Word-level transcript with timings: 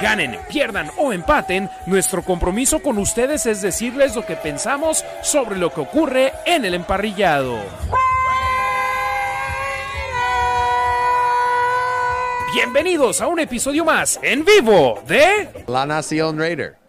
Ganen, 0.00 0.38
pierdan 0.48 0.90
o 0.96 1.12
empaten, 1.12 1.68
nuestro 1.84 2.22
compromiso 2.22 2.80
con 2.80 2.96
ustedes 2.96 3.44
es 3.44 3.60
decirles 3.60 4.16
lo 4.16 4.24
que 4.24 4.34
pensamos 4.34 5.04
sobre 5.22 5.58
lo 5.58 5.72
que 5.74 5.82
ocurre 5.82 6.32
en 6.46 6.64
el 6.64 6.72
emparrillado. 6.74 7.58
Bienvenidos 12.54 13.20
a 13.20 13.26
un 13.28 13.40
episodio 13.40 13.84
más 13.84 14.18
en 14.22 14.42
vivo 14.44 15.00
de 15.06 15.64
La 15.66 15.84
Nación 15.84 16.38
Raider. 16.38 16.79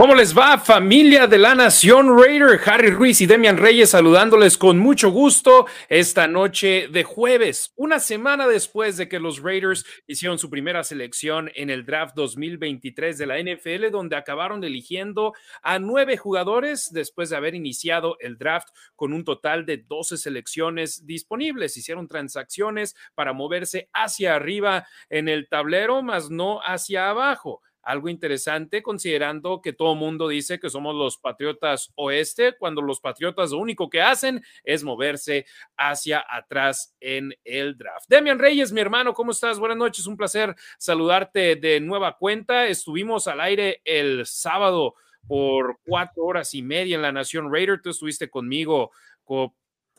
¿Cómo 0.00 0.14
les 0.14 0.34
va, 0.34 0.56
familia 0.56 1.26
de 1.26 1.36
la 1.36 1.54
Nación 1.54 2.18
Raider? 2.18 2.58
Harry 2.64 2.88
Ruiz 2.88 3.20
y 3.20 3.26
Demian 3.26 3.58
Reyes 3.58 3.90
saludándoles 3.90 4.56
con 4.56 4.78
mucho 4.78 5.10
gusto 5.10 5.66
esta 5.90 6.26
noche 6.26 6.88
de 6.90 7.02
jueves, 7.04 7.74
una 7.76 8.00
semana 8.00 8.48
después 8.48 8.96
de 8.96 9.10
que 9.10 9.20
los 9.20 9.42
Raiders 9.42 9.84
hicieron 10.06 10.38
su 10.38 10.48
primera 10.48 10.84
selección 10.84 11.50
en 11.54 11.68
el 11.68 11.84
draft 11.84 12.14
2023 12.16 13.18
de 13.18 13.26
la 13.26 13.38
NFL, 13.42 13.90
donde 13.92 14.16
acabaron 14.16 14.64
eligiendo 14.64 15.34
a 15.60 15.78
nueve 15.78 16.16
jugadores 16.16 16.88
después 16.94 17.28
de 17.28 17.36
haber 17.36 17.54
iniciado 17.54 18.16
el 18.20 18.38
draft 18.38 18.70
con 18.96 19.12
un 19.12 19.22
total 19.22 19.66
de 19.66 19.84
12 19.86 20.16
selecciones 20.16 21.04
disponibles. 21.04 21.76
Hicieron 21.76 22.08
transacciones 22.08 22.96
para 23.14 23.34
moverse 23.34 23.90
hacia 23.92 24.34
arriba 24.34 24.86
en 25.10 25.28
el 25.28 25.46
tablero, 25.50 26.02
más 26.02 26.30
no 26.30 26.60
hacia 26.60 27.10
abajo 27.10 27.60
algo 27.82 28.08
interesante 28.08 28.82
considerando 28.82 29.60
que 29.62 29.72
todo 29.72 29.94
mundo 29.94 30.28
dice 30.28 30.60
que 30.60 30.70
somos 30.70 30.94
los 30.94 31.16
Patriotas 31.18 31.92
Oeste, 31.96 32.54
cuando 32.58 32.82
los 32.82 33.00
Patriotas 33.00 33.50
lo 33.50 33.58
único 33.58 33.88
que 33.88 34.02
hacen 34.02 34.42
es 34.64 34.84
moverse 34.84 35.46
hacia 35.76 36.24
atrás 36.28 36.94
en 37.00 37.34
el 37.44 37.76
draft. 37.76 38.06
Demian 38.08 38.38
Reyes, 38.38 38.72
mi 38.72 38.80
hermano, 38.80 39.14
¿cómo 39.14 39.32
estás? 39.32 39.58
Buenas 39.58 39.78
noches, 39.78 40.06
un 40.06 40.16
placer 40.16 40.54
saludarte 40.78 41.56
de 41.56 41.80
nueva 41.80 42.16
cuenta. 42.18 42.66
Estuvimos 42.66 43.26
al 43.26 43.40
aire 43.40 43.80
el 43.84 44.26
sábado 44.26 44.94
por 45.26 45.78
cuatro 45.84 46.24
horas 46.24 46.54
y 46.54 46.62
media 46.62 46.96
en 46.96 47.02
la 47.02 47.12
Nación 47.12 47.52
Raider, 47.52 47.80
tú 47.82 47.90
estuviste 47.90 48.30
conmigo 48.30 48.90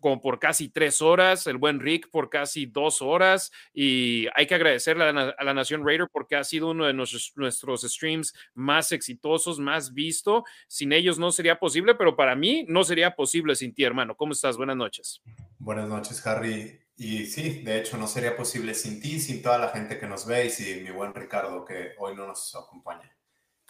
como 0.02 0.20
por 0.20 0.40
casi 0.40 0.68
tres 0.68 1.02
horas, 1.02 1.48
el 1.48 1.56
buen 1.58 1.80
Rick 1.80 2.10
por 2.10 2.30
casi 2.30 2.66
dos 2.66 3.02
horas 3.02 3.52
y 3.74 4.26
hay 4.36 4.46
que 4.48 4.56
agradecerle 4.56 5.06
a 5.06 5.14
la, 5.14 5.54
Nación 5.54 5.86
Raider 5.86 6.10
porque 6.12 6.36
ha 6.36 6.44
sido 6.44 6.72
uno 6.72 6.86
de 6.88 6.94
nuestros, 6.94 7.32
nuestros, 7.36 7.84
streams 7.84 8.34
más 8.54 8.92
exitosos, 8.92 9.60
más 9.60 9.94
visto. 9.94 10.44
Sin 10.68 10.92
ellos 10.92 11.18
no 11.20 11.32
sería 11.32 11.58
posible, 11.60 11.96
pero 11.96 12.16
para 12.18 12.36
mí 12.36 12.66
no 12.68 12.84
sería 12.84 13.16
posible 13.16 13.56
sin 13.56 13.74
ti, 13.74 13.84
hermano. 13.84 14.18
¿Cómo 14.18 14.34
estás? 14.34 14.58
Buenas 14.58 14.76
noches. 14.76 15.22
Buenas 15.60 15.88
noches, 15.88 16.26
Harry. 16.28 16.80
Y 16.98 17.26
sí, 17.28 17.62
de 17.64 17.80
hecho 17.80 17.98
no 17.98 18.08
sería 18.08 18.36
posible 18.36 18.74
sin 18.74 19.00
ti, 19.02 19.20
sin 19.20 19.42
toda 19.42 19.58
la 19.60 19.70
gente 19.70 20.00
que 20.00 20.08
nos 20.08 20.26
ve 20.26 20.48
y 20.48 20.50
sin 20.50 20.84
mi 20.84 20.90
buen 20.92 21.14
Ricardo 21.14 21.64
que 21.64 21.92
hoy 22.00 22.16
no 22.16 22.26
nos 22.28 22.54
acompaña. 22.56 23.16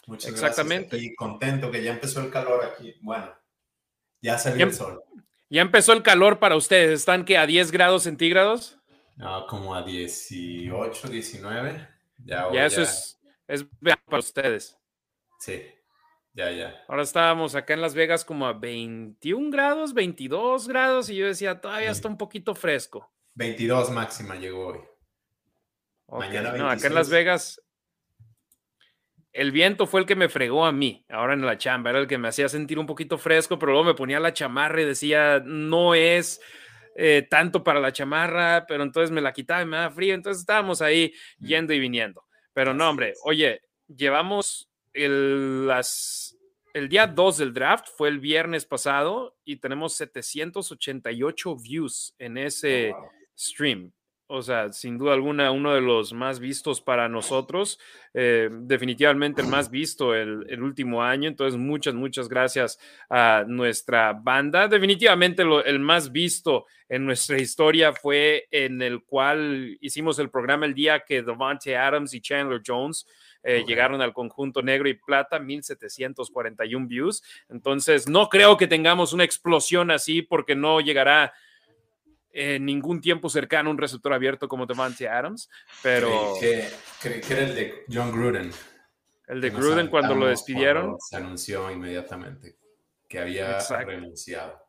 Muchas 0.08 0.32
Exactamente. 0.32 0.90
gracias. 0.92 1.12
Y 1.12 1.16
contento 1.16 1.70
que 1.70 1.84
ya 1.84 1.92
empezó 1.92 2.22
el 2.22 2.32
calor 2.32 2.66
aquí. 2.66 2.96
Bueno, 3.02 3.32
ya 4.22 4.38
salió 4.38 4.64
el 4.66 4.72
em 4.72 4.72
sol. 4.76 5.02
Ya 5.52 5.62
empezó 5.62 5.92
el 5.92 6.02
calor 6.02 6.40
para 6.40 6.56
ustedes. 6.56 7.02
¿Están 7.02 7.26
que 7.26 7.38
a 7.38 7.46
10 7.46 7.72
grados 7.72 8.04
centígrados? 8.04 8.78
No, 9.18 9.46
como 9.48 9.76
a 9.76 9.82
18, 9.84 11.10
19. 11.10 11.88
Ya, 12.24 12.48
eso 12.66 12.82
es, 12.84 13.20
para 14.06 14.20
ustedes. 14.20 14.80
Sí, 15.40 15.62
ya, 16.34 16.52
ya. 16.52 16.82
Ahora 16.88 17.04
estábamos 17.04 17.54
acá 17.56 17.74
en 17.74 17.82
Las 17.82 17.94
Vegas 17.96 18.24
como 18.24 18.48
a 18.48 18.54
21 18.54 19.50
grados, 19.52 19.94
22 19.94 20.70
grados 20.70 21.10
y 21.10 21.16
yo 21.18 21.26
decía, 21.28 21.60
todavía 21.60 21.92
está 21.92 22.08
un 22.08 22.18
poquito 22.18 22.56
fresco. 22.56 23.12
22 23.36 23.92
máxima 23.92 24.36
llegó 24.38 24.68
hoy. 24.68 24.80
Mañana 26.08 26.52
26. 26.54 26.60
No, 26.64 26.70
acá 26.70 26.88
en 26.88 26.96
Las 26.96 27.10
Vegas 27.10 27.62
el 29.34 29.52
viento 29.52 29.88
fue 29.88 30.02
el 30.02 30.06
que 30.06 30.16
me 30.16 30.30
fregó 30.30 30.66
a 30.66 30.72
mí, 30.72 31.06
ahora 31.10 31.34
en 31.34 31.46
la 31.46 31.58
chamba, 31.58 31.90
era 31.90 32.00
el 32.00 32.08
que 32.08 32.18
me 32.18 32.28
hacía 32.28 32.50
sentir 32.50 32.78
un 32.80 32.86
poquito 32.86 33.18
fresco, 33.18 33.58
pero 33.58 33.72
luego 33.72 33.86
me 33.88 33.94
ponía 33.94 34.20
la 34.20 34.34
chamarra 34.34 34.82
y 34.82 34.86
decía, 34.86 35.42
no 35.46 35.96
es 35.96 36.42
eh, 36.96 37.26
tanto 37.30 37.64
para 37.64 37.80
la 37.80 37.94
chamarra, 37.94 38.66
pero 38.68 38.84
entonces 38.84 39.10
me 39.12 39.22
la 39.22 39.32
quitaba 39.34 39.62
y 39.62 39.66
me 39.66 39.78
daba 39.78 39.92
frío, 39.94 40.14
entonces 40.14 40.42
estábamos 40.42 40.82
ahí 40.82 41.14
yendo 41.40 41.74
y 41.74 41.80
viniendo. 41.80 42.24
Pero 42.54 42.74
no, 42.74 42.90
hombre, 42.90 43.14
oye, 43.24 43.62
llevamos 43.88 44.70
el, 44.92 45.70
día 46.90 47.08
2 47.08 47.38
del 47.38 47.54
draft, 47.54 47.88
fue 47.98 48.10
el 48.10 48.20
viernes 48.20 48.66
pasado, 48.66 49.38
y 49.46 49.58
tenemos 49.58 49.96
788 49.96 51.56
views 51.56 52.14
en 52.20 52.38
ese 52.38 52.94
stream 53.38 53.92
o 54.34 54.42
sea, 54.42 54.72
sin 54.72 54.98
duda 54.98 55.14
alguna, 55.14 55.52
uno 55.52 55.74
de 55.76 55.82
los 55.82 56.14
más 56.14 56.40
vistos 56.40 56.80
para 56.80 57.10
nosotros, 57.10 57.78
eh, 58.14 58.48
definitivamente 58.50 59.42
el 59.42 59.48
más 59.50 59.70
visto 59.70 60.16
el, 60.16 60.64
último 60.64 61.04
año. 61.04 61.28
Entonces, 61.28 61.60
muchas, 61.60 61.94
muchas 61.96 62.30
gracias 62.30 62.80
a 63.10 63.44
nuestra 63.46 64.14
banda. 64.14 64.70
Definitivamente 64.70 65.44
el 65.66 65.80
más 65.82 66.12
visto 66.14 66.66
en 66.88 67.06
nuestra 67.06 67.38
historia 67.42 67.92
fue 67.92 68.48
en 68.52 68.82
el 68.82 69.04
cual 69.04 69.78
hicimos 69.82 70.18
el 70.18 70.30
programa 70.30 70.66
el 70.66 70.74
día 70.76 71.02
que 71.06 71.22
Devante 71.24 71.76
Adams 71.76 72.14
y 72.14 72.22
Chandler 72.22 72.62
Jones 72.66 73.06
eh, 73.44 73.66
llegaron 73.68 74.02
al 74.02 74.14
conjunto 74.14 74.62
negro 74.62 74.88
y 74.88 74.94
plata, 74.94 75.40
1741 75.40 76.88
views. 76.88 77.22
Entonces, 77.50 78.08
no 78.08 78.30
creo 78.30 78.56
que 78.56 78.68
tengamos 78.68 79.12
una 79.12 79.26
explosión 79.26 79.92
así 79.92 80.22
porque 80.22 80.56
no 80.56 80.80
llegará 80.80 81.34
en 82.34 82.66
ningún 82.66 83.00
tiempo 83.02 83.30
cercano 83.30 83.70
un 83.70 83.78
receptor 83.78 84.14
abierto 84.14 84.48
como 84.48 84.66
Devante 84.66 85.08
Adams, 85.08 85.48
pero... 85.84 86.34
que, 86.40 86.68
era 87.30 87.42
el 87.48 87.54
de 87.56 87.86
John 87.92 88.12
Gruden. 88.12 88.52
El 89.28 89.42
de 89.42 89.50
Gruden 89.52 89.88
cuando 89.88 90.14
lo 90.16 90.28
despidieron. 90.28 90.98
se 91.00 91.16
anunció 91.18 91.72
inmediatamente 91.72 92.58
que 93.08 93.18
había 93.20 93.60
renunciado. 93.86 94.60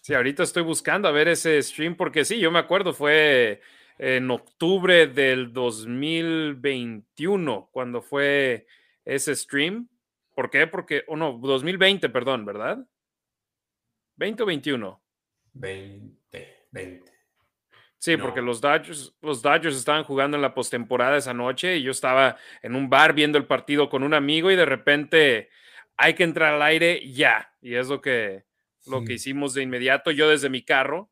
Sí, 0.00 0.12
ahorita 0.14 0.42
estoy 0.42 0.62
buscando 0.64 1.06
a 1.08 1.12
ver 1.12 1.28
ese 1.28 1.62
stream 1.62 1.94
porque 1.96 2.24
sí, 2.24 2.38
yo 2.40 2.50
me 2.50 2.58
acuerdo, 2.58 2.92
fue 2.92 3.60
en 3.98 4.28
octubre 4.30 5.06
del 5.08 5.52
2021 5.52 7.68
cuando 7.72 8.00
fue 8.02 8.66
ese 9.04 9.34
stream. 9.36 9.88
¿Por 10.34 10.50
qué? 10.50 10.66
Porque, 10.68 11.04
o 11.08 11.14
no, 11.16 11.32
2020, 11.34 12.08
perdón, 12.08 12.44
¿verdad? 12.44 12.78
¿20 14.18 14.40
o 14.42 14.46
21? 14.46 15.00
20. 15.54 16.17
20. 16.72 17.02
Sí, 17.98 18.16
porque 18.16 18.40
los 18.40 18.60
Dodgers, 18.60 19.12
los 19.20 19.42
Dodgers 19.42 19.76
estaban 19.76 20.04
jugando 20.04 20.36
en 20.36 20.42
la 20.42 20.54
postemporada 20.54 21.16
esa 21.16 21.34
noche 21.34 21.76
y 21.78 21.82
yo 21.82 21.90
estaba 21.90 22.36
en 22.62 22.76
un 22.76 22.88
bar 22.88 23.12
viendo 23.12 23.38
el 23.38 23.46
partido 23.46 23.88
con 23.90 24.04
un 24.04 24.14
amigo 24.14 24.50
y 24.50 24.56
de 24.56 24.64
repente 24.66 25.48
hay 25.96 26.14
que 26.14 26.22
entrar 26.22 26.54
al 26.54 26.62
aire 26.62 27.04
ya. 27.10 27.52
Y 27.60 27.74
es 27.74 27.88
lo 27.88 28.00
que, 28.00 28.44
lo 28.86 29.02
que 29.04 29.14
hicimos 29.14 29.54
de 29.54 29.62
inmediato, 29.62 30.12
yo 30.12 30.28
desde 30.28 30.48
mi 30.48 30.62
carro. 30.62 31.10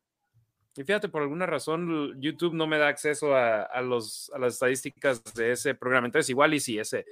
Y 0.77 0.84
fíjate, 0.84 1.09
por 1.09 1.22
alguna 1.22 1.47
razón 1.47 2.15
YouTube 2.21 2.55
no 2.55 2.69
me 2.69 2.78
da 2.78 2.87
acceso 2.89 3.34
a, 3.34 3.81
los, 3.83 4.31
a 4.33 4.39
las 4.39 4.53
estadísticas 4.55 5.25
de 5.34 5.53
ese 5.53 5.75
programa. 5.75 6.06
Entonces, 6.06 6.31
igual 6.31 6.55
y 6.55 6.61
sí, 6.61 6.78
ese, 6.78 7.05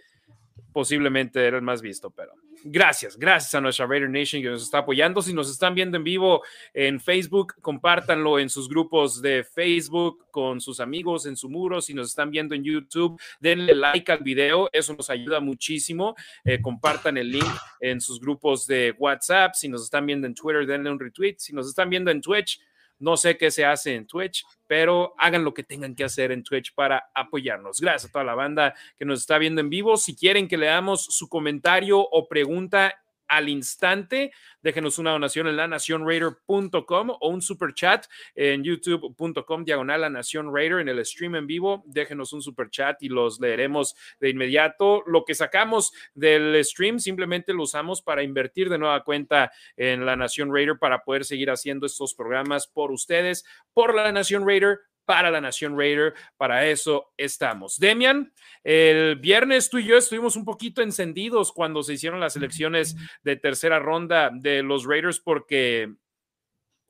posiblemente 0.73 1.45
era 1.45 1.57
el 1.57 1.63
más 1.63 1.81
visto, 1.83 2.11
pero 2.11 2.33
gracias, 2.65 3.17
gracias 3.17 3.55
a 3.55 3.61
nuestra 3.61 3.87
Raider 3.87 4.09
Nation 4.11 4.43
que 4.43 4.49
nos 4.49 4.63
está 4.63 4.79
apoyando. 4.79 5.23
Si 5.23 5.33
nos 5.33 5.51
están 5.51 5.75
viendo 5.75 5.97
en 5.97 6.05
vivo 6.05 6.43
en 6.73 6.99
Facebook, 7.01 7.55
compártanlo 7.61 8.39
en 8.39 8.49
sus 8.49 8.69
grupos 8.69 9.21
de 9.23 9.45
Facebook 9.45 10.27
con 10.31 10.61
sus 10.61 10.81
amigos 10.81 11.27
en 11.27 11.37
su 11.37 11.49
muro. 11.49 11.81
Si 11.81 11.95
nos 11.95 12.09
están 12.09 12.31
viendo 12.31 12.55
en 12.55 12.65
YouTube, 12.65 13.21
denle 13.41 13.75
like 13.75 14.11
al 14.11 14.19
video, 14.23 14.69
eso 14.73 14.95
nos 14.95 15.11
ayuda 15.11 15.41
muchísimo. 15.41 16.15
Eh, 16.45 16.61
compartan 16.61 17.17
el 17.19 17.31
link 17.31 17.55
en 17.81 18.01
sus 18.01 18.19
grupos 18.21 18.67
de 18.67 18.95
WhatsApp. 18.99 19.55
Si 19.55 19.69
nos 19.69 19.85
están 19.85 20.07
viendo 20.07 20.27
en 20.27 20.35
Twitter, 20.35 20.67
denle 20.67 20.91
un 20.91 20.99
retweet. 20.99 21.37
Si 21.39 21.53
nos 21.53 21.69
están 21.69 21.89
viendo 21.91 22.11
en 22.11 22.21
Twitch, 22.21 22.61
no 23.05 23.19
sé 23.19 23.37
qué 23.37 23.51
se 23.51 23.67
hace 23.67 23.95
en 23.97 24.07
Twitch, 24.07 24.47
pero 24.67 25.15
hagan 25.19 25.45
lo 25.45 25.53
que 25.53 25.63
tengan 25.63 25.95
que 25.95 26.05
hacer 26.05 26.33
en 26.33 26.43
Twitch 26.43 26.75
para 26.75 27.11
apoyarnos. 27.15 27.79
Gracias 27.83 28.09
a 28.09 28.13
toda 28.13 28.25
la 28.25 28.35
banda 28.35 28.73
que 28.99 29.05
nos 29.05 29.21
está 29.21 29.37
viendo 29.37 29.61
en 29.61 29.69
vivo. 29.69 29.99
Si 29.99 30.17
quieren 30.17 30.49
que 30.49 30.57
le 30.57 30.67
damos 30.69 31.05
su 31.05 31.29
comentario 31.29 31.99
o 32.01 32.27
pregunta 32.27 32.95
al 33.29 33.49
instante. 33.49 34.33
Déjenos 34.63 34.99
una 34.99 35.13
donación 35.13 35.47
en 35.47 35.57
lanacionraider.com 35.57 37.11
o 37.21 37.29
un 37.29 37.43
super 37.43 37.75
chat 37.75 38.07
en 38.35 38.63
youtube.com 38.65 39.65
diagonal 39.65 40.01
la 40.03 40.11
Nación 40.11 40.53
Raider 40.55 40.81
en 40.81 40.89
el 40.89 41.05
stream 41.05 41.35
en 41.37 41.47
vivo. 41.47 41.83
Déjenos 41.87 42.33
un 42.33 42.43
super 42.43 42.71
chat 42.71 43.03
y 43.03 43.09
los 43.09 43.41
leeremos 43.41 43.95
de 44.21 44.31
inmediato. 44.31 45.03
Lo 45.07 45.25
que 45.25 45.35
sacamos 45.35 45.93
del 46.15 46.63
stream 46.65 46.99
simplemente 46.99 47.53
lo 47.53 47.63
usamos 47.63 48.03
para 48.03 48.23
invertir 48.23 48.69
de 48.69 48.79
nueva 48.79 49.03
cuenta 49.05 49.53
en 49.77 50.05
la 50.07 50.17
Nación 50.17 50.53
Raider 50.53 50.79
para 50.79 51.03
poder 51.05 51.25
seguir 51.25 51.51
haciendo 51.51 51.87
estos 51.87 52.15
programas 52.15 52.67
por 52.67 52.91
ustedes, 52.91 53.45
por 53.73 53.95
la 53.95 54.11
Nación 54.13 54.47
Raider, 54.47 54.79
para 55.05 55.31
la 55.31 55.41
Nación 55.41 55.77
Raider. 55.77 56.15
Para 56.37 56.67
eso 56.67 57.13
estamos. 57.17 57.79
Demian, 57.79 58.33
el 58.63 59.17
viernes 59.17 59.71
tú 59.71 59.79
y 59.79 59.85
yo 59.87 59.97
estuvimos 59.97 60.37
un 60.37 60.45
poquito 60.45 60.83
encendidos 60.83 61.53
cuando 61.53 61.83
se 61.83 61.95
hicieron 61.95 62.21
las 62.21 62.37
elecciones 62.37 62.97
de 63.23 63.37
tercera 63.37 63.79
ronda 63.79 64.31
de 64.33 64.63
los 64.63 64.85
Raiders 64.87 65.21
porque 65.21 65.95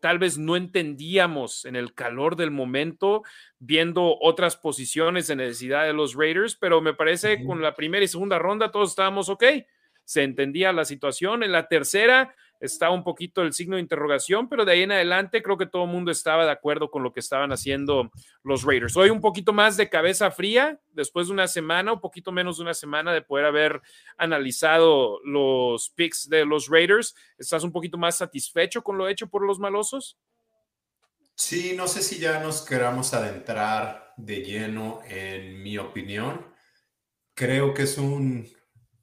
tal 0.00 0.18
vez 0.18 0.36
no 0.36 0.54
entendíamos 0.56 1.64
en 1.64 1.76
el 1.76 1.94
calor 1.94 2.36
del 2.36 2.50
momento, 2.50 3.22
viendo 3.58 4.18
otras 4.20 4.54
posiciones 4.56 5.26
de 5.28 5.36
necesidad 5.36 5.84
de 5.86 5.94
los 5.94 6.14
Raiders, 6.14 6.56
pero 6.56 6.82
me 6.82 6.92
parece 6.92 7.42
con 7.44 7.62
la 7.62 7.74
primera 7.74 8.04
y 8.04 8.08
segunda 8.08 8.38
ronda 8.38 8.70
todos 8.70 8.90
estábamos 8.90 9.30
ok, 9.30 9.44
se 10.04 10.22
entendía 10.22 10.74
la 10.74 10.84
situación. 10.84 11.42
En 11.42 11.52
la 11.52 11.68
tercera, 11.68 12.34
está 12.64 12.90
un 12.90 13.04
poquito 13.04 13.42
el 13.42 13.52
signo 13.52 13.76
de 13.76 13.82
interrogación, 13.82 14.48
pero 14.48 14.64
de 14.64 14.72
ahí 14.72 14.82
en 14.82 14.92
adelante 14.92 15.42
creo 15.42 15.58
que 15.58 15.66
todo 15.66 15.84
el 15.84 15.90
mundo 15.90 16.10
estaba 16.10 16.44
de 16.44 16.50
acuerdo 16.50 16.90
con 16.90 17.02
lo 17.02 17.12
que 17.12 17.20
estaban 17.20 17.52
haciendo 17.52 18.10
los 18.42 18.62
Raiders. 18.64 18.96
Hoy 18.96 19.10
un 19.10 19.20
poquito 19.20 19.52
más 19.52 19.76
de 19.76 19.88
cabeza 19.90 20.30
fría, 20.30 20.80
después 20.92 21.26
de 21.26 21.34
una 21.34 21.46
semana, 21.48 21.92
un 21.92 22.00
poquito 22.00 22.32
menos 22.32 22.56
de 22.56 22.62
una 22.62 22.74
semana 22.74 23.12
de 23.12 23.22
poder 23.22 23.44
haber 23.46 23.82
analizado 24.16 25.20
los 25.24 25.90
picks 25.90 26.28
de 26.28 26.44
los 26.44 26.68
Raiders. 26.68 27.14
¿Estás 27.38 27.62
un 27.64 27.72
poquito 27.72 27.98
más 27.98 28.16
satisfecho 28.16 28.82
con 28.82 28.96
lo 28.98 29.08
hecho 29.08 29.28
por 29.28 29.44
los 29.44 29.58
malosos? 29.58 30.18
Sí, 31.36 31.74
no 31.76 31.86
sé 31.88 32.00
si 32.00 32.18
ya 32.18 32.40
nos 32.40 32.62
queramos 32.64 33.12
adentrar 33.12 34.14
de 34.16 34.36
lleno 34.42 35.00
en 35.06 35.62
mi 35.62 35.76
opinión. 35.78 36.46
Creo 37.34 37.74
que 37.74 37.82
es 37.82 37.98
un, 37.98 38.48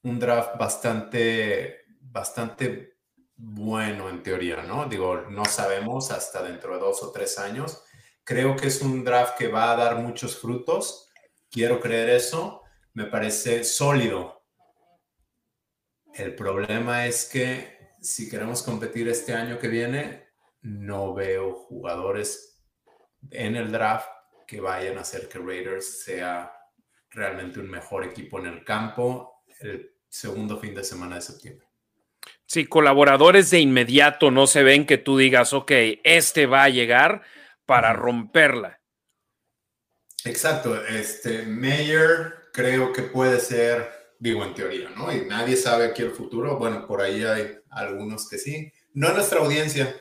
un 0.04 0.18
draft 0.20 0.56
bastante, 0.58 1.82
bastante 2.00 2.91
bueno 3.44 4.08
en 4.10 4.22
teoría, 4.22 4.62
¿no? 4.62 4.86
Digo, 4.88 5.24
no 5.32 5.44
sabemos 5.46 6.12
hasta 6.12 6.44
dentro 6.44 6.76
de 6.76 6.80
dos 6.80 7.02
o 7.04 7.12
tres 7.12 7.40
años. 7.40 7.84
Creo 8.24 8.56
que 8.56 8.68
es 8.68 8.82
un 8.84 9.04
draft 9.04 9.36
que 9.38 9.48
va 9.48 9.72
a 9.72 9.76
dar 9.76 9.96
muchos 9.98 10.38
frutos. 10.40 11.10
Quiero 11.50 11.80
creer 11.80 12.10
eso. 12.12 12.62
Me 12.94 13.06
parece 13.06 13.64
sólido. 13.64 14.44
El 16.14 16.36
problema 16.36 17.08
es 17.08 17.26
que 17.28 17.78
si 18.00 18.30
queremos 18.30 18.62
competir 18.62 19.08
este 19.08 19.34
año 19.34 19.58
que 19.58 19.68
viene, 19.70 20.28
no 20.62 21.14
veo 21.16 21.54
jugadores 21.56 22.62
en 23.32 23.56
el 23.56 23.72
draft 23.72 24.08
que 24.48 24.62
vayan 24.62 24.98
a 24.98 25.02
hacer 25.02 25.28
que 25.28 25.40
Raiders 25.40 26.04
sea 26.04 26.54
realmente 27.10 27.60
un 27.60 27.70
mejor 27.70 28.04
equipo 28.04 28.40
en 28.40 28.48
el 28.48 28.64
campo 28.64 29.44
el 29.60 29.96
segundo 30.10 30.58
fin 30.58 30.76
de 30.76 30.84
semana 30.84 31.16
de 31.16 31.22
septiembre. 31.22 31.71
Si 32.54 32.66
colaboradores 32.68 33.50
de 33.50 33.62
inmediato 33.62 34.30
no 34.30 34.46
se 34.46 34.62
ven 34.62 34.86
que 34.86 34.98
tú 34.98 35.18
digas, 35.18 35.54
ok, 35.54 35.72
este 36.04 36.48
va 36.48 36.64
a 36.64 36.70
llegar 36.70 37.22
para 37.66 37.94
romperla. 37.94 38.82
Exacto, 40.26 40.86
este 40.86 41.44
Mayer 41.44 42.50
creo 42.52 42.92
que 42.92 43.04
puede 43.04 43.40
ser, 43.40 43.90
digo 44.20 44.44
en 44.44 44.54
teoría, 44.54 44.90
¿no? 44.98 45.14
Y 45.16 45.22
nadie 45.24 45.56
sabe 45.56 45.86
aquí 45.86 46.02
el 46.02 46.12
futuro, 46.12 46.58
bueno, 46.58 46.86
por 46.86 47.02
ahí 47.02 47.24
hay 47.24 47.56
algunos 47.70 48.28
que 48.28 48.38
sí, 48.38 48.70
no 48.96 49.14
nuestra 49.14 49.40
audiencia, 49.40 49.96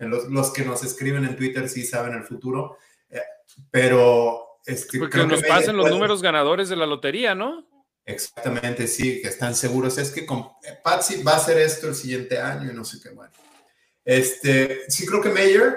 los, 0.00 0.52
que 0.52 0.64
nos 0.64 0.82
escriben 0.82 1.24
en 1.24 1.36
Twitter 1.36 1.68
sí 1.68 1.84
saben 1.84 2.14
el 2.14 2.24
futuro, 2.24 2.78
eh, 3.10 3.20
pero... 3.70 4.56
es 4.66 4.80
este, 4.82 4.98
Porque 4.98 5.24
nos 5.24 5.40
pasen 5.44 5.76
los 5.76 5.88
números 5.88 6.20
ganadores 6.20 6.68
de 6.68 6.74
la 6.74 6.86
lotería, 6.86 7.36
¿no? 7.36 7.64
Exactamente, 8.04 8.86
sí, 8.88 9.22
que 9.22 9.28
están 9.28 9.54
seguros. 9.54 9.96
Es 9.98 10.10
que 10.10 10.26
con 10.26 10.48
Patsy 10.82 11.22
va 11.22 11.32
a 11.32 11.36
hacer 11.36 11.58
esto 11.58 11.88
el 11.88 11.94
siguiente 11.94 12.38
año 12.40 12.70
y 12.70 12.74
no 12.74 12.84
sé 12.84 12.98
qué. 13.00 13.10
Bueno, 13.10 13.32
este, 14.04 14.80
sí 14.90 15.06
creo 15.06 15.20
que 15.20 15.28
Mayer 15.28 15.76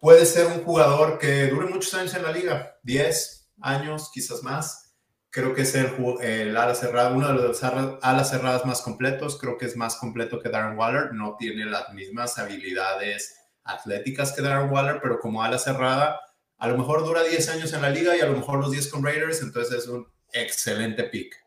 puede 0.00 0.24
ser 0.26 0.46
un 0.46 0.62
jugador 0.64 1.18
que 1.18 1.48
dure 1.48 1.66
muchos 1.66 1.92
años 1.94 2.14
en 2.14 2.22
la 2.22 2.30
liga, 2.30 2.78
10 2.84 3.48
años, 3.62 4.10
quizás 4.14 4.42
más. 4.44 4.94
Creo 5.30 5.54
que 5.54 5.62
es 5.62 5.74
el, 5.74 5.90
el 6.22 6.56
ala 6.56 6.74
cerrada, 6.74 7.10
uno 7.10 7.26
de 7.28 7.34
los 7.34 7.62
alas 7.64 8.30
cerradas 8.30 8.64
más 8.64 8.80
completos. 8.80 9.36
Creo 9.38 9.58
que 9.58 9.66
es 9.66 9.76
más 9.76 9.96
completo 9.96 10.40
que 10.40 10.48
Darren 10.48 10.78
Waller. 10.78 11.12
No 11.12 11.36
tiene 11.36 11.66
las 11.66 11.92
mismas 11.92 12.38
habilidades 12.38 13.34
atléticas 13.64 14.32
que 14.32 14.40
Darren 14.40 14.70
Waller, 14.70 15.00
pero 15.02 15.18
como 15.18 15.42
ala 15.42 15.58
cerrada, 15.58 16.20
a 16.58 16.68
lo 16.68 16.78
mejor 16.78 17.04
dura 17.04 17.24
10 17.24 17.48
años 17.50 17.72
en 17.72 17.82
la 17.82 17.90
liga 17.90 18.16
y 18.16 18.20
a 18.20 18.26
lo 18.26 18.36
mejor 18.38 18.60
los 18.60 18.70
10 18.70 18.88
con 18.88 19.04
Raiders. 19.04 19.42
Entonces 19.42 19.80
es 19.82 19.88
un 19.88 20.06
excelente 20.32 21.04
pick. 21.04 21.44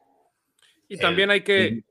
Y 0.90 0.96
eh, 0.96 1.00
también 1.00 1.30
hay 1.32 1.42
que, 1.42 1.84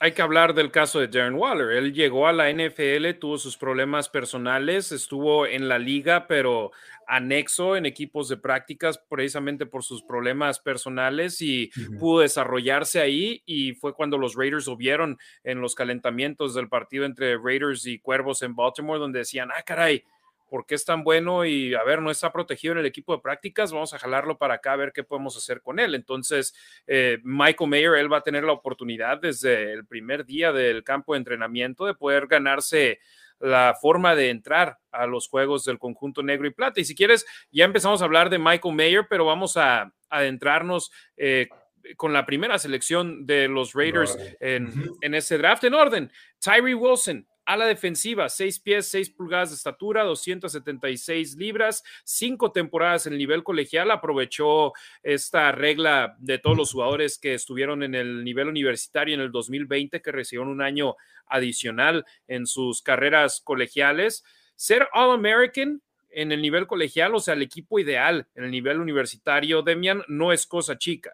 hay 0.00 0.12
que 0.12 0.20
hablar 0.20 0.52
del 0.52 0.70
caso 0.72 0.98
de 1.00 1.06
Darren 1.06 1.36
Waller. 1.36 1.70
Él 1.76 1.94
llegó 1.94 2.26
a 2.26 2.32
la 2.32 2.50
NFL, 2.52 3.10
tuvo 3.20 3.38
sus 3.38 3.56
problemas 3.56 4.08
personales, 4.08 4.90
estuvo 4.92 5.46
en 5.46 5.68
la 5.68 5.78
liga, 5.78 6.26
pero 6.26 6.72
anexo 7.08 7.76
en 7.76 7.86
equipos 7.86 8.28
de 8.28 8.36
prácticas 8.36 8.98
precisamente 9.08 9.64
por 9.64 9.84
sus 9.84 10.02
problemas 10.02 10.58
personales 10.58 11.40
y 11.40 11.70
pudo 12.00 12.22
desarrollarse 12.22 13.00
ahí 13.00 13.44
y 13.46 13.74
fue 13.74 13.94
cuando 13.94 14.18
los 14.18 14.34
Raiders 14.34 14.66
lo 14.66 14.76
vieron 14.76 15.16
en 15.44 15.60
los 15.60 15.76
calentamientos 15.76 16.52
del 16.52 16.68
partido 16.68 17.04
entre 17.04 17.38
Raiders 17.38 17.86
y 17.86 18.00
Cuervos 18.00 18.42
en 18.42 18.56
Baltimore 18.56 18.98
donde 18.98 19.20
decían, 19.20 19.50
ah, 19.56 19.62
caray, 19.62 20.02
porque 20.48 20.74
es 20.76 20.84
tan 20.84 21.02
bueno 21.02 21.44
y 21.44 21.74
a 21.74 21.82
ver, 21.82 22.00
no 22.00 22.10
está 22.10 22.32
protegido 22.32 22.72
en 22.72 22.78
el 22.78 22.86
equipo 22.86 23.14
de 23.14 23.22
prácticas, 23.22 23.72
vamos 23.72 23.92
a 23.94 23.98
jalarlo 23.98 24.38
para 24.38 24.54
acá 24.54 24.72
a 24.74 24.76
ver 24.76 24.92
qué 24.92 25.02
podemos 25.02 25.36
hacer 25.36 25.60
con 25.60 25.80
él. 25.80 25.94
Entonces, 25.96 26.54
eh, 26.86 27.18
Michael 27.24 27.70
Mayer, 27.70 27.94
él 27.96 28.12
va 28.12 28.18
a 28.18 28.22
tener 28.22 28.44
la 28.44 28.52
oportunidad 28.52 29.18
desde 29.20 29.72
el 29.72 29.86
primer 29.86 30.24
día 30.24 30.52
del 30.52 30.84
campo 30.84 31.12
de 31.14 31.18
entrenamiento 31.18 31.84
de 31.84 31.94
poder 31.94 32.28
ganarse 32.28 33.00
la 33.40 33.74
forma 33.80 34.14
de 34.14 34.30
entrar 34.30 34.78
a 34.92 35.06
los 35.06 35.28
juegos 35.28 35.64
del 35.64 35.78
conjunto 35.80 36.22
negro 36.22 36.46
y 36.46 36.50
plata. 36.52 36.80
Y 36.80 36.84
si 36.84 36.94
quieres, 36.94 37.26
ya 37.50 37.64
empezamos 37.64 38.00
a 38.00 38.04
hablar 38.04 38.30
de 38.30 38.38
Michael 38.38 38.74
Mayer, 38.74 39.06
pero 39.10 39.24
vamos 39.24 39.56
a 39.56 39.92
adentrarnos. 40.08 40.92
Eh, 41.16 41.48
con 41.96 42.12
la 42.12 42.26
primera 42.26 42.58
selección 42.58 43.26
de 43.26 43.46
los 43.46 43.72
Raiders 43.72 44.18
en, 44.40 44.66
en, 45.02 45.14
ese 45.14 45.38
draft 45.38 45.62
en 45.62 45.72
orden. 45.74 46.10
Tyree 46.40 46.74
Wilson, 46.74 47.28
a 47.46 47.56
la 47.56 47.66
defensiva, 47.66 48.28
6 48.28 48.58
pies, 48.58 48.88
6 48.88 49.10
pulgadas 49.10 49.50
de 49.50 49.54
estatura, 49.54 50.02
276 50.02 51.36
libras, 51.36 51.84
5 52.02 52.50
temporadas 52.50 53.06
en 53.06 53.12
el 53.12 53.20
nivel 53.20 53.44
colegial. 53.44 53.92
Aprovechó 53.92 54.72
esta 55.04 55.52
regla 55.52 56.16
de 56.18 56.38
todos 56.38 56.56
los 56.56 56.72
jugadores 56.72 57.18
que 57.18 57.34
estuvieron 57.34 57.84
en 57.84 57.94
el 57.94 58.24
nivel 58.24 58.48
universitario 58.48 59.14
en 59.14 59.20
el 59.20 59.30
2020, 59.30 60.02
que 60.02 60.10
recibieron 60.12 60.48
un 60.50 60.60
año 60.60 60.96
adicional 61.28 62.04
en 62.26 62.46
sus 62.48 62.82
carreras 62.82 63.40
colegiales. 63.44 64.24
Ser 64.56 64.88
All-American, 64.92 65.82
en 66.10 66.32
el 66.32 66.42
nivel 66.42 66.66
colegial, 66.66 67.14
o 67.14 67.20
sea, 67.20 67.34
el 67.34 67.42
equipo 67.42 67.78
ideal 67.78 68.26
en 68.34 68.42
el 68.42 68.50
nivel 68.50 68.80
universitario, 68.80 69.62
Demian, 69.62 70.02
no 70.08 70.32
es 70.32 70.48
cosa 70.48 70.78
chica. 70.78 71.12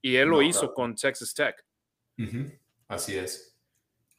Y 0.00 0.14
él 0.16 0.28
lo 0.28 0.40
hizo 0.40 0.72
con 0.72 0.94
Texas 0.94 1.34
Tech. 1.34 1.64
Así 2.86 3.16
es. 3.16 3.50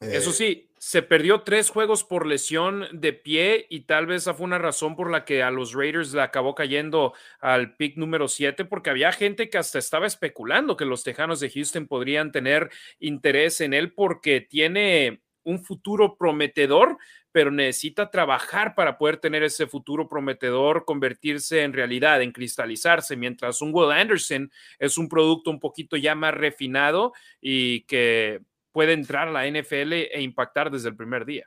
Eso 0.02 0.30
eh, 0.30 0.34
sí, 0.34 0.72
se 0.78 1.02
perdió 1.04 1.44
tres 1.44 1.70
juegos 1.70 2.04
por 2.04 2.26
lesión 2.26 2.86
de 2.92 3.14
pie 3.14 3.66
y 3.70 3.82
tal 3.82 4.08
vez 4.08 4.24
esa 4.24 4.34
fue 4.34 4.44
una 4.44 4.58
razón 4.58 4.96
por 4.98 5.10
la 5.10 5.24
que 5.24 5.42
a 5.42 5.52
los 5.52 5.74
Raiders 5.74 6.14
le 6.14 6.22
acabó 6.22 6.54
cayendo 6.54 7.14
al 7.40 7.78
pick 7.78 7.96
número 7.96 8.28
7 8.28 8.66
porque 8.66 8.90
había 8.90 9.14
gente 9.14 9.50
que 9.50 9.58
hasta 9.58 9.80
estaba 9.80 10.06
especulando 10.06 10.76
que 10.76 10.84
los 10.86 11.04
Tejanos 11.06 11.40
de 11.40 11.50
Houston 11.50 11.88
podrían 11.88 12.34
tener 12.34 12.70
interés 13.00 13.62
en 13.62 13.74
él 13.74 13.94
porque 13.94 14.42
tiene 14.42 15.22
un 15.44 15.64
futuro 15.64 16.18
prometedor, 16.18 16.98
pero 17.32 17.50
necesita 17.52 18.10
trabajar 18.12 18.76
para 18.76 18.98
poder 18.98 19.18
tener 19.18 19.44
ese 19.44 19.66
futuro 19.68 20.10
prometedor, 20.10 20.84
convertirse 20.86 21.62
en 21.62 21.72
realidad, 21.72 22.22
en 22.22 22.32
cristalizarse, 22.34 23.16
mientras 23.16 23.62
un 23.62 23.72
Will 23.74 23.92
Anderson 23.92 24.52
es 24.80 24.98
un 24.98 25.08
producto 25.08 25.52
un 25.52 25.60
poquito 25.60 25.96
ya 25.96 26.16
más 26.16 26.34
refinado 26.34 27.14
y 27.40 27.84
que 27.86 28.42
puede 28.76 28.92
entrar 28.92 29.30
a 29.30 29.32
la 29.32 29.48
NFL 29.50 29.94
e 29.94 30.22
impactar 30.22 30.70
desde 30.70 30.90
el 30.90 30.98
primer 30.98 31.26
día. 31.26 31.46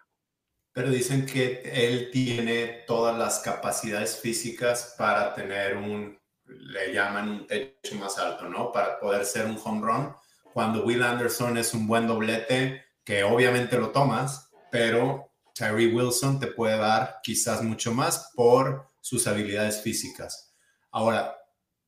Pero 0.73 0.89
dicen 0.89 1.27
que 1.27 1.61
él 1.63 2.09
tiene 2.11 2.85
todas 2.87 3.19
las 3.19 3.41
capacidades 3.41 4.19
físicas 4.19 4.95
para 4.97 5.35
tener 5.35 5.77
un, 5.77 6.19
le 6.47 6.95
llaman 6.95 7.29
un 7.29 7.47
techo 7.47 7.97
más 7.97 8.17
alto, 8.17 8.49
¿no? 8.49 8.73
Para 8.73 8.99
poder 8.99 9.27
ser 9.27 9.45
un 9.45 9.59
home 9.63 9.83
run. 9.85 10.15
Cuando 10.55 10.83
Will 10.87 11.03
Anderson 11.03 11.59
es 11.59 11.75
un 11.75 11.87
buen 11.87 12.07
doblete, 12.07 12.83
que 13.05 13.23
obviamente 13.25 13.77
lo 13.77 13.91
tomas, 13.91 14.49
pero 14.71 15.31
Terry 15.55 15.93
Wilson 15.95 16.41
te 16.41 16.47
puede 16.47 16.79
dar 16.79 17.17
quizás 17.23 17.63
mucho 17.63 17.93
más 17.93 18.31
por 18.35 18.89
sus 19.03 19.27
habilidades 19.27 19.83
físicas. 19.83 20.55
Ahora, 20.91 21.37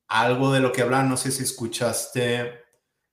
algo 0.06 0.52
de 0.52 0.60
lo 0.60 0.70
que 0.70 0.82
hablan, 0.82 1.08
no 1.08 1.16
sé 1.16 1.30
si 1.32 1.44
escuchaste 1.44 2.58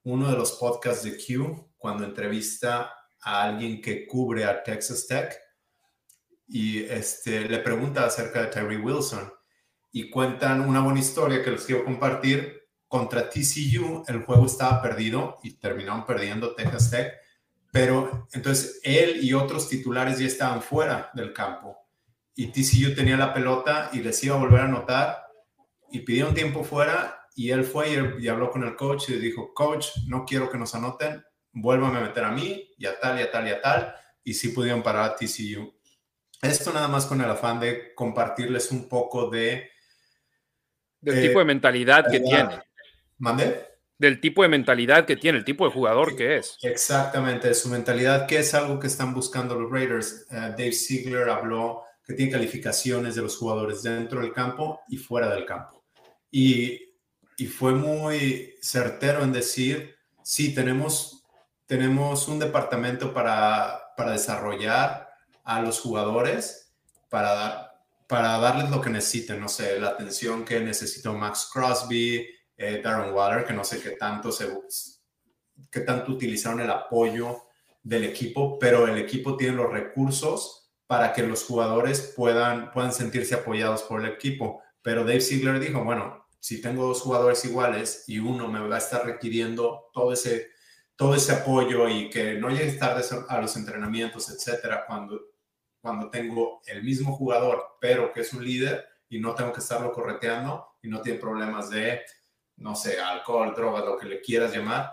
uno 0.02 0.30
de 0.30 0.36
los 0.36 0.52
podcasts 0.52 1.04
de 1.04 1.16
Q, 1.16 1.64
cuando 1.78 2.04
entrevista 2.04 2.92
a 3.22 3.42
alguien 3.44 3.80
que 3.80 4.06
cubre 4.06 4.44
a 4.44 4.62
Texas 4.62 5.06
Tech 5.08 5.34
y 6.48 6.80
este, 6.82 7.42
le 7.48 7.58
pregunta 7.58 8.04
acerca 8.04 8.40
de 8.42 8.46
Terry 8.48 8.76
Wilson 8.76 9.32
y 9.92 10.10
cuentan 10.10 10.60
una 10.68 10.80
buena 10.80 10.98
historia 11.00 11.42
que 11.42 11.50
les 11.52 11.64
quiero 11.64 11.84
compartir. 11.84 12.56
Contra 12.88 13.28
TCU 13.28 14.02
el 14.08 14.22
juego 14.24 14.46
estaba 14.46 14.80
perdido 14.80 15.38
y 15.42 15.54
terminaron 15.58 16.06
perdiendo 16.06 16.54
Texas 16.54 16.90
Tech, 16.90 17.12
pero 17.70 18.26
entonces 18.32 18.80
él 18.82 19.22
y 19.22 19.34
otros 19.34 19.68
titulares 19.68 20.18
ya 20.18 20.26
estaban 20.26 20.62
fuera 20.62 21.10
del 21.12 21.34
campo 21.34 21.76
y 22.34 22.46
TCU 22.46 22.94
tenía 22.94 23.18
la 23.18 23.34
pelota 23.34 23.90
y 23.92 23.98
les 23.98 24.24
iba 24.24 24.36
a 24.36 24.38
volver 24.38 24.60
a 24.62 24.64
anotar 24.64 25.18
y 25.90 26.00
pidieron 26.00 26.32
tiempo 26.32 26.64
fuera 26.64 27.26
y 27.34 27.50
él 27.50 27.64
fue 27.64 28.16
y 28.20 28.28
habló 28.28 28.50
con 28.50 28.64
el 28.64 28.74
coach 28.74 29.10
y 29.10 29.14
le 29.16 29.20
dijo, 29.20 29.52
coach, 29.52 29.88
no 30.06 30.24
quiero 30.24 30.50
que 30.50 30.56
nos 30.56 30.74
anoten, 30.74 31.22
vuélvame 31.52 31.98
a 31.98 32.02
meter 32.02 32.24
a 32.24 32.30
mí 32.32 32.70
y 32.76 32.86
a 32.86 32.98
tal 32.98 33.18
y 33.18 33.22
a 33.22 33.30
tal 33.30 33.46
y 33.48 33.50
a 33.50 33.60
tal, 33.60 33.94
y 34.24 34.34
si 34.34 34.48
pudieron 34.48 34.82
parar 34.82 35.10
a 35.10 35.16
TCU. 35.16 35.74
Esto 36.40 36.72
nada 36.72 36.88
más 36.88 37.06
con 37.06 37.20
el 37.20 37.30
afán 37.30 37.58
de 37.60 37.94
compartirles 37.94 38.70
un 38.70 38.88
poco 38.88 39.28
de... 39.28 39.70
Del 41.00 41.18
eh, 41.18 41.28
tipo 41.28 41.38
de 41.40 41.44
mentalidad 41.44 42.08
que 42.10 42.20
tiene. 42.20 42.60
¿Mandé? 43.18 43.66
Del 43.96 44.20
tipo 44.20 44.42
de 44.42 44.48
mentalidad 44.48 45.04
que 45.06 45.16
tiene, 45.16 45.38
el 45.38 45.44
tipo 45.44 45.64
de 45.66 45.72
jugador 45.72 46.14
que 46.14 46.36
es. 46.36 46.56
Exactamente, 46.62 47.52
su 47.54 47.68
mentalidad, 47.68 48.26
que 48.26 48.38
es 48.38 48.54
algo 48.54 48.78
que 48.78 48.86
están 48.86 49.12
buscando 49.12 49.58
los 49.58 49.70
Raiders. 49.72 50.26
Eh, 50.30 50.34
Dave 50.56 50.72
Ziegler 50.72 51.28
habló 51.28 51.82
que 52.04 52.14
tiene 52.14 52.30
calificaciones 52.30 53.16
de 53.16 53.22
los 53.22 53.36
jugadores 53.36 53.82
dentro 53.82 54.20
del 54.20 54.32
campo 54.32 54.80
y 54.88 54.96
fuera 54.98 55.28
del 55.34 55.44
campo. 55.44 55.84
Y, 56.30 56.94
y 57.36 57.46
fue 57.46 57.72
muy 57.72 58.54
certero 58.62 59.22
en 59.24 59.32
decir, 59.32 59.96
sí, 60.22 60.54
tenemos 60.54 61.17
tenemos 61.68 62.26
un 62.28 62.38
departamento 62.38 63.12
para, 63.12 63.92
para 63.94 64.12
desarrollar 64.12 65.14
a 65.44 65.60
los 65.60 65.80
jugadores, 65.80 66.74
para, 67.10 67.34
dar, 67.34 67.84
para 68.08 68.38
darles 68.38 68.70
lo 68.70 68.80
que 68.80 68.88
necesiten, 68.90 69.38
no 69.38 69.48
sé, 69.48 69.78
la 69.78 69.90
atención 69.90 70.46
que 70.46 70.58
necesitó 70.60 71.12
Max 71.12 71.48
Crosby, 71.52 72.26
eh, 72.56 72.80
Darren 72.82 73.12
Waller, 73.14 73.44
que 73.44 73.52
no 73.52 73.64
sé 73.64 73.82
qué 73.82 73.90
tanto, 73.90 74.32
se, 74.32 74.50
qué 75.70 75.80
tanto 75.80 76.10
utilizaron 76.12 76.60
el 76.60 76.70
apoyo 76.70 77.36
del 77.82 78.04
equipo, 78.04 78.58
pero 78.58 78.88
el 78.88 78.96
equipo 78.96 79.36
tiene 79.36 79.56
los 79.56 79.70
recursos 79.70 80.70
para 80.86 81.12
que 81.12 81.22
los 81.22 81.44
jugadores 81.44 82.14
puedan, 82.16 82.70
puedan 82.72 82.92
sentirse 82.94 83.34
apoyados 83.34 83.82
por 83.82 84.00
el 84.02 84.10
equipo. 84.10 84.62
Pero 84.80 85.00
Dave 85.04 85.20
Ziegler 85.20 85.60
dijo, 85.60 85.84
bueno, 85.84 86.26
si 86.40 86.62
tengo 86.62 86.86
dos 86.86 87.02
jugadores 87.02 87.44
iguales 87.44 88.04
y 88.06 88.20
uno 88.20 88.48
me 88.48 88.66
va 88.66 88.76
a 88.76 88.78
estar 88.78 89.04
requiriendo 89.04 89.90
todo 89.92 90.12
ese 90.14 90.48
todo 90.98 91.14
ese 91.14 91.30
apoyo 91.30 91.88
y 91.88 92.10
que 92.10 92.34
no 92.34 92.50
llegues 92.50 92.76
tarde 92.76 93.04
a 93.28 93.40
los 93.40 93.56
entrenamientos, 93.56 94.28
etcétera, 94.30 94.82
cuando, 94.84 95.26
cuando 95.80 96.10
tengo 96.10 96.60
el 96.66 96.82
mismo 96.82 97.14
jugador, 97.16 97.76
pero 97.80 98.12
que 98.12 98.22
es 98.22 98.32
un 98.32 98.44
líder 98.44 98.84
y 99.08 99.20
no 99.20 99.32
tengo 99.36 99.52
que 99.52 99.60
estarlo 99.60 99.92
correteando 99.92 100.74
y 100.82 100.88
no 100.88 101.00
tiene 101.00 101.20
problemas 101.20 101.70
de, 101.70 102.02
no 102.56 102.74
sé, 102.74 102.98
alcohol, 103.00 103.54
drogas, 103.54 103.84
lo 103.84 103.96
que 103.96 104.06
le 104.06 104.20
quieras 104.20 104.52
llamar, 104.52 104.92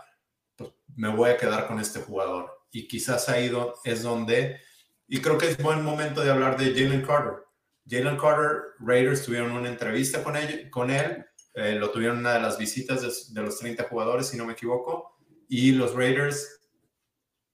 pues 0.55 0.69
me 0.95 1.09
voy 1.09 1.31
a 1.31 1.38
quedar 1.38 1.65
con 1.67 1.79
este 1.79 2.00
jugador. 2.01 2.67
Y 2.69 2.88
quizás 2.88 3.27
ahí 3.27 3.51
es 3.83 4.03
donde, 4.03 4.62
y 5.07 5.19
creo 5.21 5.39
que 5.39 5.47
es 5.47 5.57
buen 5.57 5.83
momento 5.83 6.21
de 6.24 6.29
hablar 6.29 6.55
de 6.55 6.65
Jalen 6.67 7.01
Carter. 7.03 7.45
Jalen 7.89 8.17
Carter, 8.19 8.62
Raiders 8.77 9.25
tuvieron 9.25 9.53
una 9.53 9.69
entrevista 9.69 10.24
con 10.24 10.35
él, 10.38 10.69
con 10.69 10.91
él 10.91 11.25
eh, 11.55 11.74
lo 11.74 11.89
tuvieron 11.89 12.17
en 12.17 12.19
una 12.21 12.33
de 12.35 12.41
las 12.41 12.59
visitas 12.59 13.01
de, 13.01 13.33
de 13.33 13.41
los 13.47 13.57
30 13.57 13.85
jugadores, 13.85 14.27
si 14.27 14.38
no 14.38 14.45
me 14.45 14.53
equivoco 14.53 15.14
y 15.49 15.71
los 15.73 15.93
Raiders 15.93 16.61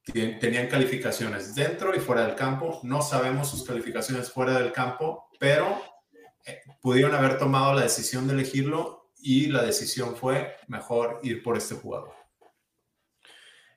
tenían 0.03 0.67
calificaciones 0.67 1.53
dentro 1.55 1.95
y 1.95 2.00
fuera 2.00 2.25
del 2.25 2.36
campo. 2.36 2.79
No 2.83 3.01
sabemos 3.01 3.50
sus 3.50 3.63
calificaciones 3.63 4.31
fuera 4.31 4.60
del 4.60 4.71
campo, 4.71 5.29
pero 5.39 5.79
eh, 6.45 6.60
pudieron 6.81 7.13
haber 7.13 7.38
tomado 7.38 7.74
la 7.74 7.81
decisión 7.83 8.27
de 8.27 8.33
elegirlo 8.33 9.12
y 9.21 9.48
la 9.48 9.63
decisión 9.63 10.15
fue 10.15 10.55
mejor 10.67 11.19
ir 11.24 11.43
por 11.43 11.57
este 11.57 11.75
jugador. 11.75 12.12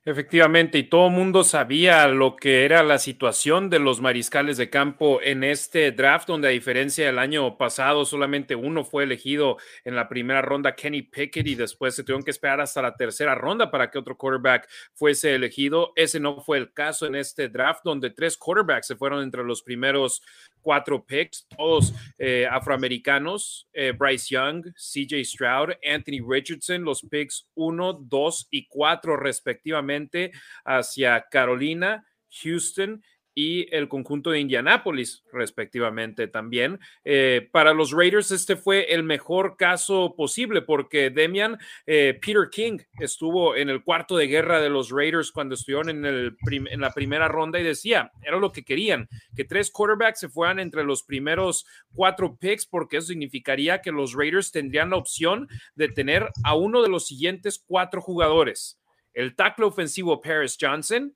Efectivamente, 0.06 0.76
y 0.76 0.82
todo 0.82 1.08
mundo 1.08 1.44
sabía 1.44 2.06
lo 2.08 2.36
que 2.36 2.66
era 2.66 2.82
la 2.82 2.98
situación 2.98 3.70
de 3.70 3.78
los 3.78 4.02
mariscales 4.02 4.58
de 4.58 4.68
campo 4.68 5.22
en 5.22 5.42
este 5.42 5.92
draft, 5.92 6.28
donde 6.28 6.48
a 6.48 6.50
diferencia 6.50 7.06
del 7.06 7.18
año 7.18 7.56
pasado, 7.56 8.04
solamente 8.04 8.54
uno 8.54 8.84
fue 8.84 9.04
elegido 9.04 9.56
en 9.82 9.96
la 9.96 10.06
primera 10.06 10.42
ronda, 10.42 10.74
Kenny 10.76 11.00
Pickett, 11.00 11.46
y 11.46 11.54
después 11.54 11.94
se 11.94 12.02
tuvieron 12.04 12.22
que 12.22 12.32
esperar 12.32 12.60
hasta 12.60 12.82
la 12.82 12.94
tercera 12.96 13.34
ronda 13.34 13.70
para 13.70 13.90
que 13.90 13.98
otro 13.98 14.18
quarterback 14.18 14.68
fuese 14.92 15.34
elegido. 15.34 15.94
Ese 15.96 16.20
no 16.20 16.38
fue 16.42 16.58
el 16.58 16.74
caso 16.74 17.06
en 17.06 17.14
este 17.14 17.48
draft, 17.48 17.80
donde 17.82 18.10
tres 18.10 18.36
quarterbacks 18.36 18.88
se 18.88 18.96
fueron 18.96 19.22
entre 19.22 19.42
los 19.42 19.62
primeros 19.62 20.20
cuatro 20.64 21.04
picks, 21.04 21.46
todos 21.46 21.92
eh, 22.18 22.48
afroamericanos, 22.50 23.68
eh, 23.74 23.92
Bryce 23.92 24.28
Young, 24.30 24.64
CJ 24.74 25.24
Stroud, 25.26 25.74
Anthony 25.84 26.20
Richardson, 26.26 26.82
los 26.82 27.02
picks 27.02 27.46
uno, 27.54 27.92
dos 27.92 28.48
y 28.50 28.66
cuatro 28.66 29.16
respectivamente 29.18 30.32
hacia 30.64 31.22
Carolina, 31.30 32.04
Houston 32.42 33.00
y 33.34 33.66
el 33.74 33.88
conjunto 33.88 34.30
de 34.30 34.38
Indianápolis, 34.38 35.24
respectivamente 35.32 36.28
también. 36.28 36.78
Eh, 37.04 37.48
para 37.50 37.74
los 37.74 37.90
Raiders, 37.90 38.30
este 38.30 38.54
fue 38.54 38.92
el 38.94 39.02
mejor 39.02 39.56
caso 39.56 40.14
posible 40.16 40.62
porque 40.62 41.10
Demian 41.10 41.58
eh, 41.86 42.18
Peter 42.24 42.48
King 42.50 42.78
estuvo 43.00 43.56
en 43.56 43.68
el 43.70 43.82
cuarto 43.82 44.16
de 44.16 44.28
guerra 44.28 44.60
de 44.60 44.70
los 44.70 44.90
Raiders 44.92 45.32
cuando 45.32 45.56
estuvieron 45.56 45.90
en, 45.90 46.04
el 46.04 46.36
en 46.50 46.80
la 46.80 46.92
primera 46.92 47.26
ronda 47.26 47.58
y 47.58 47.64
decía, 47.64 48.12
era 48.22 48.38
lo 48.38 48.52
que 48.52 48.64
querían, 48.64 49.08
que 49.34 49.44
tres 49.44 49.70
quarterbacks 49.70 50.20
se 50.20 50.28
fueran 50.28 50.60
entre 50.60 50.84
los 50.84 51.02
primeros 51.02 51.66
cuatro 51.92 52.36
picks 52.36 52.66
porque 52.66 52.98
eso 52.98 53.08
significaría 53.08 53.80
que 53.82 53.90
los 53.90 54.14
Raiders 54.14 54.52
tendrían 54.52 54.90
la 54.90 54.96
opción 54.96 55.48
de 55.74 55.88
tener 55.88 56.28
a 56.44 56.54
uno 56.54 56.82
de 56.82 56.88
los 56.88 57.06
siguientes 57.08 57.62
cuatro 57.66 58.00
jugadores. 58.00 58.78
El 59.12 59.34
tackle 59.34 59.64
ofensivo 59.64 60.20
Paris 60.20 60.56
Johnson, 60.60 61.14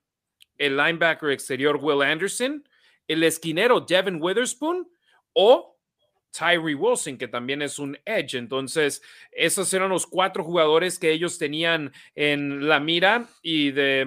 el 0.58 0.76
linebacker 0.76 1.30
exterior 1.30 1.78
Will 1.80 2.02
Anderson, 2.02 2.68
el 3.06 3.22
esquinero 3.22 3.80
Devin 3.80 4.20
Witherspoon 4.20 4.86
o 5.32 5.76
Tyree 6.30 6.74
Wilson, 6.74 7.16
que 7.16 7.26
también 7.28 7.62
es 7.62 7.78
un 7.78 7.96
edge. 8.04 8.36
Entonces, 8.36 9.00
esos 9.32 9.72
eran 9.72 9.88
los 9.88 10.06
cuatro 10.06 10.44
jugadores 10.44 10.98
que 10.98 11.10
ellos 11.10 11.38
tenían 11.38 11.90
en 12.14 12.68
la 12.68 12.80
mira 12.80 13.26
y 13.40 13.70
de, 13.70 14.04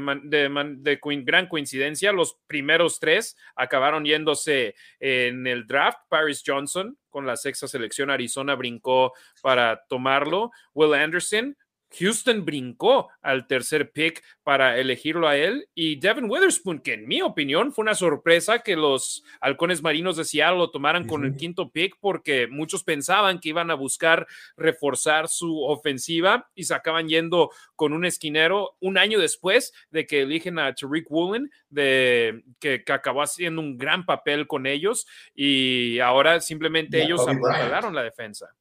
gran 1.24 1.48
coincidencia, 1.48 2.12
los 2.12 2.38
primeros 2.46 3.00
tres 3.00 3.36
acabaron 3.56 4.06
yéndose 4.06 4.76
en 5.00 5.48
el 5.48 5.66
draft. 5.66 5.98
Paris 6.10 6.44
Johnson 6.46 6.96
con 7.10 7.26
la 7.26 7.36
sexta 7.36 7.68
selección, 7.68 8.10
Arizona 8.12 8.54
brincó 8.56 9.14
para 9.42 9.82
tomarlo. 9.90 10.52
Will 10.74 10.94
Anderson 10.94 11.58
Houston 12.00 12.46
brincó 12.46 13.10
al 13.22 13.48
tercer 13.48 13.92
pick 13.92 14.24
para 14.44 14.80
elegirlo 14.80 15.28
a 15.28 15.38
él 15.38 15.68
y 15.76 15.98
Devin 16.00 16.30
Witherspoon, 16.30 16.80
que 16.80 16.94
en 16.94 17.08
mi 17.08 17.22
opinión 17.22 17.74
fue 17.74 17.84
una 17.84 17.96
sorpresa 17.96 18.60
que 18.60 18.76
los 18.76 19.24
halcones 19.42 19.82
marinos 19.84 20.16
de 20.18 20.24
Seattle 20.26 20.58
lo 20.58 20.72
tomaran 20.72 21.06
con 21.08 21.26
el 21.26 21.36
quinto 21.36 21.70
pick 21.72 21.96
porque 22.00 22.48
muchos 22.48 22.84
pensaban 22.84 23.40
que 23.40 23.50
iban 23.50 23.72
a 23.72 23.76
buscar 23.76 24.26
reforzar 24.56 25.28
su 25.28 25.64
ofensiva 25.64 26.50
y 26.56 26.64
se 26.64 26.74
acaban 26.76 27.08
yendo 27.10 27.52
con 27.76 27.94
un 27.94 28.06
esquinero 28.06 28.78
un 28.80 28.98
año 28.98 29.20
después 29.20 29.74
de 29.90 30.06
que 30.08 30.22
eligen 30.22 30.60
a 30.60 30.74
Tariq 30.74 31.12
Woolen, 31.12 31.52
de, 31.70 32.44
que, 32.60 32.84
acabó 32.92 33.22
haciendo 33.22 33.62
un 33.62 33.78
gran 33.78 34.06
papel 34.06 34.48
con 34.48 34.66
ellos 34.66 35.06
y 35.36 36.00
ahora 36.00 36.40
simplemente 36.42 37.02
ellos 37.04 37.22
apuntalaron 37.28 37.94
la 37.96 38.04
defensa. 38.04 38.54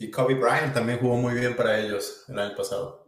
Y 0.00 0.10
Kobe 0.12 0.34
Bryant 0.34 0.72
también 0.72 1.00
jugó 1.00 1.16
muy 1.16 1.34
bien 1.34 1.56
para 1.56 1.78
ellos 1.80 2.24
el 2.28 2.38
año 2.38 2.54
pasado. 2.56 3.04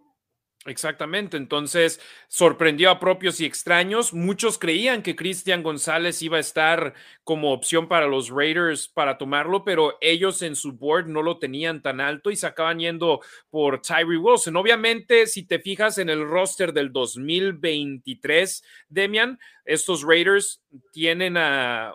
Exactamente, 0.66 1.38
entonces 1.38 2.00
sorprendió 2.28 2.90
a 2.90 2.98
propios 2.98 3.40
y 3.40 3.46
extraños. 3.46 4.12
Muchos 4.12 4.58
creían 4.58 5.02
que 5.02 5.16
Christian 5.16 5.62
González 5.62 6.20
iba 6.20 6.36
a 6.36 6.40
estar 6.40 6.92
como 7.24 7.52
opción 7.52 7.88
para 7.88 8.06
los 8.08 8.28
Raiders 8.28 8.86
para 8.88 9.16
tomarlo, 9.16 9.64
pero 9.64 9.96
ellos 10.02 10.42
en 10.42 10.54
su 10.56 10.72
board 10.72 11.06
no 11.06 11.22
lo 11.22 11.38
tenían 11.38 11.80
tan 11.80 11.98
alto 12.00 12.30
y 12.30 12.36
se 12.36 12.46
acaban 12.46 12.78
yendo 12.80 13.20
por 13.48 13.80
Tyree 13.80 14.18
Wilson. 14.18 14.56
Obviamente, 14.56 15.26
si 15.28 15.46
te 15.46 15.60
fijas 15.60 15.96
en 15.96 16.10
el 16.10 16.28
roster 16.28 16.74
del 16.74 16.92
2023, 16.92 18.62
Demian, 18.90 19.38
estos 19.64 20.02
Raiders 20.02 20.60
tienen 20.92 21.38
a 21.38 21.94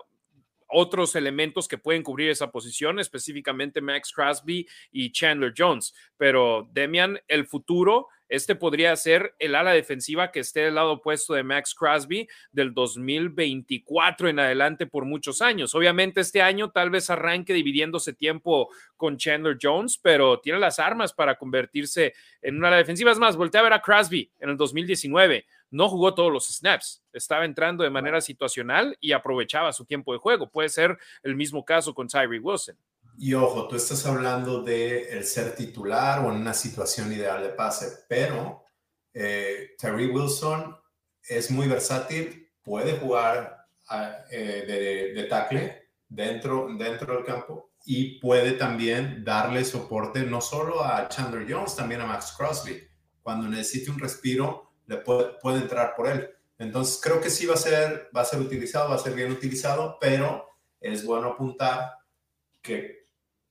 otros 0.67 1.15
elementos 1.15 1.67
que 1.67 1.77
pueden 1.77 2.03
cubrir 2.03 2.29
esa 2.29 2.51
posición, 2.51 2.99
específicamente 2.99 3.81
Max 3.81 4.11
Crosby 4.13 4.67
y 4.91 5.11
Chandler 5.11 5.53
Jones. 5.57 5.93
Pero 6.17 6.67
Demian, 6.73 7.19
el 7.27 7.45
futuro, 7.45 8.07
este 8.27 8.55
podría 8.55 8.95
ser 8.95 9.35
el 9.37 9.53
ala 9.53 9.71
defensiva 9.71 10.31
que 10.31 10.39
esté 10.39 10.61
del 10.61 10.75
lado 10.75 10.93
opuesto 10.93 11.33
de 11.35 11.43
Max 11.43 11.75
Crosby 11.75 12.27
del 12.51 12.73
2024 12.73 14.29
en 14.29 14.39
adelante 14.39 14.87
por 14.87 15.05
muchos 15.05 15.41
años. 15.41 15.75
Obviamente 15.75 16.21
este 16.21 16.41
año 16.41 16.71
tal 16.71 16.89
vez 16.89 17.09
arranque 17.11 17.53
dividiéndose 17.53 18.13
tiempo 18.13 18.69
con 18.97 19.17
Chandler 19.17 19.57
Jones, 19.61 19.99
pero 20.01 20.39
tiene 20.39 20.59
las 20.59 20.79
armas 20.79 21.13
para 21.13 21.35
convertirse 21.37 22.13
en 22.41 22.57
una 22.57 22.69
ala 22.69 22.77
defensiva. 22.77 23.11
Es 23.11 23.19
más, 23.19 23.35
voltea 23.37 23.61
a 23.61 23.65
ver 23.65 23.73
a 23.73 23.81
Crosby 23.81 24.31
en 24.39 24.49
el 24.49 24.57
2019 24.57 25.45
no 25.71 25.89
jugó 25.89 26.13
todos 26.13 26.31
los 26.31 26.47
snaps, 26.47 27.03
estaba 27.13 27.45
entrando 27.45 27.83
de 27.83 27.89
manera 27.89 28.21
situacional 28.21 28.95
y 28.99 29.11
aprovechaba 29.11 29.73
su 29.73 29.85
tiempo 29.85 30.13
de 30.13 30.19
juego. 30.19 30.49
Puede 30.49 30.69
ser 30.69 30.97
el 31.23 31.35
mismo 31.35 31.63
caso 31.65 31.93
con 31.93 32.07
Tyree 32.07 32.39
Wilson. 32.39 32.77
Y 33.17 33.33
ojo, 33.33 33.67
tú 33.67 33.77
estás 33.77 34.05
hablando 34.05 34.61
de 34.61 35.17
el 35.17 35.23
ser 35.23 35.55
titular 35.55 36.19
o 36.19 36.31
en 36.31 36.37
una 36.41 36.53
situación 36.53 37.11
ideal 37.13 37.41
de 37.41 37.49
pase, 37.49 37.89
pero 38.09 38.63
eh, 39.13 39.71
Tyree 39.77 40.07
Wilson 40.07 40.75
es 41.27 41.49
muy 41.49 41.67
versátil, 41.67 42.49
puede 42.61 42.97
jugar 42.97 43.57
ah, 43.89 44.17
eh, 44.31 44.63
de, 45.13 45.21
de 45.21 45.27
tackle 45.27 45.85
dentro, 46.09 46.67
dentro 46.77 47.15
del 47.15 47.23
campo 47.23 47.71
y 47.85 48.19
puede 48.19 48.53
también 48.53 49.23
darle 49.23 49.63
soporte 49.63 50.21
no 50.23 50.41
solo 50.41 50.83
a 50.83 51.07
Chandler 51.07 51.51
Jones, 51.51 51.75
también 51.75 52.01
a 52.01 52.05
Max 52.05 52.33
Crosby. 52.37 52.81
Cuando 53.21 53.47
necesite 53.47 53.91
un 53.91 53.99
respiro, 53.99 54.64
puede, 55.03 55.57
entrar 55.57 55.95
por 55.95 56.07
él. 56.07 56.29
Entonces 56.57 56.99
creo 57.01 57.19
que 57.19 57.29
sí 57.29 57.45
va 57.45 57.55
a 57.55 57.57
ser, 57.57 58.09
va 58.15 58.21
a 58.21 58.25
ser 58.25 58.39
utilizado, 58.39 58.89
va 58.89 58.95
a 58.95 58.99
ser 58.99 59.13
bien 59.13 59.31
utilizado, 59.31 59.97
pero 59.99 60.47
es 60.79 61.03
bueno 61.05 61.29
apuntar 61.33 61.97
que 62.61 63.07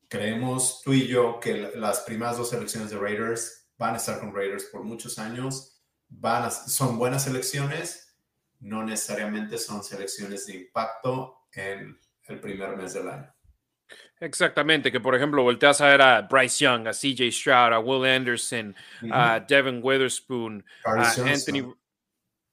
creemos 0.08 0.80
tú 0.84 0.92
y 0.92 1.06
yo 1.08 1.38
que 1.40 1.72
las 1.74 2.00
primeras 2.00 2.38
dos 2.38 2.50
selecciones 2.50 2.90
de 2.90 2.98
Raiders 2.98 3.68
van 3.76 3.94
a 3.94 3.96
estar 3.96 4.20
con 4.20 4.34
Raiders 4.34 4.64
por 4.66 4.82
muchos 4.84 5.18
años, 5.18 5.82
van 6.08 6.50
son 6.50 6.96
buenas 6.98 7.24
selecciones, 7.24 8.16
no 8.60 8.82
necesariamente 8.84 9.58
son 9.58 9.82
selecciones 9.84 10.46
de 10.46 10.54
impacto 10.56 11.40
en 11.52 11.98
el 12.28 12.40
primer 12.40 12.76
mes 12.76 12.94
del 12.94 13.08
año. 13.10 13.33
Exactamente, 14.20 14.92
que 14.92 15.00
por 15.00 15.14
ejemplo 15.14 15.42
volteas 15.42 15.80
a 15.80 15.88
ver 15.88 16.02
a 16.02 16.20
Bryce 16.22 16.64
Young, 16.64 16.86
a 16.88 16.92
CJ 16.92 17.28
Stroud, 17.30 17.72
a 17.72 17.78
Will 17.78 18.04
Anderson, 18.08 18.74
a 19.10 19.40
Devin 19.40 19.80
Witherspoon, 19.82 20.64
a 20.84 21.10
Anthony. 21.10 21.74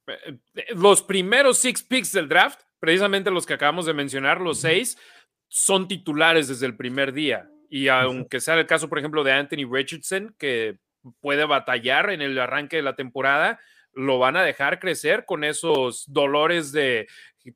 Eh, 0.08 0.38
eh, 0.56 0.66
los 0.74 1.02
primeros 1.02 1.58
six 1.58 1.82
picks 1.82 2.12
del 2.12 2.28
draft, 2.28 2.60
precisamente 2.80 3.30
los 3.30 3.46
que 3.46 3.54
acabamos 3.54 3.86
de 3.86 3.94
mencionar, 3.94 4.40
los 4.40 4.60
seis, 4.60 4.98
son 5.48 5.86
titulares 5.86 6.48
desde 6.48 6.66
el 6.66 6.76
primer 6.76 7.12
día. 7.12 7.48
Y 7.70 7.88
aunque 7.88 8.40
sea 8.40 8.54
el 8.56 8.66
caso, 8.66 8.88
por 8.88 8.98
ejemplo, 8.98 9.24
de 9.24 9.32
Anthony 9.32 9.66
Richardson, 9.70 10.34
que 10.38 10.78
puede 11.20 11.44
batallar 11.44 12.10
en 12.10 12.20
el 12.20 12.38
arranque 12.38 12.76
de 12.76 12.82
la 12.82 12.96
temporada, 12.96 13.60
lo 13.94 14.18
van 14.18 14.36
a 14.36 14.42
dejar 14.42 14.78
crecer 14.78 15.24
con 15.24 15.42
esos 15.44 16.04
dolores 16.12 16.72
de 16.72 17.06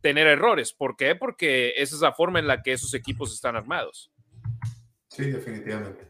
tener 0.00 0.26
errores. 0.26 0.72
¿Por 0.72 0.96
qué? 0.96 1.14
Porque 1.14 1.74
esa 1.76 1.94
es 1.94 2.00
la 2.00 2.12
forma 2.12 2.38
en 2.40 2.46
la 2.48 2.62
que 2.62 2.72
esos 2.72 2.92
equipos 2.94 3.32
están 3.32 3.54
armados. 3.56 4.10
Sí, 5.08 5.30
definitivamente. 5.30 6.08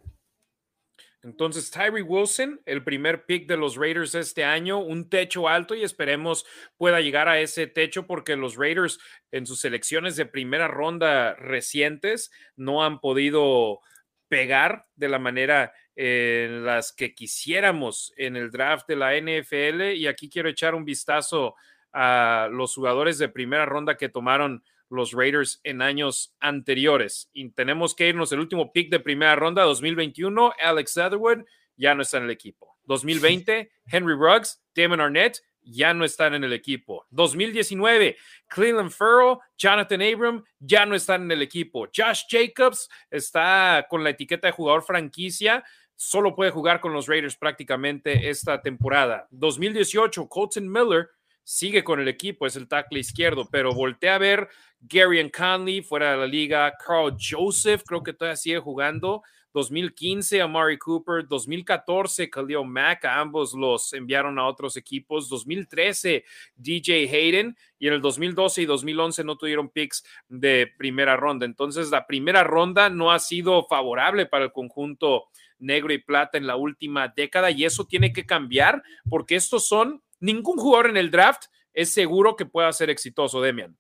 Entonces, 1.23 1.71
Tyree 1.73 2.03
Wilson, 2.03 2.61
el 2.67 2.85
primer 2.85 3.25
pick 3.27 3.49
de 3.49 3.57
los 3.57 3.75
Raiders 3.77 4.15
este 4.15 4.45
año, 4.45 4.79
un 4.79 5.11
techo 5.11 5.49
alto 5.49 5.75
y 5.75 5.83
esperemos 5.83 6.47
pueda 6.77 7.01
llegar 7.01 7.29
a 7.29 7.41
ese 7.41 7.67
techo 7.67 8.07
porque 8.07 8.37
los 8.37 8.55
Raiders 8.57 9.01
en 9.33 9.45
sus 9.45 9.61
selecciones 9.61 10.15
de 10.15 10.27
primera 10.27 10.69
ronda 10.69 11.35
recientes 11.35 12.31
no 12.55 12.85
han 12.85 13.01
podido 13.01 13.81
pegar 14.29 14.87
de 14.95 15.09
la 15.09 15.19
manera 15.19 15.73
en 15.99 16.05
eh, 16.09 16.49
las 16.63 16.93
que 16.93 17.15
quisiéramos 17.15 18.13
en 18.17 18.37
el 18.37 18.51
draft 18.53 18.87
de 18.87 18.97
la 18.97 19.17
NFL. 19.21 19.95
Y 19.97 20.07
aquí 20.07 20.31
quiero 20.31 20.49
echar 20.49 20.77
un 20.77 20.85
vistazo 20.85 21.57
a 21.99 22.51
los 22.53 22.75
jugadores 22.75 23.17
de 23.17 23.31
primera 23.31 23.65
ronda 23.65 23.97
que 23.97 24.11
tomaron 24.11 24.63
los 24.91 25.13
Raiders 25.15 25.61
en 25.65 25.81
años 25.81 26.35
anteriores. 26.41 27.31
Y 27.33 27.49
tenemos 27.51 27.95
que 27.95 28.09
irnos 28.09 28.31
el 28.33 28.41
último 28.41 28.71
pick 28.73 28.91
de 28.91 29.01
primera 29.01 29.35
ronda, 29.35 29.63
2021, 29.65 30.53
Alex 30.63 30.97
Edward 30.99 31.47
ya 31.75 31.95
no 31.95 32.03
está 32.03 32.19
en 32.19 32.25
el 32.25 32.31
equipo. 32.31 32.77
2020, 32.85 33.73
Henry 33.91 34.13
Ruggs, 34.13 34.63
Damon 34.75 35.01
Arnett 35.01 35.41
ya 35.69 35.93
no 35.95 36.05
están 36.05 36.35
en 36.35 36.45
el 36.45 36.53
equipo. 36.53 37.07
2019, 37.11 38.17
Cleveland 38.47 38.91
Farrell, 38.91 39.39
Jonathan 39.57 40.03
Abram 40.03 40.45
ya 40.61 40.85
no 40.85 40.95
están 40.95 41.23
en 41.23 41.33
el 41.33 41.43
equipo. 41.43 41.89
Josh 41.97 42.25
Jacobs 42.29 42.91
está 43.11 43.87
con 43.89 44.05
la 44.05 44.11
etiqueta 44.11 44.49
de 44.49 44.53
jugador 44.53 44.83
franquicia. 44.83 45.65
Solo 45.97 46.35
puede 46.37 46.51
jugar 46.51 46.81
con 46.81 46.93
los 46.93 47.09
Raiders 47.09 47.37
prácticamente 47.37 48.29
esta 48.29 48.61
temporada. 48.61 49.27
2018, 49.31 50.29
Colton 50.29 50.71
Miller 50.71 51.09
sigue 51.47 51.85
con 51.85 52.01
el 52.01 52.09
equipo, 52.09 52.47
es 52.47 52.57
el 52.57 52.67
tackle 52.69 52.99
izquierdo, 53.01 53.49
pero 53.53 53.73
voltea 53.73 54.17
a 54.17 54.19
ver 54.19 54.49
Gary 54.81 55.31
Conley 55.31 55.81
fuera 55.81 56.13
de 56.13 56.17
la 56.19 56.27
liga, 56.27 56.73
Carl 56.85 57.17
Joseph 57.19 57.83
creo 57.87 58.03
que 58.03 58.13
todavía 58.13 58.35
sigue 58.37 58.59
jugando, 58.59 59.23
2015 59.53 60.43
Amari 60.43 60.77
Cooper, 60.77 61.25
2014 61.29 62.29
Khalil 62.31 62.67
Mack, 62.67 63.05
ambos 63.05 63.55
los 63.55 63.93
enviaron 63.93 64.41
a 64.41 64.47
otros 64.49 64.77
equipos, 64.77 65.29
2013 65.29 66.25
DJ 66.57 67.09
Hayden 67.09 67.57
y 67.79 67.87
en 67.87 67.93
el 67.95 68.03
2012 68.03 68.63
y 68.63 68.67
2011 68.67 69.23
no 69.23 69.39
tuvieron 69.39 69.69
picks 69.71 70.05
de 70.29 70.67
primera 70.77 71.17
ronda. 71.17 71.47
Entonces 71.47 71.91
la 71.91 72.07
primera 72.07 72.43
ronda 72.45 72.91
no 72.91 73.13
ha 73.13 73.19
sido 73.19 73.65
favorable 73.67 74.27
para 74.27 74.45
el 74.47 74.53
conjunto 74.53 75.25
negro 75.59 75.91
y 75.93 75.99
plata 75.99 76.37
en 76.37 76.47
la 76.47 76.57
última 76.57 77.09
década 77.09 77.51
y 77.51 77.65
eso 77.65 77.87
tiene 77.87 78.13
que 78.13 78.27
cambiar 78.27 78.83
porque 79.09 79.37
estos 79.37 79.67
son 79.67 80.03
ningún 80.21 80.59
jugador 80.59 80.91
en 80.91 80.97
el 80.97 81.11
draft 81.11 81.45
es 81.73 81.91
seguro 81.91 82.37
que 82.37 82.47
pueda 82.47 82.73
ser 82.73 82.91
exitoso, 82.91 83.41
Demian. 83.41 83.77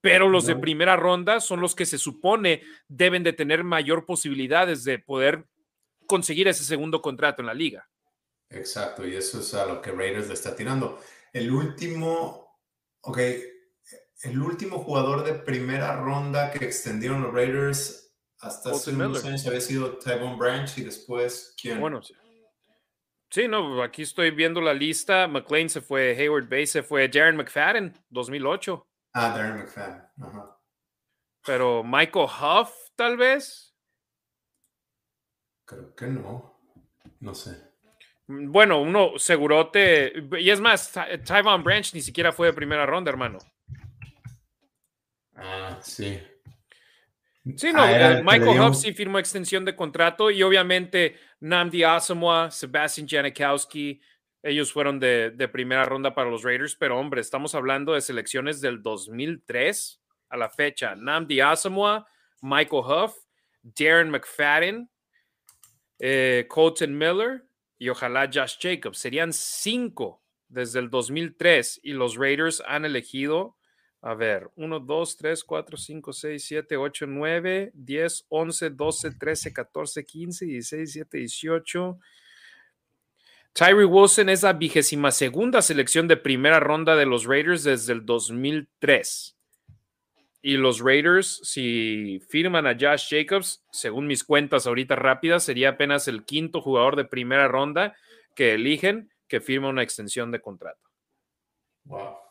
Pero 0.00 0.28
los 0.28 0.46
de 0.46 0.56
primera 0.56 0.96
ronda 0.96 1.40
son 1.40 1.60
los 1.60 1.74
que 1.74 1.86
se 1.86 1.98
supone 1.98 2.62
deben 2.86 3.22
de 3.24 3.32
tener 3.32 3.64
mayor 3.64 4.06
posibilidades 4.06 4.84
de 4.84 4.98
poder 5.00 5.46
conseguir 6.06 6.46
ese 6.48 6.64
segundo 6.64 7.02
contrato 7.02 7.42
en 7.42 7.46
la 7.46 7.54
liga. 7.54 7.88
Exacto, 8.50 9.06
y 9.06 9.16
eso 9.16 9.40
es 9.40 9.52
a 9.54 9.66
lo 9.66 9.82
que 9.82 9.90
Raiders 9.90 10.28
le 10.28 10.34
está 10.34 10.54
tirando. 10.54 11.00
El 11.32 11.50
último, 11.50 12.60
ok, 13.00 13.18
el 14.22 14.40
último 14.40 14.78
jugador 14.78 15.24
de 15.24 15.34
primera 15.34 16.00
ronda 16.00 16.50
que 16.52 16.64
extendieron 16.64 17.22
los 17.22 17.32
Raiders 17.34 18.14
hasta 18.40 18.70
hace 18.70 18.92
años 18.92 19.46
había 19.46 19.60
sido 19.60 19.98
Tyvon 19.98 20.38
Branch 20.38 20.70
y 20.78 20.82
después, 20.84 21.54
¿quién? 21.60 21.80
Bueno, 21.80 22.00
Sí, 23.30 23.46
no, 23.46 23.82
aquí 23.82 24.02
estoy 24.02 24.30
viendo 24.30 24.60
la 24.60 24.72
lista. 24.72 25.28
McLean 25.28 25.68
se 25.68 25.82
fue, 25.82 26.16
Hayward 26.18 26.48
Bay 26.48 26.66
se 26.66 26.82
fue, 26.82 27.08
Darren 27.08 27.36
McFadden, 27.36 27.92
2008. 28.10 28.86
Ah, 29.12 29.36
Darren 29.36 29.58
McFadden. 29.58 30.02
Ajá. 30.22 30.58
Pero 31.44 31.84
Michael 31.84 32.26
Huff, 32.26 32.70
tal 32.96 33.16
vez. 33.16 33.74
Creo 35.66 35.94
que 35.94 36.06
no. 36.06 36.58
No 37.20 37.34
sé. 37.34 37.60
Mm, 38.28 38.50
bueno, 38.50 38.80
uno 38.80 39.18
segurote. 39.18 40.26
Y 40.40 40.48
es 40.48 40.60
más, 40.60 40.92
Tyvon 40.92 41.62
Branch 41.62 41.92
ni 41.92 42.00
siquiera 42.00 42.32
fue 42.32 42.46
de 42.46 42.54
primera 42.54 42.86
ronda, 42.86 43.10
hermano. 43.10 43.38
Ah, 45.36 45.78
sí. 45.82 46.18
Sí, 47.56 47.72
no, 47.72 47.80
ah, 47.82 48.20
Michael 48.24 48.60
Huff 48.60 48.76
sí 48.76 48.92
firmó 48.92 49.18
extensión 49.18 49.64
de 49.64 49.74
contrato 49.74 50.30
y 50.30 50.42
obviamente 50.42 51.16
Namdi 51.40 51.82
Asamoah, 51.82 52.50
Sebastian 52.50 53.06
Janikowski, 53.08 54.00
ellos 54.42 54.70
fueron 54.72 55.00
de, 55.00 55.30
primera 55.50 55.84
ronda 55.86 56.14
para 56.14 56.28
los 56.30 56.42
Raiders, 56.42 56.74
pero 56.76 56.98
hombre, 56.98 57.20
estamos 57.22 57.54
hablando 57.54 57.94
de 57.94 58.00
selecciones 58.02 58.60
del 58.60 58.82
2003 58.82 60.00
a 60.28 60.36
la 60.36 60.50
fecha. 60.50 60.94
Namdi 60.94 61.40
Asamoah, 61.40 62.06
Michael 62.42 62.82
Huff, 62.86 63.16
Darren 63.62 64.10
McFadden, 64.10 64.90
eh, 66.00 66.44
Colton 66.48 66.96
Miller 66.98 67.44
y 67.78 67.88
ojalá 67.88 68.28
Josh 68.32 68.56
Jacobs. 68.60 68.98
Serían 68.98 69.32
cinco 69.32 70.22
desde 70.48 70.80
el 70.80 70.90
2003 70.90 71.80
y 71.82 71.92
los 71.92 72.16
Raiders 72.16 72.62
han 72.66 72.84
elegido 72.84 73.57
a 74.00 74.14
ver, 74.14 74.48
1, 74.54 74.78
2, 74.86 75.16
3, 75.16 75.42
4, 75.44 75.76
5, 75.76 76.12
6, 76.12 76.44
7, 76.44 76.76
8, 76.76 77.06
9, 77.06 77.70
10, 77.74 78.26
11, 78.28 78.70
12, 78.70 79.10
13, 79.18 79.52
14, 79.52 80.04
15, 80.04 80.46
16, 80.62 80.92
17, 80.92 81.18
18. 81.28 81.98
Tyree 83.54 83.84
Wilson 83.84 84.28
es 84.28 84.44
la 84.44 84.52
vigésima 84.52 85.10
segunda 85.10 85.62
selección 85.62 86.06
de 86.06 86.16
primera 86.16 86.60
ronda 86.60 86.94
de 86.94 87.06
los 87.06 87.24
Raiders 87.24 87.64
desde 87.64 87.92
el 87.92 88.06
2003. 88.06 89.36
Y 90.42 90.56
los 90.58 90.78
Raiders, 90.78 91.40
si 91.42 92.20
firman 92.30 92.68
a 92.68 92.76
Josh 92.78 93.08
Jacobs, 93.10 93.64
según 93.72 94.06
mis 94.06 94.22
cuentas 94.22 94.68
ahorita 94.68 94.94
rápidas, 94.94 95.42
sería 95.42 95.70
apenas 95.70 96.06
el 96.06 96.24
quinto 96.24 96.60
jugador 96.60 96.94
de 96.94 97.04
primera 97.04 97.48
ronda 97.48 97.96
que 98.36 98.54
eligen 98.54 99.10
que 99.26 99.40
firma 99.40 99.68
una 99.68 99.82
extensión 99.82 100.30
de 100.30 100.40
contrato. 100.40 100.80
Wow. 101.84 102.27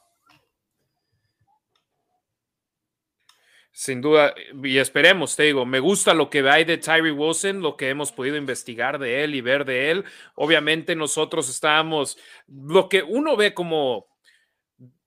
Sin 3.80 4.02
duda, 4.02 4.34
y 4.64 4.80
esperemos, 4.80 5.36
te 5.36 5.44
digo, 5.44 5.64
me 5.64 5.80
gusta 5.80 6.16
lo 6.16 6.32
que 6.32 6.40
hay 6.50 6.64
de 6.66 6.80
Tyree 6.80 7.12
Wilson, 7.12 7.62
lo 7.62 7.78
que 7.78 7.90
hemos 7.90 8.12
podido 8.12 8.36
investigar 8.36 8.98
de 8.98 9.24
él 9.24 9.36
y 9.36 9.42
ver 9.42 9.66
de 9.66 9.92
él. 9.92 10.04
Obviamente 10.34 10.96
nosotros 10.96 11.48
estamos 11.48 12.18
lo 12.48 12.90
que 12.90 13.04
uno 13.04 13.38
ve 13.38 13.54
como 13.54 14.08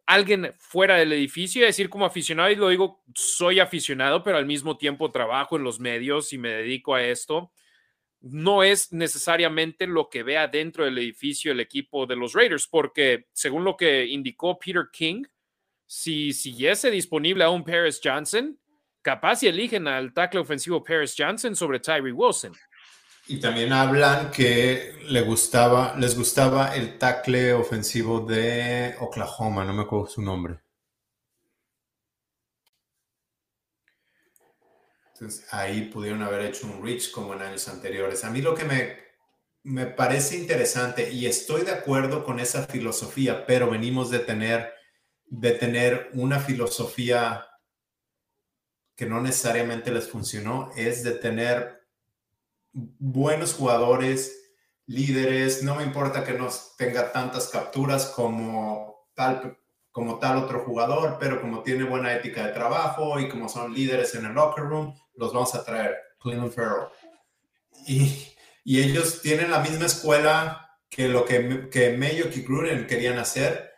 alguien 0.07 0.55
fuera 0.57 0.99
del 0.99 1.13
edificio, 1.13 1.63
es 1.63 1.71
decir 1.71 1.91
como 1.91 2.07
aficionado, 2.07 2.49
y 2.49 2.55
lo 2.55 2.69
digo, 2.69 3.03
soy 3.13 3.59
aficionado, 3.59 4.23
pero 4.23 4.37
al 4.37 4.47
mismo 4.47 4.79
tiempo 4.79 5.11
trabajo 5.11 5.57
en 5.57 5.65
los 5.65 5.81
medios 5.81 6.33
y 6.33 6.39
me 6.39 6.51
dedico 6.51 6.95
a 6.95 7.03
esto, 7.03 7.51
no 8.21 8.63
es 8.63 8.93
necesariamente 8.93 9.89
lo 9.89 10.09
que 10.09 10.23
vea 10.23 10.47
dentro 10.47 10.85
del 10.85 10.99
edificio 10.99 11.51
el 11.51 11.59
equipo 11.59 12.07
de 12.07 12.15
los 12.15 12.35
Raiders, 12.35 12.69
porque 12.69 13.27
según 13.33 13.65
lo 13.65 13.77
que 13.77 14.07
indicó 14.07 14.61
Peter 14.61 14.85
King, 14.93 15.25
si 15.93 16.33
siguiese 16.33 16.89
disponible 16.89 17.49
un 17.49 17.65
Paris 17.65 18.01
Johnson, 18.03 18.57
capaz 19.03 19.41
si 19.41 19.49
eligen 19.49 19.89
al 19.89 20.15
tackle 20.15 20.39
ofensivo 20.39 20.85
Paris 20.85 21.17
Johnson 21.19 21.57
sobre 21.57 21.81
Tyree 21.81 22.13
Wilson. 22.13 22.53
Y 23.27 23.41
también 23.41 23.73
hablan 23.73 24.31
que 24.31 24.95
les 25.09 25.27
gustaba 26.15 26.75
el 26.77 26.97
tackle 26.97 27.55
ofensivo 27.55 28.21
de 28.21 28.95
Oklahoma, 29.01 29.65
no 29.65 29.73
me 29.73 29.83
acuerdo 29.83 30.07
su 30.07 30.23
nombre. 30.23 30.61
Entonces 35.15 35.45
ahí 35.51 35.83
pudieron 35.93 36.23
haber 36.23 36.43
hecho 36.47 36.69
un 36.69 36.85
reach 36.85 37.11
como 37.11 37.35
en 37.35 37.43
años 37.43 37.67
anteriores. 37.67 38.23
A 38.25 38.31
mí 38.31 38.41
lo 38.43 38.55
que 38.55 38.65
me, 38.65 38.97
me 39.65 39.87
parece 39.87 40.37
interesante 40.37 41.13
y 41.13 41.27
estoy 41.27 41.63
de 41.63 41.73
acuerdo 41.73 42.23
con 42.25 42.39
esa 42.39 42.65
filosofía, 42.69 43.45
pero 43.45 43.69
venimos 43.71 44.09
de 44.11 44.21
tener 44.21 44.73
de 45.31 45.53
tener 45.53 46.11
una 46.15 46.41
filosofía 46.41 47.47
que 48.97 49.07
no 49.07 49.21
necesariamente 49.23 49.91
les 49.93 50.09
funcionó, 50.09 50.73
es 50.77 51.05
de 51.05 51.13
tener 51.13 51.87
buenos 52.73 53.55
jugadores, 53.55 54.51
líderes, 54.87 55.63
no 55.63 55.77
me 55.77 55.85
importa 55.85 56.25
que 56.25 56.33
no 56.35 56.49
tenga 56.77 57.13
tantas 57.13 57.49
capturas 57.49 58.07
como 58.09 59.09
tal, 59.15 59.57
como 59.93 60.19
tal 60.19 60.39
otro 60.39 60.65
jugador, 60.65 61.17
pero 61.21 61.41
como 61.41 61.63
tiene 61.63 61.85
buena 61.85 62.13
ética 62.13 62.47
de 62.49 62.53
trabajo 62.53 63.19
y 63.21 63.29
como 63.29 63.49
son 63.49 63.73
líderes 63.73 64.15
en 64.17 64.27
el 64.27 64.33
locker 64.35 64.65
room, 64.65 64.95
los 65.15 65.33
vamos 65.33 65.55
a 65.55 65.65
traer, 65.65 65.97
Cleveland 66.19 66.53
Farrell. 66.53 66.89
Y, 67.87 68.27
ellos 68.67 69.23
tienen 69.23 69.51
la 69.51 69.61
misma 69.61 69.87
escuela 69.87 70.79
que 70.91 71.09
lo 71.09 71.25
que, 71.25 71.71
que 71.71 71.97
Mayo 71.97 72.27
y 72.35 72.43
Gruden 72.43 72.87
querían 72.87 73.19
hacer, 73.19 73.70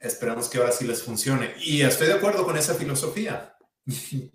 esperemos 0.00 0.48
que 0.48 0.58
ahora 0.58 0.72
sí 0.72 0.86
les 0.86 1.02
funcione. 1.02 1.52
Y 1.60 1.82
estoy 1.82 2.06
de 2.08 2.14
acuerdo 2.14 2.44
con 2.44 2.56
esa 2.56 2.74
filosofía. 2.74 3.54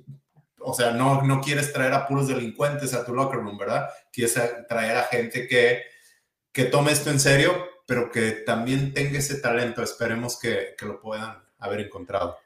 o 0.60 0.74
sea, 0.74 0.92
no, 0.92 1.24
no 1.24 1.42
quieres 1.42 1.74
traer 1.74 1.94
a 1.94 2.08
puros 2.08 2.28
delincuentes 2.28 2.94
a 2.94 3.06
tu 3.06 3.14
locker 3.14 3.40
room, 3.40 3.58
¿verdad? 3.58 3.90
Quieres 4.14 4.40
traer 4.70 4.98
a 4.98 5.04
gente 5.04 5.48
que, 5.48 5.84
que 6.52 6.66
tome 6.66 6.92
esto 6.92 7.10
en 7.10 7.20
serio, 7.20 7.68
pero 7.86 8.12
que 8.12 8.32
también 8.32 8.94
tenga 8.94 9.18
ese 9.18 9.40
talento. 9.40 9.82
Esperemos 9.82 10.40
que, 10.40 10.76
lo 10.82 11.00
puedan 11.02 11.44
haber 11.58 11.82
encontrado. 11.82 12.38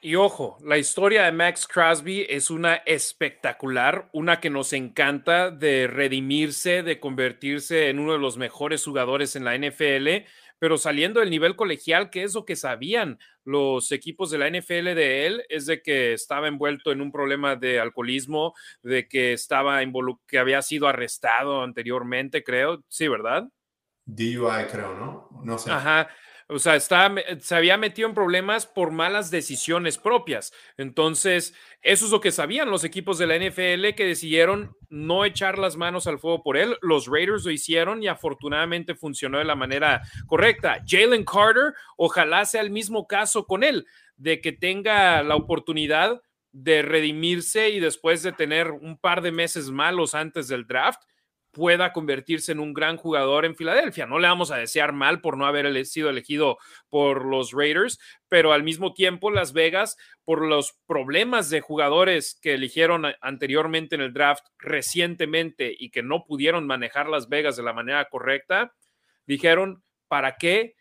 Y 0.00 0.16
ojo, 0.16 0.58
la 0.62 0.76
historia 0.76 1.24
de 1.24 1.32
Max 1.32 1.66
Crosby 1.66 2.26
es 2.28 2.50
una 2.50 2.74
espectacular, 2.74 4.10
una 4.12 4.38
que 4.38 4.50
nos 4.50 4.74
encanta 4.74 5.50
de 5.50 5.86
redimirse, 5.86 6.82
de 6.82 7.00
convertirse 7.00 7.88
en 7.88 7.98
uno 7.98 8.12
de 8.12 8.18
los 8.18 8.36
mejores 8.36 8.84
jugadores 8.84 9.34
en 9.34 9.44
la 9.44 9.56
NFL 9.56 10.26
pero 10.64 10.78
saliendo 10.78 11.20
del 11.20 11.28
nivel 11.28 11.56
colegial, 11.56 12.08
que 12.08 12.22
es 12.22 12.34
lo 12.34 12.46
que 12.46 12.56
sabían 12.56 13.18
los 13.44 13.92
equipos 13.92 14.30
de 14.30 14.38
la 14.38 14.48
NFL 14.48 14.94
de 14.94 15.26
él, 15.26 15.42
es 15.50 15.66
de 15.66 15.82
que 15.82 16.14
estaba 16.14 16.48
envuelto 16.48 16.90
en 16.90 17.02
un 17.02 17.12
problema 17.12 17.54
de 17.54 17.80
alcoholismo, 17.80 18.54
de 18.82 19.06
que 19.06 19.34
estaba 19.34 19.78
que 20.26 20.38
había 20.38 20.62
sido 20.62 20.88
arrestado 20.88 21.60
anteriormente, 21.62 22.42
creo, 22.42 22.82
sí, 22.88 23.06
¿verdad? 23.08 23.46
DUI, 24.06 24.64
creo, 24.72 24.94
¿no? 24.94 25.28
No 25.44 25.58
sé. 25.58 25.70
Ajá 25.70 26.08
o 26.48 26.58
sea, 26.58 26.76
eh, 26.76 27.38
se 27.40 27.54
había 27.54 27.76
metido 27.76 28.08
en 28.08 28.14
problemas 28.14 28.66
por 28.66 28.90
malas 28.90 29.30
decisiones 29.30 29.96
propias. 29.98 30.52
Entonces, 30.76 31.54
eso 31.82 32.04
es 32.04 32.10
lo 32.10 32.20
que 32.20 32.32
sabían 32.32 32.70
los 32.70 32.84
equipos 32.84 33.18
de 33.18 33.26
la 33.26 33.36
NFL 33.38 33.94
que 33.96 34.06
decidieron 34.06 34.76
no 34.90 35.24
echar 35.24 35.58
las 35.58 35.76
manos 35.76 36.06
al 36.06 36.18
fuego 36.18 36.42
por 36.42 36.56
él. 36.56 36.76
Los 36.82 37.06
Raiders 37.06 37.44
lo 37.44 37.50
hicieron 37.50 38.02
y 38.02 38.08
afortunadamente 38.08 38.94
funcionó 38.94 39.38
de 39.38 39.44
la 39.44 39.54
manera 39.56 40.02
correcta. 40.26 40.82
Jalen 40.86 41.24
Carter, 41.24 41.74
ojalá 41.96 42.44
sea 42.44 42.60
el 42.60 42.70
mismo 42.70 43.06
caso 43.06 43.46
con 43.46 43.64
él, 43.64 43.86
de 44.16 44.40
que 44.40 44.52
tenga 44.52 45.22
la 45.22 45.36
oportunidad 45.36 46.20
de 46.52 46.82
redimirse 46.82 47.70
y 47.70 47.80
después 47.80 48.22
de 48.22 48.32
tener 48.32 48.70
un 48.70 48.96
par 48.96 49.22
de 49.22 49.32
meses 49.32 49.70
malos 49.70 50.14
antes 50.14 50.46
del 50.46 50.66
draft 50.68 51.00
pueda 51.54 51.92
convertirse 51.94 52.52
en 52.52 52.60
un 52.60 52.74
gran 52.74 52.98
jugador 52.98 53.46
en 53.46 53.56
Filadelfia. 53.56 54.04
No 54.04 54.18
le 54.18 54.28
vamos 54.28 54.50
a 54.50 54.58
desear 54.58 54.92
mal 54.92 55.22
por 55.22 55.38
no 55.38 55.46
haber 55.46 55.64
sido 55.86 56.10
elegido 56.10 56.58
por 56.90 57.24
los 57.24 57.52
Raiders, 57.52 57.98
pero 58.28 58.52
al 58.52 58.62
mismo 58.64 58.92
tiempo 58.92 59.30
Las 59.30 59.54
Vegas, 59.54 59.96
por 60.24 60.44
los 60.46 60.74
problemas 60.86 61.48
de 61.48 61.62
jugadores 61.62 62.38
que 62.42 62.54
eligieron 62.54 63.04
anteriormente 63.22 63.94
en 63.94 64.02
el 64.02 64.12
draft 64.12 64.44
recientemente 64.58 65.74
y 65.78 65.90
que 65.90 66.02
no 66.02 66.24
pudieron 66.24 66.66
manejar 66.66 67.08
Las 67.08 67.28
Vegas 67.30 67.56
de 67.56 67.62
la 67.62 67.72
manera 67.72 68.04
correcta, 68.10 68.74
dijeron, 69.26 69.82
¿para 70.08 70.36
qué? 70.36 70.74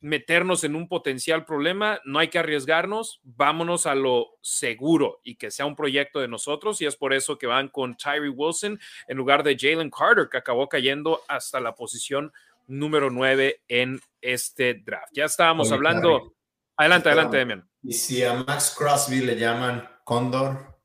meternos 0.00 0.64
en 0.64 0.76
un 0.76 0.88
potencial 0.88 1.44
problema, 1.44 2.00
no 2.04 2.18
hay 2.18 2.28
que 2.28 2.38
arriesgarnos, 2.38 3.20
vámonos 3.24 3.86
a 3.86 3.94
lo 3.94 4.28
seguro 4.40 5.20
y 5.24 5.36
que 5.36 5.50
sea 5.50 5.66
un 5.66 5.76
proyecto 5.76 6.20
de 6.20 6.28
nosotros. 6.28 6.80
Y 6.80 6.86
es 6.86 6.96
por 6.96 7.12
eso 7.12 7.38
que 7.38 7.46
van 7.46 7.68
con 7.68 7.96
Tyree 7.96 8.28
Wilson 8.28 8.78
en 9.08 9.16
lugar 9.16 9.42
de 9.42 9.56
Jalen 9.58 9.90
Carter, 9.90 10.28
que 10.30 10.38
acabó 10.38 10.68
cayendo 10.68 11.20
hasta 11.28 11.60
la 11.60 11.74
posición 11.74 12.32
número 12.66 13.10
9 13.10 13.62
en 13.68 14.00
este 14.20 14.74
draft. 14.74 15.08
Ya 15.12 15.24
estábamos 15.24 15.72
hablando. 15.72 16.34
Adelante, 16.76 17.08
adelante, 17.08 17.36
Demian. 17.38 17.68
Y 17.82 17.92
si 17.92 18.22
a 18.22 18.34
Max 18.34 18.74
Crosby 18.76 19.20
le 19.20 19.36
llaman 19.36 19.88
Condor 20.04 20.78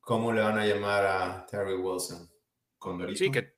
¿cómo 0.00 0.32
le 0.32 0.40
van 0.40 0.58
a 0.58 0.66
llamar 0.66 1.04
a 1.04 1.46
Terry 1.46 1.74
Wilson? 1.74 2.30
Condorito. 2.78 3.18
Sí, 3.18 3.30
que, 3.30 3.54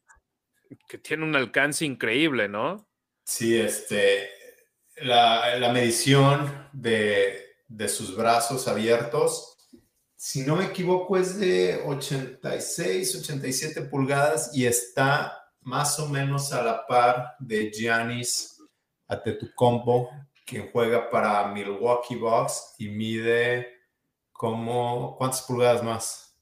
que 0.88 0.98
tiene 0.98 1.22
un 1.22 1.36
alcance 1.36 1.84
increíble, 1.84 2.48
¿no? 2.48 2.88
Sí, 3.22 3.56
este, 3.56 4.28
la, 5.02 5.70
medición 5.72 6.68
de, 6.72 7.54
sus 7.88 8.14
brazos 8.16 8.68
abiertos, 8.68 9.56
si 10.16 10.42
no 10.42 10.56
me 10.56 10.66
equivoco, 10.66 11.16
es 11.16 11.38
de 11.38 11.82
86, 11.86 13.16
87 13.22 13.82
pulgadas 13.82 14.50
y 14.54 14.66
está 14.66 15.38
más 15.62 15.98
o 15.98 16.06
menos 16.06 16.52
a 16.52 16.62
la 16.62 16.86
par 16.86 17.36
de 17.38 17.70
Giannis 17.70 18.56
combo 19.54 20.08
quien 20.46 20.70
juega 20.72 21.08
para 21.10 21.46
Milwaukee 21.52 22.16
Bucks 22.16 22.74
y 22.78 22.88
mide 22.88 23.68
como, 24.32 25.16
¿cuántas 25.16 25.42
pulgadas 25.42 25.82
más? 25.82 26.34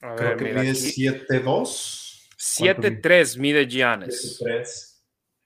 Creo 0.00 0.36
que 0.36 0.44
mide 0.46 0.72
7'2". 0.72 2.08
7'3 2.38 3.38
mide 3.38 3.66
Giannis 3.68 4.40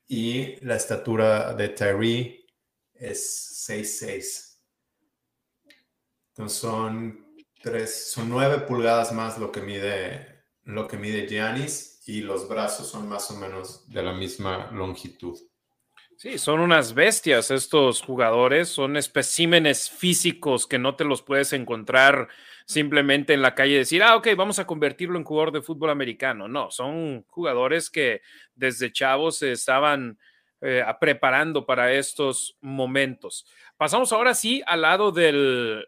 y 0.08 0.56
la 0.64 0.76
estatura 0.76 1.54
de 1.54 1.68
Tyree 1.70 2.46
es 2.94 3.64
6'6. 3.68 4.58
Entonces 6.28 6.58
son, 6.58 7.26
tres, 7.62 8.10
son 8.12 8.28
9 8.28 8.66
pulgadas 8.68 9.12
más 9.12 9.38
lo 9.38 9.50
que 9.52 9.60
mide 9.60 10.32
lo 10.66 10.88
que 10.88 10.96
mide 10.96 11.26
Giannis 11.28 12.00
y 12.06 12.22
los 12.22 12.48
brazos 12.48 12.88
son 12.88 13.06
más 13.06 13.30
o 13.30 13.34
menos 13.36 13.86
de 13.90 14.02
la 14.02 14.14
misma 14.14 14.70
longitud. 14.72 15.38
Sí, 16.16 16.38
son 16.38 16.60
unas 16.60 16.94
bestias 16.94 17.50
estos 17.50 18.00
jugadores, 18.00 18.70
son 18.70 18.96
especímenes 18.96 19.90
físicos 19.90 20.66
que 20.66 20.78
no 20.78 20.96
te 20.96 21.04
los 21.04 21.20
puedes 21.20 21.52
encontrar 21.52 22.28
simplemente 22.64 23.34
en 23.34 23.42
la 23.42 23.54
calle 23.54 23.76
decir, 23.78 24.02
ah, 24.02 24.16
ok, 24.16 24.28
vamos 24.36 24.58
a 24.58 24.66
convertirlo 24.66 25.18
en 25.18 25.24
jugador 25.24 25.52
de 25.52 25.62
fútbol 25.62 25.90
americano. 25.90 26.48
No, 26.48 26.70
son 26.70 27.24
jugadores 27.28 27.90
que 27.90 28.22
desde 28.54 28.92
chavos 28.92 29.38
se 29.38 29.52
estaban 29.52 30.18
eh, 30.60 30.82
preparando 31.00 31.66
para 31.66 31.92
estos 31.92 32.56
momentos. 32.60 33.46
Pasamos 33.76 34.12
ahora 34.12 34.34
sí 34.34 34.62
al 34.66 34.82
lado 34.82 35.12
del 35.12 35.84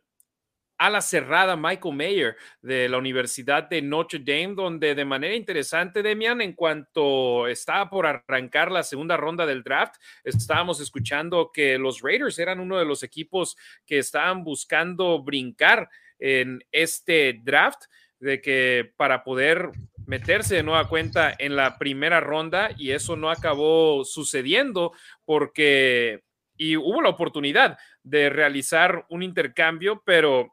la 0.79 1.01
cerrada 1.01 1.57
Michael 1.57 1.97
Mayer 1.97 2.37
de 2.61 2.87
la 2.91 2.99
Universidad 2.99 3.63
de 3.63 3.81
Notre 3.81 4.19
Dame, 4.19 4.53
donde 4.55 4.95
de 4.95 5.05
manera 5.07 5.35
interesante, 5.35 6.03
Demian, 6.03 6.43
en 6.43 6.53
cuanto 6.53 7.49
estaba 7.49 7.89
por 7.89 8.07
arrancar 8.07 8.71
la 8.71 8.83
segunda 8.83 9.17
ronda 9.17 9.47
del 9.47 9.63
draft, 9.63 9.95
estábamos 10.23 10.79
escuchando 10.81 11.51
que 11.51 11.79
los 11.79 12.03
Raiders 12.03 12.39
eran 12.39 12.61
uno 12.61 12.79
de 12.79 12.85
los 12.85 13.03
equipos 13.03 13.57
que 13.87 13.97
estaban 13.97 14.45
buscando 14.45 15.23
brincar 15.23 15.89
en 16.19 16.65
este 16.73 17.41
draft, 17.43 17.85
de 18.19 18.41
que 18.41 18.93
para 18.97 19.23
poder 19.25 19.71
meterse 20.07 20.57
de 20.57 20.63
nueva 20.63 20.89
cuenta 20.89 21.35
en 21.39 21.55
la 21.57 21.79
primera 21.79 22.19
ronda 22.21 22.71
y 22.79 22.93
eso 22.93 23.15
no 23.17 23.31
acabó 23.31 24.05
sucediendo 24.07 24.93
porque 25.27 26.23
y 26.57 26.77
hubo 26.79 27.03
la 27.03 27.11
oportunidad 27.11 27.77
de 28.03 28.31
realizar 28.31 29.05
un 29.11 29.23
intercambio, 29.23 30.03
pero 30.07 30.51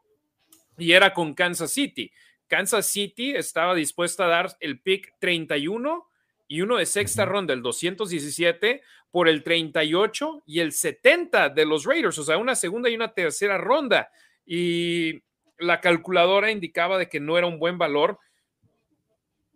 y 0.76 0.92
era 0.92 1.14
con 1.14 1.32
Kansas 1.34 1.72
City. 1.72 2.12
Kansas 2.48 2.86
City 2.90 3.34
estaba 3.34 3.74
dispuesta 3.74 4.26
a 4.26 4.28
dar 4.28 4.56
el 4.60 4.80
pick 4.80 5.14
31 5.20 6.04
y 6.46 6.60
uno 6.60 6.76
de 6.76 6.84
sexta 6.84 7.24
ronda, 7.24 7.54
el 7.54 7.62
217, 7.62 8.82
por 9.10 9.26
el 9.28 9.42
38 9.42 10.42
y 10.46 10.60
el 10.60 10.72
70 10.72 11.48
de 11.48 11.64
los 11.64 11.86
Raiders, 11.86 12.18
o 12.18 12.24
sea, 12.24 12.36
una 12.36 12.54
segunda 12.54 12.90
y 12.90 12.94
una 12.96 13.14
tercera 13.14 13.56
ronda. 13.56 14.10
Y 14.44 15.22
la 15.58 15.80
calculadora 15.80 16.50
indicaba 16.50 16.98
de 16.98 17.08
que 17.08 17.20
no 17.20 17.38
era 17.38 17.46
un 17.46 17.58
buen 17.58 17.78
valor 17.78 18.18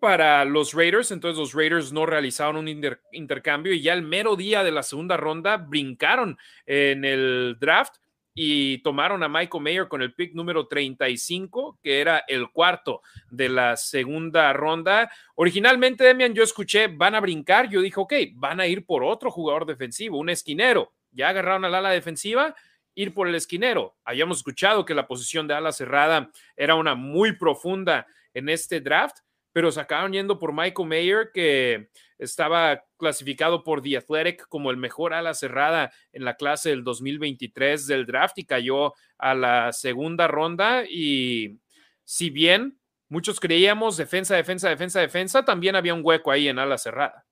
para 0.00 0.44
los 0.44 0.74
Raiders, 0.74 1.10
entonces 1.10 1.38
los 1.38 1.54
Raiders 1.54 1.92
no 1.92 2.06
realizaron 2.06 2.56
un 2.56 2.86
intercambio 3.12 3.72
y 3.72 3.82
ya 3.82 3.94
el 3.94 4.02
mero 4.02 4.36
día 4.36 4.62
de 4.62 4.70
la 4.70 4.84
segunda 4.84 5.16
ronda 5.16 5.56
brincaron 5.56 6.38
en 6.66 7.04
el 7.04 7.56
draft 7.58 7.94
y 8.32 8.78
tomaron 8.82 9.24
a 9.24 9.28
Michael 9.28 9.64
Mayer 9.64 9.88
con 9.88 10.00
el 10.00 10.14
pick 10.14 10.32
número 10.34 10.68
35, 10.68 11.80
que 11.82 12.00
era 12.00 12.22
el 12.28 12.48
cuarto 12.52 13.02
de 13.32 13.48
la 13.48 13.76
segunda 13.76 14.52
ronda. 14.52 15.10
Originalmente, 15.34 16.04
Demian, 16.04 16.34
yo 16.34 16.44
escuché, 16.44 16.86
van 16.86 17.16
a 17.16 17.20
brincar, 17.20 17.68
yo 17.68 17.80
dije, 17.80 17.98
ok, 17.98 18.12
van 18.34 18.60
a 18.60 18.68
ir 18.68 18.86
por 18.86 19.02
otro 19.02 19.32
jugador 19.32 19.66
defensivo, 19.66 20.18
un 20.18 20.28
esquinero. 20.30 20.92
Ya 21.10 21.30
agarraron 21.30 21.64
al 21.64 21.74
ala 21.74 21.90
defensiva 21.90 22.54
ir 22.98 23.14
por 23.14 23.28
el 23.28 23.36
esquinero. 23.36 23.96
Habíamos 24.04 24.38
escuchado 24.38 24.84
que 24.84 24.92
la 24.92 25.06
posición 25.06 25.46
de 25.46 25.54
ala 25.54 25.70
cerrada 25.70 26.32
era 26.56 26.74
una 26.74 26.96
muy 26.96 27.30
profunda 27.30 28.08
en 28.34 28.48
este 28.48 28.80
draft, 28.80 29.18
pero 29.52 29.70
se 29.70 29.80
acabaron 29.80 30.12
yendo 30.14 30.36
por 30.40 30.52
Michael 30.52 30.88
Mayer, 30.88 31.30
que 31.32 31.90
estaba 32.18 32.84
clasificado 32.96 33.62
por 33.62 33.82
The 33.82 33.98
Athletic 33.98 34.48
como 34.48 34.72
el 34.72 34.76
mejor 34.78 35.14
ala 35.14 35.32
cerrada 35.32 35.92
en 36.12 36.24
la 36.24 36.34
clase 36.34 36.70
del 36.70 36.82
2023 36.82 37.86
del 37.86 38.04
draft 38.04 38.36
y 38.40 38.44
cayó 38.46 38.94
a 39.16 39.32
la 39.32 39.72
segunda 39.72 40.26
ronda. 40.26 40.82
Y 40.84 41.60
si 42.02 42.30
bien 42.30 42.80
muchos 43.08 43.38
creíamos 43.38 43.96
defensa, 43.96 44.34
defensa, 44.34 44.70
defensa, 44.70 44.98
defensa, 45.00 45.44
también 45.44 45.76
había 45.76 45.94
un 45.94 46.02
hueco 46.02 46.32
ahí 46.32 46.48
en 46.48 46.58
ala 46.58 46.78
cerrada. 46.78 47.24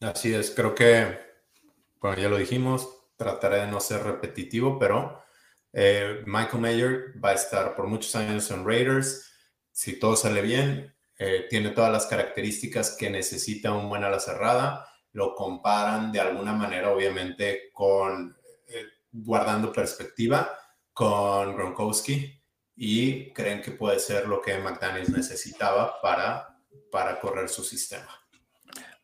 Así 0.00 0.32
es, 0.32 0.52
creo 0.52 0.76
que, 0.76 1.18
bueno, 2.00 2.22
ya 2.22 2.28
lo 2.28 2.36
dijimos, 2.38 2.98
trataré 3.20 3.60
de 3.66 3.66
no 3.66 3.80
ser 3.80 4.02
repetitivo, 4.02 4.78
pero 4.78 5.22
eh, 5.74 6.22
Michael 6.24 6.62
Mayer 6.62 7.04
va 7.22 7.30
a 7.30 7.34
estar 7.34 7.76
por 7.76 7.86
muchos 7.86 8.16
años 8.16 8.50
en 8.50 8.64
Raiders. 8.66 9.30
Si 9.70 9.98
todo 9.98 10.16
sale 10.16 10.40
bien, 10.40 10.94
eh, 11.18 11.44
tiene 11.50 11.68
todas 11.70 11.92
las 11.92 12.06
características 12.06 12.96
que 12.98 13.10
necesita 13.10 13.72
un 13.74 13.90
buen 13.90 14.02
ala 14.04 14.18
cerrada. 14.20 14.86
Lo 15.12 15.34
comparan 15.34 16.10
de 16.12 16.20
alguna 16.20 16.54
manera, 16.54 16.88
obviamente, 16.90 17.68
con 17.74 18.34
eh, 18.68 18.86
guardando 19.12 19.70
perspectiva 19.70 20.56
con 20.94 21.54
Gronkowski 21.54 22.40
y 22.76 23.32
creen 23.34 23.60
que 23.60 23.72
puede 23.72 23.98
ser 23.98 24.26
lo 24.28 24.40
que 24.40 24.56
McDaniels 24.58 25.10
necesitaba 25.10 26.00
para, 26.00 26.56
para 26.90 27.20
correr 27.20 27.48
su 27.50 27.62
sistema. 27.62 28.08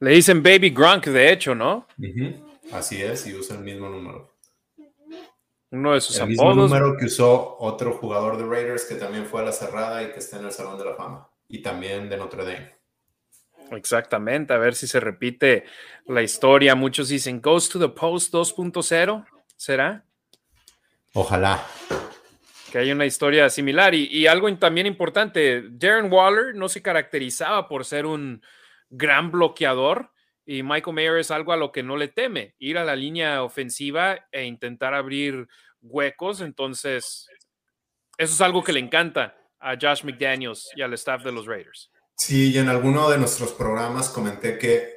Le 0.01 0.11
dicen 0.13 0.43
Baby 0.43 0.71
Gronk, 0.71 1.07
de 1.07 1.33
hecho, 1.33 1.55
¿no? 1.55 1.87
Así 2.73 3.01
es, 3.01 3.27
y 3.27 3.35
usa 3.35 3.57
el 3.57 3.63
mismo 3.63 3.89
número. 3.89 4.33
Uno 5.71 5.93
de 5.95 6.01
sus 6.01 6.19
el 6.19 6.29
mismo 6.29 6.55
número 6.55 6.97
que 6.97 7.07
usó 7.07 7.57
otro 7.59 7.93
jugador 7.95 8.37
de 8.39 8.47
Raiders 8.47 8.85
que 8.85 8.95
también 8.97 9.27
fue 9.27 9.43
a 9.43 9.45
la 9.45 9.53
cerrada 9.53 10.03
y 10.03 10.13
que 10.13 10.19
está 10.19 10.39
en 10.39 10.47
el 10.47 10.53
Salón 10.53 10.79
de 10.79 10.85
la 10.85 10.95
Fama. 10.95 11.29
Y 11.49 11.61
también 11.63 12.09
de 12.09 12.17
Notre 12.17 12.45
Dame. 12.45 12.77
Exactamente, 13.77 14.53
a 14.53 14.59
ver 14.59 14.75
si 14.75 14.87
se 14.87 15.01
repite 15.01 15.65
la 16.07 16.23
historia. 16.23 16.75
Muchos 16.75 17.09
dicen 17.09 17.41
Goes 17.41 17.69
to 17.69 17.79
the 17.81 17.89
Post 17.89 18.33
2.0, 18.33 19.27
¿será? 19.57 20.05
Ojalá. 21.13 21.67
Que 22.71 22.79
hay 22.79 22.91
una 22.93 23.07
historia 23.07 23.49
similar 23.51 23.95
y, 23.95 24.27
algo 24.27 24.53
también 24.57 24.87
importante, 24.87 25.63
Darren 25.71 26.13
Waller 26.13 26.55
no 26.55 26.69
se 26.69 26.83
caracterizaba 26.83 27.69
por 27.69 27.85
ser 27.85 28.07
un 28.07 28.43
gran 28.91 29.31
bloqueador, 29.33 30.11
y 30.47 30.63
Michael 30.63 30.95
Mayer 30.95 31.19
es 31.19 31.31
algo 31.33 31.53
a 31.53 31.57
lo 31.57 31.73
que 31.73 31.83
no 31.83 31.97
le 31.97 32.07
teme, 32.09 32.55
ir 32.61 32.79
a 32.79 32.85
la 32.85 32.95
línea 32.95 33.43
ofensiva 33.43 34.17
e 34.31 34.45
intentar 34.45 34.95
abrir 34.95 35.49
huecos, 35.83 36.41
entonces 36.41 37.29
eso 38.17 38.33
es 38.33 38.41
algo 38.41 38.63
que 38.63 38.73
le 38.73 38.79
encanta 38.81 39.37
a 39.61 39.75
Josh 39.79 40.05
McDaniels 40.05 40.71
y 40.77 40.83
al 40.83 40.95
staff 40.95 41.25
de 41.25 41.33
los 41.33 41.47
Raiders. 41.47 41.91
Sí, 42.17 42.53
y 42.55 42.59
en 42.59 42.69
alguno 42.69 43.11
de 43.11 43.19
nuestros 43.19 43.53
programas 43.53 44.09
comenté 44.09 44.57
que 44.57 44.95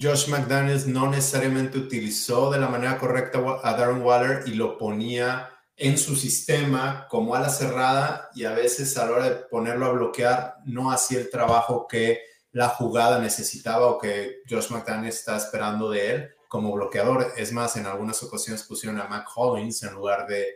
Josh 0.00 0.28
McDaniels 0.28 0.86
no 0.86 1.08
necesariamente 1.10 1.78
utilizó 1.78 2.50
de 2.50 2.60
la 2.60 2.68
manera 2.68 2.98
correcta 2.98 3.40
a 3.62 3.74
Darren 3.74 4.02
Waller 4.02 4.42
y 4.46 4.54
lo 4.54 4.76
ponía 4.78 5.48
en 5.76 5.96
su 5.96 6.14
sistema 6.14 7.06
como 7.08 7.34
ala 7.34 7.48
cerrada 7.48 8.28
y 8.34 8.44
a 8.44 8.52
veces 8.52 8.96
a 8.98 9.06
la 9.06 9.12
hora 9.12 9.30
de 9.30 9.36
ponerlo 9.46 9.86
a 9.86 9.92
bloquear 9.92 10.56
no 10.66 10.92
hacía 10.92 11.18
el 11.18 11.30
trabajo 11.30 11.86
que 11.88 12.20
la 12.52 12.68
jugada 12.68 13.18
necesitaba 13.20 13.86
o 13.86 13.98
que 13.98 14.40
Josh 14.48 14.70
McDaniel 14.70 15.10
está 15.10 15.36
esperando 15.36 15.90
de 15.90 16.10
él 16.10 16.30
como 16.48 16.72
bloqueador. 16.72 17.32
Es 17.36 17.52
más, 17.52 17.76
en 17.76 17.86
algunas 17.86 18.22
ocasiones 18.22 18.64
pusieron 18.64 19.00
a 19.00 19.04
Mac 19.04 19.26
Hollins 19.36 19.82
en 19.84 19.92
lugar 19.94 20.26
de, 20.26 20.48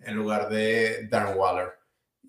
en 0.00 0.14
lugar 0.16 0.48
de 0.48 1.08
Darren 1.08 1.36
Waller. 1.36 1.72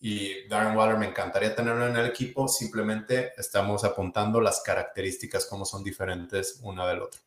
Y 0.02 0.46
Darren 0.50 0.76
Waller 0.78 0.98
me 0.98 1.08
encantaría 1.08 1.56
tenerlo 1.56 1.88
en 1.88 1.96
el 1.96 2.06
equipo, 2.08 2.48
simplemente 2.50 3.32
estamos 3.38 3.86
apuntando 3.86 4.42
las 4.42 4.62
características, 4.62 5.46
cómo 5.46 5.64
son 5.66 5.82
diferentes 5.84 6.60
una 6.62 6.86
del 6.88 7.02
otro. 7.04 7.22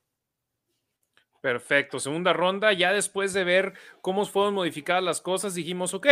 Perfecto, 1.46 2.00
segunda 2.00 2.32
ronda, 2.32 2.72
ya 2.72 2.92
después 2.92 3.32
de 3.32 3.44
ver 3.44 3.74
cómo 4.00 4.26
fueron 4.26 4.54
modificadas 4.54 5.04
las 5.04 5.20
cosas, 5.20 5.54
dijimos, 5.54 5.94
ok, 5.94 6.08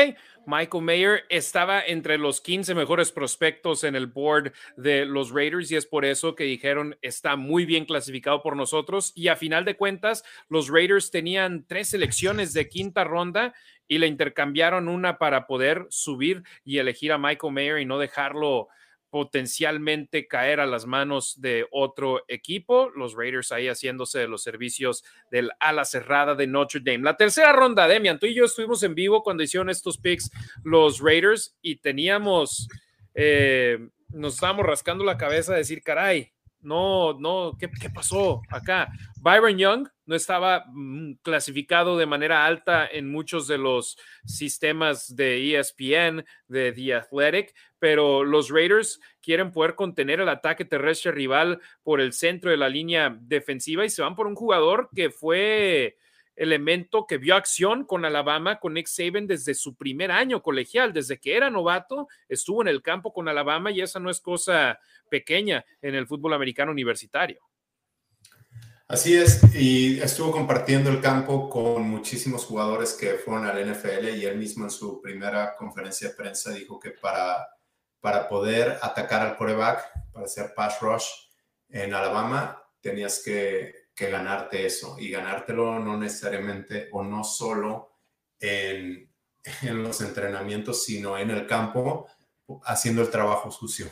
Michael 0.47 0.85
Mayer 0.85 1.25
estaba 1.29 1.83
entre 1.85 2.19
los 2.19 2.41
15 2.41 2.73
mejores 2.77 3.11
prospectos 3.11 3.83
en 3.83 3.97
el 3.97 4.07
board 4.07 4.53
de 4.77 5.05
los 5.05 5.33
Raiders 5.33 5.73
y 5.73 5.75
es 5.75 5.87
por 5.87 6.05
eso 6.05 6.37
que 6.37 6.45
dijeron, 6.45 6.97
está 7.03 7.35
muy 7.35 7.67
bien 7.67 7.85
clasificado 7.85 8.43
por 8.45 8.57
nosotros 8.57 9.11
y 9.17 9.27
a 9.27 9.35
final 9.35 9.65
de 9.65 9.77
cuentas, 9.77 10.23
los 10.49 10.69
Raiders 10.71 11.11
tenían 11.11 11.67
tres 11.67 11.89
selecciones 11.89 12.53
de 12.53 12.69
quinta 12.69 13.03
ronda 13.03 13.55
y 13.89 13.99
le 13.99 14.07
intercambiaron 14.07 14.87
una 14.89 15.19
para 15.19 15.49
poder 15.49 15.89
subir 15.91 16.45
y 16.65 16.79
elegir 16.79 17.11
a 17.11 17.19
Michael 17.19 17.53
Mayer 17.53 17.81
y 17.81 17.87
no 17.87 17.99
dejarlo 17.99 18.69
potencialmente 19.15 20.27
caer 20.27 20.59
a 20.59 20.67
las 20.67 20.87
manos 20.87 21.41
de 21.41 21.67
otro 21.71 22.25
equipo. 22.27 22.91
Los 22.97 23.15
Raiders 23.15 23.53
ahí 23.53 23.69
haciéndose 23.69 24.27
los 24.27 24.43
servicios 24.43 25.05
del 25.31 25.53
ala 25.61 25.85
cerrada 25.85 26.35
de 26.35 26.49
Notre 26.49 26.81
Dame. 26.83 27.05
La 27.05 27.17
tercera 27.17 27.53
ronda, 27.53 27.87
Demian, 27.87 28.19
tú 28.19 28.27
y 28.27 28.35
yo 28.35 28.45
estuvimos 28.45 28.83
en 28.83 28.97
vivo 28.97 29.23
cuando 29.23 29.45
hicieron 29.45 29.71
estos 29.71 29.99
picks 29.99 30.33
los 30.65 30.99
Raiders 31.01 31.57
y 31.63 31.77
teníamos, 31.77 32.67
eh, 33.15 33.79
nos 34.09 34.35
estábamos 34.35 34.67
rascando 34.67 35.05
la 35.05 35.17
cabeza 35.17 35.55
a 35.55 35.59
decir, 35.59 35.81
caray, 35.85 36.33
no, 36.61 37.13
no, 37.15 37.57
qué 37.57 37.69
pasó 37.91 38.43
acá? 38.49 38.89
Byron 39.23 39.59
Young 39.59 39.87
no 40.07 40.15
estaba 40.15 40.65
mm, 40.69 41.15
clasificado 41.23 41.97
de 41.97 42.07
manera 42.07 42.45
alta 42.45 42.87
en 42.87 43.11
muchos 43.11 43.47
de 43.47 43.59
los 43.59 43.97
sistemas 44.25 45.15
de 45.17 45.59
ESPN, 45.59 46.25
de 46.49 46.73
The 46.73 46.95
Athletic, 46.95 47.55
pero 47.79 48.25
los 48.25 48.51
Raiders 48.51 49.01
quieren 49.23 49.51
poder 49.51 49.75
contener 49.75 50.21
el 50.21 50.29
ataque 50.29 50.65
terrestre 50.65 51.13
rival 51.13 51.61
por 51.83 52.01
el 52.01 52.13
centro 52.13 52.51
de 52.51 52.57
la 52.57 52.69
línea 52.69 53.17
defensiva 53.21 53.85
y 53.85 53.91
se 53.91 54.03
van 54.03 54.15
por 54.15 54.27
un 54.27 54.35
jugador 54.35 54.89
que 54.95 55.11
fue 55.11 55.97
elemento 56.37 57.07
que 57.07 57.17
vio 57.19 57.37
acción 57.37 57.85
con 57.85 58.05
Alabama, 58.05 58.59
con 58.59 58.75
Nick 58.75 58.89
Saban 58.89 59.27
desde 59.29 59.55
su 59.55 59.77
primer 59.77 60.11
año 60.11 60.43
colegial, 60.43 60.93
desde 60.93 61.21
que 61.21 61.37
era 61.37 61.49
novato, 61.49 62.09
estuvo 62.29 62.61
en 62.61 62.69
el 62.69 62.83
campo 62.83 63.13
con 63.13 63.29
Alabama 63.29 63.71
y 63.71 63.81
esa 63.81 64.01
no 64.01 64.11
es 64.11 64.21
cosa 64.21 64.81
pequeña 65.09 65.65
en 65.81 65.95
el 65.95 66.09
fútbol 66.09 66.35
americano 66.35 66.73
universitario. 66.73 67.41
Así 68.87 69.15
es, 69.17 69.41
y 69.55 69.99
estuvo 70.03 70.31
compartiendo 70.31 70.91
el 70.91 71.01
campo 71.01 71.49
con 71.49 71.89
muchísimos 71.89 72.45
jugadores 72.45 72.93
que 72.93 73.15
fueron 73.15 73.47
al 73.47 73.73
NFL 73.73 74.11
y 74.11 74.27
él 74.27 74.37
mismo 74.37 74.65
en 74.65 74.71
su 74.71 75.01
primera 75.01 75.57
conferencia 75.57 76.11
de 76.11 76.15
prensa 76.15 76.51
dijo 76.53 76.79
que 76.79 76.91
para, 76.91 77.49
poder 78.29 78.79
atacar 78.83 79.23
al 79.23 79.39
coreback, 79.39 79.91
para 80.13 80.27
hacer 80.27 80.53
pass 80.55 80.79
rush 80.83 81.07
en 81.71 81.95
Alabama, 81.95 82.63
tenías 82.83 83.23
que, 83.25 83.85
ganarte 83.97 84.67
eso 84.67 84.97
y 84.99 85.09
ganártelo 85.11 85.79
no 85.79 85.97
necesariamente 85.97 86.89
o 86.93 87.03
no 87.03 87.25
solo 87.25 88.01
en, 88.39 89.11
los 89.63 90.01
entrenamientos, 90.03 90.85
sino 90.85 91.17
en 91.17 91.31
el 91.31 91.47
campo 91.47 92.07
haciendo 92.65 93.01
el 93.01 93.09
trabajo 93.09 93.51
sucio. 93.51 93.87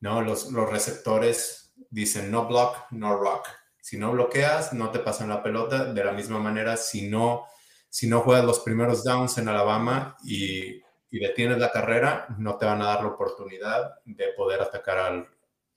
¿no? 0.00 0.22
Los, 0.22 0.50
los 0.50 0.68
receptores 0.68 1.72
dicen 1.88 2.32
no 2.32 2.46
block, 2.48 2.86
no 2.90 3.16
rock 3.16 3.46
si 3.84 3.98
no 3.98 4.12
bloqueas, 4.12 4.72
no 4.72 4.90
te 4.90 5.00
pasan 5.00 5.28
la 5.28 5.42
pelota. 5.42 5.92
De 5.92 6.02
la 6.02 6.12
misma 6.12 6.38
manera, 6.38 6.78
si 6.78 7.06
no, 7.10 7.44
si 7.90 8.08
no 8.08 8.20
juegas 8.20 8.46
los 8.46 8.60
primeros 8.60 9.04
downs 9.04 9.36
en 9.36 9.46
Alabama 9.46 10.16
y, 10.24 10.80
detienes 11.10 11.58
la 11.58 11.70
carrera, 11.70 12.24
no 12.38 12.56
te 12.56 12.64
van 12.64 12.80
a 12.80 12.86
dar 12.86 13.02
la 13.02 13.08
oportunidad 13.10 13.96
de 14.06 14.28
poder 14.38 14.62
atacar 14.62 14.96
al, 14.98 15.28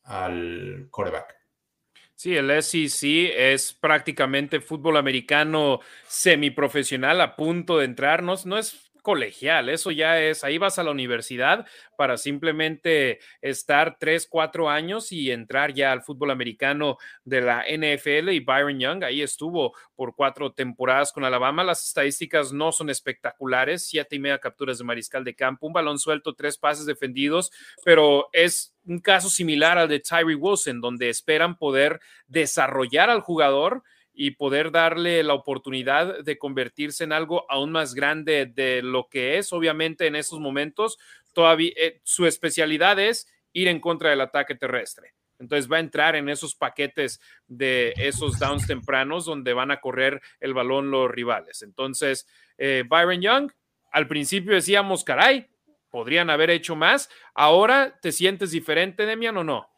al 0.06 0.88
coreback. 0.90 1.36
Sí, 2.16 2.34
el 2.34 2.50
SEC 2.64 3.34
es 3.36 3.74
prácticamente 3.74 4.62
fútbol 4.62 4.96
americano 4.96 5.82
semiprofesional 6.08 7.20
a 7.20 7.36
punto 7.36 7.78
de 7.78 7.86
entrarnos. 7.86 8.46
No 8.46 8.58
es 8.58 8.87
colegial, 9.08 9.70
eso 9.70 9.90
ya 9.90 10.22
es, 10.22 10.44
ahí 10.44 10.58
vas 10.58 10.80
a 10.80 10.84
la 10.84 10.92
universidad 10.92 11.66
para 11.98 12.18
simplemente 12.18 13.20
estar 13.40 13.96
tres, 13.98 14.28
cuatro 14.30 14.70
años 14.70 15.14
y 15.14 15.32
entrar 15.32 15.74
ya 15.74 15.94
al 15.94 16.02
fútbol 16.02 16.30
americano 16.30 16.98
de 17.24 17.40
la 17.40 17.64
NFL 17.64 18.32
y 18.32 18.42
Byron 18.42 18.78
Young 18.82 19.06
ahí 19.06 19.22
estuvo 19.22 19.74
por 19.96 20.14
cuatro 20.14 20.52
temporadas 20.52 21.14
con 21.14 21.24
Alabama, 21.24 21.64
las 21.64 21.88
estadísticas 21.88 22.52
no 22.52 22.74
son 22.74 22.90
espectaculares, 22.90 23.88
siete 23.88 24.18
y 24.18 24.20
media 24.20 24.40
capturas 24.40 24.78
de 24.78 24.84
mariscal 24.84 25.24
de 25.24 25.36
campo, 25.36 25.68
un 25.68 25.72
balón 25.74 26.00
suelto, 26.00 26.36
tres 26.36 26.58
pases 26.58 26.86
defendidos, 26.86 27.50
pero 27.86 28.28
es 28.34 28.76
un 28.86 29.00
caso 29.00 29.30
similar 29.30 29.78
al 29.78 29.88
de 29.88 30.02
Tyree 30.02 30.36
Wilson, 30.36 30.82
donde 30.82 31.08
esperan 31.08 31.58
poder 31.58 32.02
desarrollar 32.28 33.10
al 33.10 33.22
jugador 33.22 33.84
y 34.20 34.32
poder 34.32 34.72
darle 34.72 35.22
la 35.24 35.36
oportunidad 35.36 36.24
de 36.24 36.40
convertirse 36.40 37.04
en 37.04 37.14
algo 37.14 37.46
aún 37.52 37.72
más 37.72 37.94
grande 37.94 38.48
de 38.48 38.82
lo 38.82 39.08
que 39.10 39.38
es. 39.38 39.54
Obviamente 39.54 40.08
en 40.08 40.16
esos 40.16 40.40
momentos 40.40 40.98
todavía 41.34 41.72
eh, 41.78 42.02
su 42.04 42.26
especialidad 42.26 42.98
es 43.00 43.28
ir 43.54 43.68
en 43.68 43.80
contra 43.80 44.10
del 44.10 44.22
ataque 44.22 44.56
terrestre. 44.56 45.14
Entonces 45.38 45.72
va 45.72 45.78
a 45.78 45.82
entrar 45.82 46.16
en 46.16 46.30
esos 46.30 46.56
paquetes 46.56 47.22
de 47.48 47.94
esos 47.96 48.40
downs 48.40 48.66
tempranos 48.66 49.24
donde 49.26 49.54
van 49.54 49.70
a 49.70 49.80
correr 49.80 50.20
el 50.40 50.56
balón 50.56 50.90
los 50.90 51.12
rivales. 51.12 51.62
Entonces, 51.62 52.28
eh, 52.58 52.84
Byron 52.88 53.22
Young, 53.22 53.52
al 53.92 54.08
principio 54.08 54.56
decíamos, 54.56 55.04
caray, 55.04 55.48
podrían 55.92 56.32
haber 56.32 56.50
hecho 56.50 56.76
más. 56.76 57.08
Ahora, 57.36 58.00
¿te 58.02 58.12
sientes 58.12 58.50
diferente, 58.50 59.06
Demian, 59.06 59.38
o 59.38 59.44
no? 59.44 59.70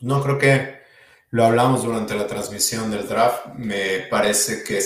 No, 0.00 0.22
creo 0.22 0.38
que 0.38 0.80
lo 1.30 1.44
hablamos 1.44 1.84
durante 1.84 2.14
la 2.16 2.26
transmisión 2.26 2.90
del 2.90 3.08
draft, 3.08 3.46
me 3.56 4.00
parece 4.10 4.64
que 4.64 4.80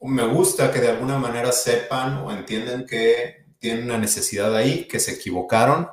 me 0.00 0.26
gusta 0.26 0.72
que 0.72 0.80
de 0.80 0.88
alguna 0.90 1.18
manera 1.18 1.52
sepan 1.52 2.16
o 2.18 2.32
entiendan 2.32 2.84
que 2.84 3.46
tienen 3.60 3.84
una 3.84 3.98
necesidad 3.98 4.54
ahí, 4.56 4.88
que 4.88 4.98
se 4.98 5.12
equivocaron 5.14 5.88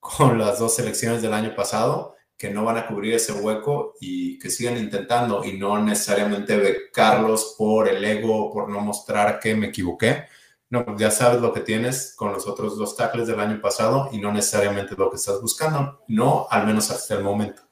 con 0.00 0.36
las 0.36 0.58
dos 0.58 0.74
selecciones 0.74 1.22
del 1.22 1.32
año 1.32 1.54
pasado, 1.54 2.16
que 2.36 2.50
no 2.50 2.64
van 2.64 2.76
a 2.76 2.88
cubrir 2.88 3.14
ese 3.14 3.32
hueco 3.32 3.94
y 4.00 4.40
que 4.40 4.50
sigan 4.50 4.76
intentando 4.76 5.44
y 5.44 5.56
no 5.56 5.78
necesariamente 5.80 6.56
becarlos 6.56 7.54
por 7.56 7.88
el 7.88 8.04
ego, 8.04 8.52
por 8.52 8.68
no 8.68 8.80
mostrar 8.80 9.38
que 9.38 9.54
me 9.54 9.68
equivoqué. 9.68 10.24
No, 10.68 10.84
ya 10.98 11.12
sabes 11.12 11.40
lo 11.40 11.52
que 11.52 11.60
tienes 11.60 12.14
con 12.16 12.32
los 12.32 12.48
otros 12.48 12.76
dos 12.76 12.96
tackles 12.96 13.28
del 13.28 13.38
año 13.38 13.60
pasado 13.60 14.08
y 14.12 14.18
no 14.18 14.32
necesariamente 14.32 14.96
lo 14.96 15.08
que 15.08 15.16
estás 15.16 15.40
buscando, 15.40 16.00
no 16.08 16.48
al 16.50 16.66
menos 16.66 16.90
hasta 16.90 17.14
el 17.14 17.22
momento. 17.22 17.62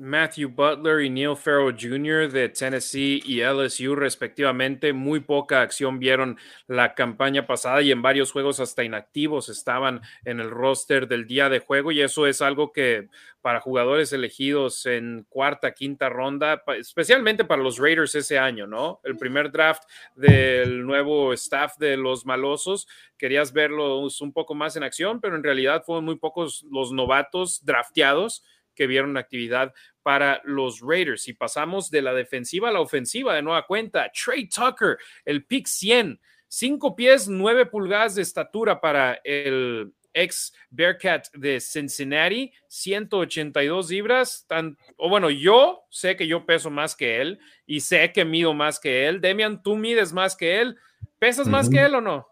Matthew 0.00 0.48
Butler 0.48 1.02
y 1.02 1.10
Neil 1.10 1.36
Farrell 1.36 1.76
Jr. 1.78 2.32
de 2.32 2.48
Tennessee 2.48 3.22
y 3.26 3.42
LSU 3.42 3.94
respectivamente. 3.94 4.94
Muy 4.94 5.20
poca 5.20 5.60
acción 5.60 5.98
vieron 5.98 6.38
la 6.66 6.94
campaña 6.94 7.46
pasada 7.46 7.82
y 7.82 7.92
en 7.92 8.00
varios 8.00 8.32
juegos 8.32 8.60
hasta 8.60 8.82
inactivos 8.82 9.50
estaban 9.50 10.00
en 10.24 10.40
el 10.40 10.48
roster 10.50 11.06
del 11.06 11.26
día 11.26 11.50
de 11.50 11.58
juego 11.58 11.92
y 11.92 12.00
eso 12.00 12.26
es 12.26 12.40
algo 12.40 12.72
que 12.72 13.08
para 13.42 13.60
jugadores 13.60 14.10
elegidos 14.14 14.86
en 14.86 15.26
cuarta, 15.28 15.72
quinta 15.72 16.08
ronda, 16.08 16.62
especialmente 16.78 17.44
para 17.44 17.62
los 17.62 17.78
Raiders 17.78 18.14
ese 18.14 18.38
año, 18.38 18.66
¿no? 18.66 19.00
El 19.04 19.18
primer 19.18 19.52
draft 19.52 19.82
del 20.14 20.86
nuevo 20.86 21.34
staff 21.34 21.76
de 21.76 21.98
los 21.98 22.24
malosos, 22.24 22.88
querías 23.18 23.52
verlos 23.52 24.22
un 24.22 24.32
poco 24.32 24.54
más 24.54 24.76
en 24.76 24.82
acción, 24.82 25.20
pero 25.20 25.36
en 25.36 25.42
realidad 25.44 25.82
fueron 25.84 26.06
muy 26.06 26.16
pocos 26.16 26.64
los 26.70 26.90
novatos 26.90 27.62
drafteados 27.66 28.44
que 28.74 28.86
vieron 28.86 29.16
actividad 29.16 29.74
para 30.10 30.40
los 30.44 30.80
Raiders. 30.82 31.28
Y 31.28 31.34
pasamos 31.34 31.88
de 31.88 32.02
la 32.02 32.12
defensiva 32.12 32.68
a 32.68 32.72
la 32.72 32.80
ofensiva 32.80 33.32
de 33.36 33.42
nueva 33.42 33.64
cuenta. 33.64 34.10
Trey 34.12 34.48
Tucker, 34.48 34.96
el 35.24 35.44
pick 35.44 35.68
100, 35.68 36.20
5 36.48 36.96
pies, 36.96 37.28
9 37.28 37.66
pulgadas 37.66 38.16
de 38.16 38.22
estatura 38.22 38.80
para 38.80 39.20
el 39.22 39.92
ex 40.12 40.52
Bearcat 40.68 41.28
de 41.32 41.60
Cincinnati, 41.60 42.52
182 42.66 43.88
libras. 43.90 44.44
Tan, 44.48 44.76
o 44.96 45.08
bueno, 45.08 45.30
yo 45.30 45.84
sé 45.90 46.16
que 46.16 46.26
yo 46.26 46.44
peso 46.44 46.70
más 46.70 46.96
que 46.96 47.20
él 47.20 47.38
y 47.64 47.78
sé 47.78 48.10
que 48.12 48.24
mido 48.24 48.52
más 48.52 48.80
que 48.80 49.06
él. 49.06 49.20
Demian, 49.20 49.62
tú 49.62 49.76
mides 49.76 50.12
más 50.12 50.34
que 50.34 50.60
él. 50.60 50.76
¿Pesas 51.20 51.46
más 51.46 51.70
que 51.70 51.78
él 51.82 51.94
o 51.94 52.00
no? 52.00 52.26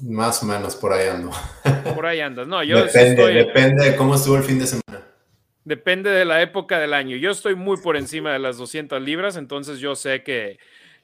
Más 0.00 0.42
o 0.42 0.46
menos, 0.46 0.74
por 0.74 0.92
ahí 0.92 1.06
ando. 1.06 1.30
Por 1.94 2.04
ahí 2.04 2.18
andas. 2.18 2.48
No, 2.48 2.58
depende 2.58 3.90
de 3.90 3.94
cómo 3.96 4.16
estuvo 4.16 4.36
el 4.36 4.42
fin 4.42 4.58
de 4.58 4.66
semana. 4.66 5.06
Depende 5.64 6.10
de 6.10 6.24
la 6.24 6.40
época 6.40 6.78
del 6.78 6.94
año. 6.94 7.16
Yo 7.16 7.30
estoy 7.30 7.54
muy 7.54 7.76
por 7.76 7.96
encima 7.96 8.32
de 8.32 8.38
las 8.38 8.56
200 8.56 9.00
libras, 9.02 9.36
entonces 9.36 9.78
yo 9.78 9.94
sé 9.94 10.22
que, 10.22 10.58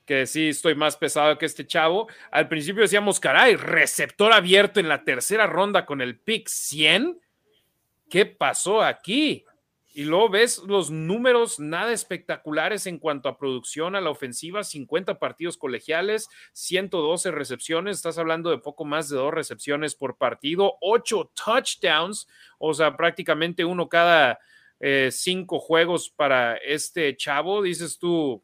que 0.06 0.26
sí 0.26 0.48
estoy 0.48 0.74
más 0.74 0.96
pesado 0.96 1.36
que 1.36 1.44
este 1.44 1.66
chavo. 1.66 2.08
Al 2.30 2.48
principio 2.48 2.82
decíamos, 2.82 3.20
caray, 3.20 3.56
receptor 3.56 4.32
abierto 4.32 4.80
en 4.80 4.88
la 4.88 5.04
tercera 5.04 5.46
ronda 5.46 5.84
con 5.84 6.00
el 6.00 6.18
pick 6.18 6.48
100. 6.48 7.20
¿Qué 8.08 8.24
pasó 8.24 8.82
aquí? 8.82 9.44
Y 9.96 10.04
luego 10.04 10.28
ves 10.28 10.58
los 10.66 10.90
números 10.90 11.58
nada 11.58 11.90
espectaculares 11.90 12.86
en 12.86 12.98
cuanto 12.98 13.30
a 13.30 13.38
producción 13.38 13.96
a 13.96 14.00
la 14.02 14.10
ofensiva, 14.10 14.62
50 14.62 15.18
partidos 15.18 15.56
colegiales, 15.56 16.28
112 16.52 17.30
recepciones, 17.30 17.96
estás 17.96 18.18
hablando 18.18 18.50
de 18.50 18.58
poco 18.58 18.84
más 18.84 19.08
de 19.08 19.16
dos 19.16 19.32
recepciones 19.32 19.94
por 19.94 20.18
partido, 20.18 20.74
8 20.82 21.32
touchdowns, 21.42 22.28
o 22.58 22.74
sea, 22.74 22.94
prácticamente 22.94 23.64
uno 23.64 23.88
cada 23.88 24.38
eh, 24.80 25.08
cinco 25.12 25.58
juegos 25.60 26.10
para 26.10 26.56
este 26.58 27.16
chavo. 27.16 27.62
Dices 27.62 27.98
tú, 27.98 28.42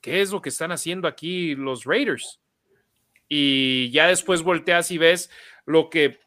¿qué 0.00 0.22
es 0.22 0.30
lo 0.32 0.40
que 0.40 0.48
están 0.48 0.72
haciendo 0.72 1.08
aquí 1.08 1.54
los 1.56 1.84
Raiders? 1.84 2.40
Y 3.28 3.90
ya 3.90 4.06
después 4.06 4.40
volteas 4.42 4.90
y 4.92 4.96
ves 4.96 5.30
lo 5.66 5.90
que 5.90 6.18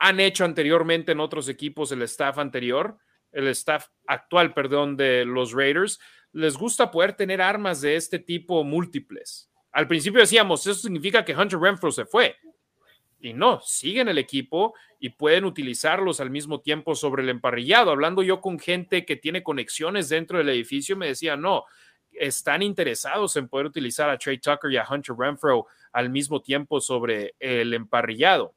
han 0.00 0.18
hecho 0.18 0.44
anteriormente 0.44 1.12
en 1.12 1.20
otros 1.20 1.48
equipos, 1.48 1.92
el 1.92 2.02
staff 2.02 2.38
anterior 2.38 2.98
el 3.34 3.48
staff 3.48 3.88
actual, 4.06 4.54
perdón, 4.54 4.96
de 4.96 5.24
los 5.24 5.52
Raiders, 5.52 6.00
les 6.32 6.56
gusta 6.56 6.90
poder 6.90 7.14
tener 7.14 7.42
armas 7.42 7.80
de 7.82 7.96
este 7.96 8.18
tipo 8.18 8.64
múltiples. 8.64 9.50
Al 9.72 9.88
principio 9.88 10.20
decíamos, 10.20 10.66
eso 10.66 10.80
significa 10.80 11.24
que 11.24 11.36
Hunter 11.36 11.58
Renfro 11.58 11.90
se 11.90 12.06
fue. 12.06 12.36
Y 13.20 13.32
no, 13.32 13.60
siguen 13.64 14.08
el 14.08 14.18
equipo 14.18 14.74
y 15.00 15.10
pueden 15.10 15.44
utilizarlos 15.44 16.20
al 16.20 16.30
mismo 16.30 16.60
tiempo 16.60 16.94
sobre 16.94 17.22
el 17.22 17.30
emparrillado. 17.30 17.90
Hablando 17.90 18.22
yo 18.22 18.40
con 18.40 18.58
gente 18.58 19.04
que 19.04 19.16
tiene 19.16 19.42
conexiones 19.42 20.08
dentro 20.10 20.38
del 20.38 20.50
edificio, 20.50 20.96
me 20.96 21.06
decía, 21.08 21.34
no, 21.36 21.64
están 22.12 22.62
interesados 22.62 23.36
en 23.36 23.48
poder 23.48 23.66
utilizar 23.66 24.10
a 24.10 24.18
Trey 24.18 24.38
Tucker 24.38 24.70
y 24.70 24.76
a 24.76 24.86
Hunter 24.88 25.16
Renfro 25.18 25.66
al 25.92 26.10
mismo 26.10 26.40
tiempo 26.42 26.80
sobre 26.80 27.34
el 27.40 27.74
emparrillado. 27.74 28.54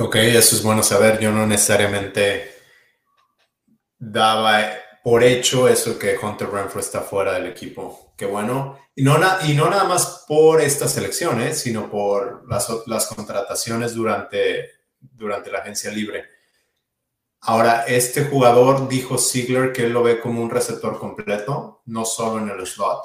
Ok, 0.00 0.16
eso 0.16 0.56
es 0.56 0.62
bueno 0.64 0.82
saber. 0.82 1.20
Yo 1.20 1.30
no 1.30 1.46
necesariamente 1.46 2.52
daba 3.98 4.60
por 5.04 5.22
hecho 5.22 5.68
eso 5.68 5.98
que 6.00 6.16
Hunter 6.20 6.48
Renfro 6.50 6.80
está 6.80 7.00
fuera 7.02 7.34
del 7.34 7.46
equipo. 7.46 8.12
Qué 8.18 8.26
bueno. 8.26 8.76
Y 8.96 9.04
no, 9.04 9.18
nada 9.18 9.84
más 9.84 10.24
por 10.26 10.60
estas 10.60 10.96
elecciones, 10.96 11.58
¿eh? 11.58 11.60
sino 11.60 11.88
por 11.90 12.42
las, 12.48 13.06
contrataciones 13.06 13.94
durante, 13.94 14.70
durante 15.00 15.52
la 15.52 15.58
agencia 15.60 15.92
libre. 15.92 16.24
Ahora, 17.42 17.82
este 17.84 18.24
jugador 18.24 18.88
dijo 18.88 19.16
Ziegler 19.18 19.72
que 19.72 19.84
él 19.86 19.92
lo 19.92 20.02
ve 20.02 20.18
como 20.20 20.42
un 20.42 20.50
receptor 20.50 20.98
completo, 20.98 21.82
no 21.84 22.04
solo 22.04 22.42
en 22.42 22.48
el 22.50 22.66
slot. 22.66 23.00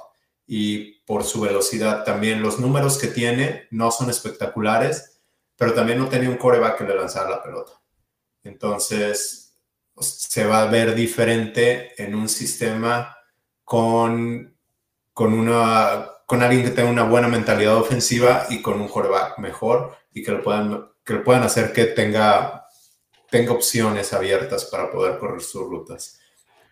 Y 0.47 1.01
por 1.03 1.23
su 1.23 1.41
velocidad 1.41 2.03
también. 2.03 2.41
Los 2.41 2.57
números 2.59 2.97
que 2.97 3.07
tiene 3.07 3.67
no 3.69 3.91
son 3.91 4.09
espectaculares, 4.09 5.18
pero 5.59 5.73
también 5.73 5.99
no 5.99 6.07
tenía 6.07 6.29
un 6.29 6.37
coreback 6.37 6.77
que 6.77 6.83
le 6.85 6.95
lanzara 6.95 7.29
la 7.29 7.43
pelota. 7.43 7.73
Entonces, 8.43 9.57
se 9.99 10.45
va 10.47 10.61
a 10.61 10.65
ver 10.67 10.95
diferente 10.95 12.01
en 12.01 12.15
un 12.15 12.29
sistema 12.29 13.17
con, 13.65 14.55
con, 15.13 15.33
una, 15.33 16.07
con 16.25 16.41
alguien 16.41 16.63
que 16.63 16.69
tenga 16.69 16.89
una 16.89 17.03
buena 17.03 17.27
mentalidad 17.27 17.75
ofensiva 17.75 18.45
y 18.49 18.61
con 18.61 18.79
un 18.79 18.87
coreback 18.87 19.37
mejor 19.39 19.97
y 20.13 20.23
que 20.23 20.31
lo 20.31 20.41
puedan, 20.41 20.91
que 21.03 21.13
lo 21.13 21.25
puedan 21.25 21.43
hacer 21.43 21.73
que 21.73 21.83
tenga, 21.87 22.65
tenga 23.29 23.51
opciones 23.51 24.13
abiertas 24.13 24.63
para 24.63 24.89
poder 24.89 25.19
correr 25.19 25.41
sus 25.41 25.67
rutas. 25.69 26.21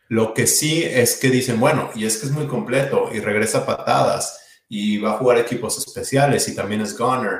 Lo 0.08 0.34
que 0.34 0.48
sí 0.48 0.82
es 0.82 1.18
que 1.18 1.30
dicen, 1.30 1.60
bueno, 1.60 1.92
y 1.94 2.06
es 2.06 2.18
que 2.20 2.28
es 2.28 2.32
muy 2.32 2.48
completo 2.48 3.10
y 3.12 3.20
regresa 3.20 3.66
patadas 3.66 4.46
y 4.70 4.98
va 5.00 5.12
a 5.12 5.18
jugar 5.18 5.38
equipos 5.40 5.78
especiales 5.78 6.48
y 6.48 6.56
también 6.56 6.80
es 6.80 6.98
gunner 6.98 7.40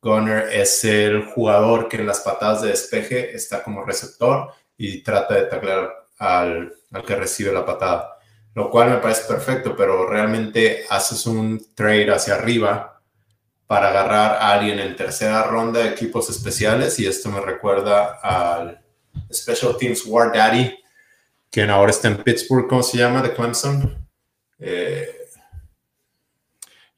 Gunner 0.00 0.46
es 0.52 0.84
el 0.84 1.24
jugador 1.24 1.88
que 1.88 1.96
en 1.96 2.06
las 2.06 2.20
patadas 2.20 2.62
de 2.62 2.68
despeje 2.68 3.34
está 3.34 3.62
como 3.62 3.84
receptor 3.84 4.52
y 4.76 5.02
trata 5.02 5.34
de 5.34 5.42
taclear 5.46 5.92
al, 6.18 6.72
que 7.06 7.16
recibe 7.16 7.52
la 7.52 7.66
patada, 7.66 8.16
lo 8.54 8.70
cual 8.70 8.90
me 8.90 8.98
parece 8.98 9.24
perfecto, 9.26 9.74
pero 9.76 10.06
realmente 10.08 10.84
haces 10.88 11.26
un 11.26 11.60
trade 11.74 12.12
hacia 12.12 12.34
arriba 12.36 13.00
para 13.66 13.88
agarrar 13.90 14.36
a 14.40 14.52
alguien 14.54 14.78
en 14.78 14.94
tercera 14.96 15.42
ronda 15.42 15.80
de 15.80 15.90
equipos 15.90 16.30
especiales 16.30 16.98
y 17.00 17.06
esto 17.06 17.28
me 17.28 17.40
recuerda 17.40 18.18
al 18.22 18.80
Special 19.32 19.76
Teams 19.76 20.06
War 20.06 20.32
Daddy, 20.32 20.76
quien 21.50 21.70
ahora 21.70 21.90
está 21.90 22.08
en 22.08 22.22
Pittsburgh, 22.22 22.68
¿cómo 22.68 22.82
se 22.82 22.98
llama? 22.98 23.20
De 23.22 23.32
Clemson. 23.32 24.06
Eh, 24.60 25.17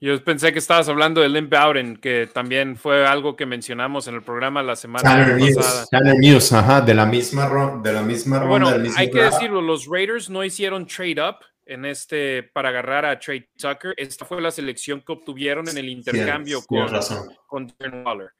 yo 0.03 0.22
pensé 0.24 0.51
que 0.53 0.59
estabas 0.61 0.88
hablando 0.88 1.20
de 1.20 1.28
Limp 1.28 1.51
Bowden, 1.53 1.98
que 1.98 2.26
también 2.32 2.74
fue 2.78 3.07
algo 3.07 3.36
que 3.36 3.44
mencionamos 3.44 4.09
en 4.09 4.14
el 4.14 4.22
programa 4.22 4.62
la 4.62 4.74
semana 4.74 5.03
pasada. 5.03 5.86
Channel 5.90 6.16
News, 6.18 6.51
de 6.86 6.94
la 6.94 7.05
misma, 7.05 7.46
ronda. 7.46 8.03
Bueno, 8.46 8.72
hay 8.96 9.11
que 9.11 9.20
decirlo, 9.24 9.61
los 9.61 9.84
Raiders 9.86 10.30
no 10.30 10.42
hicieron 10.42 10.86
trade 10.86 11.20
up 11.22 11.44
en 11.66 11.84
este 11.84 12.42
para 12.44 12.70
agarrar 12.70 13.05
a 13.05 13.18
Trey 13.18 13.46
Tucker. 13.61 13.92
Esta 13.98 14.24
fue 14.24 14.40
la 14.40 14.51
selección 14.51 15.03
que 15.03 15.12
obtuvieron 15.12 15.68
en 15.68 15.76
el 15.76 15.90
intercambio 15.90 16.62
con, 16.64 17.66
Waller. 18.03 18.30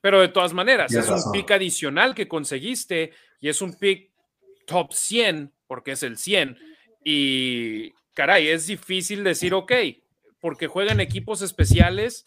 Pero 0.00 0.20
de 0.22 0.28
todas 0.28 0.52
maneras, 0.52 0.92
es 0.92 1.08
un 1.08 1.30
pick 1.30 1.52
adicional 1.52 2.16
que 2.16 2.26
conseguiste 2.26 3.12
y 3.40 3.48
es 3.48 3.62
un 3.62 3.78
pick 3.78 4.10
top 4.66 4.92
100, 4.92 5.52
porque 5.68 5.92
es 5.92 6.02
el 6.02 6.18
100. 6.18 6.58
Y 7.04 7.94
caray, 8.14 8.48
es 8.48 8.66
difícil 8.66 9.24
decir, 9.24 9.52
ok, 9.52 9.72
porque 10.40 10.68
juegan 10.68 11.00
equipos 11.00 11.42
especiales, 11.42 12.24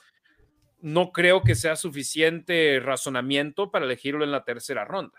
no 0.81 1.11
creo 1.11 1.43
que 1.43 1.55
sea 1.55 1.75
suficiente 1.75 2.79
razonamiento 2.81 3.71
para 3.71 3.85
elegirlo 3.85 4.23
en 4.23 4.31
la 4.31 4.43
tercera 4.43 4.85
ronda. 4.85 5.17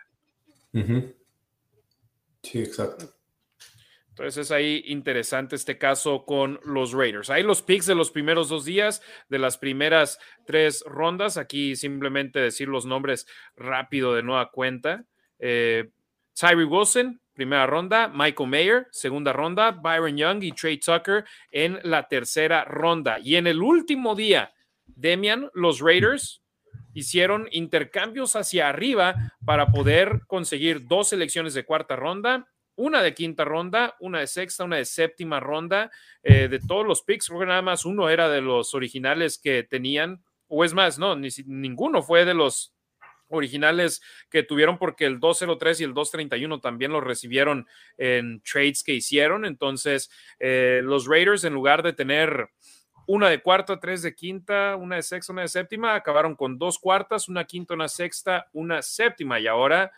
Sí, 2.42 2.60
exacto. 2.60 3.12
Entonces 4.10 4.46
es 4.46 4.50
ahí 4.50 4.82
interesante 4.86 5.54
este 5.54 5.78
caso 5.78 6.24
con 6.24 6.60
los 6.64 6.92
Raiders. 6.92 7.30
Ahí 7.30 7.44
los 7.44 7.62
picks 7.62 7.86
de 7.86 7.94
los 7.94 8.10
primeros 8.10 8.48
dos 8.48 8.64
días, 8.64 9.00
de 9.28 9.38
las 9.38 9.58
primeras 9.58 10.18
tres 10.44 10.82
rondas. 10.86 11.36
Aquí 11.36 11.76
simplemente 11.76 12.40
decir 12.40 12.66
los 12.66 12.84
nombres 12.84 13.28
rápido 13.56 14.14
de 14.14 14.24
nueva 14.24 14.50
cuenta. 14.50 15.04
Eh, 15.38 15.90
Tyree 16.34 16.64
Wilson, 16.64 17.20
primera 17.38 17.68
ronda, 17.68 18.08
Michael 18.12 18.48
Mayer, 18.50 18.86
segunda 18.90 19.32
ronda, 19.32 19.70
Byron 19.70 20.16
Young 20.16 20.42
y 20.42 20.50
Trey 20.50 20.76
Tucker 20.78 21.24
en 21.52 21.78
la 21.84 22.08
tercera 22.08 22.64
ronda. 22.64 23.20
Y 23.22 23.36
en 23.36 23.46
el 23.46 23.62
último 23.62 24.16
día, 24.16 24.52
Demian, 24.86 25.48
los 25.54 25.78
Raiders 25.80 26.42
hicieron 26.94 27.46
intercambios 27.52 28.34
hacia 28.34 28.68
arriba 28.68 29.14
para 29.44 29.68
poder 29.68 30.22
conseguir 30.26 30.88
dos 30.88 31.10
selecciones 31.10 31.54
de 31.54 31.64
cuarta 31.64 31.94
ronda, 31.94 32.48
una 32.74 33.02
de 33.02 33.14
quinta 33.14 33.44
ronda, 33.44 33.94
una 34.00 34.18
de 34.18 34.26
sexta, 34.26 34.64
una 34.64 34.76
de 34.76 34.84
séptima 34.84 35.38
ronda. 35.38 35.92
Eh, 36.24 36.48
de 36.48 36.58
todos 36.58 36.84
los 36.84 37.02
picks, 37.02 37.28
porque 37.28 37.46
nada 37.46 37.62
más 37.62 37.84
uno 37.84 38.08
era 38.10 38.28
de 38.28 38.40
los 38.40 38.74
originales 38.74 39.38
que 39.40 39.62
tenían, 39.62 40.24
o 40.48 40.64
es 40.64 40.74
más, 40.74 40.98
no, 40.98 41.14
ni, 41.14 41.28
ninguno 41.46 42.02
fue 42.02 42.24
de 42.24 42.34
los 42.34 42.74
originales 43.28 44.02
que 44.30 44.42
tuvieron 44.42 44.78
porque 44.78 45.04
el 45.04 45.20
203 45.20 45.80
y 45.80 45.84
el 45.84 45.94
231 45.94 46.60
también 46.60 46.92
los 46.92 47.04
recibieron 47.04 47.66
en 47.96 48.40
trades 48.42 48.82
que 48.82 48.94
hicieron. 48.94 49.44
Entonces, 49.44 50.10
eh, 50.38 50.80
los 50.82 51.06
Raiders, 51.06 51.44
en 51.44 51.54
lugar 51.54 51.82
de 51.82 51.92
tener 51.92 52.48
una 53.06 53.30
de 53.30 53.40
cuarta, 53.40 53.80
tres 53.80 54.02
de 54.02 54.14
quinta, 54.14 54.76
una 54.76 54.96
de 54.96 55.02
sexta, 55.02 55.32
una 55.32 55.42
de 55.42 55.48
séptima, 55.48 55.94
acabaron 55.94 56.34
con 56.36 56.58
dos 56.58 56.78
cuartas, 56.78 57.28
una 57.28 57.44
quinta, 57.44 57.74
una 57.74 57.88
sexta, 57.88 58.48
una 58.52 58.82
séptima. 58.82 59.40
Y 59.40 59.46
ahora 59.46 59.92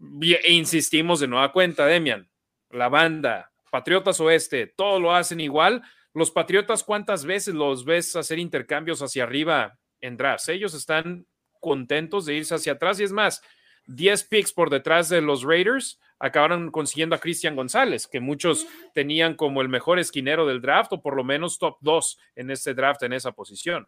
e 0.00 0.52
insistimos 0.52 1.20
de 1.20 1.26
nueva 1.28 1.50
cuenta, 1.52 1.86
Demian, 1.86 2.28
la 2.70 2.88
banda, 2.88 3.50
Patriotas 3.70 4.20
Oeste, 4.20 4.66
todo 4.68 5.00
lo 5.00 5.14
hacen 5.14 5.40
igual. 5.40 5.82
Los 6.14 6.30
Patriotas, 6.30 6.82
¿cuántas 6.84 7.24
veces 7.24 7.54
los 7.54 7.84
ves 7.84 8.14
hacer 8.16 8.38
intercambios 8.38 9.02
hacia 9.02 9.22
arriba 9.24 9.78
en 10.00 10.16
drafts? 10.16 10.48
Ellos 10.48 10.74
están 10.74 11.26
contentos 11.58 12.26
de 12.26 12.34
irse 12.34 12.54
hacia 12.54 12.72
atrás. 12.72 13.00
Y 13.00 13.04
es 13.04 13.12
más, 13.12 13.42
10 13.86 14.24
picks 14.24 14.52
por 14.52 14.70
detrás 14.70 15.08
de 15.08 15.20
los 15.20 15.42
Raiders 15.44 15.98
acabaron 16.18 16.70
consiguiendo 16.70 17.14
a 17.14 17.18
Cristian 17.20 17.56
González, 17.56 18.06
que 18.06 18.20
muchos 18.20 18.66
tenían 18.94 19.34
como 19.34 19.62
el 19.62 19.68
mejor 19.68 19.98
esquinero 19.98 20.46
del 20.46 20.60
draft 20.60 20.92
o 20.92 21.00
por 21.02 21.16
lo 21.16 21.24
menos 21.24 21.58
top 21.58 21.76
2 21.80 22.18
en 22.36 22.50
este 22.50 22.74
draft, 22.74 23.02
en 23.02 23.12
esa 23.12 23.32
posición. 23.32 23.86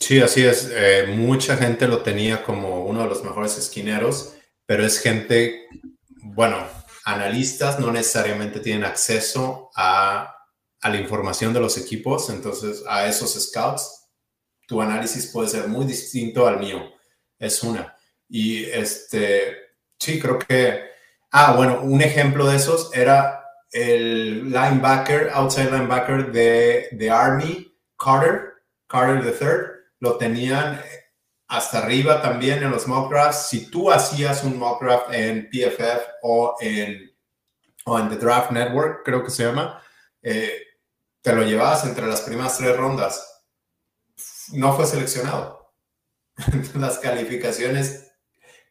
Sí, 0.00 0.20
así 0.20 0.44
es. 0.44 0.68
Eh, 0.74 1.14
mucha 1.16 1.56
gente 1.56 1.86
lo 1.86 2.02
tenía 2.02 2.42
como 2.42 2.86
uno 2.86 3.02
de 3.02 3.08
los 3.08 3.22
mejores 3.22 3.56
esquineros, 3.58 4.34
pero 4.66 4.84
es 4.84 4.98
gente, 5.00 5.68
bueno, 6.08 6.58
analistas 7.04 7.78
no 7.78 7.92
necesariamente 7.92 8.58
tienen 8.58 8.84
acceso 8.84 9.70
a, 9.76 10.48
a 10.80 10.88
la 10.88 10.96
información 10.98 11.52
de 11.52 11.60
los 11.60 11.78
equipos, 11.78 12.30
entonces 12.30 12.82
a 12.88 13.06
esos 13.06 13.32
scouts 13.48 14.01
tu 14.72 14.80
análisis 14.80 15.26
puede 15.26 15.48
ser 15.50 15.68
muy 15.68 15.84
distinto 15.84 16.46
al 16.48 16.58
mío. 16.58 16.82
Es 17.38 17.62
una. 17.62 17.94
Y 18.28 18.64
este, 18.64 19.58
sí, 19.98 20.18
creo 20.18 20.38
que, 20.38 20.82
ah, 21.30 21.52
bueno, 21.54 21.80
un 21.82 22.00
ejemplo 22.00 22.46
de 22.46 22.56
esos 22.56 22.90
era 22.94 23.44
el 23.70 24.44
linebacker, 24.50 25.28
outside 25.34 25.70
linebacker 25.70 26.32
de, 26.32 26.88
de 26.92 27.10
Army, 27.10 27.70
Carter, 27.98 28.54
Carter 28.86 29.22
III, 29.22 29.48
lo 30.00 30.16
tenían 30.16 30.80
hasta 31.48 31.80
arriba 31.84 32.22
también 32.22 32.62
en 32.62 32.70
los 32.70 32.86
mock 32.88 33.10
drafts. 33.10 33.48
Si 33.50 33.66
tú 33.70 33.92
hacías 33.92 34.42
un 34.42 34.58
mock 34.58 34.82
draft 34.82 35.12
en 35.12 35.50
PFF 35.50 36.00
o 36.22 36.56
en, 36.62 37.12
The 37.84 38.16
Draft 38.16 38.52
Network, 38.52 39.04
creo 39.04 39.22
que 39.24 39.30
se 39.30 39.44
llama, 39.44 39.82
eh, 40.22 40.56
te 41.20 41.32
lo 41.34 41.42
llevabas 41.42 41.84
entre 41.84 42.06
las 42.06 42.20
primeras 42.22 42.56
tres 42.56 42.74
rondas 42.76 43.31
no 44.52 44.74
fue 44.74 44.86
seleccionado. 44.86 45.72
Las 46.76 46.98
calificaciones 46.98 48.12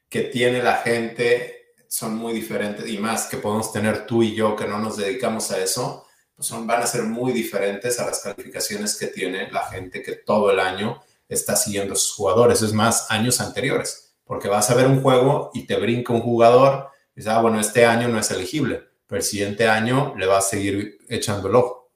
que 0.09 0.21
tiene 0.23 0.61
la 0.61 0.77
gente 0.77 1.73
son 1.87 2.15
muy 2.15 2.33
diferentes 2.33 2.87
y 2.89 2.97
más 2.97 3.27
que 3.27 3.37
podemos 3.37 3.71
tener 3.71 4.05
tú 4.05 4.23
y 4.23 4.35
yo 4.35 4.55
que 4.55 4.67
no 4.67 4.79
nos 4.79 4.97
dedicamos 4.97 5.51
a 5.51 5.59
eso, 5.59 6.05
pues 6.35 6.47
son, 6.47 6.67
van 6.67 6.81
a 6.81 6.87
ser 6.87 7.03
muy 7.03 7.31
diferentes 7.33 7.99
a 7.99 8.05
las 8.07 8.21
calificaciones 8.21 8.97
que 8.97 9.07
tiene 9.07 9.51
la 9.51 9.65
gente 9.67 10.01
que 10.01 10.13
todo 10.15 10.51
el 10.51 10.59
año 10.59 11.01
está 11.29 11.55
siguiendo 11.55 11.93
a 11.93 11.97
sus 11.97 12.13
jugadores, 12.13 12.61
es 12.61 12.73
más, 12.73 13.09
años 13.09 13.39
anteriores, 13.39 14.15
porque 14.25 14.49
vas 14.49 14.69
a 14.69 14.75
ver 14.75 14.87
un 14.87 15.01
juego 15.01 15.51
y 15.53 15.65
te 15.65 15.77
brinca 15.77 16.11
un 16.11 16.21
jugador 16.21 16.89
y 17.13 17.17
dices, 17.19 17.31
ah, 17.31 17.41
bueno, 17.41 17.59
este 17.59 17.85
año 17.85 18.09
no 18.09 18.19
es 18.19 18.31
elegible, 18.31 18.83
pero 19.07 19.17
el 19.19 19.23
siguiente 19.25 19.67
año 19.67 20.13
le 20.17 20.25
vas 20.25 20.45
a 20.45 20.49
seguir 20.49 20.97
echando 21.07 21.47
el 21.47 21.55
ojo. 21.55 21.91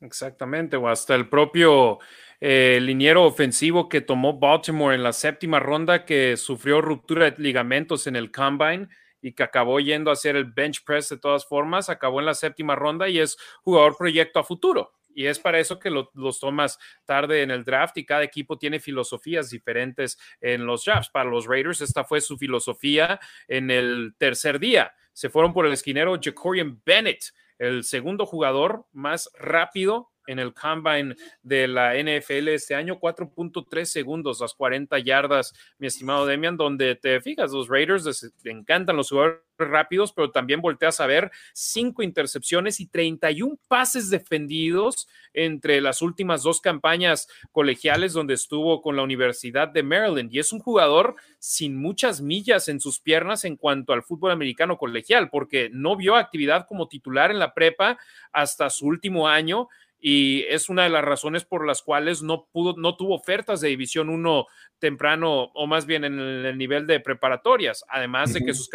Exactamente, 0.00 0.76
o 0.76 0.88
hasta 0.88 1.14
el 1.14 1.28
propio 1.28 2.00
eh, 2.44 2.78
el 2.78 2.86
liniero 2.86 3.22
ofensivo 3.24 3.88
que 3.88 4.00
tomó 4.00 4.36
Baltimore 4.36 4.96
en 4.96 5.04
la 5.04 5.12
séptima 5.12 5.60
ronda, 5.60 6.04
que 6.04 6.36
sufrió 6.36 6.80
ruptura 6.80 7.30
de 7.30 7.36
ligamentos 7.40 8.08
en 8.08 8.16
el 8.16 8.32
combine 8.32 8.88
y 9.20 9.32
que 9.32 9.44
acabó 9.44 9.78
yendo 9.78 10.10
a 10.10 10.14
hacer 10.14 10.34
el 10.34 10.46
bench 10.46 10.82
press 10.84 11.10
de 11.10 11.18
todas 11.18 11.46
formas, 11.46 11.88
acabó 11.88 12.18
en 12.18 12.26
la 12.26 12.34
séptima 12.34 12.74
ronda 12.74 13.08
y 13.08 13.20
es 13.20 13.36
jugador 13.62 13.96
proyecto 13.96 14.40
a 14.40 14.44
futuro. 14.44 14.90
Y 15.14 15.26
es 15.26 15.38
para 15.38 15.60
eso 15.60 15.78
que 15.78 15.88
los 15.88 16.40
tomas 16.40 16.80
tarde 17.04 17.42
en 17.44 17.52
el 17.52 17.62
draft 17.62 17.96
y 17.98 18.04
cada 18.04 18.24
equipo 18.24 18.58
tiene 18.58 18.80
filosofías 18.80 19.48
diferentes 19.48 20.18
en 20.40 20.66
los 20.66 20.84
drafts. 20.84 21.10
Para 21.10 21.30
los 21.30 21.46
Raiders, 21.46 21.80
esta 21.80 22.02
fue 22.02 22.20
su 22.20 22.36
filosofía 22.36 23.20
en 23.46 23.70
el 23.70 24.14
tercer 24.18 24.58
día. 24.58 24.94
Se 25.12 25.28
fueron 25.28 25.52
por 25.52 25.64
el 25.64 25.72
esquinero 25.74 26.18
Jacorian 26.20 26.82
Bennett, 26.84 27.22
el 27.58 27.84
segundo 27.84 28.26
jugador 28.26 28.86
más 28.90 29.30
rápido 29.38 30.08
en 30.26 30.38
el 30.38 30.54
combine 30.54 31.16
de 31.42 31.68
la 31.68 31.94
NFL 31.94 32.48
este 32.48 32.74
año, 32.74 32.98
4.3 33.00 33.84
segundos, 33.84 34.40
las 34.40 34.54
40 34.54 34.98
yardas, 35.00 35.52
mi 35.78 35.86
estimado 35.88 36.26
Demian, 36.26 36.56
donde 36.56 36.94
te 36.94 37.20
fijas, 37.20 37.52
los 37.52 37.68
Raiders 37.68 38.32
te 38.42 38.50
encantan 38.50 38.96
los 38.96 39.08
jugadores 39.10 39.40
rápidos, 39.58 40.12
pero 40.12 40.30
también 40.32 40.60
volteas 40.60 40.98
a 41.00 41.06
ver 41.06 41.30
cinco 41.52 42.02
intercepciones 42.02 42.80
y 42.80 42.86
31 42.88 43.58
pases 43.68 44.10
defendidos 44.10 45.08
entre 45.34 45.80
las 45.80 46.02
últimas 46.02 46.42
dos 46.42 46.60
campañas 46.60 47.28
colegiales 47.52 48.12
donde 48.12 48.34
estuvo 48.34 48.82
con 48.82 48.96
la 48.96 49.02
Universidad 49.02 49.68
de 49.68 49.82
Maryland. 49.84 50.32
Y 50.32 50.38
es 50.40 50.52
un 50.52 50.58
jugador 50.58 51.14
sin 51.38 51.76
muchas 51.80 52.20
millas 52.20 52.68
en 52.68 52.80
sus 52.80 52.98
piernas 52.98 53.44
en 53.44 53.56
cuanto 53.56 53.92
al 53.92 54.02
fútbol 54.02 54.32
americano 54.32 54.78
colegial, 54.78 55.28
porque 55.30 55.68
no 55.72 55.96
vio 55.96 56.16
actividad 56.16 56.66
como 56.66 56.88
titular 56.88 57.30
en 57.30 57.38
la 57.38 57.54
prepa 57.54 57.98
hasta 58.32 58.68
su 58.70 58.86
último 58.86 59.28
año 59.28 59.68
y 60.04 60.42
es 60.48 60.68
una 60.68 60.82
de 60.82 60.88
las 60.90 61.04
razones 61.04 61.44
por 61.44 61.64
las 61.64 61.80
cuales 61.80 62.22
no 62.22 62.48
pudo, 62.50 62.74
no 62.76 62.96
tuvo 62.96 63.14
ofertas 63.14 63.60
de 63.60 63.68
División 63.68 64.08
1 64.10 64.46
temprano 64.80 65.44
o 65.54 65.66
más 65.68 65.86
bien 65.86 66.02
en 66.02 66.18
el 66.18 66.58
nivel 66.58 66.88
de 66.88 66.98
preparatorias, 66.98 67.84
además 67.88 68.32
de 68.34 68.40
que 68.40 68.52
sus 68.52 68.68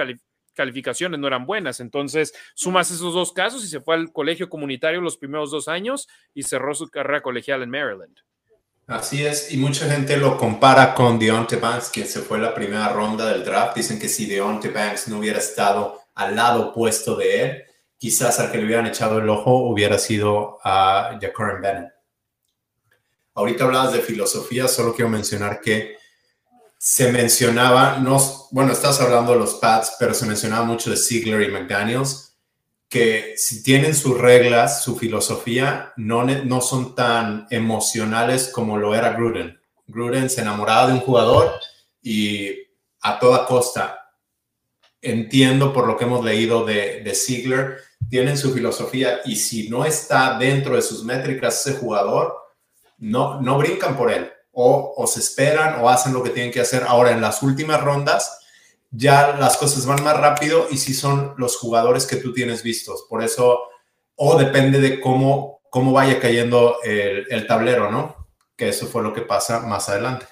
calificaciones 0.55 1.19
no 1.19 1.27
eran 1.27 1.45
buenas. 1.45 1.81
Entonces, 1.81 2.33
sumas 2.55 2.91
esos 2.91 3.13
dos 3.13 3.33
casos 3.33 3.61
y 3.65 3.67
se 3.67 3.81
fue 3.81 3.95
al 3.95 4.13
colegio 4.13 4.47
comunitario 4.47 5.01
los 5.01 5.17
primeros 5.17 5.51
dos 5.51 5.67
años 5.67 6.07
y 6.33 6.43
cerró 6.43 6.73
su 6.73 6.87
carrera 6.87 7.19
colegial 7.21 7.61
en 7.61 7.71
Maryland. 7.71 8.19
Así 8.87 9.25
es, 9.25 9.51
y 9.53 9.57
mucha 9.57 9.89
gente 9.93 10.15
lo 10.15 10.37
compara 10.37 10.93
con 10.95 11.19
Deontay 11.19 11.59
Banks, 11.59 11.89
quien 11.89 12.07
se 12.07 12.21
fue 12.21 12.39
la 12.39 12.53
primera 12.55 12.87
ronda 12.87 13.29
del 13.29 13.43
draft. 13.43 13.75
Dicen 13.75 13.99
que 13.99 14.07
si 14.07 14.27
Deontay 14.27 14.71
Banks 14.71 15.09
no 15.09 15.19
hubiera 15.19 15.39
estado 15.39 15.99
al 16.15 16.37
lado 16.37 16.69
opuesto 16.69 17.17
de 17.17 17.43
él, 17.43 17.63
quizás 17.97 18.39
al 18.39 18.51
que 18.51 18.57
le 18.59 18.65
hubieran 18.65 18.85
echado 18.85 19.19
el 19.19 19.29
ojo 19.29 19.53
hubiera 19.67 19.97
sido 19.97 20.59
a 20.63 21.17
Jacoran 21.19 21.61
Bennett. 21.61 21.93
Ahorita 23.33 23.65
hablabas 23.65 23.93
de 23.93 23.99
filosofía, 24.01 24.67
solo 24.67 24.95
quiero 24.95 25.09
mencionar 25.09 25.61
que 25.61 25.97
se 26.79 27.11
mencionaba, 27.11 27.97
no, 27.97 28.17
bueno, 28.51 28.71
estás 28.71 29.01
hablando 29.01 29.33
de 29.33 29.39
los 29.39 29.55
Pats, 29.55 29.95
pero 29.99 30.13
se 30.13 30.25
mencionaba 30.25 30.63
mucho 30.65 30.89
de 30.91 30.97
Ziegler 30.97 31.41
y 31.41 31.51
McDaniels, 31.51 32.35
que 32.87 33.33
si 33.35 33.63
tienen 33.63 33.93
sus 33.95 34.17
reglas, 34.17 34.83
su 34.83 34.95
filosofía, 34.95 35.93
no, 35.97 36.23
no 36.23 36.61
son 36.61 36.95
tan 36.95 37.47
emocionales 37.49 38.49
como 38.49 38.77
lo 38.77 38.95
era 38.95 39.11
Gruden. 39.13 39.59
Gruden 39.87 40.29
se 40.29 40.41
enamoraba 40.41 40.87
de 40.87 40.93
un 40.93 40.99
jugador 41.01 41.51
y 42.01 42.53
a 43.01 43.19
toda 43.19 43.45
costa. 43.45 44.11
Entiendo 45.01 45.73
por 45.73 45.85
lo 45.87 45.97
que 45.97 46.05
hemos 46.05 46.23
leído 46.23 46.63
de, 46.65 47.01
de 47.01 47.13
Ziegler 47.13 47.77
tienen 48.09 48.37
su 48.37 48.53
filosofía 48.53 49.19
y 49.25 49.35
si 49.35 49.69
no 49.69 49.85
está 49.85 50.37
dentro 50.37 50.75
de 50.75 50.81
sus 50.81 51.03
métricas 51.03 51.65
ese 51.65 51.77
jugador, 51.77 52.35
no, 52.97 53.41
no 53.41 53.57
brincan 53.57 53.97
por 53.97 54.11
él 54.11 54.31
o, 54.59 55.05
se 55.07 55.19
esperan 55.19 55.81
o 55.81 55.89
hacen 55.89 56.13
lo 56.13 56.23
que 56.23 56.31
tienen 56.31 56.51
que 56.51 56.59
hacer. 56.61 56.81
Ahora, 56.87 57.11
en 57.11 57.21
las 57.21 57.43
últimas 57.43 57.79
rondas, 57.83 58.39
ya 58.89 59.35
las 59.37 59.55
cosas 59.57 59.85
van 59.85 60.03
más 60.03 60.17
rápido 60.17 60.67
y 60.71 60.77
si 60.77 60.93
son 60.95 61.33
los 61.37 61.57
jugadores 61.57 62.07
que 62.07 62.15
tú 62.15 62.33
tienes 62.33 62.63
vistos. 62.63 63.05
Por 63.07 63.23
eso, 63.23 63.59
o 64.15 64.35
depende 64.37 64.79
de 64.79 64.99
cómo, 64.99 65.61
cómo 65.69 65.91
vaya 65.91 66.19
cayendo 66.19 66.77
el, 66.83 67.27
el 67.29 67.45
tablero, 67.45 67.91
¿no? 67.91 68.27
Que 68.55 68.69
eso 68.69 68.87
fue 68.87 69.03
lo 69.03 69.13
que 69.13 69.21
pasa 69.21 69.59
más 69.59 69.89
adelante. 69.89 70.25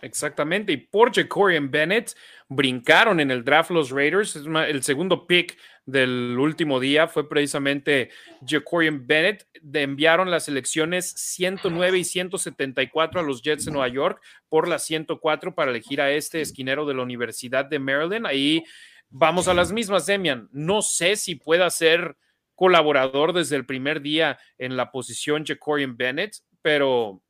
Exactamente, 0.00 0.72
y 0.72 0.86
Corey 1.28 1.56
y 1.56 1.60
Bennett 1.66 2.14
brincaron 2.48 3.20
en 3.20 3.30
el 3.30 3.42
draft 3.42 3.70
los 3.70 3.88
Raiders, 3.90 4.36
es 4.36 4.44
el 4.46 4.82
segundo 4.82 5.26
pick 5.26 5.56
del 5.86 6.36
último 6.38 6.80
día 6.80 7.08
fue 7.08 7.28
precisamente 7.28 8.10
Jacorian 8.46 9.06
Bennett. 9.06 9.46
De 9.60 9.82
enviaron 9.82 10.30
las 10.30 10.48
elecciones 10.48 11.12
109 11.16 11.98
y 11.98 12.04
174 12.04 13.20
a 13.20 13.22
los 13.22 13.42
Jets 13.42 13.66
de 13.66 13.72
Nueva 13.72 13.88
York 13.88 14.22
por 14.48 14.68
la 14.68 14.78
104 14.78 15.54
para 15.54 15.70
elegir 15.70 16.00
a 16.00 16.10
este 16.10 16.40
esquinero 16.40 16.86
de 16.86 16.94
la 16.94 17.02
Universidad 17.02 17.64
de 17.66 17.78
Maryland. 17.78 18.26
Ahí 18.26 18.64
vamos 19.10 19.48
a 19.48 19.54
las 19.54 19.72
mismas, 19.72 20.06
Demian. 20.06 20.48
No 20.52 20.82
sé 20.82 21.16
si 21.16 21.34
pueda 21.34 21.68
ser 21.70 22.16
colaborador 22.54 23.32
desde 23.32 23.56
el 23.56 23.66
primer 23.66 24.00
día 24.00 24.38
en 24.58 24.76
la 24.76 24.90
posición 24.90 25.44
Jacorian 25.44 25.96
Bennett, 25.96 26.36
pero 26.62 27.23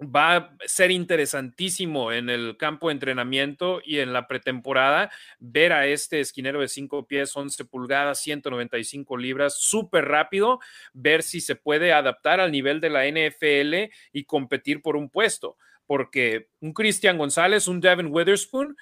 va 0.00 0.34
a 0.36 0.52
ser 0.66 0.90
interesantísimo 0.92 2.12
en 2.12 2.30
el 2.30 2.56
campo 2.56 2.86
de 2.88 2.92
entrenamiento 2.92 3.80
y 3.84 3.98
en 3.98 4.12
la 4.12 4.28
pretemporada 4.28 5.10
ver 5.40 5.72
a 5.72 5.86
este 5.86 6.20
esquinero 6.20 6.60
de 6.60 6.68
5 6.68 7.06
pies, 7.08 7.36
11 7.36 7.64
pulgadas, 7.64 8.20
195 8.20 9.16
libras, 9.16 9.58
súper 9.58 10.04
rápido, 10.06 10.60
ver 10.92 11.22
si 11.24 11.40
se 11.40 11.56
puede 11.56 11.92
adaptar 11.92 12.38
al 12.38 12.52
nivel 12.52 12.80
de 12.80 12.90
la 12.90 13.06
NFL 13.08 13.92
y 14.12 14.24
competir 14.24 14.82
por 14.82 14.94
un 14.96 15.10
puesto. 15.10 15.56
Porque 15.86 16.48
un 16.60 16.72
Cristian 16.74 17.18
González, 17.18 17.66
un 17.66 17.80
Devin 17.80 18.08
Witherspoon, 18.10 18.76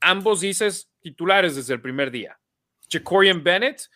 ambos 0.00 0.40
dices 0.42 0.92
titulares 1.00 1.56
desde 1.56 1.74
el 1.74 1.80
primer 1.80 2.10
día. 2.10 2.38
Jacorian 2.88 3.42
Bennett, 3.42 3.88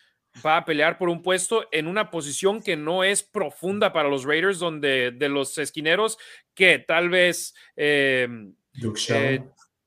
va 0.45 0.57
a 0.57 0.65
pelear 0.65 0.97
por 0.97 1.09
un 1.09 1.21
puesto 1.21 1.65
en 1.71 1.87
una 1.87 2.09
posición 2.09 2.61
que 2.61 2.77
no 2.77 3.03
es 3.03 3.21
profunda 3.23 3.91
para 3.91 4.09
los 4.09 4.23
Raiders, 4.23 4.59
donde 4.59 5.11
de 5.11 5.29
los 5.29 5.57
esquineros 5.57 6.17
que 6.53 6.79
tal 6.79 7.09
vez 7.09 7.53
em, 7.75 8.53
eh, 8.73 9.39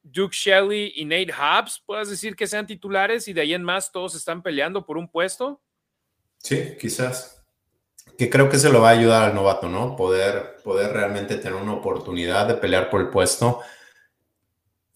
Duke, 0.05 0.33
Shelley. 0.37 0.93
y 0.97 1.05
Nate 1.07 1.33
Hobbs, 1.33 1.83
puedas 1.87 2.11
decir 2.11 2.37
que 2.37 2.47
sean 2.47 2.67
titulares 2.67 3.27
y 3.29 3.33
de 3.33 3.41
ahí 3.41 3.55
en 3.55 3.63
más 3.63 3.91
todos 3.91 4.15
están 4.15 4.43
peleando 4.43 4.85
por 4.85 4.99
un 4.99 5.09
puesto. 5.09 5.63
Sí, 6.39 6.77
quizás. 6.79 7.41
Que 8.19 8.29
creo 8.29 8.51
que 8.51 8.59
se 8.59 8.69
lo 8.71 8.83
va 8.83 8.91
a 8.91 8.99
ayudar 8.99 9.23
al 9.25 9.35
novato, 9.35 9.69
¿no? 9.69 9.97
Poder, 9.97 10.57
poder 10.63 10.93
realmente 10.93 11.37
tener 11.39 11.55
una 11.55 11.73
oportunidad 11.73 12.47
de 12.47 12.55
pelear 12.55 12.91
por 12.91 13.01
el 13.01 13.09
puesto. 13.09 13.61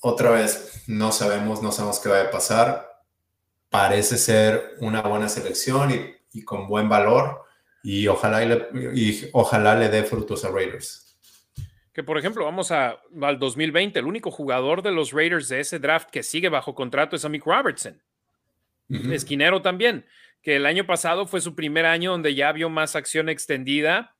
Otra 0.01 0.31
vez, 0.31 0.85
no 0.87 1.11
sabemos, 1.11 1.63
no 1.63 1.73
sabemos 1.73 1.99
qué 2.01 2.11
va 2.11 2.21
a 2.21 2.31
pasar 2.31 2.88
parece 3.71 4.17
ser 4.17 4.75
una 4.81 5.03
buena 5.03 5.29
selección 5.29 6.17
y, 6.33 6.45
con 6.45 6.67
buen 6.69 6.89
valor 6.89 7.43
y 7.83 8.07
ojalá, 8.07 8.43
y, 8.45 8.49
le, 8.49 9.31
ojalá 9.33 9.75
le 9.75 9.89
dé 9.89 10.05
frutos 10.05 10.45
a 10.45 10.51
Raiders. 10.51 11.05
Que 11.93 12.05
por 12.05 12.17
ejemplo, 12.17 12.45
vamos 12.45 12.71
al 12.71 12.99
2020, 13.41 13.99
el 13.99 14.05
único 14.07 14.31
jugador 14.31 14.83
de 14.83 14.93
los 14.93 15.11
Raiders 15.13 15.49
de 15.49 15.61
ese 15.61 15.79
draft 15.81 16.11
que 16.11 16.23
sigue 16.23 16.49
bajo 16.49 16.75
contrato 16.77 17.17
es 17.17 17.29
Mick 17.29 17.45
Robertson, 17.45 18.01
esquinero 18.89 19.61
también, 19.63 20.07
que 20.41 20.57
el 20.57 20.67
año 20.67 20.87
pasado 20.87 21.27
fue 21.27 21.41
su 21.41 21.55
primer 21.57 21.87
año 21.87 22.13
donde 22.13 22.35
ya 22.37 22.53
vio 22.53 22.69
más 22.71 22.95
acción 22.97 23.29
extendida 23.29 24.15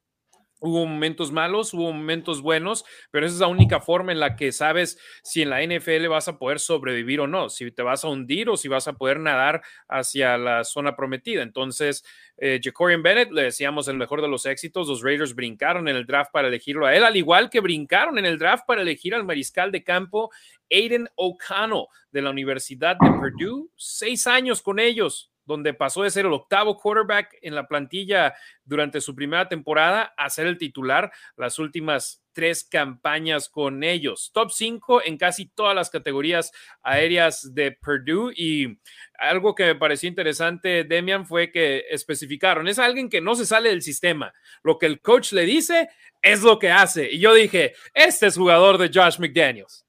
Hubo 0.61 0.87
momentos 0.87 1.31
malos, 1.31 1.73
hubo 1.73 1.93
momentos 1.93 2.43
buenos, 2.43 2.85
pero 3.13 3.27
esa 3.27 3.35
es 3.37 3.41
la 3.41 3.47
única 3.47 3.81
forma 3.81 4.11
en 4.11 4.19
la 4.19 4.35
que 4.35 4.51
sabes 4.51 4.99
si 5.23 5.43
en 5.43 5.51
la 5.51 5.63
NFL 5.63 6.09
vas 6.09 6.27
a 6.27 6.37
poder 6.37 6.59
sobrevivir 6.59 7.21
o 7.21 7.29
no, 7.29 7.49
si 7.49 7.71
te 7.71 7.83
vas 7.83 8.05
a 8.05 8.09
hundir 8.09 8.49
o 8.49 8.57
si 8.57 8.67
vas 8.67 8.89
a 8.89 8.95
poder 8.95 9.21
nadar 9.21 9.63
hacia 9.89 10.37
la 10.37 10.65
zona 10.65 10.97
prometida. 10.97 11.43
Entonces, 11.43 12.05
eh, 12.39 12.59
Jacorian 12.61 13.03
Bennett, 13.05 13.31
le 13.31 13.43
decíamos 13.43 13.87
el 13.87 13.97
mejor 13.99 14.21
de 14.21 14.27
los 14.29 14.47
éxitos, 14.47 14.89
los 14.89 15.03
Raiders 15.03 15.35
brincaron 15.37 15.87
en 15.89 15.95
el 15.95 16.07
draft 16.07 16.33
para 16.33 16.49
elegirlo 16.49 16.87
a 16.87 16.97
él, 16.97 17.05
al 17.05 17.17
igual 17.17 17.51
que 17.51 17.61
brincaron 17.61 18.19
en 18.19 18.27
el 18.27 18.39
draft 18.39 18.65
para 18.67 18.83
elegir 18.83 19.15
al 19.15 19.25
mariscal 19.25 19.71
de 19.71 19.85
campo 19.85 20.31
Aiden 20.71 21.09
O'Connell 21.15 21.87
de 22.11 22.21
la 22.23 22.31
Universidad 22.31 22.97
de 23.01 23.09
Purdue, 23.09 23.69
seis 23.77 24.27
años 24.27 24.61
con 24.61 24.81
ellos, 24.81 25.31
donde 25.49 25.73
pasó 25.75 26.03
de 26.03 26.11
ser 26.11 26.27
el 26.27 26.33
octavo 26.33 26.77
quarterback 26.77 27.37
en 27.43 27.55
la 27.57 27.67
plantilla 27.67 28.35
durante 28.65 29.01
su 29.01 29.15
primera 29.17 29.49
temporada 29.49 30.15
a 30.17 30.29
ser 30.31 30.47
el 30.47 30.59
titular 30.59 31.11
las 31.37 31.59
últimas 31.59 32.23
tres 32.35 32.63
campañas 32.65 33.49
con 33.49 33.83
ellos. 33.83 34.31
Top 34.35 34.51
5 34.53 35.05
en 35.07 35.17
casi 35.17 35.47
todas 35.49 35.75
las 35.75 35.89
categorías 35.91 36.53
aéreas 36.83 37.53
de 37.55 37.73
Purdue 37.73 38.33
y 38.37 38.79
algo 39.19 39.55
que 39.57 39.65
me 39.65 39.75
pareció 39.75 40.07
interesante, 40.09 40.85
Demian, 40.85 41.27
fue 41.27 41.51
que 41.51 41.87
especificaron, 41.91 42.69
es 42.69 42.79
alguien 42.79 43.09
que 43.09 43.21
no 43.23 43.35
se 43.35 43.47
sale 43.47 43.71
del 43.71 43.83
sistema. 43.83 44.33
Lo 44.63 44.77
que 44.79 44.85
el 44.87 45.01
coach 45.01 45.33
le 45.33 45.47
dice 45.47 45.89
es 46.23 46.43
lo 46.43 46.59
que 46.61 46.71
hace. 46.71 47.11
Y 47.11 47.19
yo 47.21 47.33
dije, 47.35 47.75
este 47.95 48.27
es 48.27 48.37
jugador 48.37 48.77
de 48.79 48.89
Josh 48.93 49.19
McDaniels. 49.19 49.85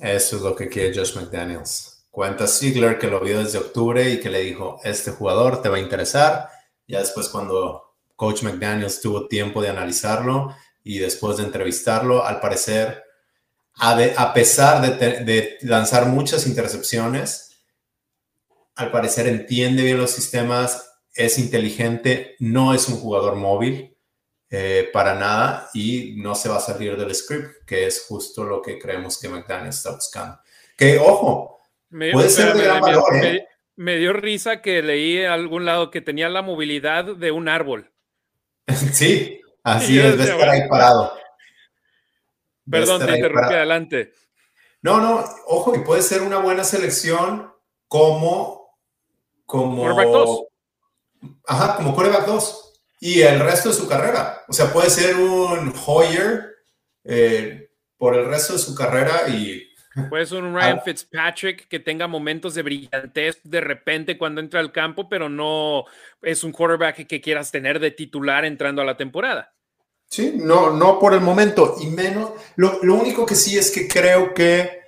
Eso 0.00 0.36
es 0.36 0.42
lo 0.42 0.54
que 0.56 0.68
quiere 0.68 0.92
Josh 0.94 1.14
McDaniels. 1.16 1.92
Cuenta 2.14 2.46
Ziegler 2.46 2.96
que 2.96 3.08
lo 3.08 3.18
vio 3.18 3.40
desde 3.40 3.58
octubre 3.58 4.08
y 4.08 4.20
que 4.20 4.30
le 4.30 4.38
dijo, 4.42 4.78
este 4.84 5.10
jugador 5.10 5.60
te 5.60 5.68
va 5.68 5.78
a 5.78 5.80
interesar. 5.80 6.48
Ya 6.86 7.00
después 7.00 7.28
cuando 7.28 7.96
Coach 8.14 8.44
McDaniels 8.44 9.00
tuvo 9.00 9.26
tiempo 9.26 9.60
de 9.60 9.70
analizarlo 9.70 10.54
y 10.84 10.98
después 11.00 11.38
de 11.38 11.42
entrevistarlo, 11.42 12.24
al 12.24 12.38
parecer, 12.38 13.02
a, 13.80 14.32
pesar 14.32 14.96
de, 15.00 15.56
lanzar 15.62 16.06
muchas 16.06 16.46
intercepciones, 16.46 17.56
al 18.76 18.92
parecer 18.92 19.26
entiende 19.26 19.82
bien 19.82 19.98
los 19.98 20.12
sistemas, 20.12 20.92
es 21.16 21.36
inteligente, 21.36 22.36
no 22.38 22.74
es 22.74 22.86
un 22.86 23.00
jugador 23.00 23.34
móvil 23.34 23.96
eh, 24.50 24.88
para 24.92 25.16
nada 25.16 25.68
y 25.74 26.14
no 26.18 26.36
se 26.36 26.48
va 26.48 26.58
a 26.58 26.60
salir 26.60 26.96
del 26.96 27.12
script, 27.12 27.64
que 27.66 27.88
es 27.88 28.04
justo 28.06 28.44
lo 28.44 28.62
que 28.62 28.78
creemos 28.78 29.18
que 29.18 29.28
McDaniel 29.28 29.70
está 29.70 29.90
buscando. 29.90 30.38
Que 30.76 30.96
ojo, 30.98 31.53
me, 31.94 32.10
Puede 32.10 32.28
ser 32.28 32.54
de 32.54 32.68
¿eh? 33.36 33.46
dio 33.76 34.12
risa 34.14 34.60
que 34.62 34.82
leí 34.82 35.24
algún 35.24 35.64
lado 35.64 35.92
que 35.92 36.00
tenía 36.00 36.28
la 36.28 36.42
movilidad 36.42 37.04
de 37.04 37.30
un 37.30 37.48
árbol. 37.48 37.92
sí, 38.92 39.40
así 39.62 40.00
es, 40.00 40.18
de 40.18 40.24
estar 40.24 40.48
ahí 40.48 40.68
parado. 40.68 41.12
Perdón, 42.68 43.06
te 43.06 43.12
interrumpí 43.12 43.54
adelante. 43.54 44.12
No, 44.82 44.98
no, 45.00 45.24
ojo, 45.46 45.76
y 45.76 45.84
puede 45.84 46.02
ser 46.02 46.22
una 46.22 46.38
buena 46.38 46.64
selección 46.64 47.52
como. 47.86 48.74
como 49.46 50.48
Ajá, 51.46 51.76
como 51.76 51.94
quarterback 51.94 52.26
2. 52.26 52.82
Y 53.02 53.22
el 53.22 53.38
resto 53.38 53.68
de 53.68 53.76
su 53.76 53.86
carrera. 53.86 54.42
O 54.48 54.52
sea, 54.52 54.72
puede 54.72 54.90
ser 54.90 55.14
un 55.14 55.72
Hoyer 55.86 56.56
eh, 57.04 57.70
por 57.96 58.16
el 58.16 58.24
resto 58.24 58.54
de 58.54 58.58
su 58.58 58.74
carrera 58.74 59.28
y 59.28 59.62
pues 60.08 60.32
un 60.32 60.46
ah, 60.56 60.58
Ryan 60.58 60.80
Fitzpatrick 60.82 61.68
que 61.68 61.78
tenga 61.78 62.08
momentos 62.08 62.54
de 62.54 62.62
brillantez 62.62 63.38
de 63.44 63.60
repente 63.60 64.18
cuando 64.18 64.40
entra 64.40 64.58
al 64.60 64.72
campo, 64.72 65.08
pero 65.08 65.28
no 65.28 65.84
es 66.20 66.42
un 66.42 66.50
quarterback 66.52 67.06
que 67.06 67.20
quieras 67.20 67.50
tener 67.52 67.78
de 67.78 67.92
titular 67.92 68.44
entrando 68.44 68.82
a 68.82 68.84
la 68.84 68.96
temporada. 68.96 69.52
Sí, 70.08 70.34
no, 70.36 70.70
no 70.70 70.98
por 70.98 71.14
el 71.14 71.20
momento. 71.20 71.76
Y 71.80 71.86
menos, 71.86 72.30
lo, 72.56 72.80
único 72.80 73.24
que 73.24 73.36
sí 73.36 73.56
es 73.56 73.70
que 73.70 73.86
creo 73.86 74.34
que 74.34 74.82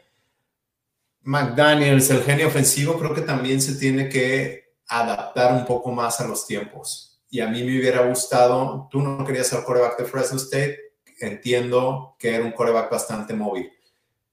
McDaniels, 1.22 2.10
el 2.10 2.22
genio 2.22 2.48
ofensivo, 2.48 2.98
creo 2.98 3.14
que 3.14 3.22
también 3.22 3.60
se 3.62 3.76
tiene 3.76 4.08
que 4.08 4.74
adaptar 4.88 5.52
un 5.52 5.64
poco 5.66 5.92
más 5.92 6.20
a 6.20 6.26
los 6.26 6.46
tiempos. 6.48 7.20
Y 7.30 7.40
a 7.40 7.48
mí 7.48 7.62
me 7.62 7.78
hubiera 7.78 8.02
gustado, 8.04 8.88
tú 8.90 9.00
no 9.00 9.24
querías 9.24 9.46
ser 9.48 9.62
quarterback 9.64 9.98
de 10.00 10.04
Fresno 10.04 10.36
State, 10.38 10.78
entiendo 11.20 12.16
que 12.18 12.34
era 12.34 12.44
un 12.44 12.52
quarterback 12.52 12.90
bastante 12.90 13.34
móvil 13.34 13.70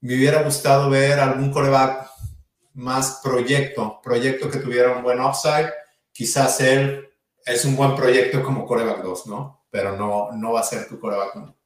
me 0.04 0.16
hubiera 0.16 0.42
gustado 0.42 0.90
ver 0.90 1.18
algún 1.18 1.50
coreback 1.50 2.10
más 2.74 3.20
proyecto, 3.22 4.00
proyecto 4.02 4.50
que 4.50 4.58
tuviera 4.58 4.92
un 4.92 5.02
buen 5.02 5.18
offside 5.18 5.70
Quizás 6.12 6.60
él 6.60 7.08
es 7.46 7.64
un 7.64 7.74
buen 7.74 7.96
proyecto 7.96 8.42
como 8.42 8.66
coreback 8.66 9.02
2, 9.02 9.26
¿no? 9.28 9.64
Pero 9.70 9.96
no, 9.96 10.30
no 10.32 10.52
va 10.52 10.60
a 10.60 10.62
ser 10.62 10.86
tu 10.88 11.00
coreback 11.00 11.34
1. 11.36 11.56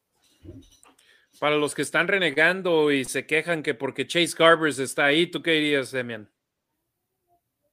Para 1.41 1.57
los 1.57 1.75
que 1.75 1.83
están 1.83 2.07
renegando 2.09 2.91
y 2.93 3.05
se 3.05 3.27
quejan 3.27 3.63
que 3.65 3.75
porque 3.75 4.07
Chase 4.07 4.35
Garbers 4.39 4.79
está 4.79 5.05
ahí, 5.07 5.27
¿tú 5.27 5.43
qué 5.43 5.51
dirías, 5.51 5.91
Demian? 5.91 6.31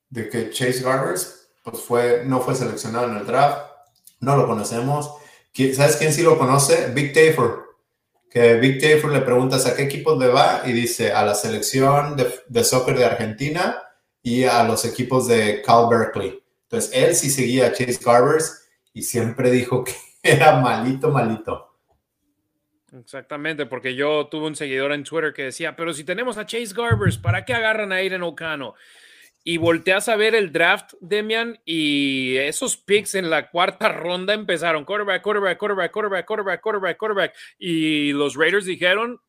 De 0.10 0.28
que 0.30 0.50
Chase 0.50 0.82
Garbers 0.84 1.48
pues 1.64 1.80
fue, 1.80 2.24
no 2.26 2.42
fue 2.42 2.56
seleccionado 2.56 3.10
en 3.12 3.18
el 3.18 3.26
draft, 3.28 3.72
no 4.20 4.36
lo 4.36 4.46
conocemos. 4.48 5.14
¿Sabes 5.76 5.96
quién 5.98 6.12
sí 6.12 6.24
lo 6.24 6.38
conoce? 6.40 6.88
Big 6.94 7.14
Tafer 7.14 7.65
que 8.36 8.56
Vic 8.58 8.84
le 8.84 9.22
preguntas 9.22 9.66
a 9.66 9.74
qué 9.78 9.84
equipos 9.84 10.20
le 10.22 10.28
va 10.28 10.64
y 10.66 10.74
dice 10.74 11.14
a 11.14 11.24
la 11.24 11.34
selección 11.34 12.18
de, 12.18 12.64
soccer 12.66 12.98
de 12.98 13.06
Argentina 13.06 13.82
y 14.22 14.44
a 14.44 14.62
los 14.66 14.84
equipos 14.84 15.30
de 15.30 15.62
Cal 15.62 15.88
Berkeley. 15.90 16.44
Entonces, 16.64 16.92
él 16.94 17.16
sí 17.16 17.30
seguía 17.30 17.68
a 17.68 17.72
Chase 17.72 17.98
Garbers 18.04 18.68
y 18.92 19.04
siempre 19.04 19.50
dijo 19.52 19.86
que 19.86 19.94
era 20.22 20.60
malito, 20.60 21.12
malito. 21.12 21.78
Exactamente, 23.00 23.68
porque 23.68 23.96
yo 23.96 24.28
tuve 24.28 24.48
un 24.48 24.56
seguidor 24.58 24.92
en 24.92 25.06
Twitter 25.06 25.32
que 25.32 25.44
decía, 25.46 25.78
pero 25.78 25.94
si 25.94 26.04
tenemos 26.04 26.38
a 26.38 26.46
Chase 26.46 26.74
Garbers, 26.76 27.18
¿para 27.18 27.46
qué 27.46 27.54
agarran 27.54 27.94
a 27.94 27.98
Aiden 27.98 28.22
Ocano 28.24 28.76
y 29.48 29.58
volteas 29.58 30.10
a 30.10 30.16
ver 30.16 30.34
el 30.34 30.52
draft, 30.52 30.94
Demian, 31.02 31.60
y 31.66 32.36
esos 32.38 32.76
picks 32.78 33.14
en 33.14 33.30
la 33.30 33.50
cuarta 33.52 33.90
ronda 33.90 34.34
empezaron 34.34 34.84
quarterback, 34.86 35.22
quarterback, 35.22 35.60
quarterback, 35.60 35.92
quarterback, 35.92 36.26
quarterback, 36.26 36.60
quarterback, 36.62 36.98
quarterback. 36.98 37.36
Y 37.60 38.12
los 38.14 38.34
Raiders 38.36 38.66
dijeron, 38.66 39.20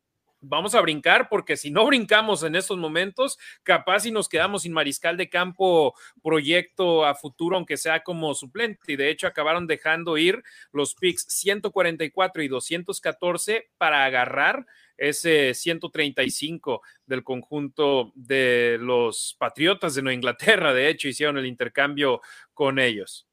vamos 0.40 0.74
a 0.74 0.80
brincar 0.80 1.28
porque 1.28 1.56
si 1.56 1.70
no 1.70 1.86
brincamos 1.86 2.42
en 2.42 2.56
estos 2.56 2.76
momentos, 2.78 3.38
capaz 3.62 4.00
si 4.00 4.10
nos 4.10 4.28
quedamos 4.28 4.62
sin 4.62 4.72
mariscal 4.72 5.16
de 5.16 5.28
campo 5.28 5.94
proyecto 6.22 7.04
a 7.04 7.14
futuro, 7.14 7.56
aunque 7.56 7.76
sea 7.76 8.02
como 8.02 8.34
suplente. 8.34 8.92
Y 8.92 8.96
de 8.96 9.10
hecho 9.10 9.26
acabaron 9.26 9.66
dejando 9.66 10.18
ir 10.18 10.42
los 10.72 10.94
picks 10.94 11.24
144 11.28 12.42
y 12.42 12.48
214 12.48 13.70
para 13.78 14.04
agarrar 14.04 14.66
ese 14.98 15.52
135 15.52 16.80
del 17.04 17.22
conjunto 17.22 18.12
de 18.14 18.78
los 18.80 19.36
Patriotas 19.38 19.94
de 19.94 20.02
Nueva 20.02 20.14
Inglaterra. 20.14 20.72
De 20.72 20.88
hecho, 20.88 21.06
hicieron 21.08 21.36
el 21.36 21.44
intercambio 21.44 22.22
con 22.54 22.78
ellos. 22.78 23.26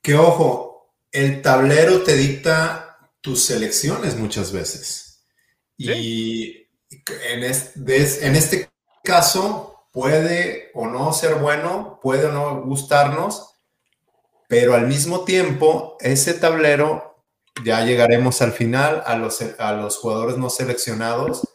Que 0.00 0.14
ojo, 0.14 0.94
el 1.10 1.42
tablero 1.42 2.02
te 2.04 2.16
dicta 2.16 2.98
tus 3.20 3.44
selecciones 3.46 4.16
muchas 4.16 4.52
veces. 4.52 5.11
Y 5.90 6.68
en, 7.32 7.42
este 8.36 8.68
caso 9.02 9.86
puede 9.92 10.70
o 10.74 10.86
no 10.86 11.12
ser 11.12 11.36
bueno, 11.36 11.98
puede 12.02 12.26
o 12.26 12.32
no 12.32 12.62
gustarnos, 12.64 13.54
pero 14.48 14.74
al 14.74 14.86
mismo 14.86 15.24
tiempo 15.24 15.96
ese 16.00 16.34
tablero, 16.34 17.16
ya 17.64 17.84
llegaremos 17.84 18.40
al 18.42 18.52
final, 18.52 19.02
a 19.06 19.16
los, 19.16 19.40
a 19.58 19.72
los 19.72 19.98
jugadores 19.98 20.36
no 20.38 20.50
seleccionados, 20.50 21.48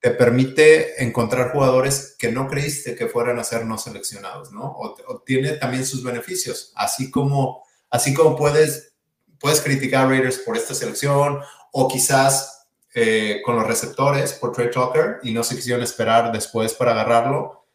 te 0.00 0.10
permite 0.10 1.02
encontrar 1.02 1.52
jugadores 1.52 2.14
que 2.18 2.30
no 2.30 2.48
creíste 2.48 2.94
que 2.94 3.06
fueran 3.08 3.38
a 3.38 3.44
ser 3.44 3.64
no 3.64 3.78
seleccionados, 3.78 4.52
¿no? 4.52 4.64
O, 4.76 5.22
tiene 5.24 5.52
también 5.52 5.86
sus 5.86 6.02
beneficios, 6.02 6.72
así 6.74 7.10
como, 7.10 7.62
así 7.90 8.12
como 8.12 8.36
puedes, 8.36 8.94
puedes 9.40 9.60
criticar 9.60 10.06
a 10.06 10.08
Raiders 10.08 10.38
por 10.38 10.56
esta 10.56 10.74
selección 10.74 11.40
o 11.72 11.88
quizás 11.88 12.53
eh, 12.96 13.42
con 13.44 13.56
los 13.56 13.66
receptores 13.66 14.34
por 14.34 14.52
Trade 14.52 14.70
Talker 14.70 15.18
y 15.24 15.32
no 15.32 15.42
se 15.42 15.56
quisieron 15.56 15.82
esperar 15.82 16.30
después 16.30 16.74
para 16.74 16.92
agarrarlo. 16.92 17.66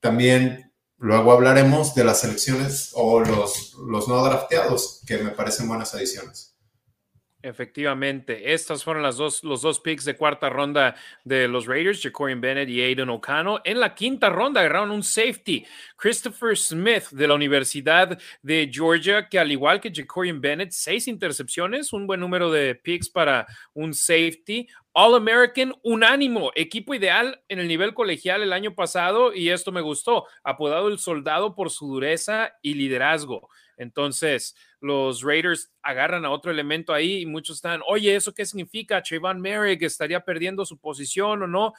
También 0.00 0.72
luego 0.98 1.30
hablaremos 1.30 1.94
de 1.94 2.02
las 2.02 2.20
selecciones 2.22 2.90
o 2.94 3.20
los, 3.20 3.74
los 3.86 4.08
no 4.08 4.24
drafteados, 4.24 5.02
que 5.06 5.18
me 5.18 5.30
parecen 5.30 5.68
buenas 5.68 5.94
adiciones. 5.94 6.55
Efectivamente, 7.42 8.54
estas 8.54 8.82
fueron 8.82 9.02
las 9.02 9.18
dos, 9.18 9.44
los 9.44 9.60
dos 9.60 9.78
picks 9.80 10.06
de 10.06 10.16
cuarta 10.16 10.48
ronda 10.48 10.96
de 11.22 11.46
los 11.48 11.66
Raiders, 11.66 12.00
Jacorian 12.02 12.40
Bennett 12.40 12.68
y 12.70 12.80
Aiden 12.80 13.10
O'Connell. 13.10 13.58
En 13.64 13.78
la 13.78 13.94
quinta 13.94 14.30
ronda 14.30 14.60
agarraron 14.62 14.90
un 14.90 15.02
safety, 15.02 15.64
Christopher 15.98 16.56
Smith 16.56 17.04
de 17.10 17.28
la 17.28 17.34
Universidad 17.34 18.18
de 18.42 18.70
Georgia, 18.72 19.28
que 19.28 19.38
al 19.38 19.52
igual 19.52 19.80
que 19.80 19.92
Jacorian 19.94 20.40
Bennett, 20.40 20.70
seis 20.72 21.06
intercepciones, 21.08 21.92
un 21.92 22.06
buen 22.06 22.20
número 22.20 22.50
de 22.50 22.74
picks 22.74 23.10
para 23.10 23.46
un 23.74 23.92
safety. 23.92 24.66
All 24.98 25.14
American 25.14 25.74
unánimo, 25.82 26.50
equipo 26.54 26.94
ideal 26.94 27.42
en 27.48 27.58
el 27.58 27.68
nivel 27.68 27.92
colegial 27.92 28.40
el 28.42 28.54
año 28.54 28.74
pasado 28.74 29.34
y 29.34 29.50
esto 29.50 29.70
me 29.70 29.82
gustó, 29.82 30.24
apodado 30.42 30.88
el 30.88 30.98
soldado 30.98 31.54
por 31.54 31.68
su 31.68 31.86
dureza 31.86 32.54
y 32.62 32.72
liderazgo. 32.74 33.50
Entonces, 33.76 34.56
los 34.80 35.22
Raiders 35.22 35.70
agarran 35.82 36.24
a 36.24 36.30
otro 36.30 36.50
elemento 36.50 36.92
ahí 36.92 37.18
y 37.22 37.26
muchos 37.26 37.56
están, 37.56 37.80
oye, 37.86 38.16
¿eso 38.16 38.32
qué 38.34 38.44
significa? 38.46 39.02
Trayvon 39.02 39.40
Merrick 39.40 39.82
estaría 39.82 40.20
perdiendo 40.20 40.64
su 40.64 40.78
posición 40.78 41.42
o 41.42 41.46
no. 41.46 41.74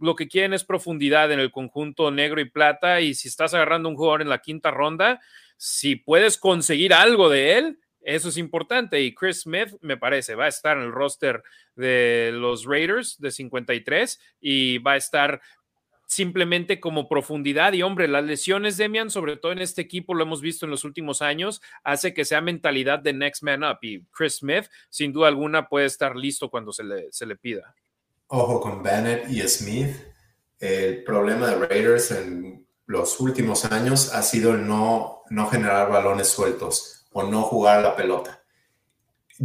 Lo 0.00 0.14
que 0.14 0.28
quieren 0.28 0.52
es 0.52 0.64
profundidad 0.64 1.32
en 1.32 1.40
el 1.40 1.50
conjunto 1.50 2.10
negro 2.10 2.40
y 2.40 2.48
plata 2.50 3.00
y 3.00 3.14
si 3.14 3.28
estás 3.28 3.54
agarrando 3.54 3.88
un 3.88 3.96
jugador 3.96 4.22
en 4.22 4.28
la 4.28 4.38
quinta 4.38 4.70
ronda, 4.70 5.20
si 5.56 5.96
puedes 5.96 6.38
conseguir 6.38 6.94
algo 6.94 7.28
de 7.28 7.58
él, 7.58 7.78
eso 8.02 8.28
es 8.28 8.36
importante. 8.36 9.00
Y 9.02 9.12
Chris 9.14 9.40
Smith, 9.42 9.70
me 9.80 9.96
parece, 9.96 10.34
va 10.36 10.44
a 10.44 10.48
estar 10.48 10.76
en 10.76 10.84
el 10.84 10.92
roster 10.92 11.42
de 11.74 12.30
los 12.32 12.64
Raiders 12.64 13.18
de 13.20 13.30
53 13.32 14.20
y 14.40 14.78
va 14.78 14.92
a 14.92 14.96
estar 14.96 15.40
simplemente 16.08 16.80
como 16.80 17.06
profundidad. 17.06 17.72
Y 17.74 17.82
hombre, 17.82 18.08
las 18.08 18.24
lesiones, 18.24 18.76
de 18.76 18.84
Demian, 18.84 19.10
sobre 19.10 19.36
todo 19.36 19.52
en 19.52 19.58
este 19.60 19.82
equipo, 19.82 20.14
lo 20.14 20.24
hemos 20.24 20.40
visto 20.40 20.64
en 20.64 20.70
los 20.70 20.84
últimos 20.84 21.20
años, 21.22 21.60
hace 21.84 22.14
que 22.14 22.24
sea 22.24 22.40
mentalidad 22.40 22.98
de 22.98 23.12
next 23.12 23.42
man 23.44 23.62
up. 23.62 23.76
Y 23.82 24.00
Chris 24.10 24.36
Smith, 24.38 24.64
sin 24.88 25.12
duda 25.12 25.28
alguna, 25.28 25.68
puede 25.68 25.86
estar 25.86 26.16
listo 26.16 26.50
cuando 26.50 26.72
se 26.72 26.82
le, 26.82 27.36
pida. 27.36 27.74
Ojo 28.28 28.60
con 28.60 28.82
Bennett 28.82 29.28
y 29.30 29.40
Smith. 29.42 29.94
El 30.58 31.04
problema 31.04 31.48
de 31.48 31.66
Raiders 31.66 32.10
en 32.10 32.66
los 32.86 33.20
últimos 33.20 33.66
años 33.66 34.12
ha 34.14 34.22
sido 34.22 34.54
no, 34.56 35.22
no 35.30 35.46
generar 35.48 35.90
balones 35.90 36.28
sueltos 36.30 37.04
o 37.12 37.22
no 37.22 37.42
jugar 37.42 37.82
la 37.82 37.94
pelota. 37.94 38.42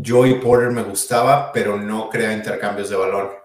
Joey 0.04 0.40
Porter 0.40 0.72
me 0.72 0.82
gustaba, 0.82 1.52
pero 1.52 1.78
no 1.80 2.10
crea 2.10 2.34
intercambios 2.34 2.90
de 2.90 2.96
valor. 2.96 3.44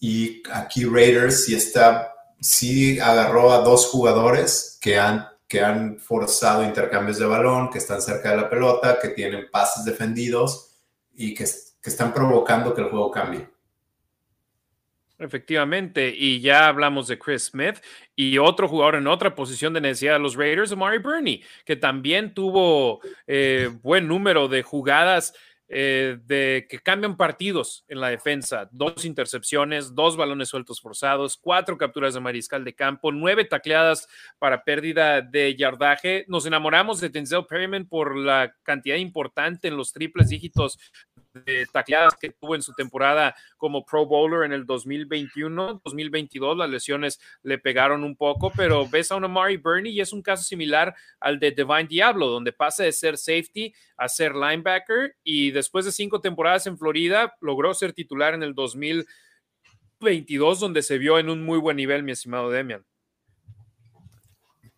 Y 0.00 0.42
aquí 0.52 0.84
Raiders 0.84 1.44
si 1.46 1.54
está 1.54 2.12
sí 2.40 2.98
agarró 2.98 3.52
a 3.52 3.58
dos 3.58 3.86
jugadores 3.88 4.78
que 4.80 4.98
han, 4.98 5.26
que 5.46 5.60
han 5.60 5.98
forzado 5.98 6.64
intercambios 6.64 7.18
de 7.18 7.26
balón, 7.26 7.70
que 7.70 7.78
están 7.78 8.00
cerca 8.00 8.30
de 8.30 8.38
la 8.38 8.50
pelota, 8.50 8.98
que 9.00 9.08
tienen 9.10 9.48
pases 9.50 9.84
defendidos 9.84 10.74
y 11.14 11.34
que, 11.34 11.44
están 11.82 12.12
provocando 12.12 12.74
que 12.74 12.82
el 12.82 12.88
juego 12.88 13.10
cambie. 13.10 13.48
Efectivamente, 15.18 16.14
y 16.16 16.40
ya 16.40 16.66
hablamos 16.66 17.06
de 17.06 17.18
Chris 17.18 17.44
Smith 17.44 17.76
y 18.16 18.36
otro 18.38 18.68
jugador 18.68 18.94
en 18.96 19.06
otra 19.06 19.34
posición 19.34 19.72
de 19.74 19.80
necesidad 19.80 20.14
de 20.14 20.18
los 20.18 20.34
Raiders, 20.34 20.72
Amari 20.72 20.98
Burney, 20.98 21.42
que 21.66 21.76
también 21.76 22.32
tuvo 22.34 23.00
eh, 23.26 23.70
buen 23.82 24.06
número 24.08 24.46
de 24.48 24.62
jugadas 24.62 25.32
eh, 25.72 26.18
de 26.24 26.66
que 26.68 26.80
cambian 26.80 27.16
partidos 27.16 27.84
en 27.86 28.00
la 28.00 28.08
defensa. 28.08 28.68
Dos 28.72 29.04
intercepciones, 29.04 29.94
dos 29.94 30.16
balones 30.16 30.48
sueltos 30.48 30.80
forzados, 30.80 31.36
cuatro 31.40 31.78
capturas 31.78 32.12
de 32.12 32.18
mariscal 32.18 32.64
de 32.64 32.74
campo, 32.74 33.12
nueve 33.12 33.44
tacleadas 33.44 34.08
para 34.40 34.64
pérdida 34.64 35.20
de 35.22 35.54
yardaje. 35.54 36.24
Nos 36.26 36.44
enamoramos 36.44 37.00
de 37.00 37.10
Denzel 37.10 37.44
Perryman 37.48 37.86
por 37.86 38.16
la 38.18 38.52
cantidad 38.64 38.96
importante 38.96 39.68
en 39.68 39.76
los 39.76 39.92
triples 39.92 40.28
dígitos 40.30 40.76
de 41.32 41.66
tacleadas 41.70 42.14
que 42.20 42.30
tuvo 42.30 42.54
en 42.56 42.62
su 42.62 42.72
temporada 42.72 43.34
como 43.56 43.84
Pro 43.84 44.06
Bowler 44.06 44.44
en 44.44 44.52
el 44.52 44.64
2021, 44.66 45.80
2022, 45.84 46.56
las 46.56 46.70
lesiones 46.70 47.18
le 47.42 47.58
pegaron 47.58 48.04
un 48.04 48.14
poco, 48.16 48.52
pero 48.56 48.88
ves 48.88 49.10
a 49.12 49.16
un 49.16 49.24
Amari 49.24 49.56
Bernie 49.56 49.92
y 49.92 50.00
es 50.00 50.12
un 50.12 50.22
caso 50.22 50.42
similar 50.44 50.94
al 51.20 51.38
de 51.38 51.52
Divine 51.52 51.84
Diablo, 51.86 52.26
donde 52.26 52.52
pasa 52.52 52.82
de 52.82 52.92
ser 52.92 53.16
safety 53.16 53.72
a 53.96 54.08
ser 54.08 54.34
linebacker 54.34 55.16
y 55.22 55.50
después 55.52 55.84
de 55.84 55.92
cinco 55.92 56.20
temporadas 56.20 56.66
en 56.66 56.76
Florida 56.78 57.34
logró 57.40 57.72
ser 57.74 57.92
titular 57.92 58.34
en 58.34 58.42
el 58.42 58.54
2022, 58.54 60.60
donde 60.60 60.82
se 60.82 60.98
vio 60.98 61.18
en 61.20 61.30
un 61.30 61.44
muy 61.44 61.58
buen 61.58 61.76
nivel, 61.76 62.02
mi 62.02 62.10
estimado 62.12 62.50
Demian. 62.50 62.84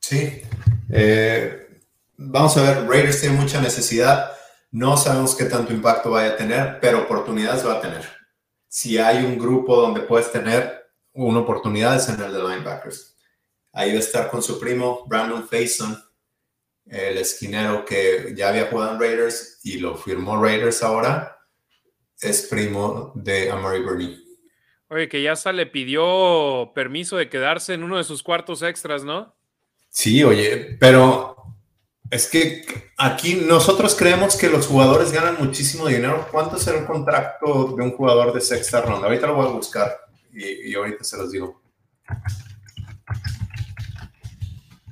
Sí. 0.01 0.43
Eh, 0.91 1.81
vamos 2.17 2.57
a 2.59 2.63
ver, 2.81 2.85
Raiders 2.89 3.21
tiene 3.21 3.37
mucha 3.39 3.61
necesidad 3.63 4.33
no 4.73 4.97
sabemos 4.97 5.37
qué 5.37 5.45
tanto 5.45 5.71
impacto 5.75 6.11
vaya 6.13 6.31
a 6.31 6.37
tener, 6.37 6.79
pero 6.81 7.03
oportunidades 7.03 7.65
va 7.67 7.75
a 7.75 7.81
tener. 7.83 8.09
Si 8.67 8.97
hay 8.97 9.23
un 9.23 9.39
grupo 9.39 9.77
donde 9.77 10.01
puedes 10.01 10.33
tener 10.33 10.87
una 11.13 11.41
oportunidad 11.41 11.95
es 11.97 12.09
en 12.09 12.19
el 12.19 12.33
de 12.33 12.39
linebackers. 12.39 13.15
Ahí 13.71 13.91
va 13.91 13.97
a 13.99 14.01
estar 14.01 14.31
con 14.31 14.43
su 14.43 14.59
primo 14.59 15.05
Brandon 15.07 15.47
Faison, 15.47 16.03
el 16.87 17.19
esquinero 17.19 17.85
que 17.85 18.33
ya 18.35 18.49
había 18.49 18.65
jugado 18.69 18.95
en 18.95 19.01
Raiders 19.01 19.61
y 19.63 19.79
lo 19.79 19.95
firmó 19.95 20.43
Raiders 20.43 20.83
ahora. 20.83 21.37
Es 22.19 22.47
primo 22.47 23.13
de 23.15 23.51
Amari 23.51 23.83
Bernie. 23.85 24.19
Oye, 24.89 25.07
que 25.09 25.23
ya 25.23 25.37
se 25.37 25.53
le 25.53 25.67
pidió 25.67 26.73
permiso 26.75 27.19
de 27.19 27.29
quedarse 27.29 27.75
en 27.75 27.83
uno 27.85 27.99
de 27.99 28.05
sus 28.05 28.23
cuartos 28.23 28.63
extras, 28.63 29.05
¿no? 29.05 29.35
Sí, 29.91 30.25
oye, 30.25 30.79
pero 30.81 31.32
es 32.13 32.29
que 32.29 32.63
aquí 32.99 33.37
nosotros 33.37 33.95
creemos 33.95 34.37
que 34.37 34.51
los 34.51 34.67
jugadores 34.67 35.13
ganan 35.13 35.39
muchísimo 35.43 35.87
dinero. 35.87 36.29
¿Cuánto 36.31 36.59
será 36.59 36.81
el 36.81 36.85
contrato 36.85 37.73
de 37.75 37.83
un 37.83 37.93
jugador 37.97 38.35
de 38.35 38.41
sexta 38.43 38.83
ronda? 38.83 39.07
Ahorita 39.07 39.29
lo 39.29 39.37
voy 39.37 39.47
a 39.47 39.53
buscar 39.53 39.97
y, 40.31 40.69
y 40.71 40.75
ahorita 40.75 41.03
se 41.05 41.17
los 41.17 41.33
digo. 41.33 41.63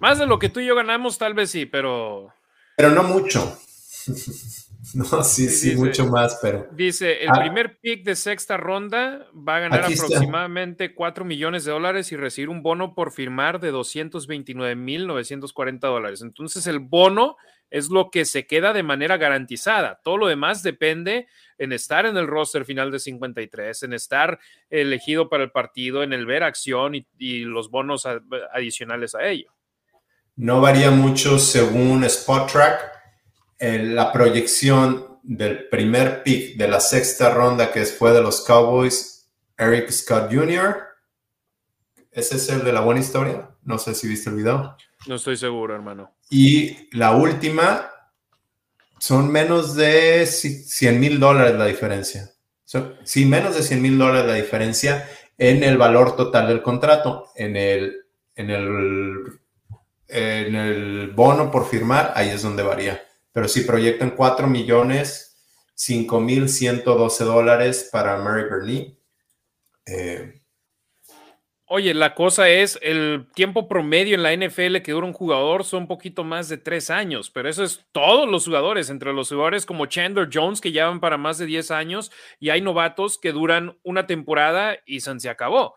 Más 0.01 0.19
de 0.19 0.25
lo 0.25 0.39
que 0.39 0.49
tú 0.49 0.61
y 0.61 0.67
yo 0.67 0.75
ganamos, 0.75 1.19
tal 1.19 1.35
vez 1.35 1.51
sí, 1.51 1.67
pero. 1.67 2.33
Pero 2.79 2.89
no 2.91 3.03
mucho. 3.03 3.61
No, 4.95 5.23
sí, 5.23 5.49
sí, 5.49 5.77
mucho 5.77 6.07
más, 6.07 6.39
pero. 6.43 6.67
Dice: 6.73 7.23
el 7.23 7.31
ah. 7.31 7.35
primer 7.39 7.79
pick 7.79 8.05
de 8.05 8.17
sexta 8.17 8.57
ronda 8.57 9.27
va 9.33 9.57
a 9.57 9.61
ganar 9.61 9.81
aproximadamente 9.85 10.95
4 10.95 11.25
millones 11.25 11.65
de 11.65 11.73
dólares 11.73 12.11
y 12.13 12.17
recibir 12.17 12.49
un 12.49 12.63
bono 12.63 12.95
por 12.95 13.13
firmar 13.13 13.61
de 13.61 13.71
mil 13.73 15.07
229.940 15.09 15.79
dólares. 15.79 16.23
Entonces, 16.23 16.67
el 16.67 16.81
bono 16.81 17.37
es 17.71 17.89
lo 17.89 18.11
que 18.11 18.25
se 18.25 18.47
queda 18.47 18.73
de 18.73 18.83
manera 18.83 19.17
garantizada. 19.17 20.01
Todo 20.03 20.17
lo 20.17 20.27
demás 20.27 20.65
depende 20.65 21.29
en 21.57 21.73
estar 21.73 22.05
en 22.05 22.17
el 22.17 22.27
roster 22.27 22.65
final 22.65 22.91
de 22.91 22.99
53, 22.99 23.85
en 23.85 23.93
estar 23.93 24.41
elegido 24.71 25.29
para 25.29 25.45
el 25.45 25.53
partido, 25.53 26.03
en 26.03 26.13
el 26.13 26.27
ver 26.27 26.43
acción 26.43 26.97
y, 26.97 27.07
y 27.17 27.39
los 27.41 27.71
bonos 27.71 28.09
adicionales 28.53 29.15
a 29.15 29.25
ello. 29.29 29.53
No 30.35 30.61
varía 30.61 30.91
mucho 30.91 31.39
según 31.39 32.03
Spot 32.03 32.51
Track 32.51 33.00
la 33.61 34.13
proyección 34.13 35.19
del 35.23 35.69
primer 35.69 36.23
pick 36.23 36.57
de 36.57 36.67
la 36.67 36.81
sexta 36.81 37.31
ronda 37.31 37.71
que 37.71 37.85
fue 37.85 38.13
de 38.13 38.23
los 38.23 38.41
Cowboys, 38.43 39.29
Eric 39.59 39.91
Scott 39.91 40.31
Jr. 40.33 40.85
¿Ese 42.11 42.37
es 42.37 42.49
el 42.49 42.65
de 42.65 42.73
la 42.73 42.81
buena 42.81 43.01
historia? 43.01 43.51
No 43.63 43.79
sé 43.79 43.95
si 43.95 44.09
viste 44.09 44.31
el 44.31 44.37
video. 44.37 44.77
No 45.07 45.15
estoy 45.17 45.37
seguro, 45.37 45.75
hermano. 45.75 46.15
Y 46.31 46.89
la 46.97 47.13
última, 47.15 47.91
son 48.99 49.31
menos 49.31 49.75
de 49.77 50.27
100 50.27 50.99
mil 50.99 51.21
dólares 51.21 51.55
la 51.57 51.67
diferencia. 51.67 52.31
sí, 53.05 53.27
menos 53.27 53.57
de 53.57 53.63
100 53.63 53.83
mil 53.83 53.99
dólares 53.99 54.27
la 54.27 54.35
diferencia 54.35 55.07
en 55.37 55.63
el 55.63 55.77
valor 55.77 56.17
total 56.17 56.49
del 56.49 56.63
contrato, 56.63 57.29
en 57.35 57.57
el, 57.57 57.97
en 58.35 58.51
en 60.13 60.55
el 60.57 61.11
bono 61.15 61.51
por 61.53 61.69
firmar, 61.69 62.13
ahí 62.17 62.31
es 62.31 62.43
donde 62.43 62.63
varía 62.65 63.01
pero 63.33 63.49
sí 63.49 63.63
proyectan 63.63 64.11
4 64.11 64.47
millones 64.47 65.27
dólares 67.19 67.89
para 67.93 68.17
Mary 68.19 68.45
Bernie. 68.51 68.99
Eh, 69.87 70.35
Oye, 71.73 71.95
la 71.95 72.15
cosa 72.17 72.49
es, 72.51 72.79
el 72.83 73.29
tiempo 73.33 73.69
promedio 73.69 74.17
en 74.17 74.25
la 74.25 74.35
NFL 74.35 74.79
que 74.79 74.91
dura 74.91 75.07
un 75.07 75.13
jugador 75.13 75.63
son 75.65 75.83
un 75.83 75.89
poquito 75.89 76.25
más 76.25 76.49
de 76.49 76.59
tres 76.59 76.91
años, 76.91 77.31
pero 77.31 77.49
eso 77.49 77.63
es 77.63 77.87
todos 77.93 78.29
los 78.29 78.45
jugadores, 78.47 78.91
entre 78.91 79.13
los 79.13 79.29
jugadores 79.29 79.65
como 79.67 79.87
Chandler 79.87 80.29
Jones, 80.33 80.61
que 80.61 80.73
ya 80.73 80.87
van 80.89 80.99
para 80.99 81.17
más 81.17 81.39
de 81.39 81.47
10 81.47 81.71
años, 81.71 82.11
y 82.41 82.51
hay 82.51 82.61
novatos 82.61 83.19
que 83.19 83.31
duran 83.31 83.79
una 83.85 84.07
temporada 84.09 84.79
y 84.85 84.99
se 85.01 85.31
acabó. 85.31 85.77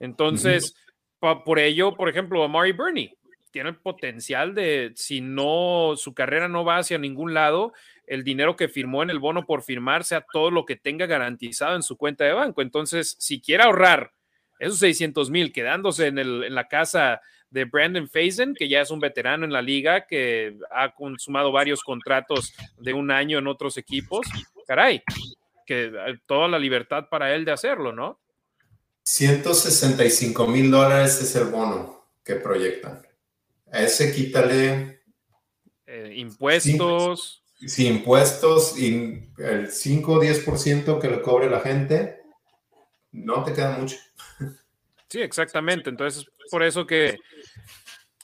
Entonces, 0.00 0.74
por 1.20 1.58
ello, 1.58 1.94
por 1.94 2.08
ejemplo, 2.08 2.42
a 2.42 2.48
Mary 2.48 2.72
Bernie, 2.72 3.14
tiene 3.54 3.68
el 3.68 3.76
potencial 3.76 4.52
de, 4.52 4.90
si 4.96 5.20
no, 5.20 5.94
su 5.96 6.12
carrera 6.12 6.48
no 6.48 6.64
va 6.64 6.78
hacia 6.78 6.98
ningún 6.98 7.34
lado, 7.34 7.72
el 8.04 8.24
dinero 8.24 8.56
que 8.56 8.66
firmó 8.68 9.00
en 9.04 9.10
el 9.10 9.20
bono 9.20 9.46
por 9.46 9.62
firmar 9.62 10.02
sea 10.02 10.22
todo 10.32 10.50
lo 10.50 10.64
que 10.66 10.74
tenga 10.74 11.06
garantizado 11.06 11.76
en 11.76 11.84
su 11.84 11.96
cuenta 11.96 12.24
de 12.24 12.32
banco. 12.32 12.62
Entonces, 12.62 13.14
si 13.20 13.40
quiere 13.40 13.62
ahorrar 13.62 14.10
esos 14.58 14.80
600 14.80 15.30
mil 15.30 15.52
quedándose 15.52 16.08
en, 16.08 16.52
la 16.52 16.66
casa 16.66 17.20
de 17.48 17.64
Brandon 17.66 18.08
Faison, 18.08 18.56
que 18.58 18.68
ya 18.68 18.80
es 18.80 18.90
un 18.90 18.98
veterano 18.98 19.44
en 19.44 19.52
la 19.52 19.62
liga, 19.62 20.04
que 20.08 20.56
ha 20.74 20.92
consumado 20.92 21.52
varios 21.52 21.80
contratos 21.84 22.52
de 22.80 22.92
un 22.92 23.12
año 23.12 23.38
en 23.38 23.46
otros 23.46 23.76
equipos, 23.76 24.26
caray, 24.66 25.00
que 25.64 25.84
eh, 25.94 26.18
toda 26.26 26.48
la 26.48 26.58
libertad 26.58 27.06
para 27.08 27.32
él 27.36 27.44
de 27.44 27.52
hacerlo, 27.52 27.92
¿no? 27.92 28.18
165 29.04 30.44
mil 30.48 30.72
dólares 30.72 31.22
es 31.22 31.36
el 31.36 31.44
bono 31.50 32.04
que 32.24 32.34
proyectan. 32.34 33.00
A 33.74 33.80
ese 33.82 34.12
quítale... 34.14 35.02
Eh, 35.84 36.12
impuestos. 36.16 37.42
Sí, 37.66 37.88
impuestos 37.88 38.78
y 38.78 39.32
el 39.38 39.70
5 39.70 40.12
o 40.12 40.22
10% 40.22 41.00
que 41.00 41.08
le 41.08 41.20
cobre 41.22 41.50
la 41.50 41.58
gente, 41.60 42.20
no 43.10 43.42
te 43.42 43.52
queda 43.52 43.72
mucho. 43.76 43.96
Sí, 45.08 45.20
exactamente. 45.20 45.90
Entonces, 45.90 46.24
por 46.52 46.62
eso 46.62 46.86
que 46.86 47.18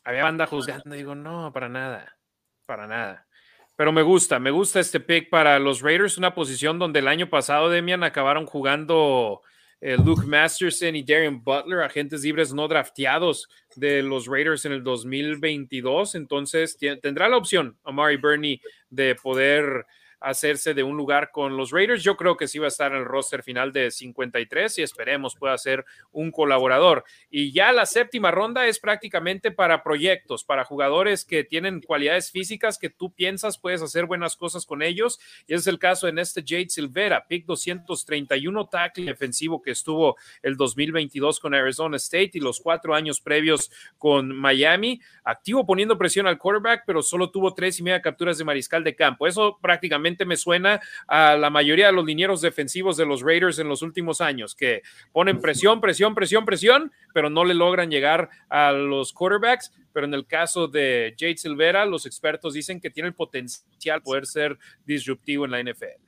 había 0.05 0.22
banda 0.22 0.46
juzgando. 0.46 0.94
Digo, 0.94 1.16
no, 1.16 1.53
para 1.53 1.68
nada, 1.68 2.16
para 2.64 2.86
nada. 2.86 3.26
Pero 3.74 3.90
me 3.92 4.03
gusta, 4.03 4.38
me 4.38 4.53
gusta 4.53 4.78
este 4.78 5.01
pick 5.01 5.30
para 5.30 5.59
los 5.59 5.80
Raiders, 5.80 6.16
una 6.16 6.32
posición 6.32 6.78
donde 6.78 7.01
el 7.01 7.09
año 7.09 7.28
pasado, 7.28 7.70
Demian, 7.70 8.05
acabaron 8.05 8.46
jugando 8.46 9.42
eh, 9.83 9.97
Luke 9.97 10.26
Masterson 10.26 10.95
y 10.95 11.03
Darian 11.03 11.43
Butler, 11.43 11.81
agentes 11.83 12.22
libres 12.22 12.53
no 12.53 12.68
drafteados 12.68 13.49
de 13.76 14.03
los 14.03 14.26
Raiders 14.26 14.66
en 14.66 14.72
el 14.72 14.85
2022. 14.85 16.16
Entonces 16.16 16.76
tendrá 17.01 17.28
la 17.28 17.39
opción 17.39 17.76
Amari 17.85 18.18
Bernie 18.18 18.61
de 18.91 19.14
poder 19.14 19.87
hacerse 20.21 20.75
de 20.75 20.83
un 20.83 20.97
lugar 20.97 21.31
con 21.33 21.57
los 21.57 21.71
Raiders. 21.71 22.03
Yo 22.03 22.16
creo 22.16 22.37
que 22.37 22.47
sí 22.47 22.59
va 22.59 22.66
a 22.66 22.68
estar 22.68 22.93
en 22.93 22.99
el 22.99 23.05
roster 23.07 23.43
final 23.43 23.73
de 23.73 23.91
53 23.91 24.79
y 24.79 24.83
esperemos 24.83 25.35
pueda 25.35 25.57
ser 25.59 25.85
un 26.12 26.31
colaborador. 26.31 27.05
Y 27.31 27.53
ya 27.53 27.73
la 27.73 27.87
séptima 27.87 28.31
ronda 28.31 28.66
es 28.66 28.79
prácticamente 28.79 29.51
para 29.51 29.83
proyectos, 29.83 30.45
para 30.45 30.64
jugadores 30.64 31.25
que 31.25 31.43
tienen 31.43 31.81
cualidades 31.81 32.31
físicas 32.31 32.79
que 32.79 32.91
tú 32.91 33.11
piensas 33.12 33.59
puedes 33.59 33.83
hacer 33.83 34.05
buenas 34.07 34.37
cosas 34.37 34.66
con 34.66 34.83
ellos. 34.83 35.18
Y 35.47 35.55
es 35.55 35.66
el 35.66 35.79
caso 35.79 36.07
en 36.07 36.18
este 36.18 36.45
Jade 36.47 36.68
Silvera, 36.68 37.27
pick 37.27 37.47
231, 37.47 38.66
tackle 38.68 39.07
defensivo 39.07 39.62
que 39.62 39.71
estuvo 39.71 40.16
el 40.43 40.57
2022 40.57 41.41
con 41.41 41.55
Arizona 41.55 41.97
State 41.97 42.33
y 42.35 42.41
los 42.41 42.61
cuatro 42.61 42.95
años 42.95 43.21
previos 43.21 43.71
con 43.97 44.37
Miami. 44.37 45.01
Activo 45.25 45.64
poniendo 45.64 45.97
presión 45.97 46.27
al 46.27 46.39
quarterback, 46.39 46.83
pero 46.87 47.03
solo 47.03 47.31
tuvo 47.31 47.55
tres 47.55 47.81
y 47.81 47.83
media 47.83 48.03
capturas 48.03 48.37
de 48.37 48.45
mariscal 48.45 48.85
de 48.85 48.95
campo. 48.95 49.27
Eso 49.27 49.59
prácticamente 49.62 50.10
me 50.27 50.37
suena 50.37 50.81
a 51.07 51.37
la 51.37 51.51
mayoría 51.51 51.87
de 51.87 51.93
los 51.93 52.05
linieros 52.05 52.41
defensivos 52.41 52.97
de 52.97 53.07
los 53.07 53.23
Raiders 53.23 53.59
en 53.59 53.69
los 53.69 53.83
últimos 53.83 54.21
años, 54.21 54.55
que 54.55 54.83
ponen 55.13 55.41
presión, 55.41 55.81
presión, 55.81 56.15
presión, 56.15 56.45
presión, 56.45 56.93
pero 57.15 57.31
no 57.31 57.45
le 57.45 57.55
logran 57.55 57.91
llegar 57.91 58.29
a 58.49 58.73
los 58.73 59.13
quarterbacks. 59.13 59.73
Pero 59.93 60.07
en 60.07 60.15
el 60.15 60.27
caso 60.27 60.69
de 60.69 61.15
Jade 61.19 61.37
Silvera, 61.37 61.85
los 61.85 62.07
expertos 62.07 62.55
dicen 62.55 62.81
que 62.81 62.91
tiene 62.91 63.09
el 63.09 63.15
potencial 63.15 63.99
de 63.99 64.01
poder 64.01 64.27
ser 64.27 64.59
disruptivo 64.85 65.45
en 65.45 65.51
la 65.51 65.61
NFL. 65.63 66.01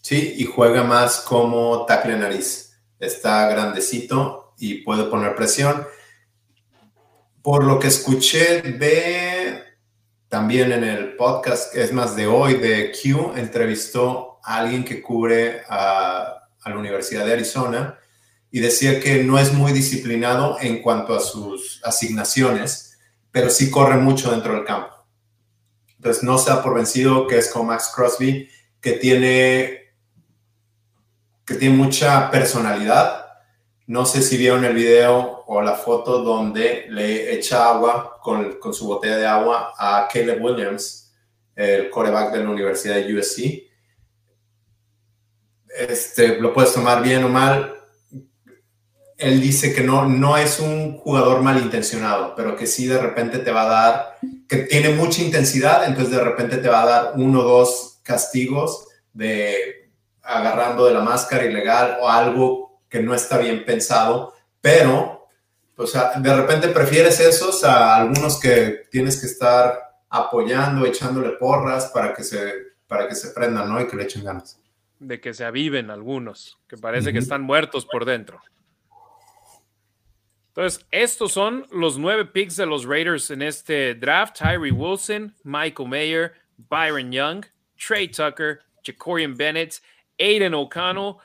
Sí, 0.00 0.34
y 0.38 0.44
juega 0.44 0.84
más 0.84 1.20
como 1.20 1.84
tackle 1.86 2.16
nariz. 2.16 2.72
Está 2.98 3.48
grandecito 3.50 4.54
y 4.58 4.76
puede 4.82 5.04
poner 5.04 5.34
presión. 5.34 5.86
Por 7.42 7.64
lo 7.64 7.78
que 7.78 7.88
escuché 7.88 8.62
de 8.62 9.62
también 10.28 10.72
en 10.72 10.82
el 10.84 11.14
podcast, 11.14 11.74
es 11.76 11.92
más 11.92 12.16
de 12.16 12.26
hoy, 12.26 12.54
de 12.54 12.90
Q, 12.90 13.34
entrevistó 13.36 14.40
a 14.42 14.56
alguien 14.56 14.84
que 14.84 15.00
cubre 15.00 15.62
a, 15.68 16.42
la 16.64 16.76
Universidad 16.76 17.24
de 17.24 17.32
Arizona 17.34 17.96
y 18.50 18.58
decía 18.58 18.98
que 19.00 19.22
no 19.22 19.38
es 19.38 19.52
muy 19.52 19.70
disciplinado 19.72 20.56
en 20.60 20.82
cuanto 20.82 21.14
a 21.14 21.20
sus 21.20 21.80
asignaciones, 21.84 22.98
pero 23.30 23.50
sí 23.50 23.70
corre 23.70 23.98
mucho 23.98 24.32
dentro 24.32 24.54
del 24.54 24.64
campo. 24.64 24.92
Entonces 25.96 26.24
no 26.24 26.38
se 26.38 26.50
ha 26.50 26.60
por 26.62 26.74
vencido, 26.74 27.26
que 27.28 27.38
es 27.38 27.48
como 27.52 27.66
Max 27.66 27.92
Crosby, 27.94 28.48
que 28.80 28.92
tiene, 28.92 29.94
que 31.44 31.54
tiene 31.54 31.76
mucha 31.76 32.30
personalidad, 32.32 33.25
no 33.86 34.04
sé 34.04 34.20
si 34.22 34.36
vieron 34.36 34.64
el 34.64 34.74
video 34.74 35.44
o 35.46 35.62
la 35.62 35.74
foto 35.74 36.20
donde 36.22 36.86
le 36.88 37.32
echa 37.34 37.68
agua 37.70 38.18
con, 38.20 38.56
su 38.74 38.86
botella 38.88 39.16
de 39.16 39.26
agua 39.26 39.74
a 39.78 40.08
Caleb 40.12 40.42
Williams, 40.42 41.12
el 41.54 41.88
coreback 41.90 42.32
de 42.32 42.42
la 42.42 42.50
Universidad 42.50 42.96
de 42.96 43.16
USC. 43.16 43.64
Este, 45.88 46.38
lo 46.40 46.52
puedes 46.52 46.72
tomar 46.72 47.00
bien 47.00 47.22
o 47.24 47.28
mal. 47.28 47.76
Él 49.18 49.40
dice 49.40 49.72
que 49.72 49.82
no, 49.82 50.06
no 50.08 50.36
es 50.36 50.58
un 50.58 50.98
jugador 50.98 51.42
malintencionado, 51.42 52.34
pero 52.34 52.56
que 52.56 52.66
sí 52.66 52.86
de 52.86 52.98
repente 53.00 53.38
te 53.38 53.52
va 53.52 53.62
a 53.62 53.66
dar, 53.66 54.18
que 54.48 54.58
tiene 54.58 54.90
mucha 54.90 55.22
intensidad, 55.22 55.86
entonces 55.86 56.12
de 56.12 56.24
repente 56.24 56.56
te 56.58 56.68
va 56.68 56.82
a 56.82 56.86
dar 56.86 57.12
uno 57.14 57.38
o 57.40 57.44
dos 57.44 58.00
castigos 58.02 58.88
de 59.12 59.92
agarrando 60.22 60.86
de 60.86 60.92
la 60.92 61.00
máscara 61.00 61.44
ilegal 61.46 61.98
o 62.02 62.08
algo 62.08 62.65
que 62.88 63.02
no 63.02 63.14
está 63.14 63.38
bien 63.38 63.64
pensado, 63.64 64.34
pero, 64.60 65.26
de 65.76 66.34
repente 66.36 66.68
prefieres 66.68 67.20
esos 67.20 67.62
a 67.64 67.94
algunos 67.96 68.40
que 68.40 68.86
tienes 68.90 69.20
que 69.20 69.26
estar 69.26 69.78
apoyando, 70.08 70.86
echándole 70.86 71.30
porras 71.36 71.86
para 71.92 72.14
que 72.14 72.22
se, 72.22 72.54
para 72.86 73.06
que 73.08 73.14
se 73.14 73.30
prendan, 73.32 73.68
¿no? 73.68 73.80
Y 73.80 73.86
que 73.86 73.96
le 73.96 74.04
echen 74.04 74.24
ganas. 74.24 74.58
De 74.98 75.20
que 75.20 75.34
se 75.34 75.44
aviven 75.44 75.90
algunos, 75.90 76.58
que 76.68 76.76
parece 76.78 77.12
que 77.12 77.18
están 77.18 77.42
muertos 77.42 77.84
por 77.84 78.04
dentro. 78.06 78.40
Entonces, 80.48 80.86
estos 80.90 81.32
son 81.32 81.66
los 81.70 81.98
nueve 81.98 82.24
picks 82.24 82.56
de 82.56 82.64
los 82.64 82.86
Raiders 82.86 83.30
en 83.30 83.42
este 83.42 83.94
draft. 83.94 84.38
Tyree 84.38 84.70
Wilson, 84.70 85.34
Michael 85.44 85.88
Mayer, 85.90 86.32
Byron 86.56 87.12
Young, 87.12 87.44
Trey 87.76 88.08
Tucker, 88.08 88.60
Jacorian 88.82 89.34
Bennett, 89.36 89.74
Aiden 90.18 90.54
O'Connell, 90.54 91.16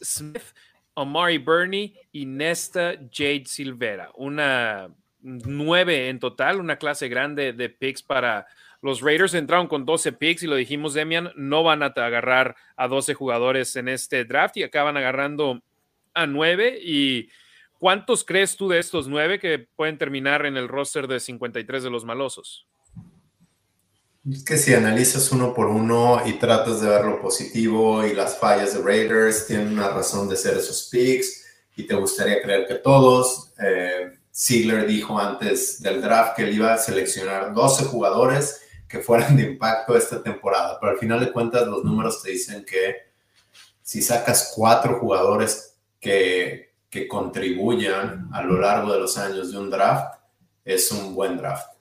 Smith, 0.00 0.53
Omari 0.94 1.38
Bernie 1.38 1.92
y 2.12 2.24
Nesta 2.24 2.92
Jade 3.12 3.44
Silvera. 3.46 4.10
Una 4.14 4.88
nueve 5.22 6.08
en 6.08 6.18
total, 6.20 6.60
una 6.60 6.76
clase 6.76 7.08
grande 7.08 7.52
de 7.52 7.68
picks 7.68 8.02
para 8.02 8.46
los 8.80 9.00
Raiders. 9.00 9.34
Entraron 9.34 9.66
con 9.66 9.84
12 9.84 10.12
picks 10.12 10.42
y 10.42 10.46
lo 10.46 10.54
dijimos, 10.56 10.94
Demian, 10.94 11.32
no 11.36 11.62
van 11.64 11.82
a 11.82 11.86
agarrar 11.86 12.54
a 12.76 12.86
12 12.88 13.14
jugadores 13.14 13.74
en 13.76 13.88
este 13.88 14.24
draft 14.24 14.56
y 14.56 14.62
acaban 14.62 14.96
agarrando 14.96 15.60
a 16.12 16.26
nueve. 16.26 16.78
¿Y 16.82 17.28
cuántos 17.78 18.24
crees 18.24 18.56
tú 18.56 18.68
de 18.68 18.78
estos 18.78 19.08
nueve 19.08 19.40
que 19.40 19.58
pueden 19.74 19.98
terminar 19.98 20.46
en 20.46 20.56
el 20.56 20.68
roster 20.68 21.08
de 21.08 21.18
53 21.18 21.82
de 21.82 21.90
los 21.90 22.04
malosos? 22.04 22.66
Es 24.30 24.42
que 24.42 24.56
si 24.56 24.72
analizas 24.72 25.30
uno 25.32 25.52
por 25.52 25.66
uno 25.66 26.22
y 26.24 26.34
tratas 26.34 26.80
de 26.80 26.88
ver 26.88 27.04
lo 27.04 27.20
positivo 27.20 28.02
y 28.06 28.14
las 28.14 28.38
fallas 28.38 28.72
de 28.72 28.82
Raiders 28.82 29.46
tienen 29.46 29.72
una 29.74 29.90
razón 29.90 30.26
de 30.30 30.36
ser 30.36 30.56
esos 30.56 30.88
picks 30.90 31.44
y 31.76 31.86
te 31.86 31.94
gustaría 31.94 32.40
creer 32.40 32.66
que 32.66 32.76
todos. 32.76 33.52
Eh, 33.62 34.12
Ziegler 34.34 34.86
dijo 34.86 35.18
antes 35.20 35.82
del 35.82 36.00
draft 36.00 36.36
que 36.36 36.44
él 36.44 36.54
iba 36.54 36.72
a 36.72 36.78
seleccionar 36.78 37.52
12 37.52 37.84
jugadores 37.84 38.62
que 38.88 39.00
fueran 39.00 39.36
de 39.36 39.42
impacto 39.42 39.94
esta 39.94 40.22
temporada, 40.22 40.78
pero 40.80 40.92
al 40.92 40.98
final 40.98 41.20
de 41.20 41.30
cuentas 41.30 41.66
los 41.66 41.84
números 41.84 42.22
te 42.22 42.30
dicen 42.30 42.64
que 42.64 42.94
si 43.82 44.00
sacas 44.00 44.52
cuatro 44.56 45.00
jugadores 45.00 45.76
que, 46.00 46.72
que 46.88 47.06
contribuyan 47.06 48.30
a 48.32 48.40
lo 48.42 48.58
largo 48.58 48.90
de 48.94 49.00
los 49.00 49.18
años 49.18 49.52
de 49.52 49.58
un 49.58 49.68
draft, 49.68 50.16
es 50.64 50.90
un 50.92 51.14
buen 51.14 51.36
draft. 51.36 51.73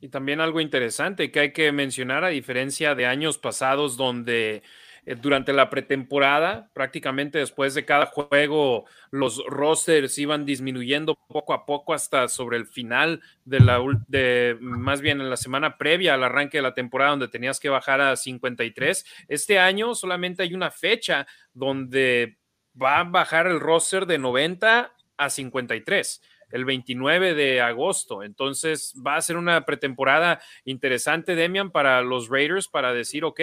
Y 0.00 0.08
también 0.08 0.40
algo 0.40 0.60
interesante 0.60 1.30
que 1.30 1.40
hay 1.40 1.52
que 1.52 1.72
mencionar, 1.72 2.22
a 2.24 2.28
diferencia 2.28 2.94
de 2.94 3.06
años 3.06 3.36
pasados 3.38 3.96
donde 3.96 4.62
eh, 5.06 5.16
durante 5.16 5.52
la 5.52 5.70
pretemporada, 5.70 6.70
prácticamente 6.72 7.38
después 7.38 7.74
de 7.74 7.84
cada 7.84 8.06
juego, 8.06 8.84
los 9.10 9.42
rosters 9.46 10.16
iban 10.18 10.44
disminuyendo 10.46 11.16
poco 11.28 11.52
a 11.52 11.66
poco 11.66 11.94
hasta 11.94 12.28
sobre 12.28 12.58
el 12.58 12.66
final 12.66 13.20
de 13.44 13.60
la, 13.60 13.82
de, 14.06 14.56
más 14.60 15.00
bien 15.00 15.20
en 15.20 15.30
la 15.30 15.36
semana 15.36 15.78
previa 15.78 16.14
al 16.14 16.22
arranque 16.22 16.58
de 16.58 16.62
la 16.62 16.74
temporada 16.74 17.10
donde 17.10 17.28
tenías 17.28 17.58
que 17.58 17.68
bajar 17.68 18.00
a 18.00 18.14
53. 18.16 19.04
Este 19.26 19.58
año 19.58 19.96
solamente 19.96 20.44
hay 20.44 20.54
una 20.54 20.70
fecha 20.70 21.26
donde 21.54 22.36
va 22.80 23.00
a 23.00 23.04
bajar 23.04 23.48
el 23.48 23.58
roster 23.58 24.06
de 24.06 24.18
90 24.18 24.92
a 25.16 25.30
53 25.30 26.20
el 26.50 26.64
29 26.64 27.34
de 27.34 27.60
agosto. 27.60 28.22
Entonces 28.22 28.94
va 29.04 29.16
a 29.16 29.22
ser 29.22 29.36
una 29.36 29.64
pretemporada 29.64 30.40
interesante, 30.64 31.34
Demian, 31.34 31.70
para 31.70 32.02
los 32.02 32.28
Raiders, 32.28 32.68
para 32.68 32.92
decir, 32.92 33.24
ok, 33.24 33.40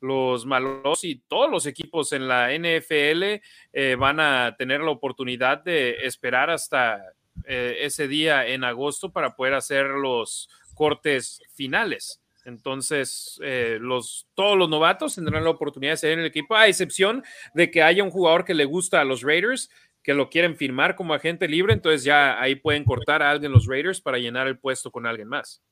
los 0.00 0.46
malos 0.46 1.04
y 1.04 1.16
todos 1.28 1.50
los 1.50 1.66
equipos 1.66 2.12
en 2.12 2.28
la 2.28 2.50
NFL 2.52 3.40
eh, 3.72 3.96
van 3.98 4.20
a 4.20 4.54
tener 4.56 4.80
la 4.80 4.90
oportunidad 4.90 5.62
de 5.62 5.96
esperar 6.06 6.50
hasta 6.50 7.02
eh, 7.46 7.78
ese 7.80 8.08
día 8.08 8.46
en 8.46 8.64
agosto 8.64 9.10
para 9.12 9.34
poder 9.34 9.54
hacer 9.54 9.86
los 9.86 10.48
cortes 10.74 11.42
finales. 11.54 12.18
Entonces, 12.44 13.38
eh, 13.44 13.78
los, 13.80 14.26
todos 14.34 14.58
los 14.58 14.68
novatos 14.68 15.14
tendrán 15.14 15.44
la 15.44 15.50
oportunidad 15.50 15.92
de 15.92 15.96
ser 15.96 16.12
en 16.14 16.20
el 16.20 16.26
equipo, 16.26 16.56
a 16.56 16.66
excepción 16.66 17.22
de 17.54 17.70
que 17.70 17.84
haya 17.84 18.02
un 18.02 18.10
jugador 18.10 18.44
que 18.44 18.52
le 18.54 18.64
gusta 18.64 19.00
a 19.00 19.04
los 19.04 19.22
Raiders, 19.22 19.70
que 20.02 20.14
lo 20.14 20.28
quieren 20.28 20.56
firmar 20.56 20.96
como 20.96 21.14
agente 21.14 21.46
libre, 21.48 21.72
entonces 21.72 22.04
ya 22.04 22.40
ahí 22.40 22.56
pueden 22.56 22.84
cortar 22.84 23.22
a 23.22 23.30
alguien 23.30 23.52
los 23.52 23.66
Raiders 23.66 24.00
para 24.00 24.18
llenar 24.18 24.46
el 24.48 24.58
puesto 24.58 24.90
con 24.90 25.06
alguien 25.06 25.28
más. 25.28 25.62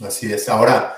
Así 0.00 0.32
es. 0.32 0.48
Ahora, 0.48 0.96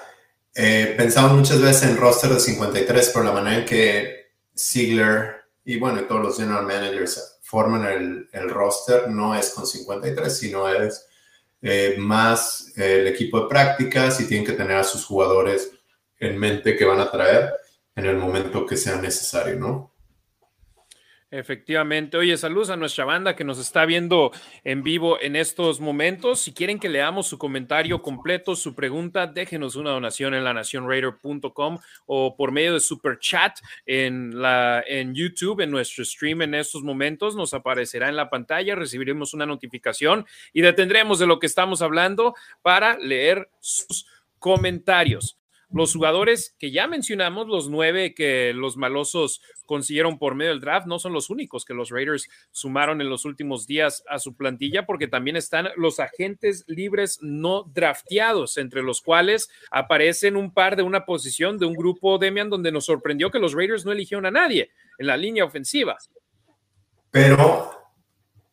eh, 0.55 0.95
pensamos 0.97 1.33
muchas 1.33 1.61
veces 1.61 1.85
en 1.91 1.97
roster 1.97 2.31
de 2.31 2.39
53, 2.41 3.11
pero 3.13 3.25
la 3.25 3.33
manera 3.33 3.59
en 3.61 3.65
que 3.65 4.27
Ziegler 4.57 5.43
y 5.65 5.79
bueno, 5.79 6.03
todos 6.03 6.21
los 6.23 6.37
general 6.37 6.67
managers 6.67 7.39
forman 7.43 7.85
el, 7.87 8.29
el 8.33 8.51
roster 8.51 9.09
no 9.09 9.35
es 9.35 9.51
con 9.51 9.65
53, 9.67 10.37
sino 10.37 10.69
es 10.69 11.07
eh, 11.63 11.95
más 11.99 12.73
eh, 12.77 13.01
el 13.01 13.07
equipo 13.07 13.41
de 13.43 13.47
prácticas 13.49 14.21
y 14.21 14.27
tienen 14.27 14.45
que 14.45 14.53
tener 14.55 14.77
a 14.77 14.83
sus 14.85 15.05
jugadores 15.05 15.71
en 16.19 16.37
mente 16.37 16.77
que 16.77 16.85
van 16.85 16.99
a 17.01 17.11
traer 17.11 17.51
en 17.95 18.07
el 18.07 18.17
momento 18.17 18.67
que 18.67 18.77
sea 18.77 18.97
necesario, 18.97 19.57
¿no? 19.57 19.92
Efectivamente. 21.33 22.19
Oye, 22.19 22.37
saludos 22.37 22.69
a 22.69 22.77
nuestra 22.77 23.07
banda 23.07 23.35
que 23.35 23.43
nos 23.43 23.59
está 23.59 23.87
viendo 23.87 24.33
en 24.65 24.83
vivo 24.83 25.19
en 25.19 25.35
estos 25.35 25.81
momentos. 25.81 26.41
Si 26.43 26.53
quieren 26.53 26.79
que 26.79 26.91
leamos 26.91 27.27
su 27.27 27.39
comentario 27.39 28.03
completo, 28.03 28.55
su 28.55 28.75
pregunta, 28.75 29.27
déjenos 29.27 29.75
una 29.75 29.91
donación 29.93 30.35
en 30.35 30.45
lanacionraider.com 30.45 31.79
o 32.05 32.37
por 32.37 32.53
medio 32.53 32.75
de 32.75 32.81
Super 32.81 33.19
Chat 33.19 33.59
en, 33.87 34.43
la, 34.43 34.85
en 34.87 35.15
YouTube, 35.15 35.61
en 35.63 35.71
nuestro 35.71 36.05
stream 36.05 36.43
en 36.43 36.55
estos 36.55 36.83
momentos. 36.83 37.35
Nos 37.35 37.55
aparecerá 37.55 38.11
en 38.11 38.17
la 38.17 38.29
pantalla, 38.29 38.75
recibiremos 38.75 39.33
una 39.33 39.47
notificación 39.47 40.27
y 40.53 40.61
detendremos 40.61 41.19
de 41.19 41.27
lo 41.29 41.39
que 41.39 41.47
estamos 41.47 41.81
hablando 41.81 42.35
para 42.63 42.99
leer 42.99 43.49
sus 43.59 44.05
comentarios 44.39 45.39
los 45.73 45.93
jugadores 45.95 46.55
que 46.59 46.71
ya 46.71 46.87
mencionamos, 46.87 47.49
los 47.49 47.69
nueve 47.71 48.15
que 48.15 48.53
los 48.55 48.77
malosos 48.77 49.41
consiguieron 49.65 50.19
por 50.19 50.35
medio 50.35 50.51
del 50.53 50.61
draft, 50.61 50.87
no 50.87 50.99
son 50.99 51.13
los 51.13 51.31
únicos 51.31 51.65
que 51.65 51.75
los 51.75 51.91
Raiders 51.91 52.29
sumaron 52.51 53.01
en 53.01 53.09
los 53.09 53.25
últimos 53.25 53.67
días 53.67 54.03
a 54.09 54.19
su 54.19 54.37
plantilla, 54.37 54.85
porque 54.85 55.09
también 55.09 55.37
están 55.37 55.69
los 55.77 55.99
agentes 55.99 56.65
libres 56.67 57.19
no 57.23 57.63
drafteados, 57.73 58.59
entre 58.59 58.83
los 58.83 59.01
cuales 59.01 59.49
aparecen 59.71 60.37
un 60.37 60.53
par 60.53 60.77
de 60.77 60.83
una 60.83 61.07
posición 61.07 61.59
de 61.59 61.67
un 61.67 61.75
grupo, 61.75 62.19
Demian, 62.19 62.51
donde 62.51 62.73
nos 62.73 62.85
sorprendió 62.85 63.31
que 63.31 63.39
los 63.39 63.55
Raiders 63.55 63.87
no 63.87 63.93
eligieron 63.93 64.27
a 64.27 64.31
nadie 64.31 64.71
en 64.99 65.07
la 65.07 65.17
línea 65.17 65.45
ofensiva. 65.45 65.97
Pero 67.11 67.71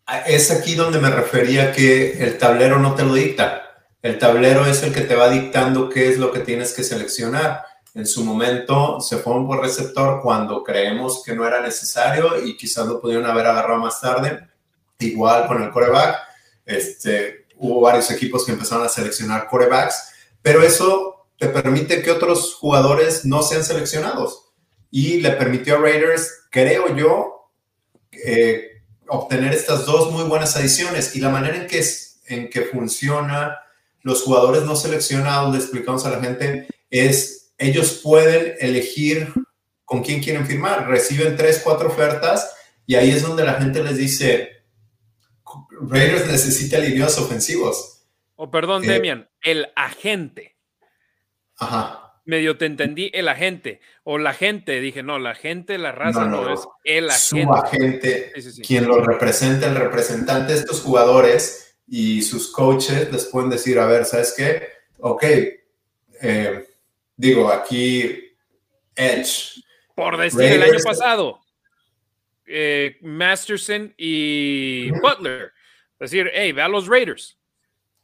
ah, 0.06 0.20
es 0.22 0.52
aquí 0.52 0.76
donde 0.76 1.00
me 1.00 1.10
refería 1.10 1.74
que 1.74 2.24
el 2.24 2.38
tablero 2.38 2.80
no 2.80 2.96
te 2.96 3.04
lo 3.04 3.14
dicta 3.14 3.66
el 4.02 4.18
tablero 4.18 4.66
es 4.66 4.82
el 4.84 4.94
que 4.94 5.02
te 5.02 5.16
va 5.16 5.30
dictando 5.30 5.90
qué 5.90 6.08
es 6.08 6.18
lo 6.18 6.32
que 6.32 6.40
tienes 6.40 6.74
que 6.74 6.84
seleccionar. 6.84 7.66
En 7.94 8.08
su 8.08 8.24
momento 8.24 9.02
se 9.02 9.18
fue 9.18 9.34
un 9.34 9.46
buen 9.46 9.60
receptor 9.62 10.22
cuando 10.22 10.64
creemos 10.64 11.22
que 11.26 11.36
no 11.36 11.46
era 11.46 11.60
necesario 11.60 12.42
y 12.46 12.56
quizás 12.56 12.88
lo 12.88 13.02
pudieron 13.02 13.26
haber 13.26 13.48
agarrado 13.48 13.80
más 13.82 14.00
tarde. 14.00 14.48
Igual 15.00 15.48
con 15.48 15.62
el 15.62 15.72
coreback, 15.72 16.18
este, 16.66 17.48
hubo 17.58 17.82
varios 17.82 18.10
equipos 18.12 18.46
que 18.46 18.54
empezaron 18.54 18.86
a 18.86 18.90
seleccionar 18.90 19.48
corebacks, 19.50 20.14
pero 20.42 20.62
eso 20.64 21.28
te 21.38 21.48
permite 21.50 22.02
que 22.02 22.12
otros 22.12 22.56
jugadores 22.56 23.26
no 23.26 23.42
sean 23.42 23.66
seleccionados. 23.66 24.52
Y 24.92 25.20
le 25.20 25.32
permitió 25.32 25.76
a 25.76 25.80
Raiders, 25.82 26.44
creo 26.52 26.96
yo, 26.96 27.52
eh, 28.12 28.82
obtener 29.10 29.52
estas 29.54 29.86
dos 29.86 30.10
muy 30.12 30.24
buenas 30.24 30.56
adiciones. 30.56 31.14
Y 31.18 31.20
la 31.20 31.30
manera 31.30 31.58
en 31.58 31.68
que, 31.68 31.84
en 32.28 32.50
que 32.50 32.62
funciona 32.62 33.58
los 34.04 34.24
jugadores 34.24 34.64
no 34.64 34.76
seleccionados, 34.76 35.54
le 35.54 35.62
explicamos 35.62 36.06
a 36.06 36.12
la 36.12 36.22
gente, 36.22 36.68
es 36.90 37.54
ellos 37.58 38.00
pueden 38.04 38.56
elegir 38.60 39.34
con 39.84 40.04
quién 40.04 40.22
quieren 40.22 40.46
firmar. 40.46 40.88
Reciben 40.88 41.36
tres, 41.36 41.62
cuatro 41.64 41.88
ofertas 41.90 42.56
y 42.86 42.96
ahí 42.96 43.10
es 43.12 43.22
donde 43.22 43.44
la 43.44 43.56
gente 43.56 43.84
les 43.84 43.98
dice, 43.98 44.64
Raiders 45.82 46.28
necesita 46.28 46.80
ligeros 46.80 47.18
ofensivos. 47.18 48.06
O 48.36 48.50
perdón, 48.50 48.84
eh, 48.86 48.94
Demian, 48.94 49.30
el 49.44 49.68
agente. 49.76 50.56
Ajá. 51.58 52.06
Medio 52.26 52.58
te 52.58 52.66
entendí, 52.66 53.10
el 53.14 53.28
agente. 53.28 53.82
O 54.04 54.18
la 54.18 54.34
gente, 54.34 54.80
dije, 54.82 55.04
no, 55.04 55.18
la 55.20 55.34
gente, 55.36 55.78
la 55.78 55.92
raza, 55.92 56.26
no, 56.26 56.54
es 56.54 56.62
el 56.86 57.10
agente. 57.10 57.44
Su 57.46 57.54
agente, 57.54 58.34
quien 58.66 58.86
lo 58.88 59.02
representa, 59.04 59.68
el 59.68 59.76
representante 59.76 60.54
de 60.54 60.60
estos 60.60 60.82
jugadores 60.82 61.69
y 61.90 62.22
sus 62.22 62.52
coaches 62.52 63.12
les 63.12 63.26
pueden 63.26 63.50
decir, 63.50 63.80
a 63.80 63.86
ver, 63.88 64.06
¿sabes 64.06 64.34
qué? 64.38 64.68
Ok, 65.00 65.24
eh, 66.22 66.66
digo, 67.16 67.50
aquí 67.52 68.32
Edge. 68.96 69.62
Por 69.96 70.18
decir 70.18 70.42
el 70.44 70.62
año 70.64 70.80
pasado, 70.84 71.40
eh, 72.46 72.98
Masterson 73.02 73.94
y 73.98 74.92
Butler. 75.02 75.52
Es 76.00 76.12
decir, 76.12 76.30
hey, 76.34 76.52
ve 76.52 76.62
a 76.62 76.68
los 76.68 76.88
Raiders. 76.88 77.38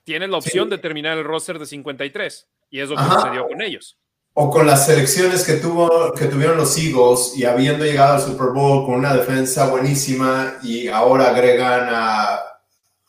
Tienen 0.04 0.32
la 0.32 0.38
opción 0.38 0.70
de 0.70 0.78
terminar 0.78 1.18
el 1.18 1.24
roster 1.24 1.58
de 1.60 1.66
53 1.66 2.48
y 2.70 2.80
es 2.80 2.90
lo 2.90 2.96
que 2.96 3.04
sucedió 3.04 3.48
con 3.48 3.62
ellos. 3.62 3.98
O 4.34 4.50
con 4.50 4.68
las 4.68 4.86
selecciones 4.86 5.46
que, 5.46 5.54
tuvo, 5.54 6.12
que 6.14 6.26
tuvieron 6.26 6.58
los 6.58 6.78
Eagles 6.78 7.34
y 7.38 7.46
habiendo 7.46 7.86
llegado 7.86 8.16
al 8.16 8.22
Super 8.22 8.50
Bowl 8.54 8.86
con 8.86 8.96
una 8.96 9.16
defensa 9.16 9.70
buenísima 9.70 10.58
y 10.62 10.90
ahora 10.90 11.30
agregan 11.30 11.88
a 11.90 12.40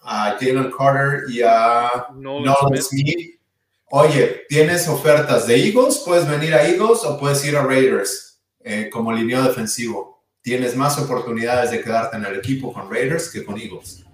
a 0.07 0.37
Jalen 0.41 0.71
Carter 0.71 1.29
y 1.29 1.43
a 1.43 1.91
no, 2.15 2.41
Nolan 2.41 2.81
Smith. 2.81 3.41
Oye, 3.91 4.43
tienes 4.49 4.89
ofertas 4.89 5.47
de 5.47 5.57
Eagles, 5.57 6.03
puedes 6.07 6.29
venir 6.29 6.55
a 6.55 6.69
Eagles 6.69 7.05
o 7.05 7.19
puedes 7.19 7.45
ir 7.47 7.57
a 7.57 7.63
Raiders 7.63 8.41
eh, 8.61 8.89
como 8.91 9.13
línea 9.13 9.43
defensivo. 9.43 10.25
Tienes 10.41 10.77
más 10.77 10.97
oportunidades 10.99 11.73
de 11.73 11.81
quedarte 11.83 12.17
en 12.17 12.25
el 12.25 12.37
equipo 12.37 12.73
con 12.73 12.91
Raiders 12.91 13.31
que 13.33 13.45
con 13.45 13.59
Eagles. 13.61 14.05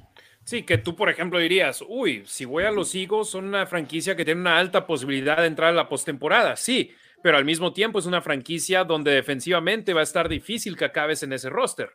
Sí, 0.45 0.63
que 0.63 0.79
tú, 0.79 0.97
por 0.97 1.09
ejemplo, 1.11 1.39
dirías, 1.39 1.85
uy, 1.87 2.25
si 2.27 2.45
voy 2.47 2.65
a 2.65 2.71
los 2.71 2.95
Eagles, 2.95 3.29
son 3.29 3.47
una 3.47 3.67
franquicia 3.67 4.17
que 4.17 4.25
tiene 4.25 4.41
una 4.41 4.59
alta 4.59 4.87
posibilidad 4.87 5.37
de 5.39 5.47
entrar 5.47 5.71
a 5.71 5.75
la 5.75 5.89
postemporada. 5.89 6.57
Sí, 6.57 6.93
pero 7.23 7.37
al 7.37 7.45
mismo 7.45 7.73
tiempo 7.73 7.99
es 7.99 8.07
una 8.07 8.23
franquicia 8.23 8.85
donde 8.85 9.13
defensivamente 9.13 9.95
va 9.95 10.01
a 10.01 10.05
estar 10.05 10.29
difícil 10.29 10.77
que 10.77 10.87
acabes 10.87 11.23
en 11.23 11.33
ese 11.35 11.49
roster. 11.51 11.91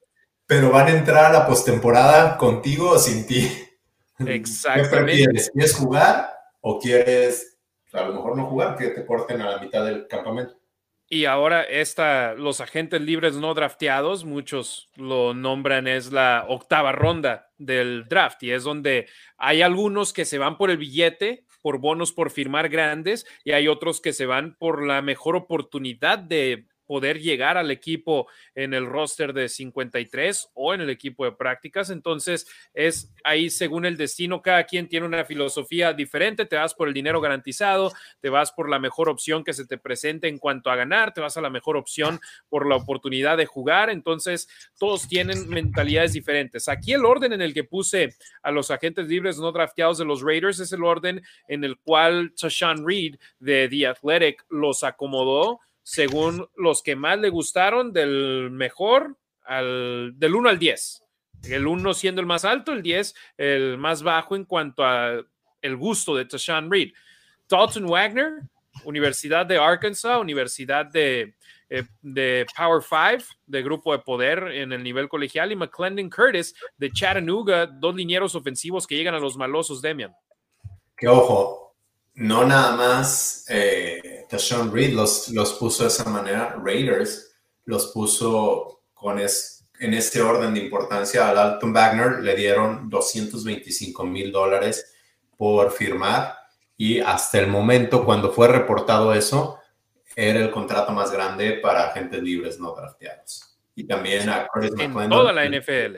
Pero 0.45 0.71
van 0.71 0.87
a 0.87 0.91
entrar 0.91 1.25
a 1.25 1.33
la 1.39 1.47
postemporada 1.47 2.37
contigo 2.37 2.91
o 2.91 2.99
sin 2.99 3.27
ti. 3.27 3.47
Exactamente. 4.25 5.49
¿Quieres 5.53 5.75
jugar 5.75 6.29
o 6.61 6.79
quieres 6.79 7.53
a 7.93 8.01
lo 8.03 8.13
mejor 8.13 8.35
no 8.37 8.45
jugar, 8.45 8.75
que 8.77 8.89
te 8.89 9.05
corten 9.05 9.41
a 9.41 9.49
la 9.51 9.57
mitad 9.59 9.83
del 9.85 10.07
campamento? 10.07 10.55
Y 11.09 11.23
ahora 11.25 11.63
esta, 11.63 12.33
los 12.33 12.59
agentes 12.59 12.99
libres 12.99 13.35
no 13.35 13.53
drafteados, 13.53 14.25
muchos 14.25 14.89
lo 14.95 15.33
nombran, 15.33 15.87
es 15.87 16.11
la 16.11 16.45
octava 16.49 16.91
ronda 16.91 17.49
del 17.57 18.05
draft 18.09 18.43
y 18.43 18.51
es 18.51 18.63
donde 18.63 19.07
hay 19.37 19.61
algunos 19.61 20.11
que 20.11 20.25
se 20.25 20.37
van 20.37 20.57
por 20.57 20.69
el 20.69 20.77
billete, 20.77 21.45
por 21.61 21.79
bonos 21.79 22.11
por 22.11 22.29
firmar 22.29 22.67
grandes 22.67 23.25
y 23.45 23.53
hay 23.53 23.69
otros 23.69 24.01
que 24.01 24.11
se 24.11 24.25
van 24.25 24.57
por 24.59 24.85
la 24.85 25.01
mejor 25.01 25.37
oportunidad 25.37 26.19
de 26.19 26.67
poder 26.87 27.19
llegar 27.19 27.57
al 27.57 27.69
equipo 27.69 28.27
en 28.55 28.73
el 28.73 28.87
roster 28.87 29.33
de 29.33 29.49
53 29.49 30.49
o 30.53 30.73
en 30.73 30.81
el 30.81 30.89
equipo 30.89 31.25
de 31.25 31.33
prácticas. 31.33 31.89
Entonces, 31.91 32.47
es 32.73 33.13
ahí 33.23 33.49
según 33.51 33.85
el 33.85 33.97
destino, 33.97 34.41
cada 34.41 34.63
quien 34.63 34.87
tiene 34.87 35.05
una 35.05 35.25
filosofía 35.25 35.93
diferente, 35.93 36.45
te 36.45 36.55
vas 36.55 36.73
por 36.73 36.87
el 36.87 36.93
dinero 36.93 37.21
garantizado, 37.21 37.91
te 38.21 38.29
vas 38.29 38.51
por 38.53 38.69
la 38.69 38.79
mejor 38.79 39.09
opción 39.09 39.43
que 39.43 39.53
se 39.53 39.67
te 39.67 39.77
presente 39.77 40.27
en 40.29 40.39
cuanto 40.39 40.71
a 40.71 40.75
ganar, 40.75 41.13
te 41.13 41.21
vas 41.21 41.35
a 41.37 41.41
la 41.41 41.49
mejor 41.49 41.77
opción 41.77 42.19
por 42.49 42.65
la 42.67 42.77
oportunidad 42.77 43.37
de 43.37 43.45
jugar. 43.45 43.89
Entonces, 43.89 44.47
todos 44.79 45.07
tienen 45.07 45.49
mentalidades 45.49 46.13
diferentes. 46.13 46.69
Aquí 46.69 46.93
el 46.93 47.05
orden 47.05 47.33
en 47.33 47.41
el 47.41 47.53
que 47.53 47.65
puse 47.65 48.15
a 48.41 48.49
los 48.51 48.71
agentes 48.71 49.07
libres 49.07 49.37
no 49.37 49.51
drafteados 49.51 49.97
de 49.97 50.05
los 50.05 50.21
Raiders 50.23 50.59
es 50.59 50.71
el 50.71 50.83
orden 50.85 51.21
en 51.49 51.63
el 51.65 51.77
cual 51.77 52.33
Tashan 52.39 52.87
Reed 52.87 53.15
de 53.39 53.67
The 53.69 53.87
Athletic 53.87 54.45
los 54.49 54.83
acomodó 54.85 55.59
según 55.89 56.45
los 56.57 56.83
que 56.83 56.97
más 56.97 57.17
le 57.17 57.29
gustaron, 57.29 57.93
del 57.93 58.49
mejor 58.51 59.15
al, 59.45 60.11
del 60.19 60.35
1 60.35 60.49
al 60.49 60.59
10. 60.59 61.01
El 61.47 61.65
1 61.65 61.93
siendo 61.93 62.19
el 62.19 62.27
más 62.27 62.43
alto, 62.43 62.73
el 62.73 62.81
10 62.83 63.15
el 63.37 63.77
más 63.77 64.03
bajo 64.03 64.35
en 64.35 64.43
cuanto 64.43 64.83
a 64.83 65.15
el 65.61 65.77
gusto 65.77 66.13
de 66.17 66.25
Tashan 66.25 66.69
Reed. 66.69 66.89
Dalton 67.49 67.87
Wagner, 67.87 68.41
Universidad 68.83 69.45
de 69.45 69.57
Arkansas, 69.59 70.17
Universidad 70.19 70.87
de, 70.87 71.35
eh, 71.69 71.83
de 72.01 72.45
Power 72.57 72.81
Five, 72.81 73.23
de 73.45 73.63
Grupo 73.63 73.93
de 73.93 73.99
Poder 73.99 74.39
en 74.39 74.73
el 74.73 74.83
nivel 74.83 75.07
colegial, 75.07 75.53
y 75.53 75.55
McClendon 75.55 76.09
Curtis 76.09 76.53
de 76.77 76.91
Chattanooga, 76.91 77.65
dos 77.65 77.95
linieros 77.95 78.35
ofensivos 78.35 78.85
que 78.85 78.97
llegan 78.97 79.15
a 79.15 79.19
los 79.19 79.37
malosos, 79.37 79.81
Demian. 79.81 80.13
Que 80.97 81.07
ojo, 81.07 81.66
no 82.17 82.43
nada 82.45 82.75
más 82.75 83.45
eh, 83.47 84.25
Reed 84.71 84.93
los, 84.93 85.29
los 85.29 85.53
puso 85.53 85.83
de 85.83 85.89
esa 85.89 86.09
manera, 86.09 86.55
Raiders 86.61 87.31
los 87.65 87.87
puso 87.87 88.81
con 88.93 89.19
en 89.19 89.93
este 89.93 90.21
orden 90.21 90.53
de 90.55 90.61
importancia. 90.61 91.29
Al 91.29 91.37
Alton 91.37 91.71
Wagner 91.71 92.19
le 92.21 92.35
dieron 92.35 92.89
225 92.89 94.03
mil 94.05 94.31
dólares 94.31 94.93
por 95.37 95.71
firmar 95.71 96.33
y 96.75 96.99
hasta 96.99 97.39
el 97.39 97.47
momento 97.47 98.03
cuando 98.03 98.31
fue 98.31 98.47
reportado 98.47 99.13
eso, 99.13 99.59
era 100.15 100.39
el 100.39 100.49
contrato 100.49 100.91
más 100.93 101.11
grande 101.11 101.59
para 101.61 101.89
agentes 101.89 102.23
libres 102.23 102.59
no 102.59 102.73
drafteados. 102.75 103.55
Y 103.75 103.83
también 103.83 104.27
a 104.29 104.47
Curtis 104.47 104.71
en 104.79 104.93
toda 105.09 105.31
la 105.31 105.45
NFL. 105.47 105.97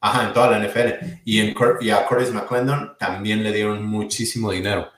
Ajá, 0.00 0.26
en 0.26 0.32
toda 0.32 0.50
la 0.50 0.58
NFL. 0.66 1.06
Y, 1.24 1.38
en, 1.40 1.54
y 1.80 1.90
a 1.90 2.04
Curtis 2.06 2.32
McClendon 2.32 2.96
también 2.98 3.44
le 3.44 3.52
dieron 3.52 3.86
muchísimo 3.86 4.50
dinero 4.50 4.88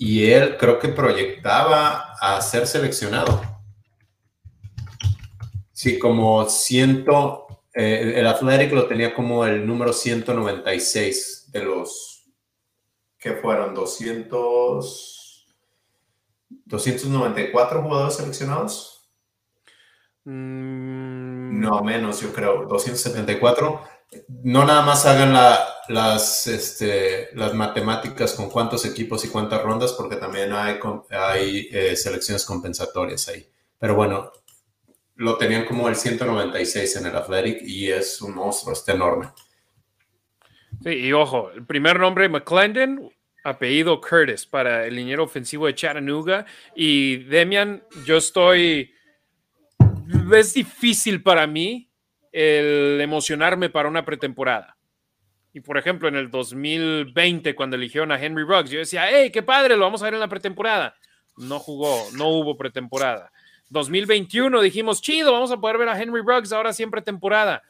y 0.00 0.24
él 0.30 0.56
creo 0.56 0.78
que 0.78 0.88
proyectaba 0.88 2.14
a 2.20 2.40
ser 2.40 2.68
seleccionado. 2.68 3.42
Sí, 5.72 5.98
como 5.98 6.48
ciento, 6.48 7.64
eh, 7.74 8.12
el 8.16 8.26
Athletic 8.28 8.72
lo 8.72 8.86
tenía 8.86 9.12
como 9.12 9.44
el 9.44 9.66
número 9.66 9.92
196 9.92 11.50
de 11.50 11.64
los 11.64 12.24
que 13.18 13.32
fueron 13.32 13.74
200, 13.74 15.46
294 16.66 17.82
jugadores 17.82 18.14
seleccionados. 18.14 19.10
Mm. 20.24 21.58
No, 21.58 21.82
menos, 21.82 22.20
yo 22.20 22.32
creo, 22.32 22.66
274 22.68 23.82
no 24.42 24.64
nada 24.64 24.82
más 24.82 25.04
hagan 25.06 25.34
este, 26.18 27.28
las, 27.34 27.54
matemáticas 27.54 28.34
con 28.34 28.48
cuántos 28.50 28.84
equipos 28.84 29.24
y 29.24 29.28
cuántas 29.28 29.62
rondas, 29.62 29.92
porque 29.92 30.16
también 30.16 30.52
hay, 30.52 31.68
eh, 31.72 31.96
selecciones 31.96 32.44
compensatorias 32.44 33.28
ahí. 33.28 33.46
Pero 33.78 33.94
bueno, 33.94 34.32
lo 35.16 35.36
tenían 35.36 35.64
como 35.66 35.88
el 35.88 35.96
196 35.96 36.96
en 36.96 37.06
el 37.06 37.16
Athletic 37.16 37.62
y 37.62 37.90
es 37.90 38.20
un 38.22 38.34
monstruo, 38.34 38.72
está 38.72 38.92
enorme. 38.92 39.28
Sí, 40.82 40.90
y 40.90 41.12
ojo, 41.12 41.50
el 41.50 41.66
primer 41.66 41.98
nombre 41.98 42.28
McClendon, 42.28 43.10
apellido 43.44 44.00
Curtis 44.00 44.46
para 44.46 44.86
el 44.86 44.94
liniero 44.94 45.24
ofensivo 45.24 45.66
de 45.66 45.74
Chattanooga. 45.74 46.46
Y 46.74 47.16
Demian, 47.24 47.82
yo 48.06 48.16
estoy. 48.18 48.92
Es 50.32 50.54
difícil 50.54 51.22
para 51.22 51.46
mí 51.46 51.87
el 52.32 52.98
emocionarme 53.00 53.70
para 53.70 53.88
una 53.88 54.04
pretemporada. 54.04 54.76
Y 55.52 55.60
por 55.60 55.78
ejemplo, 55.78 56.08
en 56.08 56.14
el 56.16 56.30
2020, 56.30 57.54
cuando 57.54 57.76
eligieron 57.76 58.12
a 58.12 58.22
Henry 58.22 58.42
Ruggs, 58.44 58.70
yo 58.70 58.78
decía, 58.78 59.08
hey, 59.10 59.30
qué 59.32 59.42
padre, 59.42 59.76
lo 59.76 59.84
vamos 59.84 60.02
a 60.02 60.04
ver 60.04 60.14
en 60.14 60.20
la 60.20 60.28
pretemporada. 60.28 60.94
No 61.36 61.58
jugó, 61.58 62.04
no 62.14 62.28
hubo 62.28 62.56
pretemporada. 62.56 63.32
2021 63.70 64.60
dijimos, 64.60 65.02
chido, 65.02 65.32
vamos 65.32 65.50
a 65.50 65.58
poder 65.60 65.78
ver 65.78 65.88
a 65.88 66.00
Henry 66.00 66.20
Ruggs 66.20 66.52
ahora 66.52 66.72
siempre 66.72 67.02
temporada 67.02 67.62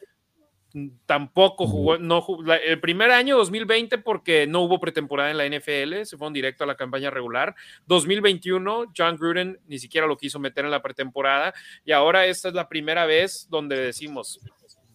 tampoco 1.07 1.67
jugó, 1.67 1.97
no 1.99 2.25
el 2.63 2.81
primer 2.81 3.11
año 3.11 3.37
2020 3.39 3.99
porque 3.99 4.47
no 4.47 4.61
hubo 4.61 4.79
pretemporada 4.81 5.31
en 5.31 5.39
la 5.39 5.47
NFL, 5.47 6.05
se 6.05 6.17
fue 6.19 6.27
en 6.27 6.35
directo 6.35 6.65
a 6.65 6.67
la 6.67 6.77
campaña 6.77 7.11
regular. 7.11 7.55
2021 7.87 8.93
John 8.97 9.17
Gruden 9.17 9.59
ni 9.67 9.79
siquiera 9.79 10.07
lo 10.07 10.17
quiso 10.17 10.39
meter 10.39 10.65
en 10.65 10.71
la 10.71 10.83
pretemporada 10.83 11.55
y 11.85 11.93
ahora 11.93 12.27
esta 12.27 12.49
es 12.49 12.55
la 12.55 12.69
primera 12.69 13.07
vez 13.07 13.49
donde 13.51 13.77
decimos, 13.77 14.41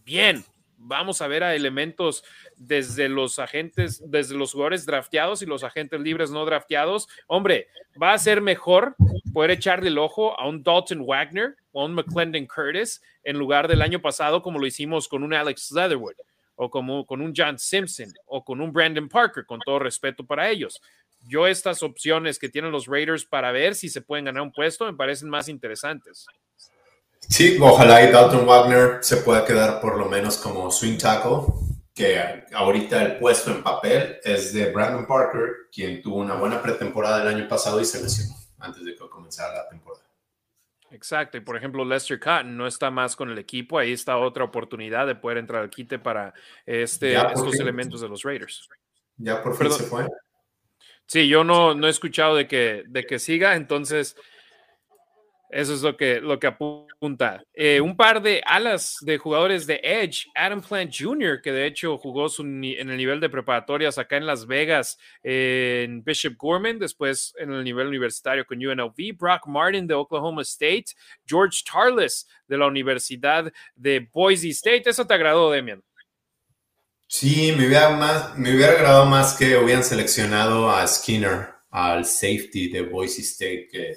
bien, 0.05 0.43
vamos 0.85 1.21
a 1.21 1.27
ver 1.27 1.43
a 1.43 1.55
elementos 1.55 2.23
desde 2.57 3.07
los 3.09 3.39
agentes, 3.39 4.01
desde 4.09 4.35
los 4.35 4.51
jugadores 4.51 4.85
drafteados 4.85 5.41
y 5.41 5.45
los 5.45 5.63
agentes 5.63 5.99
libres 5.99 6.29
no 6.29 6.45
drafteados. 6.45 7.07
Hombre, 7.27 7.67
va 8.01 8.13
a 8.13 8.17
ser 8.17 8.41
mejor 8.41 8.95
poder 9.33 9.51
echarle 9.51 9.89
el 9.89 9.97
ojo 9.97 10.39
a 10.39 10.47
un 10.47 10.63
Dalton 10.63 11.05
Wagner 11.05 11.55
o 11.71 11.85
un 11.85 11.93
McClendon 11.93 12.45
Curtis 12.45 13.01
en 13.23 13.37
lugar 13.37 13.67
del 13.67 13.81
año 13.81 13.99
pasado 14.01 14.41
como 14.41 14.59
lo 14.59 14.67
hicimos 14.67 15.07
con 15.07 15.23
un 15.23 15.33
Alex 15.33 15.71
Leatherwood 15.71 16.15
o 16.55 16.69
como 16.69 17.05
con 17.05 17.21
un 17.21 17.33
John 17.35 17.57
Simpson 17.57 18.13
o 18.25 18.43
con 18.43 18.61
un 18.61 18.71
Brandon 18.71 19.09
Parker, 19.09 19.45
con 19.45 19.59
todo 19.59 19.79
respeto 19.79 20.23
para 20.25 20.49
ellos. 20.49 20.81
Yo 21.25 21.47
estas 21.47 21.81
opciones 21.83 22.37
que 22.37 22.49
tienen 22.49 22.71
los 22.71 22.85
Raiders 22.85 23.25
para 23.25 23.51
ver 23.53 23.75
si 23.75 23.87
se 23.89 24.01
pueden 24.01 24.25
ganar 24.25 24.43
un 24.43 24.51
puesto 24.51 24.85
me 24.85 24.93
parecen 24.93 25.29
más 25.29 25.47
interesantes. 25.47 26.27
Sí, 27.29 27.57
ojalá 27.61 28.03
y 28.03 28.11
Dalton 28.11 28.45
Wagner 28.45 28.97
se 29.01 29.17
pueda 29.17 29.45
quedar 29.45 29.79
por 29.79 29.97
lo 29.97 30.07
menos 30.07 30.37
como 30.37 30.69
swing 30.69 30.97
tackle, 30.97 31.45
que 31.93 32.43
ahorita 32.53 33.01
el 33.01 33.17
puesto 33.17 33.51
en 33.51 33.63
papel 33.63 34.19
es 34.23 34.53
de 34.53 34.71
Brandon 34.71 35.05
Parker, 35.07 35.53
quien 35.71 36.01
tuvo 36.01 36.17
una 36.17 36.35
buena 36.35 36.61
pretemporada 36.61 37.21
el 37.21 37.29
año 37.35 37.47
pasado 37.47 37.79
y 37.81 37.85
se 37.85 38.01
lesionó 38.01 38.35
antes 38.59 38.83
de 38.83 38.93
que 38.95 39.09
comenzara 39.09 39.53
la 39.55 39.67
temporada. 39.69 40.03
Exacto, 40.91 41.37
y 41.37 41.41
por 41.41 41.57
ejemplo, 41.57 41.83
Lester 41.83 42.19
Cotton 42.19 42.55
no 42.55 42.67
está 42.67 42.91
más 42.91 43.15
con 43.15 43.29
el 43.29 43.37
equipo, 43.39 43.79
ahí 43.79 43.93
está 43.93 44.17
otra 44.17 44.43
oportunidad 44.43 45.07
de 45.07 45.15
poder 45.15 45.39
entrar 45.39 45.61
al 45.63 45.69
quite 45.69 45.97
para 45.97 46.33
este, 46.65 47.15
estos 47.15 47.55
elementos 47.59 48.01
de 48.01 48.09
los 48.09 48.21
Raiders. 48.23 48.69
Ya 49.17 49.41
por 49.41 49.55
favor, 49.55 49.73
se 49.73 49.83
fue. 49.85 50.05
Sí, 51.07 51.27
yo 51.27 51.43
no, 51.43 51.73
no 51.73 51.87
he 51.87 51.89
escuchado 51.89 52.35
de 52.35 52.47
que, 52.47 52.83
de 52.87 53.05
que 53.05 53.17
siga, 53.17 53.55
entonces 53.55 54.15
eso 55.53 55.75
es 55.75 55.83
lo 55.83 55.95
que, 55.95 56.19
lo 56.19 56.39
que 56.39 56.47
apunta. 56.47 57.43
Eh, 57.53 57.79
un 57.79 57.95
par 57.95 58.23
de 58.23 58.41
alas 58.43 58.97
de 59.01 59.19
jugadores 59.19 59.67
de 59.67 59.79
Edge, 59.83 60.25
Adam 60.33 60.61
Plant 60.61 60.91
Jr., 60.97 61.41
que 61.43 61.51
de 61.51 61.67
hecho 61.67 61.95
jugó 61.99 62.25
en 62.39 62.63
el 62.89 62.97
nivel 62.97 63.19
de 63.19 63.29
preparatorias 63.29 63.99
acá 63.99 64.17
en 64.17 64.25
Las 64.25 64.47
Vegas, 64.47 64.97
eh, 65.23 65.83
en 65.85 66.03
Bishop 66.03 66.33
Gorman, 66.37 66.79
después 66.79 67.35
en 67.37 67.53
el 67.53 67.63
nivel 67.63 67.85
universitario 67.87 68.45
con 68.47 68.57
UNLV, 68.65 68.95
Brock 69.15 69.45
Martin 69.47 69.85
de 69.85 69.93
Oklahoma 69.93 70.41
State, 70.41 70.85
George 71.27 71.61
Tarles 71.71 72.27
de 72.47 72.57
la 72.57 72.65
Universidad 72.67 73.53
de 73.75 74.09
Boise 74.11 74.49
State. 74.49 74.89
¿Eso 74.89 75.05
te 75.05 75.13
agradó, 75.13 75.51
Demian? 75.51 75.83
Sí, 77.07 77.53
me 77.55 77.67
hubiera, 77.67 78.33
me 78.37 78.55
hubiera 78.55 78.71
agradado 78.71 79.05
más 79.05 79.35
que 79.37 79.55
hubieran 79.55 79.83
seleccionado 79.83 80.71
a 80.71 80.87
Skinner, 80.87 81.49
al 81.69 82.05
safety 82.05 82.69
de 82.69 82.81
Boise 82.81 83.21
State, 83.21 83.67
que 83.71 83.93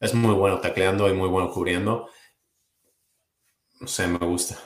es 0.00 0.14
muy 0.14 0.34
bueno 0.34 0.60
tacleando 0.60 1.08
y 1.08 1.12
muy 1.14 1.28
bueno 1.28 1.50
cubriendo. 1.50 2.08
O 3.80 4.08
me 4.08 4.18
gusta. 4.26 4.56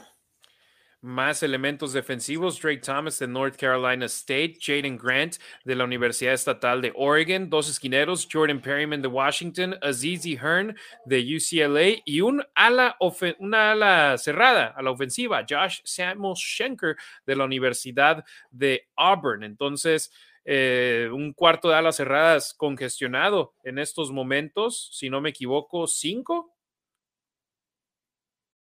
Más 1.01 1.45
elementos 1.45 1.93
defensivos, 1.93 2.61
Drake 2.61 2.81
Thomas 2.83 3.21
de 3.21 3.29
North 3.29 3.57
Carolina 3.57 4.07
State, 4.07 4.59
Jaden 4.61 4.99
Grant 4.99 5.37
de 5.65 5.77
la 5.77 5.85
Universidad 5.85 6.35
Estatal 6.35 6.83
de 6.83 6.93
Oregon, 6.97 7.49
dos 7.49 7.69
esquineros, 7.71 8.27
Jordan 8.31 8.61
Perryman 8.61 9.01
de 9.01 9.07
Washington, 9.07 9.77
Azizi 9.81 10.37
Hearn 10.37 10.77
de 11.07 11.21
UCLA 11.21 12.03
y 12.05 12.21
un 12.21 12.43
ala 12.57 12.97
una 13.39 13.73
ala 13.73 14.19
cerrada 14.19 14.75
a 14.77 14.83
la 14.83 14.91
ofensiva, 14.91 15.47
Josh 15.49 15.79
Samuel 15.85 16.35
Schenker 16.35 16.97
de 17.25 17.37
la 17.37 17.45
Universidad 17.45 18.25
de 18.51 18.89
Auburn. 18.97 19.45
Entonces, 19.45 20.11
eh, 20.51 21.11
un 21.13 21.35
cuarto 21.35 21.69
de 21.69 21.75
alas 21.75 21.97
cerradas 21.97 22.55
congestionado 22.55 23.53
en 23.65 23.79
estos 23.79 24.11
momentos, 24.11 24.89
si 24.95 25.11
no 25.11 25.21
me 25.21 25.29
equivoco, 25.29 25.87
cinco. 25.87 26.57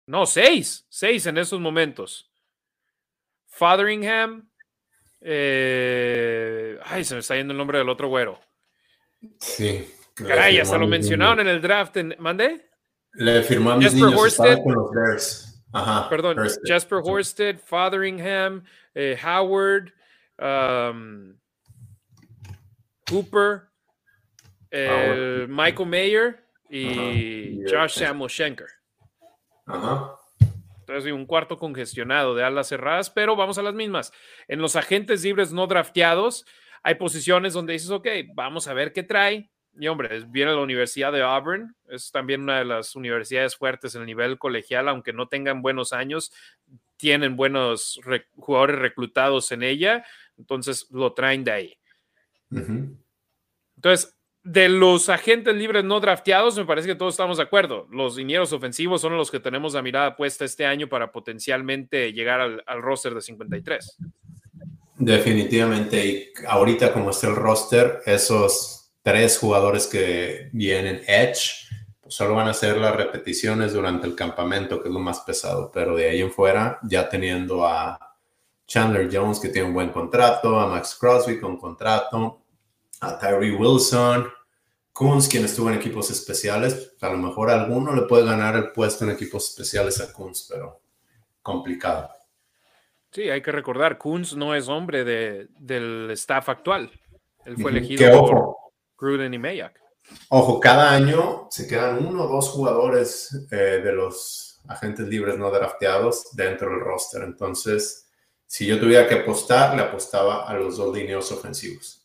No, 0.05 0.25
seis, 0.25 0.85
seis 0.89 1.25
en 1.27 1.37
estos 1.37 1.61
momentos. 1.61 2.29
Fatheringham. 3.45 4.49
Eh, 5.21 6.77
ay, 6.83 7.05
se 7.05 7.13
me 7.13 7.21
está 7.21 7.37
yendo 7.37 7.53
el 7.53 7.57
nombre 7.57 7.77
del 7.77 7.87
otro 7.87 8.09
güero. 8.09 8.37
Sí. 9.39 9.89
Caray, 10.13 10.65
se 10.65 10.77
lo 10.77 10.87
mencionaron 10.87 11.39
en 11.39 11.47
el 11.47 11.61
draft. 11.61 11.95
¿Mandé? 12.19 12.69
Le 13.13 13.43
firmó 13.43 13.79
Jasper 13.79 14.03
Horsted. 14.13 14.57
Perdón, 16.09 16.35
Jasper 16.65 16.99
Horsted, 17.01 17.59
Fotheringham, 17.61 18.65
eh, 18.93 19.17
Howard. 19.25 19.93
Um, 20.37 21.37
Cooper, 23.09 23.61
ah, 23.61 24.67
eh, 24.71 25.45
Michael 25.47 25.87
Mayer 25.89 26.39
y 26.69 27.61
Josh 27.63 27.93
este. 27.95 28.05
Samuel 28.05 28.29
Schenker. 28.29 28.67
Entonces, 30.85 31.11
un 31.11 31.25
cuarto 31.25 31.57
congestionado 31.57 32.35
de 32.35 32.43
alas 32.43 32.67
cerradas, 32.67 33.09
pero 33.09 33.35
vamos 33.35 33.57
a 33.57 33.61
las 33.63 33.73
mismas. 33.73 34.11
En 34.47 34.59
los 34.61 34.75
agentes 34.75 35.23
libres 35.23 35.51
no 35.53 35.67
drafteados, 35.67 36.45
hay 36.83 36.95
posiciones 36.95 37.53
donde 37.53 37.73
dices, 37.73 37.89
ok, 37.91 38.07
vamos 38.33 38.67
a 38.67 38.73
ver 38.73 38.93
qué 38.93 39.03
trae. 39.03 39.49
Y 39.79 39.87
hombre, 39.87 40.23
viene 40.27 40.51
la 40.51 40.57
Universidad 40.61 41.11
de 41.11 41.21
Auburn, 41.21 41.75
es 41.87 42.11
también 42.11 42.41
una 42.41 42.57
de 42.57 42.65
las 42.65 42.95
universidades 42.95 43.55
fuertes 43.55 43.93
en 43.93 44.01
el 44.01 44.07
nivel 44.07 44.39
colegial, 44.39 44.89
aunque 44.89 45.13
no 45.13 45.27
tengan 45.27 45.61
buenos 45.61 45.93
años, 45.93 46.33
tienen 46.97 47.35
buenos 47.35 48.01
jugadores 48.37 48.79
reclutados 48.79 49.51
en 49.51 49.61
ella, 49.61 50.03
entonces 50.35 50.89
lo 50.89 51.13
traen 51.13 51.43
de 51.43 51.51
ahí. 51.51 51.77
Entonces, 53.75 54.15
de 54.43 54.69
los 54.69 55.09
agentes 55.09 55.53
libres 55.55 55.83
no 55.83 55.99
drafteados, 55.99 56.55
me 56.57 56.65
parece 56.65 56.87
que 56.87 56.95
todos 56.95 57.13
estamos 57.13 57.37
de 57.37 57.43
acuerdo. 57.43 57.87
Los 57.91 58.15
dineros 58.15 58.53
ofensivos 58.53 59.01
son 59.01 59.17
los 59.17 59.29
que 59.29 59.39
tenemos 59.41 59.73
la 59.73 59.81
mirada 59.81 60.15
puesta 60.15 60.45
este 60.45 60.65
año 60.65 60.87
para 60.87 61.11
potencialmente 61.11 62.13
llegar 62.13 62.39
al, 62.41 62.63
roster 62.81 63.13
de 63.13 63.21
53. 63.21 63.97
Definitivamente, 64.99 66.05
y 66.05 66.33
ahorita 66.47 66.93
como 66.93 67.09
está 67.11 67.27
el 67.27 67.35
roster, 67.35 67.99
esos 68.05 68.91
tres 69.03 69.37
jugadores 69.37 69.85
que 69.85 70.49
vienen 70.53 71.01
Edge, 71.07 71.67
pues, 72.01 72.15
solo 72.15 72.33
van 72.33 72.47
a 72.47 72.51
hacer 72.51 72.77
las 72.77 72.95
repeticiones 72.95 73.73
durante 73.73 74.07
el 74.07 74.15
campamento, 74.15 74.81
que 74.81 74.87
es 74.87 74.93
lo 74.93 74.99
más 74.99 75.19
pesado, 75.19 75.69
pero 75.71 75.95
de 75.97 76.09
ahí 76.09 76.21
en 76.21 76.31
fuera, 76.31 76.79
ya 76.83 77.07
teniendo 77.09 77.67
a 77.67 78.06
Chandler 78.67 79.09
Jones, 79.11 79.39
que 79.39 79.47
tiene 79.49 79.69
un 79.69 79.73
buen 79.73 79.89
contrato, 79.89 80.59
a 80.59 80.67
Max 80.67 80.95
Crosby 80.99 81.39
con 81.39 81.57
contrato, 81.57 82.41
a 82.99 83.17
Tyree 83.17 83.55
Wilson, 83.55 84.27
Kunz, 84.91 85.29
quien 85.29 85.45
estuvo 85.45 85.69
en 85.69 85.75
equipos 85.77 86.11
especiales. 86.11 86.93
A 86.99 87.09
lo 87.09 87.17
mejor 87.17 87.49
alguno 87.49 87.95
le 87.95 88.01
puede 88.03 88.25
ganar 88.25 88.55
el 88.55 88.71
puesto 88.73 89.05
en 89.05 89.11
equipos 89.11 89.49
especiales 89.49 90.01
a 90.01 90.11
Kunz, 90.11 90.49
pero 90.51 90.81
complicado. 91.41 92.11
Sí, 93.11 93.29
hay 93.29 93.41
que 93.41 93.53
recordar, 93.53 93.97
Kunz 93.97 94.35
no 94.35 94.53
es 94.53 94.67
hombre 94.67 95.05
de, 95.05 95.47
del 95.59 96.09
staff 96.11 96.49
actual. 96.49 96.91
Él 97.45 97.55
fue 97.57 97.71
elegido 97.71 98.25
por 98.25 98.55
Gruden 98.99 99.33
y 99.33 99.39
Mayak. 99.39 99.79
Ojo, 100.29 100.59
cada 100.59 100.91
año 100.91 101.47
se 101.49 101.67
quedan 101.67 102.05
uno 102.05 102.25
o 102.25 102.27
dos 102.27 102.49
jugadores 102.49 103.47
eh, 103.49 103.79
de 103.81 103.93
los 103.93 104.59
agentes 104.67 105.07
libres 105.07 105.37
no 105.37 105.49
drafteados 105.51 106.35
dentro 106.35 106.69
del 106.69 106.81
roster. 106.81 107.23
Entonces, 107.23 108.06
si 108.47 108.65
yo 108.65 108.79
tuviera 108.79 109.05
que 109.07 109.15
apostar, 109.15 109.75
le 109.75 109.83
apostaba 109.83 110.47
a 110.49 110.53
los 110.55 110.77
dos 110.77 110.95
lineos 110.95 111.31
ofensivos. 111.33 112.01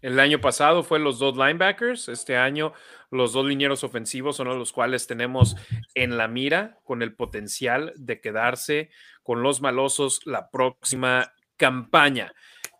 El 0.00 0.20
año 0.20 0.40
pasado 0.40 0.84
fue 0.84 1.00
los 1.00 1.18
dos 1.18 1.36
linebackers, 1.36 2.08
este 2.08 2.36
año 2.36 2.72
los 3.10 3.32
dos 3.32 3.44
linieros 3.46 3.82
ofensivos 3.82 4.36
son 4.36 4.46
los 4.58 4.72
cuales 4.72 5.06
tenemos 5.06 5.56
en 5.94 6.16
la 6.16 6.28
mira 6.28 6.78
con 6.84 7.02
el 7.02 7.14
potencial 7.14 7.92
de 7.96 8.20
quedarse 8.20 8.90
con 9.22 9.42
los 9.42 9.60
malosos 9.60 10.20
la 10.26 10.48
próxima 10.50 11.32
campaña. 11.56 12.32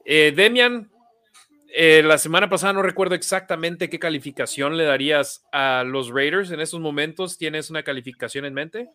Eh, 0.04 0.32
Demian, 0.34 0.90
eh, 1.72 2.02
la 2.04 2.16
semana 2.18 2.48
pasada 2.50 2.72
no 2.74 2.82
recuerdo 2.82 3.14
exactamente 3.16 3.88
qué 3.90 3.98
calificación 3.98 4.76
le 4.76 4.84
darías 4.84 5.44
a 5.52 5.82
los 5.86 6.10
Raiders. 6.10 6.50
En 6.52 6.60
esos 6.60 6.78
momentos, 6.80 7.38
¿tienes 7.38 7.70
una 7.70 7.82
calificación 7.84 8.44
en 8.44 8.54
mente? 8.54 8.90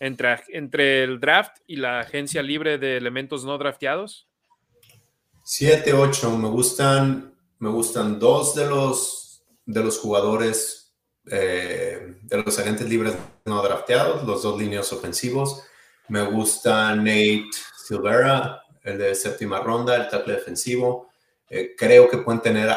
entre, 0.00 1.04
el 1.04 1.20
draft 1.20 1.58
y 1.66 1.76
la 1.76 2.00
agencia 2.00 2.42
libre 2.42 2.78
de 2.78 2.96
elementos 2.96 3.44
no 3.44 3.56
drafteados? 3.58 4.26
Siete, 5.44 5.92
ocho. 5.92 6.36
Me 6.36 6.48
gustan, 6.48 7.34
me 7.58 7.68
gustan 7.68 8.18
dos 8.18 8.54
de 8.54 8.66
los, 8.66 9.42
de 9.66 9.84
los 9.84 9.98
jugadores, 9.98 10.94
eh, 11.30 12.16
de 12.22 12.42
los 12.42 12.58
agentes 12.58 12.88
libres 12.88 13.14
no 13.44 13.62
drafteados, 13.62 14.24
los 14.24 14.42
dos 14.42 14.58
líneas 14.58 14.90
ofensivos. 14.92 15.62
Me 16.08 16.22
gusta 16.24 16.94
Nate 16.96 17.44
Silvera, 17.84 18.62
el 18.82 18.98
de 18.98 19.14
séptima 19.14 19.60
ronda, 19.60 19.96
el 19.96 20.08
tackle 20.08 20.32
defensivo. 20.34 21.10
Eh, 21.48 21.74
creo 21.76 22.08
que 22.08 22.18
pueden 22.18 22.40
tener 22.40 22.70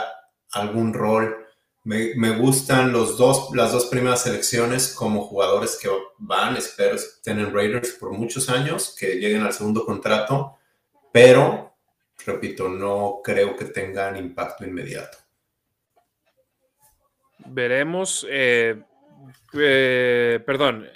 algún 0.52 0.94
rol 0.94 1.43
me, 1.86 2.14
gustan 2.38 2.94
los 2.94 3.18
dos, 3.18 3.50
las 3.54 3.74
dos 3.74 3.88
primeras 3.88 4.24
selecciones 4.24 4.94
como 4.94 5.22
jugadores 5.24 5.78
que 5.82 5.90
van, 6.18 6.56
espero 6.56 6.96
tener 7.22 7.54
Raiders 7.54 7.92
por 7.92 8.14
muchos 8.14 8.50
años, 8.50 8.96
que 8.98 9.20
lleguen 9.20 9.42
al 9.42 9.52
segundo 9.52 9.84
contrato, 9.86 10.56
pero, 11.12 11.76
repito, 12.26 12.70
no 12.70 13.20
creo 13.22 13.58
que 13.58 13.66
tengan 13.66 14.16
impacto 14.16 14.64
inmediato. 14.64 15.18
Veremos. 17.48 18.26
Eh, 18.30 18.82
eh, 19.60 20.40
perdón. 20.46 20.88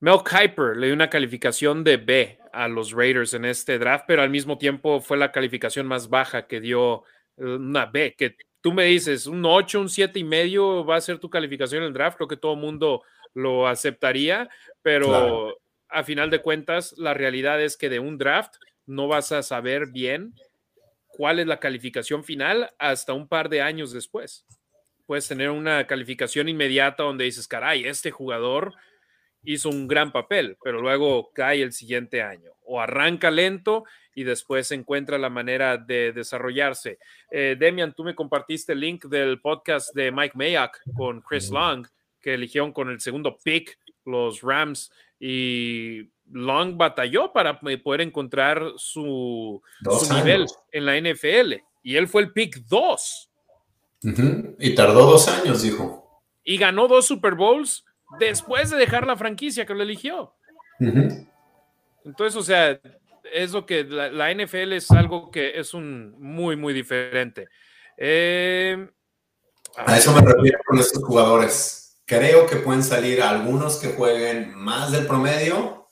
Mel 0.00 0.18
Kiper 0.28 0.76
le 0.76 0.86
dio 0.86 0.94
una 0.94 1.08
calificación 1.08 1.84
de 1.84 1.96
B 1.98 2.38
a 2.52 2.66
los 2.66 2.90
Raiders 2.90 3.34
en 3.34 3.44
este 3.44 3.78
draft, 3.78 4.06
pero 4.08 4.22
al 4.22 4.30
mismo 4.30 4.58
tiempo 4.58 5.00
fue 5.00 5.16
la 5.16 5.30
calificación 5.30 5.86
más 5.86 6.08
baja 6.08 6.48
que 6.48 6.60
dio 6.60 7.04
eh, 7.36 7.44
una 7.44 7.86
B 7.86 8.16
que 8.18 8.34
tú 8.68 8.74
me 8.74 8.84
dices, 8.84 9.26
un 9.26 9.46
8, 9.46 9.80
un 9.80 9.88
siete 9.88 10.18
y 10.18 10.24
medio 10.24 10.84
va 10.84 10.96
a 10.96 11.00
ser 11.00 11.18
tu 11.18 11.30
calificación 11.30 11.80
en 11.80 11.86
el 11.88 11.94
draft, 11.94 12.18
creo 12.18 12.28
que 12.28 12.36
todo 12.36 12.54
mundo 12.54 13.02
lo 13.32 13.66
aceptaría, 13.66 14.46
pero 14.82 15.56
a 15.88 16.04
final 16.04 16.28
de 16.28 16.42
cuentas, 16.42 16.92
la 16.98 17.14
realidad 17.14 17.62
es 17.62 17.78
que 17.78 17.88
de 17.88 17.98
un 17.98 18.18
draft 18.18 18.56
no 18.84 19.08
vas 19.08 19.32
a 19.32 19.42
saber 19.42 19.86
bien 19.90 20.34
cuál 21.06 21.38
es 21.38 21.46
la 21.46 21.58
calificación 21.60 22.22
final 22.24 22.68
hasta 22.78 23.14
un 23.14 23.26
par 23.26 23.48
de 23.48 23.62
años 23.62 23.90
después. 23.90 24.44
Puedes 25.06 25.26
tener 25.26 25.48
una 25.48 25.86
calificación 25.86 26.50
inmediata 26.50 27.04
donde 27.04 27.24
dices, 27.24 27.48
caray, 27.48 27.86
este 27.86 28.10
jugador 28.10 28.74
hizo 29.52 29.70
un 29.70 29.88
gran 29.88 30.12
papel, 30.12 30.58
pero 30.62 30.82
luego 30.82 31.30
cae 31.32 31.62
el 31.62 31.72
siguiente 31.72 32.22
año 32.22 32.52
o 32.66 32.82
arranca 32.82 33.30
lento 33.30 33.84
y 34.14 34.24
después 34.24 34.70
encuentra 34.72 35.16
la 35.16 35.30
manera 35.30 35.78
de 35.78 36.12
desarrollarse. 36.12 36.98
Eh, 37.30 37.56
Demian, 37.58 37.94
tú 37.94 38.04
me 38.04 38.14
compartiste 38.14 38.74
el 38.74 38.80
link 38.80 39.06
del 39.06 39.40
podcast 39.40 39.94
de 39.96 40.12
Mike 40.12 40.36
Mayak 40.36 40.78
con 40.94 41.22
Chris 41.22 41.48
Long, 41.48 41.86
que 42.20 42.34
eligieron 42.34 42.72
con 42.72 42.90
el 42.90 43.00
segundo 43.00 43.38
pick 43.42 43.78
los 44.04 44.42
Rams 44.42 44.90
y 45.18 46.10
Long 46.30 46.76
batalló 46.76 47.32
para 47.32 47.58
eh, 47.70 47.78
poder 47.78 48.02
encontrar 48.02 48.72
su, 48.76 49.62
nivel 50.14 50.44
en 50.72 50.84
la 50.84 51.00
NFL 51.00 51.54
y 51.82 51.96
él 51.96 52.06
fue 52.06 52.20
el 52.20 52.32
pick 52.34 52.54
dos. 52.68 53.30
Y 54.58 54.74
tardó 54.74 55.06
dos 55.06 55.26
años, 55.26 55.62
dijo. 55.62 56.06
Y 56.44 56.58
ganó 56.58 56.86
dos 56.86 57.06
Super 57.06 57.34
Bowls 57.34 57.82
después 58.18 58.70
de 58.70 58.76
dejar 58.78 59.06
la 59.06 59.16
franquicia 59.16 59.66
que 59.66 59.74
lo 59.74 59.82
eligió. 59.82 60.34
Entonces, 60.80 62.36
o 62.36 62.42
sea, 62.42 62.80
es 63.32 63.52
lo 63.52 63.66
que 63.66 63.84
la, 63.84 64.32
NFL 64.32 64.72
es 64.72 64.90
algo 64.90 65.30
que 65.30 65.58
es 65.58 65.74
un 65.74 66.14
muy, 66.18 66.56
muy 66.56 66.72
diferente. 66.72 67.48
Em, 67.96 68.88
a 69.76 69.96
eso 69.96 70.12
me 70.12 70.22
refiero 70.22 70.58
con 70.66 70.78
estos 70.78 71.02
jugadores. 71.04 72.00
Creo 72.06 72.46
que 72.46 72.56
pueden 72.56 72.82
salir 72.82 73.20
algunos 73.22 73.76
que 73.78 73.88
jueguen 73.88 74.54
más 74.54 74.92
del 74.92 75.06
promedio. 75.06 75.86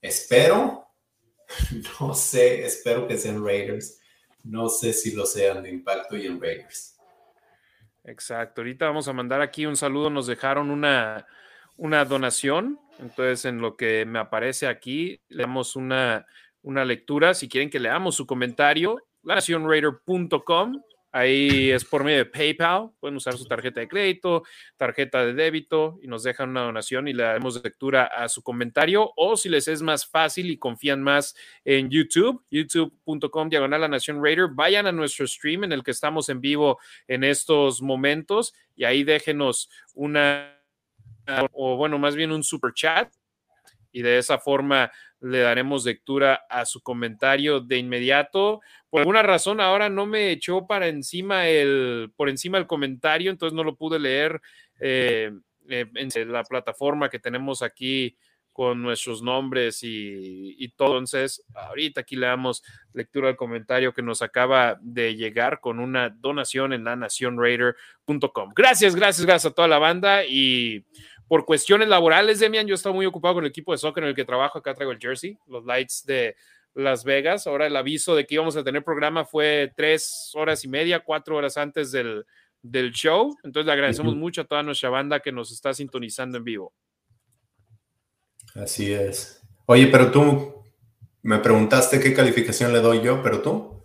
Espero. 0.00 0.78
No 2.00 2.14
sé, 2.14 2.64
espero 2.64 3.06
que 3.08 3.18
sean 3.18 3.44
Raiders. 3.44 3.98
No 4.44 4.68
sé 4.68 4.92
si 4.92 5.14
lo 5.16 5.26
sean 5.26 5.62
de 5.64 5.70
impacto 5.70 6.16
y 6.16 6.26
en 6.26 6.40
Raiders. 6.40 6.96
Exacto. 8.04 8.60
Ahorita 8.60 8.86
vamos 8.86 9.08
a 9.08 9.12
mandar 9.12 9.40
aquí 9.42 9.66
un 9.66 9.76
saludo. 9.76 10.10
Nos 10.10 10.28
dejaron 10.28 10.70
una, 10.70 11.26
una 11.80 12.04
donación. 12.04 12.78
Entonces, 13.00 13.44
en 13.46 13.58
lo 13.60 13.74
que 13.74 14.04
me 14.04 14.18
aparece 14.18 14.66
aquí, 14.66 15.20
le 15.28 15.42
damos 15.44 15.76
una, 15.76 16.26
una 16.62 16.84
lectura. 16.84 17.32
Si 17.34 17.48
quieren 17.48 17.70
que 17.70 17.80
leamos 17.80 18.14
su 18.14 18.26
comentario, 18.26 19.00
Raider.com. 19.24 20.82
Ahí 21.12 21.70
es 21.70 21.84
por 21.86 22.04
medio 22.04 22.18
de 22.18 22.26
PayPal. 22.26 22.90
Pueden 23.00 23.16
usar 23.16 23.36
su 23.38 23.46
tarjeta 23.46 23.80
de 23.80 23.88
crédito, 23.88 24.44
tarjeta 24.76 25.24
de 25.24 25.32
débito 25.32 25.98
y 26.02 26.06
nos 26.06 26.22
dejan 26.22 26.50
una 26.50 26.60
donación 26.62 27.08
y 27.08 27.14
le 27.14 27.22
damos 27.22 27.64
lectura 27.64 28.04
a 28.04 28.28
su 28.28 28.42
comentario. 28.42 29.10
O 29.16 29.36
si 29.38 29.48
les 29.48 29.66
es 29.66 29.80
más 29.80 30.06
fácil 30.06 30.50
y 30.50 30.58
confían 30.58 31.02
más 31.02 31.34
en 31.64 31.88
YouTube, 31.88 32.44
youtube.com 32.50 33.48
diagonal 33.48 33.84
a 33.84 33.88
Nación 33.88 34.22
vayan 34.54 34.86
a 34.86 34.92
nuestro 34.92 35.26
stream 35.26 35.64
en 35.64 35.72
el 35.72 35.82
que 35.82 35.90
estamos 35.92 36.28
en 36.28 36.42
vivo 36.42 36.78
en 37.08 37.24
estos 37.24 37.80
momentos 37.82 38.52
y 38.76 38.84
ahí 38.84 39.02
déjenos 39.02 39.70
una 39.94 40.59
o 41.52 41.76
bueno, 41.76 41.98
más 41.98 42.14
bien 42.16 42.32
un 42.32 42.42
super 42.42 42.72
chat 42.74 43.12
y 43.92 44.02
de 44.02 44.18
esa 44.18 44.38
forma 44.38 44.90
le 45.20 45.40
daremos 45.40 45.84
lectura 45.84 46.42
a 46.48 46.64
su 46.64 46.80
comentario 46.80 47.60
de 47.60 47.78
inmediato. 47.78 48.60
Por 48.88 49.00
alguna 49.00 49.22
razón 49.22 49.60
ahora 49.60 49.88
no 49.88 50.06
me 50.06 50.30
echó 50.30 50.66
para 50.66 50.86
encima 50.86 51.46
el, 51.48 52.12
por 52.16 52.28
encima 52.28 52.58
el 52.58 52.66
comentario, 52.66 53.30
entonces 53.30 53.54
no 53.54 53.64
lo 53.64 53.76
pude 53.76 53.98
leer 53.98 54.40
eh, 54.80 55.32
eh, 55.68 55.86
en 55.94 56.32
la 56.32 56.44
plataforma 56.44 57.10
que 57.10 57.18
tenemos 57.18 57.62
aquí 57.62 58.16
con 58.60 58.82
nuestros 58.82 59.22
nombres 59.22 59.78
y, 59.82 60.54
todo. 60.76 60.90
Entonces, 60.98 61.42
ahorita 61.54 62.02
aquí 62.02 62.14
le 62.14 62.26
damos 62.26 62.62
lectura 62.92 63.30
al 63.30 63.36
comentario 63.38 63.94
que 63.94 64.02
nos 64.02 64.20
acaba 64.20 64.76
de 64.82 65.16
llegar 65.16 65.60
con 65.60 65.78
una 65.80 66.10
donación 66.10 66.74
en 66.74 66.84
la 66.84 66.94
nacionraider.com. 66.94 68.52
Gracias, 68.54 68.94
gracias, 68.94 69.24
gracias 69.24 69.50
a 69.50 69.54
toda 69.54 69.66
la 69.66 69.78
banda 69.78 70.26
y 70.28 70.84
por 71.26 71.46
cuestiones 71.46 71.88
laborales, 71.88 72.38
Demian, 72.38 72.66
yo 72.66 72.74
estaba 72.74 72.94
muy 72.94 73.06
ocupado 73.06 73.36
con 73.36 73.44
el 73.44 73.48
equipo 73.48 73.72
de 73.72 73.78
soccer 73.78 74.02
en 74.04 74.10
el 74.10 74.14
que 74.14 74.26
trabajo, 74.26 74.58
acá 74.58 74.74
traigo 74.74 74.92
el 74.92 74.98
jersey, 74.98 75.38
los 75.46 75.64
lights 75.64 76.04
de 76.04 76.36
las 76.74 77.02
Vegas. 77.02 77.46
Ahora 77.46 77.66
el 77.66 77.74
aviso 77.76 78.14
de 78.14 78.26
que 78.26 78.34
íbamos 78.34 78.56
a 78.58 78.62
tener 78.62 78.84
programa 78.84 79.24
fue 79.24 79.72
tres 79.74 80.32
horas 80.34 80.62
y 80.66 80.68
media, 80.68 81.00
cuatro 81.00 81.34
horas 81.34 81.56
antes 81.56 81.90
del, 81.92 82.26
show. 82.92 83.34
Entonces 83.42 83.66
le 83.66 83.72
agradecemos 83.72 84.14
mucho 84.16 84.42
a 84.42 84.44
toda 84.44 84.62
nuestra 84.62 84.90
banda 84.90 85.18
que 85.20 85.32
nos 85.32 85.50
está 85.50 85.72
sintonizando 85.72 86.36
en 86.36 86.44
vivo. 86.44 86.74
Así 88.54 88.92
es. 88.92 89.42
Oye, 89.66 89.86
pero 89.86 90.10
tú 90.10 90.54
me 91.22 91.38
preguntaste 91.38 92.00
qué 92.00 92.12
calificación 92.14 92.72
le 92.72 92.80
doy 92.80 93.00
yo, 93.02 93.22
pero 93.22 93.42
tú. 93.42 93.84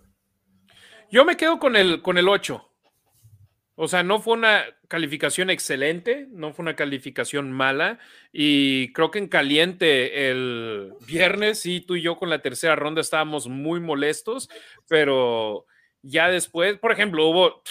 Yo 1.12 1.24
me 1.26 1.38
quedo 1.38 1.60
con 1.60 1.76
el, 1.76 2.02
con 2.02 2.18
el 2.18 2.28
8. 2.28 2.70
O 3.78 3.88
sea, 3.88 4.04
no 4.04 4.20
fue 4.20 4.34
una 4.36 4.64
calificación 4.88 5.50
excelente, 5.50 6.28
no 6.32 6.54
fue 6.54 6.64
una 6.64 6.76
calificación 6.76 7.52
mala. 7.52 8.00
Y 8.32 8.92
creo 8.94 9.12
que 9.12 9.20
en 9.20 9.28
caliente 9.28 10.32
el 10.32 10.94
viernes, 11.06 11.60
sí, 11.60 11.82
tú 11.82 11.96
y 11.96 12.02
yo 12.02 12.18
con 12.18 12.30
la 12.30 12.42
tercera 12.42 12.76
ronda 12.76 13.02
estábamos 13.02 13.48
muy 13.48 13.80
molestos, 13.80 14.50
pero 14.88 15.66
ya 16.02 16.30
después, 16.30 16.78
por 16.80 16.92
ejemplo, 16.92 17.28
hubo, 17.28 17.62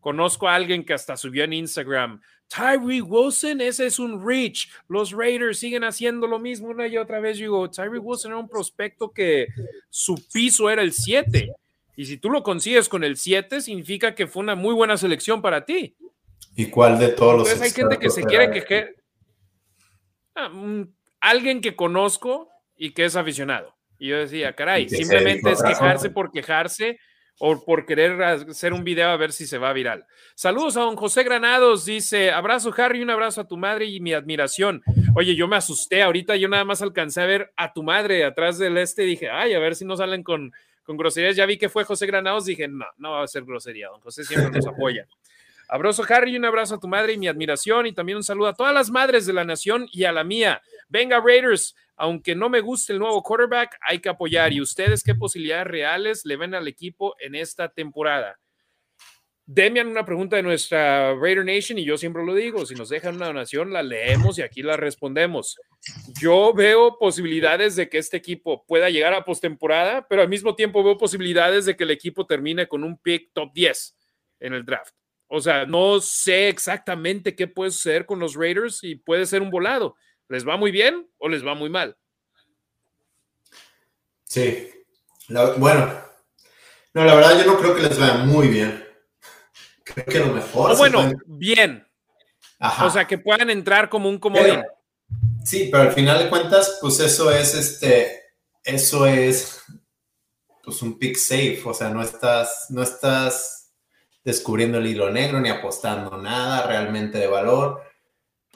conozco 0.00 0.48
a 0.48 0.54
alguien 0.54 0.84
que 0.84 0.94
hasta 0.94 1.16
subió 1.16 1.44
en 1.44 1.52
Instagram 1.54 2.20
Tyree 2.48 3.00
Wilson, 3.02 3.60
ese 3.60 3.86
es 3.86 3.98
un 3.98 4.24
reach. 4.24 4.68
Los 4.88 5.10
Raiders 5.12 5.58
siguen 5.58 5.84
haciendo 5.84 6.26
lo 6.26 6.38
mismo 6.38 6.68
una 6.68 6.86
y 6.86 6.96
otra 6.96 7.20
vez. 7.20 7.38
Digo, 7.38 7.68
Tyree 7.70 7.98
Wilson 7.98 8.32
era 8.32 8.40
un 8.40 8.48
prospecto 8.48 9.10
que 9.10 9.48
su 9.90 10.14
piso 10.32 10.70
era 10.70 10.82
el 10.82 10.92
7. 10.92 11.48
Y 11.96 12.04
si 12.06 12.18
tú 12.18 12.30
lo 12.30 12.42
consigues 12.42 12.88
con 12.88 13.04
el 13.04 13.16
7, 13.16 13.60
significa 13.62 14.14
que 14.14 14.26
fue 14.26 14.42
una 14.42 14.54
muy 14.54 14.74
buena 14.74 14.96
selección 14.96 15.42
para 15.42 15.64
ti. 15.64 15.96
¿Y 16.54 16.66
cuál 16.66 16.98
de 16.98 17.08
todos 17.08 17.38
los 17.38 17.60
Hay 17.60 17.70
gente 17.70 17.98
que 17.98 18.10
se 18.10 18.22
quiere 18.22 18.50
quejar. 18.64 18.94
Ah, 20.34 20.50
alguien 21.20 21.60
que 21.60 21.74
conozco 21.74 22.50
y 22.76 22.92
que 22.92 23.06
es 23.06 23.16
aficionado. 23.16 23.74
Y 23.98 24.08
yo 24.08 24.18
decía, 24.18 24.54
caray, 24.54 24.88
simplemente 24.88 25.50
es 25.50 25.62
quejarse 25.62 26.10
por 26.10 26.30
quejarse 26.30 26.98
o 27.38 27.62
por 27.64 27.84
querer 27.84 28.22
hacer 28.22 28.72
un 28.72 28.84
video 28.84 29.08
a 29.08 29.16
ver 29.16 29.32
si 29.32 29.46
se 29.46 29.58
va 29.58 29.72
viral. 29.72 30.04
Saludos 30.34 30.76
a 30.76 30.80
don 30.82 30.96
José 30.96 31.22
Granados, 31.22 31.84
dice, 31.84 32.30
abrazo 32.30 32.72
Harry, 32.78 33.02
un 33.02 33.10
abrazo 33.10 33.40
a 33.42 33.48
tu 33.48 33.56
madre 33.56 33.86
y 33.86 34.00
mi 34.00 34.12
admiración. 34.14 34.82
Oye, 35.14 35.34
yo 35.34 35.48
me 35.48 35.56
asusté 35.56 36.02
ahorita, 36.02 36.36
yo 36.36 36.48
nada 36.48 36.64
más 36.64 36.82
alcancé 36.82 37.20
a 37.20 37.26
ver 37.26 37.52
a 37.56 37.72
tu 37.72 37.82
madre 37.82 38.24
atrás 38.24 38.58
del 38.58 38.78
este 38.78 39.02
dije, 39.02 39.30
ay, 39.30 39.54
a 39.54 39.58
ver 39.58 39.74
si 39.76 39.84
no 39.84 39.96
salen 39.96 40.22
con, 40.22 40.52
con 40.82 40.96
groserías. 40.96 41.36
Ya 41.36 41.46
vi 41.46 41.58
que 41.58 41.68
fue 41.68 41.84
José 41.84 42.06
Granados, 42.06 42.46
dije, 42.46 42.68
no, 42.68 42.86
no 42.98 43.12
va 43.12 43.22
a 43.22 43.28
ser 43.28 43.44
grosería, 43.44 43.88
don 43.88 44.00
José 44.00 44.24
siempre 44.24 44.50
nos 44.50 44.66
apoya. 44.66 45.06
Abrazo 45.68 46.04
Harry, 46.08 46.36
un 46.36 46.44
abrazo 46.44 46.76
a 46.76 46.80
tu 46.80 46.86
madre 46.86 47.14
y 47.14 47.18
mi 47.18 47.26
admiración 47.26 47.86
y 47.86 47.92
también 47.92 48.16
un 48.16 48.22
saludo 48.22 48.48
a 48.48 48.54
todas 48.54 48.72
las 48.72 48.88
madres 48.90 49.26
de 49.26 49.32
la 49.32 49.44
nación 49.44 49.88
y 49.92 50.04
a 50.04 50.12
la 50.12 50.22
mía. 50.22 50.62
Venga, 50.88 51.20
Raiders, 51.20 51.74
aunque 51.96 52.34
no 52.34 52.48
me 52.48 52.60
guste 52.60 52.92
el 52.92 53.00
nuevo 53.00 53.22
quarterback, 53.22 53.76
hay 53.80 53.98
que 53.98 54.08
apoyar. 54.08 54.52
¿Y 54.52 54.60
ustedes 54.60 55.02
qué 55.02 55.14
posibilidades 55.14 55.66
reales 55.66 56.24
le 56.24 56.36
ven 56.36 56.54
al 56.54 56.68
equipo 56.68 57.16
en 57.18 57.34
esta 57.34 57.68
temporada? 57.68 58.38
Demian, 59.48 59.88
una 59.88 60.04
pregunta 60.04 60.36
de 60.36 60.42
nuestra 60.42 61.14
Raider 61.14 61.44
Nation, 61.44 61.78
y 61.78 61.84
yo 61.84 61.96
siempre 61.96 62.24
lo 62.24 62.34
digo: 62.34 62.66
si 62.66 62.74
nos 62.74 62.88
dejan 62.88 63.16
una 63.16 63.26
donación, 63.26 63.72
la 63.72 63.82
leemos 63.82 64.38
y 64.38 64.42
aquí 64.42 64.62
la 64.62 64.76
respondemos. 64.76 65.56
Yo 66.20 66.52
veo 66.52 66.98
posibilidades 66.98 67.76
de 67.76 67.88
que 67.88 67.98
este 67.98 68.16
equipo 68.16 68.64
pueda 68.66 68.90
llegar 68.90 69.12
a 69.14 69.24
postemporada, 69.24 70.06
pero 70.08 70.22
al 70.22 70.28
mismo 70.28 70.56
tiempo 70.56 70.82
veo 70.82 70.98
posibilidades 70.98 71.64
de 71.64 71.76
que 71.76 71.84
el 71.84 71.92
equipo 71.92 72.26
termine 72.26 72.66
con 72.66 72.82
un 72.82 72.96
pick 72.98 73.30
top 73.32 73.52
10 73.52 73.96
en 74.40 74.54
el 74.54 74.64
draft. 74.64 74.94
O 75.28 75.40
sea, 75.40 75.64
no 75.66 76.00
sé 76.00 76.48
exactamente 76.48 77.34
qué 77.36 77.46
puede 77.48 77.70
ser 77.72 78.04
con 78.06 78.18
los 78.18 78.34
Raiders 78.34 78.82
y 78.82 78.96
puede 78.96 79.26
ser 79.26 79.42
un 79.42 79.50
volado. 79.50 79.96
¿Les 80.28 80.46
va 80.46 80.56
muy 80.56 80.70
bien 80.70 81.08
o 81.18 81.28
les 81.28 81.46
va 81.46 81.54
muy 81.54 81.70
mal? 81.70 81.96
Sí. 84.24 84.68
bueno, 85.28 85.92
no, 86.94 87.04
la 87.04 87.14
verdad 87.14 87.38
yo 87.44 87.52
no 87.52 87.58
creo 87.60 87.76
que 87.76 87.82
les 87.82 87.98
vaya 87.98 88.18
muy 88.18 88.48
bien. 88.48 88.84
Creo 89.84 90.06
que 90.06 90.18
lo 90.18 90.26
mejor. 90.28 90.70
No, 90.72 90.76
bueno, 90.76 91.12
bien. 91.26 91.86
O 92.80 92.90
sea, 92.90 93.06
que 93.06 93.18
puedan 93.18 93.50
entrar 93.50 93.88
como 93.88 94.08
un 94.08 94.18
comodín. 94.18 94.62
sí, 95.44 95.68
pero 95.70 95.84
al 95.84 95.92
final 95.92 96.18
de 96.18 96.28
cuentas, 96.28 96.78
pues 96.80 96.98
eso 97.00 97.30
es 97.30 97.54
este, 97.54 98.20
eso 98.64 99.06
es 99.06 99.62
pues 100.64 100.82
un 100.82 100.98
pick 100.98 101.16
safe, 101.16 101.62
o 101.64 101.72
sea, 101.72 101.90
no 101.90 102.02
estás, 102.02 102.66
no 102.70 102.82
estás 102.82 103.70
descubriendo 104.24 104.78
el 104.78 104.86
hilo 104.88 105.08
negro 105.10 105.38
ni 105.38 105.48
apostando 105.50 106.16
nada 106.18 106.66
realmente 106.66 107.18
de 107.18 107.28
valor 107.28 107.85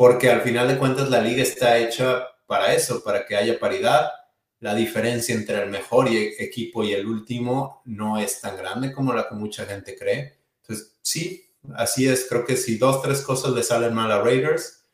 porque 0.01 0.31
al 0.31 0.41
final 0.41 0.67
de 0.67 0.79
cuentas 0.79 1.11
la 1.11 1.21
liga 1.21 1.43
está 1.43 1.77
hecha 1.77 2.27
para 2.47 2.73
eso, 2.73 3.05
para 3.05 3.27
que 3.27 3.37
haya 3.37 3.59
paridad. 3.61 4.11
La 4.59 4.75
diferencia 4.75 5.35
entre 5.35 5.63
el 5.63 5.69
mejor 5.69 6.09
equipo 6.09 6.83
y 6.83 6.93
el 6.95 7.05
último 7.07 7.83
no 7.85 8.17
es 8.17 8.41
tan 8.41 8.57
grande 8.57 8.93
como 8.95 9.13
la 9.13 9.29
que 9.29 9.35
mucha 9.35 9.67
gente 9.67 9.95
cree. 9.99 10.39
Entonces, 10.63 10.97
sí, 11.03 11.51
así 11.75 12.09
es. 12.09 12.25
Creo 12.31 12.47
que 12.47 12.57
si 12.57 12.79
dos, 12.79 13.03
tres 13.03 13.21
cosas 13.21 13.53
le 13.53 13.63
salen 13.63 13.93
mal 13.93 14.11
a 14.11 14.23
Raiders, 14.23 14.85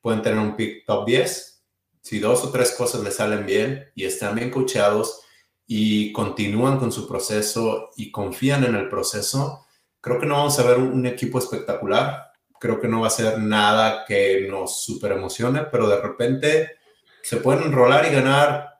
pueden 0.00 0.20
tener 0.22 0.40
un 0.40 0.56
pick 0.56 0.84
top 0.84 1.06
10. 1.06 1.62
Si 2.00 2.18
dos 2.18 2.42
o 2.42 2.50
tres 2.50 2.72
cosas 2.72 3.02
le 3.04 3.12
salen 3.12 3.46
bien 3.46 3.88
y 3.94 4.04
están 4.04 4.34
bien 4.34 4.50
coachados 4.50 5.20
y 5.68 6.10
continúan 6.12 6.80
con 6.80 6.90
su 6.90 7.06
proceso 7.06 7.90
y 7.96 8.10
confían 8.10 8.64
en 8.64 8.74
el 8.74 8.88
proceso, 8.88 9.64
creo 10.00 10.18
que 10.18 10.26
no 10.26 10.34
vamos 10.34 10.58
a 10.58 10.64
ver 10.66 10.78
un 10.78 11.06
equipo 11.06 11.38
espectacular 11.38 12.25
creo 12.60 12.80
que 12.80 12.88
no 12.88 13.02
va 13.02 13.08
a 13.08 13.10
ser 13.10 13.38
nada 13.38 14.04
que 14.06 14.46
nos 14.48 14.82
super 14.82 15.12
emocione, 15.12 15.62
pero 15.70 15.88
de 15.88 16.00
repente 16.00 16.76
se 17.22 17.38
pueden 17.38 17.64
enrolar 17.64 18.06
y 18.06 18.14
ganar 18.14 18.78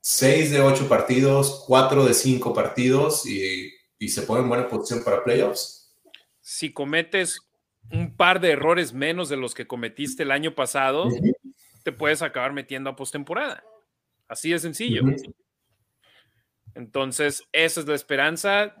6 0.00 0.50
de 0.52 0.60
8 0.60 0.88
partidos, 0.88 1.64
4 1.66 2.04
de 2.04 2.14
5 2.14 2.54
partidos 2.54 3.26
y, 3.26 3.72
y 3.98 4.08
se 4.08 4.22
ponen 4.22 4.44
en 4.44 4.48
buena 4.48 4.68
posición 4.68 5.04
para 5.04 5.24
playoffs. 5.24 5.94
Si 6.40 6.72
cometes 6.72 7.40
un 7.90 8.16
par 8.16 8.40
de 8.40 8.52
errores 8.52 8.92
menos 8.92 9.28
de 9.28 9.36
los 9.36 9.54
que 9.54 9.66
cometiste 9.66 10.22
el 10.22 10.30
año 10.30 10.54
pasado, 10.54 11.08
te 11.82 11.92
puedes 11.92 12.22
acabar 12.22 12.52
metiendo 12.52 12.90
a 12.90 12.96
postemporada. 12.96 13.62
Así 14.28 14.50
de 14.50 14.58
sencillo. 14.58 15.02
Entonces, 16.74 17.42
esa 17.52 17.80
es 17.80 17.86
la 17.86 17.94
esperanza. 17.94 18.74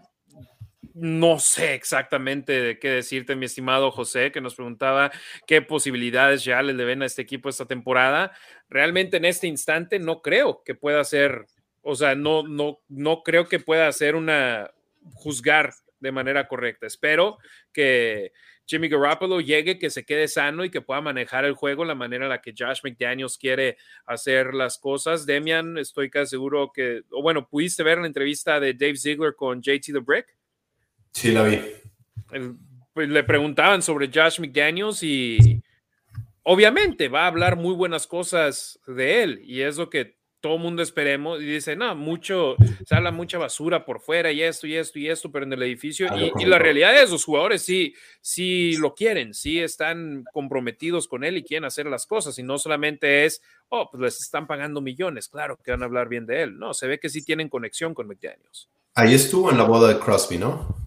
No 0.94 1.38
sé 1.38 1.74
exactamente 1.74 2.52
de 2.60 2.78
qué 2.78 2.90
decirte, 2.90 3.36
mi 3.36 3.46
estimado 3.46 3.90
José, 3.90 4.32
que 4.32 4.40
nos 4.40 4.54
preguntaba 4.54 5.10
qué 5.46 5.62
posibilidades 5.62 6.44
ya 6.44 6.62
le 6.62 6.74
deben 6.74 7.02
a 7.02 7.06
este 7.06 7.22
equipo 7.22 7.48
esta 7.48 7.66
temporada. 7.66 8.32
Realmente 8.68 9.16
en 9.16 9.24
este 9.24 9.46
instante 9.46 9.98
no 9.98 10.22
creo 10.22 10.62
que 10.64 10.74
pueda 10.74 11.02
ser, 11.04 11.46
o 11.82 11.94
sea, 11.94 12.14
no, 12.14 12.46
no, 12.46 12.78
no 12.88 13.22
creo 13.22 13.48
que 13.48 13.58
pueda 13.60 13.88
hacer 13.88 14.14
una 14.14 14.70
juzgar 15.14 15.72
de 16.00 16.12
manera 16.12 16.46
correcta. 16.46 16.86
Espero 16.86 17.38
que 17.72 18.32
Jimmy 18.66 18.88
Garoppolo 18.88 19.40
llegue, 19.40 19.78
que 19.78 19.90
se 19.90 20.04
quede 20.04 20.28
sano 20.28 20.64
y 20.64 20.70
que 20.70 20.80
pueda 20.80 21.00
manejar 21.00 21.44
el 21.44 21.54
juego 21.54 21.84
la 21.84 21.94
manera 21.94 22.24
en 22.24 22.30
la 22.30 22.40
que 22.40 22.52
Josh 22.58 22.80
McDaniels 22.84 23.38
quiere 23.38 23.76
hacer 24.06 24.54
las 24.54 24.78
cosas. 24.78 25.24
Demian, 25.26 25.78
estoy 25.78 26.10
casi 26.10 26.30
seguro 26.30 26.72
que, 26.74 27.02
o 27.10 27.22
bueno, 27.22 27.48
pudiste 27.48 27.82
ver 27.82 27.98
la 27.98 28.06
entrevista 28.06 28.58
de 28.60 28.74
Dave 28.74 28.96
Ziegler 28.96 29.34
con 29.36 29.60
JT 29.62 29.92
The 29.92 29.98
Brick. 30.00 30.26
Sí, 31.16 31.32
la 31.32 31.44
vi. 31.44 31.54
Eh, 31.54 32.52
pues, 32.92 33.08
le 33.08 33.24
preguntaban 33.24 33.80
sobre 33.80 34.10
Josh 34.12 34.38
McDaniels 34.38 35.02
y 35.02 35.62
obviamente 36.42 37.08
va 37.08 37.24
a 37.24 37.28
hablar 37.28 37.56
muy 37.56 37.74
buenas 37.74 38.06
cosas 38.06 38.78
de 38.86 39.22
él 39.22 39.40
y 39.42 39.62
es 39.62 39.78
lo 39.78 39.88
que 39.88 40.14
todo 40.42 40.58
mundo 40.58 40.82
esperemos 40.82 41.40
y 41.40 41.46
dice, 41.46 41.74
no, 41.74 41.96
mucho, 41.96 42.56
se 42.84 42.94
habla 42.94 43.12
mucha 43.12 43.38
basura 43.38 43.86
por 43.86 44.00
fuera 44.00 44.30
y 44.30 44.42
esto 44.42 44.66
y 44.66 44.76
esto 44.76 44.98
y 44.98 45.08
esto, 45.08 45.32
pero 45.32 45.46
en 45.46 45.54
el 45.54 45.62
edificio 45.62 46.06
y, 46.38 46.44
la 46.44 46.58
realidad 46.58 47.02
es, 47.02 47.08
los 47.10 47.24
jugadores 47.24 47.62
sí, 47.62 47.94
sí 48.20 48.76
lo 48.76 48.94
quieren, 48.94 49.32
sí 49.32 49.58
están 49.58 50.22
comprometidos 50.34 51.08
con 51.08 51.24
él 51.24 51.38
y 51.38 51.44
quieren 51.44 51.64
hacer 51.64 51.86
las 51.86 52.04
cosas 52.06 52.38
y 52.38 52.42
no 52.42 52.58
solamente 52.58 53.24
es, 53.24 53.40
oh, 53.70 53.88
pues 53.90 54.02
les 54.02 54.20
están 54.20 54.46
pagando 54.46 54.82
millones, 54.82 55.28
claro 55.30 55.56
que 55.64 55.70
van 55.70 55.80
a 55.80 55.86
hablar 55.86 56.08
bien 56.10 56.26
de 56.26 56.42
él, 56.42 56.58
no, 56.58 56.74
se 56.74 56.86
ve 56.86 57.00
que 57.00 57.08
sí 57.08 57.24
tienen 57.24 57.48
conexión 57.48 57.94
con 57.94 58.06
McDaniels. 58.06 58.68
Ahí 58.94 59.14
estuvo 59.14 59.50
en 59.50 59.56
la 59.56 59.64
boda 59.64 59.88
de 59.94 59.98
Crosby, 59.98 60.36
¿no? 60.36 60.84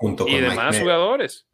junto 0.00 0.26
y 0.26 0.40
demás 0.40 0.78
jugadores. 0.78 1.46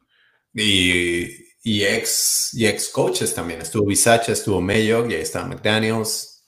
Y, 0.53 1.83
ex, 1.83 2.51
y 2.53 2.65
ex 2.65 2.89
coaches 2.89 3.33
también. 3.35 3.61
Estuvo 3.61 3.85
Bisacha, 3.87 4.31
estuvo 4.31 4.61
Mayock, 4.61 5.11
y 5.11 5.15
ahí 5.15 5.21
está 5.21 5.45
McDaniels. 5.45 6.47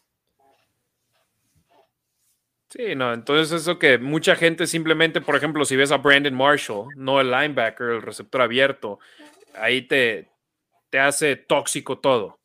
Sí, 2.70 2.96
no, 2.96 3.14
entonces 3.14 3.52
eso 3.62 3.78
que 3.78 3.98
mucha 3.98 4.36
gente 4.38 4.66
simplemente, 4.66 5.20
por 5.20 5.36
ejemplo, 5.36 5.66
si 5.66 5.76
ves 5.76 5.92
a 5.92 5.98
Brandon 5.98 6.34
Marshall, 6.34 6.88
no 6.96 7.20
el 7.20 7.30
linebacker, 7.30 7.90
el 7.90 8.02
receptor 8.02 8.42
abierto, 8.42 8.98
ahí 9.56 9.82
te, 9.86 10.32
te 10.90 10.98
hace 10.98 11.36
tóxico 11.36 12.00
todo. 12.00 12.40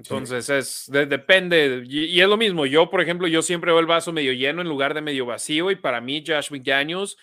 Entonces 0.00 0.48
es, 0.48 0.86
depende, 0.90 1.84
y, 1.86 2.18
es 2.18 2.26
lo 2.26 2.38
mismo, 2.38 2.64
yo 2.64 2.88
por 2.88 3.02
ejemplo, 3.02 3.28
yo 3.28 3.42
siempre 3.42 3.70
veo 3.70 3.80
el 3.80 3.86
vaso 3.86 4.14
medio 4.14 4.32
lleno 4.32 4.62
en 4.62 4.68
lugar 4.68 4.94
de 4.94 5.02
medio 5.02 5.26
vacío 5.26 5.70
y 5.70 5.76
para 5.76 6.00
mí 6.00 6.24
Josh 6.26 6.50
McDaniels 6.50 7.18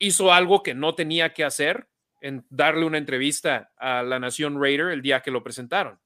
hizo 0.00 0.32
algo 0.32 0.64
que 0.64 0.74
no 0.74 0.96
tenía 0.96 1.32
que 1.32 1.44
hacer 1.44 1.88
en 2.20 2.44
darle 2.50 2.86
una 2.86 2.98
entrevista 2.98 3.70
a 3.76 4.02
la 4.02 4.18
Nación 4.18 4.60
Raider 4.60 4.88
el 4.88 5.00
día 5.00 5.20
que 5.20 5.30
lo 5.30 5.44
presentaron. 5.44 6.00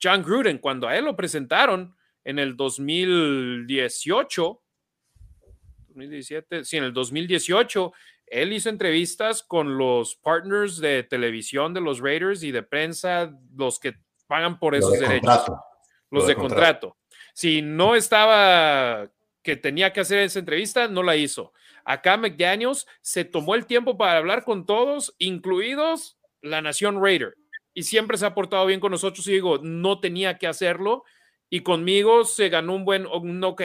John 0.00 0.22
Gruden, 0.22 0.58
cuando 0.58 0.86
a 0.86 0.96
él 0.96 1.04
lo 1.04 1.16
presentaron 1.16 1.96
en 2.22 2.38
el 2.38 2.56
2018, 2.56 4.62
2017, 5.88 6.64
sí, 6.64 6.76
en 6.76 6.84
el 6.84 6.92
2018, 6.92 7.92
él 8.26 8.52
hizo 8.52 8.68
entrevistas 8.68 9.42
con 9.42 9.76
los 9.78 10.14
partners 10.14 10.78
de 10.78 11.02
televisión 11.02 11.74
de 11.74 11.80
los 11.80 11.98
Raiders 11.98 12.44
y 12.44 12.52
de 12.52 12.62
prensa, 12.62 13.36
los 13.56 13.80
que 13.80 13.94
pagan 14.34 14.58
por 14.58 14.74
esos 14.74 14.98
derechos. 14.98 15.46
Los 16.10 16.26
de, 16.26 16.34
contrato. 16.34 16.96
Si 17.32 17.62
no 17.62 17.94
estaba 17.94 19.08
que 19.44 19.54
tenía 19.56 19.92
que 19.92 20.00
hacer 20.00 20.18
esa 20.20 20.40
entrevista, 20.40 20.88
no 20.88 21.02
la 21.04 21.14
hizo. 21.16 21.52
Acá 21.84 22.16
McDaniels 22.16 22.84
se 23.00 23.24
tomó 23.24 23.54
el 23.54 23.64
tiempo 23.66 23.96
para 23.96 24.16
hablar 24.18 24.42
con 24.44 24.66
todos, 24.66 25.14
incluidos 25.18 26.18
la 26.42 26.62
Nación 26.62 27.00
Raider. 27.00 27.36
Y 27.74 27.82
siempre 27.84 28.16
se 28.18 28.26
ha 28.26 28.34
portado 28.34 28.66
bien 28.66 28.80
con 28.80 28.90
nosotros 28.92 29.24
y 29.28 29.32
digo, 29.34 29.58
no 29.62 30.00
tenía 30.00 30.36
que 30.38 30.46
hacerlo. 30.48 31.04
Y 31.50 31.60
conmigo 31.60 32.24
se 32.24 32.48
ganó 32.48 32.74
un 32.74 32.84
buen 32.84 33.06
ok, 33.06 33.62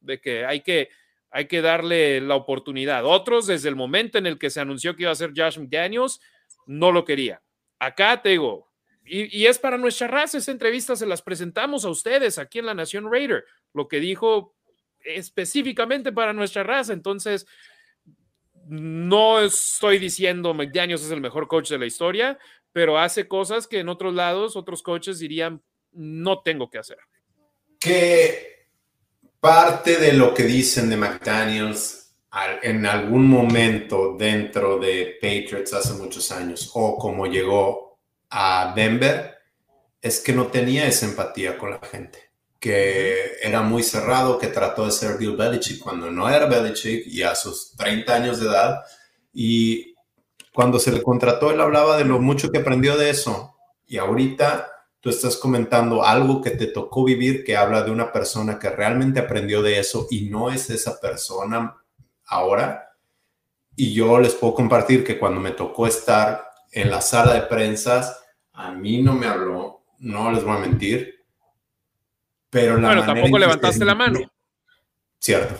de 0.00 0.20
que 0.22 0.46
hay 0.46 0.60
que, 0.62 0.88
hay 1.30 1.46
que 1.46 1.60
darle 1.60 2.20
la 2.22 2.36
oportunidad. 2.36 3.04
Otros, 3.04 3.46
desde 3.46 3.68
el 3.68 3.76
momento 3.76 4.16
en 4.18 4.26
el 4.26 4.38
que 4.38 4.48
se 4.50 4.60
anunció 4.60 4.94
que 4.96 5.02
iba 5.02 5.10
a 5.12 5.14
ser 5.14 5.32
Josh 5.36 5.58
McDaniels, 5.58 6.20
no 6.66 6.90
lo 6.92 7.04
quería. 7.04 7.42
Acá 7.78 8.22
te 8.22 8.30
digo, 8.30 8.70
y, 9.08 9.46
es 9.46 9.58
para 9.58 9.78
nuestra 9.78 10.08
raza, 10.08 10.38
esa 10.38 10.50
entrevista 10.50 10.96
se 10.96 11.06
las 11.06 11.22
presentamos 11.22 11.84
a 11.84 11.88
ustedes 11.90 12.38
aquí 12.38 12.58
en 12.58 12.66
la 12.66 12.74
Nación 12.74 13.10
Raider, 13.10 13.44
lo 13.72 13.86
que 13.88 14.00
dijo 14.00 14.54
específicamente 15.04 16.10
para 16.12 16.32
nuestra 16.32 16.64
raza. 16.64 16.92
Entonces, 16.92 17.46
no 18.66 19.40
estoy 19.40 19.98
diciendo 19.98 20.52
McDaniels 20.54 21.04
es 21.04 21.10
el 21.12 21.20
mejor 21.20 21.46
coach 21.46 21.70
de 21.70 21.78
la 21.78 21.86
historia, 21.86 22.36
pero 22.72 22.98
hace 22.98 23.28
cosas 23.28 23.68
que 23.68 23.78
en 23.78 23.88
otros 23.88 24.12
lados 24.12 24.56
otros 24.56 24.82
coaches 24.82 25.20
dirían, 25.20 25.62
no 25.92 26.40
tengo 26.42 26.68
que 26.68 26.78
hacer. 26.78 26.98
Que 27.78 28.66
parte 29.38 29.98
de 29.98 30.14
lo 30.14 30.34
que 30.34 30.42
dicen 30.42 30.90
de 30.90 30.96
McDaniels 30.96 32.14
en 32.62 32.84
algún 32.86 33.28
momento 33.28 34.16
dentro 34.18 34.78
de 34.78 35.16
Patriots 35.22 35.72
hace 35.72 35.94
muchos 36.02 36.32
años 36.32 36.68
o 36.74 36.98
como 36.98 37.26
llegó 37.28 37.85
a 38.30 38.72
Denver 38.74 39.34
es 40.00 40.20
que 40.20 40.32
no 40.32 40.48
tenía 40.48 40.86
esa 40.86 41.06
empatía 41.06 41.58
con 41.58 41.70
la 41.70 41.80
gente, 41.80 42.30
que 42.60 43.34
era 43.42 43.62
muy 43.62 43.82
cerrado, 43.82 44.38
que 44.38 44.48
trató 44.48 44.84
de 44.84 44.92
ser 44.92 45.18
Bill 45.18 45.36
Belichick 45.36 45.80
cuando 45.80 46.10
no 46.10 46.28
era 46.28 46.46
Belichick 46.46 47.06
y 47.06 47.22
a 47.22 47.34
sus 47.34 47.72
30 47.76 48.14
años 48.14 48.40
de 48.40 48.46
edad. 48.46 48.82
Y 49.32 49.94
cuando 50.52 50.78
se 50.78 50.92
le 50.92 51.02
contrató, 51.02 51.50
él 51.50 51.60
hablaba 51.60 51.96
de 51.96 52.04
lo 52.04 52.18
mucho 52.20 52.50
que 52.50 52.58
aprendió 52.58 52.96
de 52.96 53.10
eso. 53.10 53.56
Y 53.86 53.98
ahorita 53.98 54.70
tú 55.00 55.10
estás 55.10 55.36
comentando 55.36 56.04
algo 56.04 56.40
que 56.40 56.50
te 56.50 56.66
tocó 56.66 57.04
vivir 57.04 57.44
que 57.44 57.56
habla 57.56 57.82
de 57.82 57.90
una 57.90 58.12
persona 58.12 58.58
que 58.58 58.70
realmente 58.70 59.20
aprendió 59.20 59.62
de 59.62 59.78
eso 59.78 60.06
y 60.10 60.28
no 60.28 60.50
es 60.50 60.70
esa 60.70 60.98
persona 61.00 61.74
ahora. 62.26 62.92
Y 63.76 63.92
yo 63.92 64.18
les 64.18 64.34
puedo 64.34 64.54
compartir 64.54 65.04
que 65.04 65.18
cuando 65.18 65.40
me 65.40 65.50
tocó 65.50 65.86
estar 65.86 66.45
en 66.72 66.90
la 66.90 67.00
sala 67.00 67.34
de 67.34 67.42
prensas, 67.42 68.20
a 68.52 68.72
mí 68.72 69.02
no 69.02 69.14
me 69.14 69.26
habló, 69.26 69.84
no 69.98 70.30
les 70.30 70.44
voy 70.44 70.56
a 70.56 70.60
mentir. 70.60 71.24
Pero 72.50 72.78
la 72.78 72.88
Bueno, 72.88 73.06
tampoco 73.06 73.38
levantaste 73.38 73.84
la 73.84 73.94
mano. 73.94 74.20
Cierto. 75.18 75.54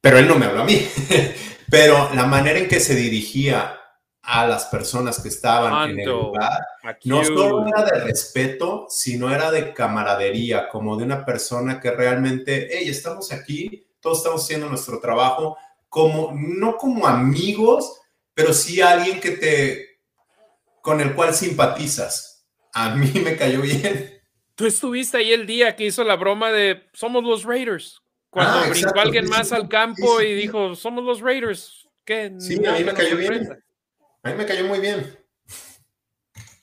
Pero 0.00 0.18
él 0.18 0.28
no 0.28 0.36
me 0.38 0.46
habló 0.46 0.62
a 0.62 0.64
mí. 0.64 0.86
pero 1.70 2.10
la 2.14 2.26
manera 2.26 2.58
en 2.58 2.68
que 2.68 2.80
se 2.80 2.94
dirigía 2.94 3.76
a 4.22 4.46
las 4.46 4.66
personas 4.66 5.20
que 5.20 5.28
estaban 5.28 5.90
en 5.90 6.00
el 6.00 6.08
lugar, 6.08 6.60
no 7.04 7.24
solo 7.24 7.66
era 7.66 7.84
de 7.84 8.04
respeto, 8.04 8.86
sino 8.88 9.34
era 9.34 9.50
de 9.50 9.72
camaradería, 9.74 10.68
como 10.68 10.96
de 10.96 11.04
una 11.04 11.24
persona 11.24 11.80
que 11.80 11.90
realmente, 11.90 12.68
hey, 12.70 12.88
estamos 12.88 13.32
aquí, 13.32 13.88
todos 13.98 14.18
estamos 14.18 14.44
haciendo 14.44 14.68
nuestro 14.68 15.00
trabajo, 15.00 15.56
como, 15.88 16.32
no 16.34 16.76
como 16.76 17.06
amigos, 17.08 17.98
pero 18.32 18.52
sí 18.54 18.80
alguien 18.80 19.20
que 19.20 19.32
te, 19.32 19.89
con 20.82 21.00
el 21.00 21.14
cual 21.14 21.34
simpatizas. 21.34 22.44
A 22.72 22.94
mí 22.94 23.06
me 23.24 23.36
cayó 23.36 23.62
bien. 23.62 24.18
Tú 24.54 24.66
estuviste 24.66 25.18
ahí 25.18 25.32
el 25.32 25.46
día 25.46 25.74
que 25.76 25.86
hizo 25.86 26.04
la 26.04 26.16
broma 26.16 26.50
de 26.52 26.88
somos 26.92 27.24
los 27.24 27.44
Raiders. 27.44 28.02
Cuando 28.28 28.52
ah, 28.58 28.92
alguien 29.02 29.28
más 29.28 29.50
al 29.52 29.68
campo 29.68 30.20
y 30.20 30.34
dijo 30.34 30.74
somos 30.74 31.04
los 31.04 31.20
Raiders. 31.20 31.88
¿Qué? 32.04 32.32
Sí, 32.38 32.64
a 32.64 32.72
mí 32.72 32.84
me 32.84 32.92
cayó 32.94 33.16
bien. 33.16 33.48
A 34.22 34.30
mí 34.30 34.36
me 34.36 34.46
cayó 34.46 34.64
muy 34.66 34.78
bien. 34.80 35.19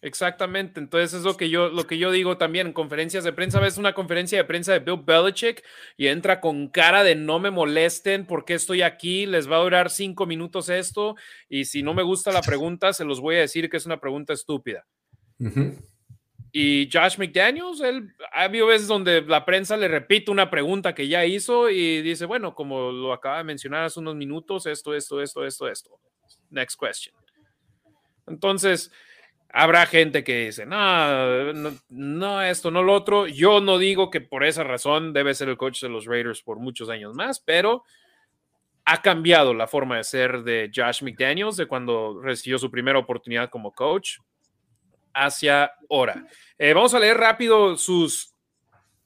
Exactamente, 0.04 0.80
entonces 0.80 1.18
es 1.18 1.26
lo 1.26 1.36
que 1.38 1.50
yo 1.50 1.70
lo 1.70 1.88
que 1.88 1.98
yo 1.98 2.12
digo 2.12 2.38
también 2.38 2.68
en 2.68 2.74
conferencias 2.74 3.24
de 3.24 3.34
prensa, 3.34 3.60
ves 3.60 3.80
una 3.80 3.94
conferencia 3.96 4.38
de 4.38 4.44
prensa 4.46 4.72
de 4.72 4.80
Bill 4.80 5.02
Belichick 5.04 5.64
y 5.98 6.06
entra 6.08 6.40
con 6.40 6.68
cara 6.68 7.04
de 7.04 7.16
no 7.16 7.40
me 7.40 7.50
molesten 7.50 8.28
porque 8.28 8.54
estoy 8.54 8.84
aquí, 8.84 9.26
les 9.26 9.50
va 9.52 9.56
a 9.58 9.64
durar 9.64 9.90
cinco 9.90 10.28
minutos 10.28 10.70
esto 10.70 11.16
y 11.50 11.66
si 11.66 11.82
no 11.82 11.96
me 11.96 12.04
gusta 12.04 12.32
la 12.32 12.42
pregunta 12.44 12.94
se 12.94 13.06
los 13.06 13.20
voy 13.20 13.38
a 13.38 13.40
decir 13.40 13.72
que 13.72 13.78
es 13.78 13.88
una 13.88 14.00
pregunta 14.00 14.34
estúpida. 14.34 14.86
Y 16.52 16.88
Josh 16.94 17.18
McDaniels, 17.18 17.82
él 17.82 18.14
ha 18.32 18.44
habido 18.44 18.68
veces 18.68 18.88
donde 18.88 19.22
la 19.22 19.46
prensa 19.46 19.78
le 19.78 19.88
repite 19.88 20.30
una 20.30 20.52
pregunta 20.52 20.94
que 20.94 21.08
ya 21.08 21.26
hizo 21.26 21.70
y 21.72 22.04
dice, 22.04 22.26
bueno, 22.26 22.54
como 22.54 22.92
lo 22.92 23.14
acaba 23.14 23.40
de 23.40 23.44
mencionar 23.44 23.84
hace 23.84 24.00
unos 24.00 24.16
minutos, 24.16 24.66
esto, 24.68 24.94
esto, 24.94 25.22
esto, 25.22 25.46
esto, 25.46 25.68
esto. 25.68 25.92
Next 26.50 26.78
question. 26.80 27.16
Entonces, 28.26 28.92
habrá 29.50 29.86
gente 29.86 30.24
que 30.24 30.46
dice, 30.48 30.66
no, 30.66 31.54
no, 31.90 32.42
esto, 32.42 32.72
no 32.72 32.84
lo 32.84 32.94
otro. 32.94 33.28
Yo 33.28 33.60
no 33.62 33.78
digo 33.78 34.10
que 34.10 34.22
por 34.22 34.44
esa 34.44 34.64
razón 34.64 35.14
debe 35.14 35.34
ser 35.34 35.50
el 35.50 35.58
coach 35.58 35.82
de 35.82 35.90
los 35.90 36.06
Raiders 36.06 36.42
por 36.42 36.60
muchos 36.60 36.90
años 36.90 37.14
más, 37.16 37.40
pero 37.40 37.84
ha 38.86 39.02
cambiado 39.02 39.54
la 39.54 39.68
forma 39.68 39.98
de 39.98 40.04
ser 40.04 40.44
de 40.44 40.72
Josh 40.74 41.04
McDaniels 41.04 41.58
de 41.58 41.66
cuando 41.68 42.22
recibió 42.22 42.58
su 42.58 42.72
primera 42.72 43.00
oportunidad 43.00 43.50
como 43.50 43.72
coach 43.74 44.18
hacia 45.14 45.72
ahora. 45.90 46.26
Eh, 46.58 46.74
vamos 46.74 46.94
a 46.94 47.00
leer 47.00 47.18
rápido 47.18 47.76
sus 47.78 48.34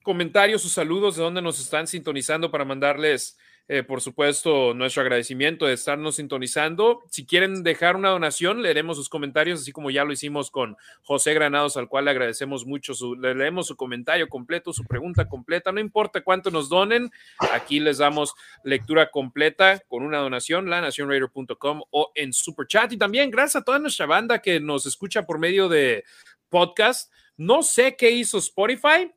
comentarios, 0.04 0.62
sus 0.62 0.72
saludos, 0.74 1.16
de 1.16 1.24
dónde 1.24 1.42
nos 1.42 1.60
están 1.60 1.88
sintonizando 1.88 2.52
para 2.52 2.66
mandarles 2.66 3.38
eh, 3.68 3.84
por 3.84 4.02
supuesto, 4.02 4.74
nuestro 4.74 5.02
agradecimiento 5.02 5.66
de 5.66 5.74
estarnos 5.74 6.16
sintonizando. 6.16 7.02
Si 7.10 7.26
quieren 7.26 7.64
dejar 7.64 7.96
una 7.96 8.10
donación, 8.10 8.62
leeremos 8.62 8.98
sus 8.98 9.08
comentarios, 9.08 9.62
así 9.62 9.72
como 9.72 9.92
ya 9.92 10.04
lo 10.04 10.12
hicimos 10.12 10.52
con 10.52 10.76
José 11.04 11.34
Granados, 11.34 11.78
al 11.78 11.88
cual 11.88 12.06
le 12.06 12.12
agradecemos 12.12 12.66
mucho. 12.66 12.94
Su, 12.94 13.16
leemos 13.16 13.68
su 13.68 13.76
comentario 13.76 14.28
completo, 14.30 14.74
su 14.74 14.84
pregunta 14.86 15.28
completa. 15.30 15.72
No 15.72 15.80
importa 15.80 16.22
cuánto 16.22 16.52
nos 16.52 16.70
donen, 16.70 17.12
aquí 17.54 17.80
les 17.80 18.00
damos 18.00 18.34
lectura 18.64 19.10
completa 19.12 19.80
con 19.88 20.04
una 20.04 20.18
donación, 20.18 20.70
lanacionraider.com 20.70 21.82
o 21.92 22.12
en 22.16 22.34
Super 22.34 22.68
Chat. 22.68 22.92
Y 22.92 22.98
también 22.98 23.30
gracias 23.32 23.62
a 23.62 23.64
toda 23.64 23.80
nuestra 23.80 24.06
banda 24.06 24.40
que 24.42 24.60
nos 24.60 24.86
escucha 24.86 25.24
por 25.26 25.40
medio 25.40 25.70
de 25.70 26.04
podcast. 26.50 27.12
No 27.38 27.64
sé 27.64 27.96
qué 27.96 28.12
hizo 28.12 28.38
Spotify, 28.38 29.12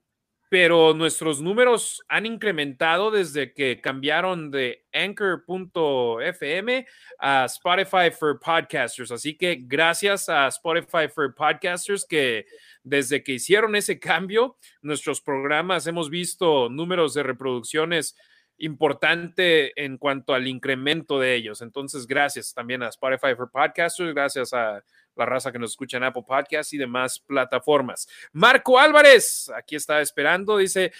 pero 0.54 0.94
nuestros 0.94 1.40
números 1.42 2.00
han 2.06 2.26
incrementado 2.26 3.10
desde 3.10 3.52
que 3.52 3.80
cambiaron 3.80 4.52
de 4.52 4.86
anchor.fm 4.92 6.86
a 7.18 7.46
Spotify 7.46 8.12
for 8.16 8.38
Podcasters. 8.38 9.10
Así 9.10 9.36
que 9.36 9.58
gracias 9.66 10.28
a 10.28 10.46
Spotify 10.46 11.08
for 11.12 11.34
Podcasters 11.34 12.06
que 12.08 12.46
desde 12.84 13.24
que 13.24 13.32
hicieron 13.32 13.74
ese 13.74 13.98
cambio, 13.98 14.56
nuestros 14.80 15.20
programas 15.20 15.88
hemos 15.88 16.08
visto 16.08 16.68
números 16.68 17.14
de 17.14 17.24
reproducciones 17.24 18.16
importante 18.58 19.72
en 19.84 19.98
cuanto 19.98 20.34
al 20.34 20.46
incremento 20.46 21.18
de 21.18 21.34
ellos. 21.34 21.62
Entonces, 21.62 22.06
gracias 22.06 22.54
también 22.54 22.80
a 22.84 22.90
Spotify 22.90 23.34
for 23.34 23.50
Podcasters, 23.50 24.14
gracias 24.14 24.54
a 24.54 24.84
la 25.16 25.24
raza 25.26 25.52
que 25.52 25.58
nos 25.58 25.70
escucha 25.72 25.96
en 25.96 26.04
Apple 26.04 26.24
Podcasts 26.26 26.72
y 26.72 26.78
demás 26.78 27.18
plataformas. 27.20 28.08
Marco 28.32 28.78
Álvarez, 28.78 29.50
aquí 29.54 29.76
está 29.76 30.00
esperando, 30.00 30.56
dice, 30.56 30.92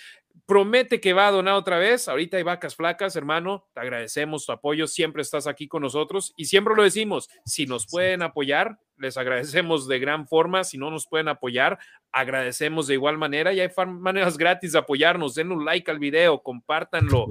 promete 0.47 1.01
que 1.01 1.13
va 1.15 1.29
a 1.29 1.33
donar 1.33 1.55
otra 1.55 1.79
vez. 1.79 2.09
Ahorita 2.09 2.37
hay 2.37 2.43
vacas 2.43 2.75
flacas, 2.77 3.17
hermano. 3.17 3.67
Te 3.73 3.81
agradecemos 3.81 4.45
tu 4.45 4.53
apoyo. 4.53 4.87
Siempre 4.87 5.23
estás 5.23 5.47
aquí 5.47 5.69
con 5.69 5.83
nosotros 5.83 6.35
y 6.37 6.47
siempre 6.47 6.75
lo 6.75 6.83
decimos. 6.83 7.31
Si 7.47 7.67
nos 7.67 7.87
pueden 7.87 8.21
apoyar, 8.23 8.79
les 8.99 9.17
agradecemos 9.17 9.89
de 9.89 9.99
gran 9.99 10.27
forma. 10.27 10.63
Si 10.65 10.77
no 10.77 10.91
nos 10.91 11.07
pueden 11.09 11.29
apoyar, 11.29 11.79
agradecemos 12.13 12.87
de 12.87 12.95
igual 12.95 13.17
manera. 13.17 13.55
Y 13.55 13.61
hay 13.61 13.71
maneras 13.87 14.37
gratis 14.37 14.73
de 14.73 14.81
apoyarnos. 14.81 15.35
Den 15.35 15.51
un 15.51 15.65
like 15.65 15.91
al 15.91 15.99
video, 15.99 16.35
eh, 16.35 16.41
compártanlo, 16.43 17.27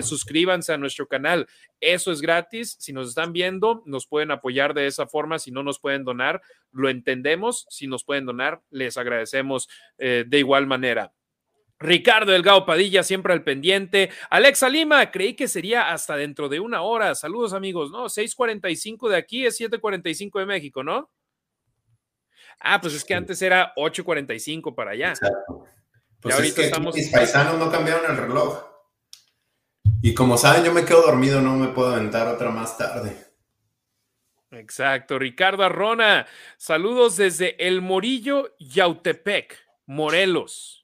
suscríbanse 0.00 0.72
a 0.72 0.78
nuestro 0.78 1.06
canal. 1.06 1.46
Eso 1.80 2.12
es 2.12 2.22
gratis. 2.22 2.76
Si 2.78 2.92
nos 2.94 3.10
están 3.10 3.32
viendo, 3.34 3.82
nos 3.84 4.06
pueden 4.06 4.30
apoyar 4.30 4.72
de 4.72 4.86
esa 4.86 5.06
forma. 5.06 5.38
Si 5.38 5.50
no 5.50 5.62
nos 5.62 5.80
pueden 5.80 6.04
donar, 6.04 6.40
lo 6.72 6.88
entendemos. 6.88 7.66
Si 7.68 7.86
nos 7.86 8.04
pueden 8.04 8.24
donar, 8.24 8.62
les 8.70 8.96
agradecemos 8.96 9.68
eh, 9.98 10.24
de 10.26 10.38
igual 10.38 10.66
manera. 10.66 11.12
Ricardo 11.84 12.32
Delgado 12.32 12.64
Padilla, 12.64 13.02
siempre 13.02 13.32
al 13.34 13.42
pendiente. 13.44 14.10
Alexa 14.30 14.68
Lima, 14.68 15.10
creí 15.10 15.34
que 15.34 15.46
sería 15.46 15.92
hasta 15.92 16.16
dentro 16.16 16.48
de 16.48 16.58
una 16.58 16.80
hora. 16.80 17.14
Saludos, 17.14 17.52
amigos, 17.52 17.90
¿no? 17.90 18.04
6.45 18.06 19.10
de 19.10 19.16
aquí 19.16 19.44
es 19.44 19.60
7.45 19.60 20.38
de 20.40 20.46
México, 20.46 20.82
¿no? 20.82 21.10
Ah, 22.60 22.80
pues 22.80 22.94
es 22.94 23.04
que 23.04 23.14
antes 23.14 23.40
era 23.42 23.74
8.45 23.76 24.74
para 24.74 24.92
allá. 24.92 25.10
Exacto. 25.10 25.66
Pues 26.22 26.34
ahorita 26.34 26.48
es 26.52 26.54
que 26.54 26.64
estamos... 26.64 26.94
mis 26.94 27.10
paisanos 27.10 27.58
no 27.58 27.70
cambiaron 27.70 28.10
el 28.10 28.16
reloj. 28.16 28.62
Y 30.00 30.14
como 30.14 30.38
saben, 30.38 30.64
yo 30.64 30.72
me 30.72 30.86
quedo 30.86 31.02
dormido, 31.02 31.42
no 31.42 31.54
me 31.54 31.68
puedo 31.68 31.90
aventar 31.92 32.28
otra 32.28 32.50
más 32.50 32.78
tarde. 32.78 33.14
Exacto. 34.52 35.18
Ricardo 35.18 35.62
Arrona, 35.64 36.26
saludos 36.56 37.16
desde 37.18 37.62
El 37.68 37.82
Morillo, 37.82 38.54
Yautepec, 38.58 39.58
Morelos. 39.84 40.80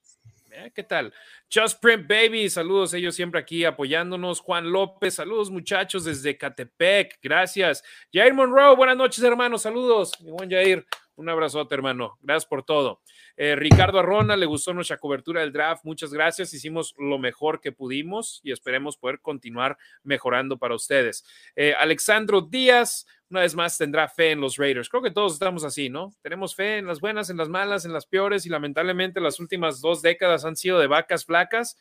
¿Eh? 0.65 0.73
¿Qué 0.75 0.83
tal? 0.83 1.13
Just 1.53 1.81
Print 1.81 2.07
Baby, 2.07 2.49
saludos 2.51 2.93
ellos 2.95 3.15
siempre 3.15 3.41
aquí 3.41 3.65
apoyándonos. 3.65 4.41
Juan 4.41 4.71
López, 4.73 5.15
saludos 5.15 5.51
muchachos 5.51 6.05
desde 6.05 6.37
Catepec, 6.37 7.19
gracias. 7.23 7.83
Jair 8.13 8.35
Monroe, 8.35 8.75
buenas 8.77 8.97
noches 8.99 9.25
hermanos, 9.25 9.63
saludos. 9.63 10.13
Mi 10.21 10.31
buen 10.31 10.51
Jair, 10.51 10.85
un 11.21 11.29
abrazote, 11.29 11.75
hermano. 11.75 12.17
Gracias 12.23 12.47
por 12.47 12.63
todo. 12.65 13.03
Eh, 13.37 13.55
Ricardo 13.55 13.99
Arrona, 13.99 14.39
le 14.39 14.47
gustó 14.47 14.73
nuestra 14.73 14.97
cobertura 14.97 15.43
del 15.43 15.53
draft. 15.53 15.85
Muchas 15.85 16.15
gracias. 16.15 16.55
Hicimos 16.55 16.95
lo 16.97 17.19
mejor 17.19 17.61
que 17.61 17.73
pudimos 17.73 18.41
y 18.43 18.53
esperemos 18.53 18.97
poder 18.97 19.21
continuar 19.21 19.77
mejorando 20.03 20.59
para 20.59 20.75
ustedes. 20.75 21.27
Eh, 21.57 21.75
Alexandro 21.79 22.41
Díaz, 22.41 23.07
una 23.29 23.41
vez 23.41 23.55
más, 23.55 23.77
tendrá 23.77 24.09
fe 24.09 24.31
en 24.31 24.41
los 24.41 24.57
Raiders. 24.57 24.89
Creo 24.89 25.03
que 25.03 25.11
todos 25.11 25.35
estamos 25.35 25.63
así, 25.63 25.91
¿no? 25.91 26.09
Tenemos 26.23 26.55
fe 26.55 26.79
en 26.79 26.87
las 26.87 27.01
buenas, 27.01 27.29
en 27.29 27.37
las 27.37 27.51
malas, 27.51 27.85
en 27.85 27.93
las 27.93 28.07
peores 28.07 28.47
y 28.47 28.49
lamentablemente 28.49 29.21
las 29.21 29.39
últimas 29.41 29.83
dos 29.83 30.01
décadas 30.01 30.47
han 30.47 30.57
sido 30.57 30.79
de 30.79 30.87
vacas 30.87 31.27
flacas, 31.27 31.79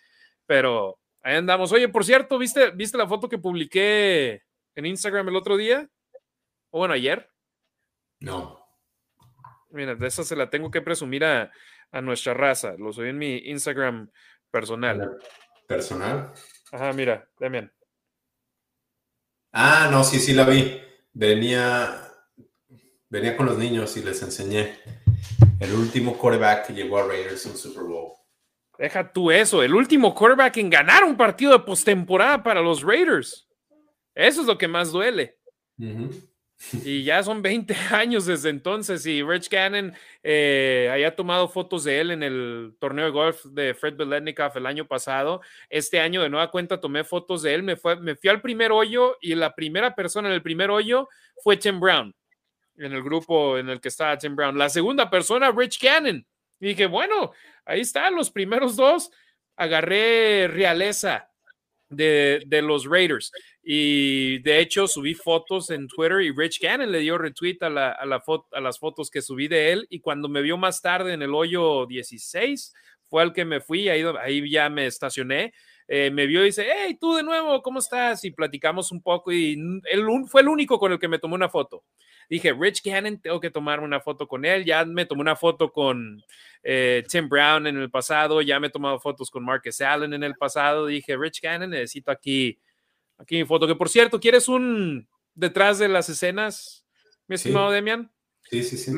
pero 0.47 0.99
ahí 1.23 1.37
andamos. 1.37 1.71
Oye, 1.71 1.87
por 1.87 2.03
cierto, 2.03 2.37
¿viste, 2.39 2.71
¿viste 2.71 2.97
la 2.97 3.07
foto 3.07 3.29
que 3.29 3.37
publiqué 3.37 4.43
en 4.75 4.85
Instagram 4.85 5.29
el 5.29 5.37
otro 5.37 5.55
día? 5.55 5.89
O 6.71 6.79
bueno, 6.79 6.93
ayer. 6.93 7.29
No. 8.19 8.58
Mira, 9.71 9.95
de 9.95 10.07
esa 10.07 10.23
se 10.23 10.35
la 10.35 10.49
tengo 10.49 10.71
que 10.71 10.81
presumir 10.81 11.23
a, 11.23 11.51
nuestra 12.01 12.33
raza. 12.33 12.75
Lo 12.77 12.91
soy 12.93 13.09
en 13.09 13.17
mi 13.17 13.37
Instagram 13.45 14.11
personal. 14.51 15.17
¿Personal? 15.67 16.31
Ajá, 16.71 16.91
mira, 16.93 17.27
también. 17.39 17.71
Ah, 19.51 19.87
no, 19.91 20.03
sí, 20.03 20.19
sí 20.19 20.33
la 20.33 20.43
vi. 20.43 20.79
Venía, 21.13 22.07
venía 23.09 23.35
con 23.37 23.45
los 23.47 23.57
niños 23.57 23.95
y 23.97 24.03
les 24.03 24.21
enseñé. 24.23 24.77
El 25.59 25.73
último 25.73 26.15
quarterback 26.17 26.67
que 26.67 26.73
llegó 26.73 26.99
a 26.99 27.03
Raiders 27.07 27.45
en 27.47 27.57
Super 27.57 27.83
Bowl. 27.83 28.13
Deja 28.77 29.11
tú 29.11 29.29
eso, 29.31 29.61
el 29.61 29.73
último 29.75 30.15
quarterback 30.15 30.57
en 30.57 30.69
ganar 30.69 31.03
un 31.03 31.17
partido 31.17 31.51
de 31.51 31.59
postemporada 31.59 32.41
para 32.41 32.61
los 32.61 32.81
Raiders. 32.81 33.47
Eso 34.15 34.41
es 34.41 34.47
lo 34.47 34.57
que 34.57 34.67
más 34.67 34.91
duele. 34.91 35.37
Ajá. 35.81 36.09
Y 36.83 37.03
ya 37.03 37.23
son 37.23 37.41
20 37.41 37.73
años 37.93 38.25
desde 38.25 38.49
entonces 38.49 39.05
y 39.05 39.23
Rich 39.23 39.47
Cannon 39.49 39.93
eh, 40.21 40.89
haya 40.91 41.15
tomado 41.15 41.47
fotos 41.47 41.85
de 41.85 42.01
él 42.01 42.11
en 42.11 42.21
el 42.21 42.75
torneo 42.79 43.05
de 43.05 43.11
golf 43.11 43.45
de 43.45 43.73
Fred 43.73 43.95
Beletnikov 43.95 44.51
el 44.57 44.65
año 44.65 44.85
pasado. 44.85 45.41
Este 45.69 46.01
año 46.01 46.21
de 46.21 46.29
nueva 46.29 46.51
cuenta 46.51 46.79
tomé 46.81 47.05
fotos 47.05 47.43
de 47.43 47.53
él, 47.53 47.63
me, 47.63 47.77
fue, 47.77 47.95
me 47.99 48.15
fui 48.15 48.29
al 48.29 48.41
primer 48.41 48.73
hoyo 48.73 49.17
y 49.21 49.35
la 49.35 49.55
primera 49.55 49.95
persona 49.95 50.27
en 50.27 50.33
el 50.33 50.41
primer 50.41 50.69
hoyo 50.69 51.07
fue 51.41 51.55
Tim 51.55 51.79
Brown, 51.79 52.13
en 52.75 52.91
el 52.91 53.03
grupo 53.03 53.57
en 53.57 53.69
el 53.69 53.79
que 53.79 53.87
estaba 53.87 54.17
Tim 54.17 54.35
Brown. 54.35 54.57
La 54.57 54.69
segunda 54.69 55.09
persona, 55.09 55.51
Rich 55.51 55.79
Cannon 55.79 56.27
Y 56.59 56.67
dije, 56.67 56.87
bueno, 56.87 57.31
ahí 57.63 57.79
están 57.81 58.15
los 58.15 58.29
primeros 58.29 58.75
dos. 58.75 59.11
Agarré 59.55 60.47
realeza 60.49 61.28
de, 61.89 62.61
los 62.63 62.85
Raiders. 62.85 63.31
Y 63.63 64.39
de 64.39 64.59
hecho 64.59 64.87
subí 64.87 65.13
fotos 65.13 65.69
en 65.69 65.87
Twitter 65.87 66.21
y 66.21 66.31
Rich 66.31 66.59
Cannon 66.61 66.91
le 66.91 66.99
dio 66.99 67.17
retweet 67.17 67.57
a, 67.61 67.91
a 67.93 68.05
las 68.61 68.79
fotos 68.79 69.09
que 69.09 69.21
subí 69.21 69.47
de 69.47 69.71
él 69.73 69.87
y 69.89 69.99
cuando 69.99 70.29
me 70.29 70.41
vio 70.41 70.57
más 70.57 70.81
tarde 70.81 71.13
en 71.13 71.21
el 71.21 71.33
hoyo 71.33 71.85
16 71.87 72.73
fue 73.07 73.23
al 73.23 73.33
que 73.33 73.43
me 73.43 73.59
fui, 73.59 73.89
ahí, 73.89 74.03
ahí 74.23 74.49
ya 74.49 74.69
me 74.69 74.85
estacioné 74.85 75.53
eh, 75.91 76.11
me 76.11 76.27
vio 76.27 76.43
y 76.43 76.45
dice, 76.45 76.67
hey, 76.71 76.95
tú 77.01 77.15
de 77.15 77.23
nuevo, 77.23 77.63
¿cómo 77.63 77.79
estás? 77.79 78.23
Y 78.23 78.29
platicamos 78.29 78.91
un 78.91 79.01
poco 79.01 79.31
y 79.31 79.53
él 79.91 80.05
fue 80.27 80.41
el 80.41 80.47
único 80.47 80.77
con 80.77 80.91
el 80.91 80.99
que 80.99 81.07
me 81.07 81.17
tomó 81.17 81.33
una 81.33 81.49
foto. 81.49 81.83
Dije, 82.29 82.53
Rich 82.53 82.83
Cannon, 82.83 83.19
tengo 83.19 83.39
que 83.39 83.49
tomarme 83.49 83.85
una 83.87 83.99
foto 83.99 84.27
con 84.27 84.45
él. 84.45 84.63
Ya 84.63 84.85
me 84.85 85.07
tomé 85.07 85.21
una 85.21 85.35
foto 85.35 85.71
con 85.71 86.21
eh, 86.61 87.01
Tim 87.09 87.27
Brown 87.27 87.65
en 87.65 87.75
el 87.77 87.89
pasado, 87.89 88.39
ya 88.43 88.59
me 88.59 88.67
he 88.67 88.69
tomado 88.69 88.99
fotos 88.99 89.31
con 89.31 89.43
Marcus 89.43 89.81
Allen 89.81 90.13
en 90.13 90.23
el 90.23 90.35
pasado. 90.35 90.85
Dije, 90.85 91.17
Rich 91.17 91.41
Cannon, 91.41 91.71
necesito 91.71 92.11
aquí, 92.11 92.59
aquí 93.17 93.37
mi 93.37 93.45
foto. 93.45 93.65
Que 93.65 93.73
por 93.75 93.89
cierto, 93.89 94.19
¿quieres 94.19 94.47
un 94.47 95.07
detrás 95.33 95.79
de 95.79 95.87
las 95.87 96.07
escenas, 96.07 96.85
mi 97.27 97.33
estimado 97.33 97.61
llamado 97.65 97.73
Demian? 97.73 98.11
Sí, 98.43 98.61
sí, 98.61 98.77
sí. 98.77 98.91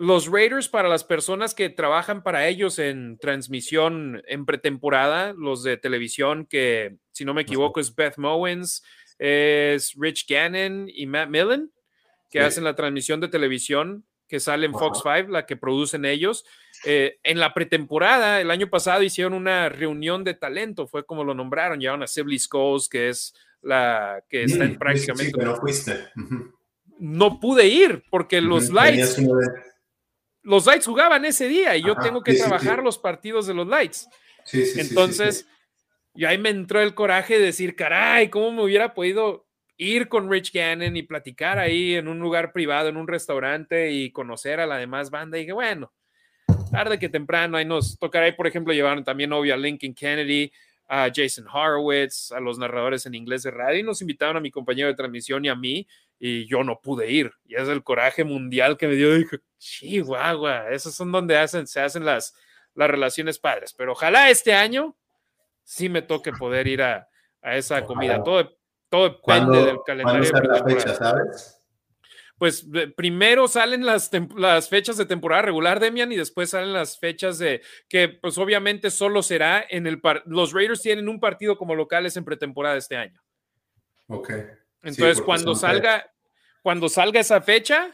Los 0.00 0.28
Raiders, 0.30 0.68
para 0.68 0.88
las 0.88 1.02
personas 1.02 1.54
que 1.54 1.70
trabajan 1.70 2.22
para 2.22 2.46
ellos 2.46 2.78
en 2.78 3.18
transmisión 3.18 4.22
en 4.28 4.46
pretemporada, 4.46 5.34
los 5.36 5.64
de 5.64 5.76
televisión, 5.76 6.46
que 6.46 6.96
si 7.10 7.24
no 7.24 7.34
me 7.34 7.42
equivoco 7.42 7.80
es 7.80 7.96
Beth 7.96 8.16
Mowens, 8.16 8.84
es 9.18 9.94
Rich 9.98 10.24
Gannon 10.28 10.86
y 10.88 11.06
Matt 11.06 11.30
Millen, 11.30 11.72
que 12.30 12.38
hacen 12.38 12.62
la 12.62 12.76
transmisión 12.76 13.18
de 13.20 13.26
televisión 13.26 14.04
que 14.28 14.38
sale 14.38 14.66
en 14.66 14.72
Fox 14.74 15.00
5, 15.02 15.30
la 15.32 15.46
que 15.46 15.56
producen 15.56 16.04
ellos. 16.04 16.44
Eh, 16.84 17.18
en 17.24 17.40
la 17.40 17.52
pretemporada, 17.52 18.40
el 18.40 18.52
año 18.52 18.68
pasado 18.68 19.02
hicieron 19.02 19.32
una 19.34 19.68
reunión 19.68 20.22
de 20.22 20.34
talento, 20.34 20.86
fue 20.86 21.06
como 21.06 21.24
lo 21.24 21.34
nombraron, 21.34 21.80
llevaron 21.80 22.04
a 22.04 22.06
Sibley 22.06 22.38
Scholes, 22.38 22.88
que 22.88 23.08
es 23.08 23.34
la 23.62 24.22
que 24.28 24.44
está 24.44 24.64
en 24.64 24.76
prácticamente... 24.78 25.32
No 27.00 27.40
pude 27.40 27.66
ir 27.66 28.04
porque 28.10 28.40
los 28.40 28.70
lights 28.70 29.18
los 30.48 30.64
Lights 30.66 30.86
jugaban 30.86 31.26
ese 31.26 31.46
día 31.46 31.76
y 31.76 31.82
yo 31.82 31.94
tengo 31.94 32.22
que 32.22 32.32
trabajar 32.32 32.82
los 32.82 32.96
partidos 32.98 33.46
de 33.46 33.52
los 33.52 33.68
Lights. 33.68 34.08
Entonces, 34.76 35.46
y 36.14 36.24
ahí 36.24 36.38
me 36.38 36.48
entró 36.48 36.80
el 36.80 36.94
coraje 36.94 37.38
de 37.38 37.44
decir, 37.44 37.76
caray, 37.76 38.30
¿cómo 38.30 38.50
me 38.52 38.62
hubiera 38.62 38.94
podido 38.94 39.46
ir 39.76 40.08
con 40.08 40.30
Rich 40.30 40.52
Gannon 40.52 40.96
y 40.96 41.02
platicar 41.02 41.58
ahí 41.58 41.96
en 41.96 42.08
un 42.08 42.18
lugar 42.18 42.50
privado, 42.52 42.88
en 42.88 42.96
un 42.96 43.06
restaurante 43.06 43.90
y 43.90 44.10
conocer 44.10 44.58
a 44.58 44.66
la 44.66 44.78
demás 44.78 45.10
banda? 45.10 45.36
Y 45.36 45.42
dije, 45.42 45.52
bueno, 45.52 45.92
tarde 46.72 46.98
que 46.98 47.10
temprano, 47.10 47.58
ahí 47.58 47.66
nos 47.66 47.98
tocará. 47.98 48.34
por 48.34 48.46
ejemplo, 48.46 48.72
llevaron 48.72 49.04
también, 49.04 49.30
obvio, 49.34 49.52
a 49.52 49.58
Lincoln 49.58 49.92
Kennedy, 49.94 50.50
a 50.88 51.10
Jason 51.14 51.46
Horowitz, 51.46 52.32
a 52.32 52.40
los 52.40 52.58
narradores 52.58 53.04
en 53.04 53.14
inglés 53.14 53.42
de 53.42 53.50
radio 53.50 53.80
y 53.80 53.82
nos 53.82 54.00
invitaron 54.00 54.38
a 54.38 54.40
mi 54.40 54.50
compañero 54.50 54.88
de 54.88 54.94
transmisión 54.94 55.44
y 55.44 55.48
a 55.50 55.54
mí 55.54 55.86
y 56.18 56.46
yo 56.46 56.64
no 56.64 56.80
pude 56.80 57.10
ir. 57.10 57.32
Y 57.46 57.54
es 57.54 57.68
el 57.68 57.82
coraje 57.82 58.24
mundial 58.24 58.76
que 58.76 58.88
me 58.88 58.94
dio. 58.94 59.14
Dije, 59.14 59.38
chihuahua, 59.58 60.70
esos 60.70 60.94
son 60.94 61.12
donde 61.12 61.36
hacen, 61.36 61.66
se 61.66 61.80
hacen 61.80 62.04
las, 62.04 62.34
las 62.74 62.90
relaciones 62.90 63.38
padres. 63.38 63.72
Pero 63.76 63.92
ojalá 63.92 64.30
este 64.30 64.52
año 64.54 64.96
sí 65.62 65.88
me 65.88 66.02
toque 66.02 66.32
poder 66.32 66.66
ir 66.66 66.82
a, 66.82 67.08
esa 67.42 67.84
comida. 67.84 68.22
Todo, 68.22 68.56
todo 68.88 69.10
depende 69.10 69.64
del 69.64 69.78
calendario. 69.86 70.30
¿cuándo 70.30 70.52
la 70.52 70.64
fechas, 70.64 70.96
sabes? 70.96 71.54
Pues 72.36 72.64
eh, 72.72 72.86
primero 72.88 73.48
salen 73.48 73.84
las, 73.86 74.10
las 74.36 74.68
fechas 74.68 74.96
de 74.96 75.06
temporada 75.06 75.42
regular, 75.42 75.80
Demian, 75.80 76.12
y 76.12 76.16
después 76.16 76.50
salen 76.50 76.72
las 76.72 76.96
fechas 76.98 77.38
de 77.40 77.62
que, 77.88 78.08
pues 78.08 78.38
obviamente 78.38 78.90
solo 78.90 79.22
será 79.24 79.64
en 79.68 79.86
el... 79.88 80.00
Los 80.26 80.52
Raiders 80.52 80.80
tienen 80.82 81.08
un 81.08 81.18
partido 81.20 81.56
como 81.58 81.74
locales 81.74 82.16
en 82.16 82.24
pretemporada 82.24 82.76
este 82.76 82.96
año. 82.96 83.20
Ok. 84.08 84.32
Entonces, 84.82 85.20
cuando 85.22 85.54
salga, 85.54 86.10
cuando 86.62 86.88
salga 86.88 87.20
esa 87.20 87.40
fecha, 87.40 87.90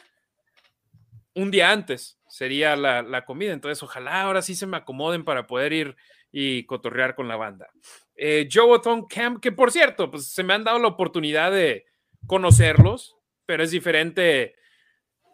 un 1.35 1.51
día 1.51 1.71
antes 1.71 2.19
sería 2.29 2.77
la, 2.77 3.25
comida. 3.25 3.53
Entonces, 3.53 3.83
ojalá 3.83 4.23
ahora 4.23 4.43
sí 4.43 4.55
se 4.55 4.67
me 4.67 4.77
acomoden 4.77 5.25
para 5.25 5.47
poder 5.47 5.73
ir 5.73 5.97
y 6.31 6.65
cotorrear 6.67 7.15
con 7.15 7.29
la 7.29 7.37
banda. 7.37 7.69
Eh, 8.17 8.49
Joboton 8.53 9.07
Camp, 9.07 9.41
que 9.41 9.53
por 9.53 9.71
cierto, 9.73 10.11
pues 10.11 10.27
se 10.29 10.43
me 10.43 10.53
han 10.53 10.65
dado 10.65 10.79
la 10.79 10.89
oportunidad 10.89 11.53
de 11.53 11.87
conocerlos, 12.27 13.17
pero 13.47 13.63
es 13.63 13.71
diferente 13.71 14.55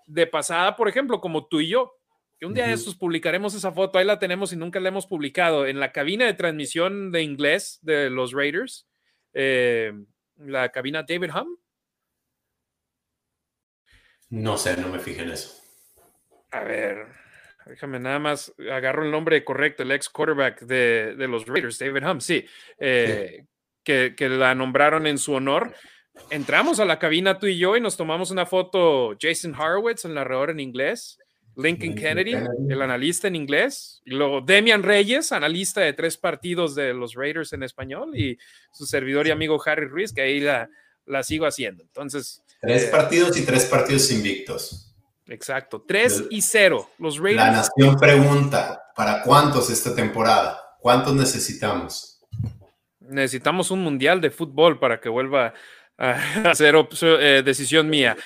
de 0.06 0.26
pasada, 0.26 0.76
por 0.76 0.88
ejemplo, 0.88 1.20
como 1.20 1.46
tú 1.46 1.60
y 1.60 1.68
yo, 1.68 1.94
que 2.38 2.46
un 2.46 2.54
día 2.54 2.66
de 2.66 2.72
estos 2.72 2.96
publicaremos 2.96 3.54
esa 3.54 3.70
foto, 3.72 3.98
ahí 3.98 4.04
la 4.04 4.18
tenemos 4.18 4.52
y 4.52 4.56
nunca 4.56 4.80
la 4.80 4.88
hemos 4.88 5.06
publicado, 5.06 5.66
en 5.66 5.78
la 5.80 5.92
cabina 5.92 6.26
de 6.26 6.34
transmisión 6.34 7.12
de 7.12 7.22
inglés 7.22 7.78
de 7.82 8.10
los 8.10 8.32
Raiders. 8.32 8.88
Eh, 9.34 9.92
la 10.46 10.70
cabina 10.70 11.02
David 11.02 11.30
Hum? 11.34 11.56
No 14.30 14.56
sé, 14.56 14.76
no 14.76 14.88
me 14.88 14.98
fijé 15.00 15.22
en 15.22 15.30
eso. 15.30 15.60
A 16.52 16.60
ver, 16.60 17.08
déjame 17.66 17.98
nada 17.98 18.18
más, 18.18 18.54
agarro 18.72 19.04
el 19.04 19.10
nombre 19.10 19.44
correcto, 19.44 19.82
el 19.82 19.92
ex 19.92 20.08
quarterback 20.08 20.60
de, 20.62 21.14
los 21.28 21.46
Raiders, 21.46 21.78
David 21.78 22.06
Hum, 22.06 22.20
sí, 22.20 22.44
eh, 22.78 23.44
Que, 23.84 24.14
la 24.28 24.54
nombraron 24.54 25.06
en 25.06 25.18
su 25.18 25.34
honor. 25.34 25.74
Entramos 26.30 26.80
a 26.80 26.84
la 26.84 26.98
cabina 26.98 27.38
tú 27.38 27.46
y 27.46 27.58
yo 27.58 27.76
y 27.76 27.80
nos 27.80 27.96
tomamos 27.96 28.30
una 28.30 28.44
foto 28.46 29.16
Jason 29.18 29.54
en 30.04 30.14
la 30.14 30.24
red 30.24 30.50
en 30.50 30.60
inglés, 30.60 31.18
Lincoln 31.60 31.94
Kennedy, 31.94 32.32
el 32.32 32.82
analista 32.82 33.28
en 33.28 33.36
inglés, 33.36 34.00
y 34.04 34.10
luego 34.10 34.40
Demian 34.40 34.82
Reyes, 34.82 35.32
analista 35.32 35.80
de 35.80 35.92
tres 35.92 36.16
partidos 36.16 36.74
de 36.74 36.94
los 36.94 37.14
Raiders 37.14 37.52
en 37.52 37.62
español, 37.62 38.16
y 38.18 38.38
su 38.72 38.86
servidor 38.86 39.26
y 39.26 39.30
amigo 39.30 39.60
Harry 39.64 39.86
Ruiz, 39.86 40.12
que 40.12 40.22
ahí 40.22 40.40
la, 40.40 40.68
la 41.06 41.22
sigo 41.22 41.46
haciendo. 41.46 41.82
Entonces. 41.82 42.42
Tres 42.60 42.84
eh, 42.84 42.88
partidos 42.90 43.36
y 43.38 43.44
tres 43.44 43.64
partidos 43.66 44.10
invictos. 44.10 44.86
Exacto, 45.26 45.84
tres 45.86 46.24
y 46.30 46.42
cero. 46.42 46.90
Los 46.98 47.18
Raiders. 47.18 47.46
La 47.46 47.52
Nación 47.52 47.96
pregunta: 47.96 48.80
¿para 48.96 49.22
cuántos 49.22 49.70
esta 49.70 49.94
temporada? 49.94 50.60
¿Cuántos 50.80 51.14
necesitamos? 51.14 52.20
Necesitamos 53.00 53.70
un 53.70 53.80
mundial 53.80 54.20
de 54.20 54.30
fútbol 54.30 54.78
para 54.78 55.00
que 55.00 55.08
vuelva 55.08 55.52
a 55.98 56.54
ser 56.54 56.74
eh, 57.02 57.42
decisión 57.44 57.88
mía. 57.88 58.16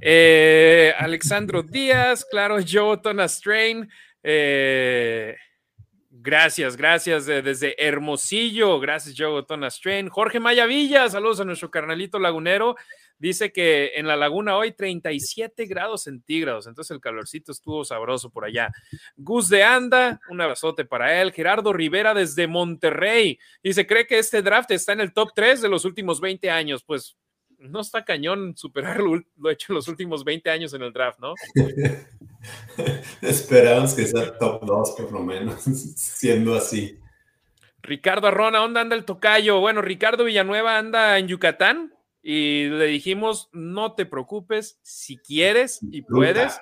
Eh, 0.00 0.92
Alexandro 0.98 1.62
Díaz, 1.62 2.24
claro, 2.30 2.60
yo, 2.60 2.88
Otona 2.88 3.28
Strain. 3.28 3.88
Eh, 4.22 5.36
gracias, 6.10 6.76
gracias 6.76 7.28
eh, 7.28 7.42
desde 7.42 7.74
Hermosillo. 7.84 8.80
Gracias, 8.80 9.14
yo, 9.14 9.32
Otona 9.34 9.68
Strain. 9.70 10.08
Jorge 10.08 10.40
Mayavilla, 10.40 11.08
saludos 11.08 11.40
a 11.40 11.44
nuestro 11.44 11.70
carnalito 11.70 12.18
lagunero. 12.18 12.76
Dice 13.16 13.52
que 13.52 13.92
en 13.94 14.08
la 14.08 14.16
laguna 14.16 14.56
hoy 14.56 14.72
37 14.72 15.66
grados 15.66 16.02
centígrados, 16.02 16.66
entonces 16.66 16.90
el 16.90 17.00
calorcito 17.00 17.52
estuvo 17.52 17.84
sabroso 17.84 18.28
por 18.30 18.44
allá. 18.44 18.72
Gus 19.16 19.48
de 19.48 19.62
Anda, 19.62 20.20
un 20.30 20.40
abrazote 20.40 20.84
para 20.84 21.22
él. 21.22 21.32
Gerardo 21.32 21.72
Rivera 21.72 22.12
desde 22.14 22.48
Monterrey. 22.48 23.38
Dice, 23.62 23.86
cree 23.86 24.06
que 24.06 24.18
este 24.18 24.42
draft 24.42 24.70
está 24.72 24.92
en 24.92 25.00
el 25.00 25.12
top 25.14 25.30
3 25.34 25.62
de 25.62 25.68
los 25.68 25.84
últimos 25.84 26.20
20 26.20 26.50
años. 26.50 26.82
Pues 26.82 27.16
no 27.68 27.80
está 27.80 28.04
cañón 28.04 28.56
superar 28.56 29.00
lo, 29.00 29.50
hecho 29.50 29.72
en 29.72 29.76
los 29.76 29.88
últimos 29.88 30.24
20 30.24 30.50
años 30.50 30.74
en 30.74 30.82
el 30.82 30.92
draft, 30.92 31.18
¿no? 31.20 31.34
Esperamos 33.22 33.94
que 33.94 34.04
sea 34.06 34.36
top 34.38 34.64
2 34.66 34.90
por 34.98 35.12
lo 35.12 35.20
menos, 35.22 35.62
siendo 35.64 36.54
así. 36.54 36.98
Ricardo 37.82 38.28
Arrona, 38.28 38.58
¿dónde 38.58 38.80
anda 38.80 38.96
el 38.96 39.04
tocayo? 39.04 39.60
Bueno, 39.60 39.82
Ricardo 39.82 40.24
Villanueva 40.24 40.78
anda 40.78 41.18
en 41.18 41.28
Yucatán 41.28 41.94
y 42.22 42.64
le 42.66 42.86
dijimos, 42.86 43.50
no 43.52 43.92
te 43.94 44.06
preocupes, 44.06 44.78
si 44.82 45.18
quieres 45.18 45.80
y 45.90 46.02
puedes, 46.02 46.58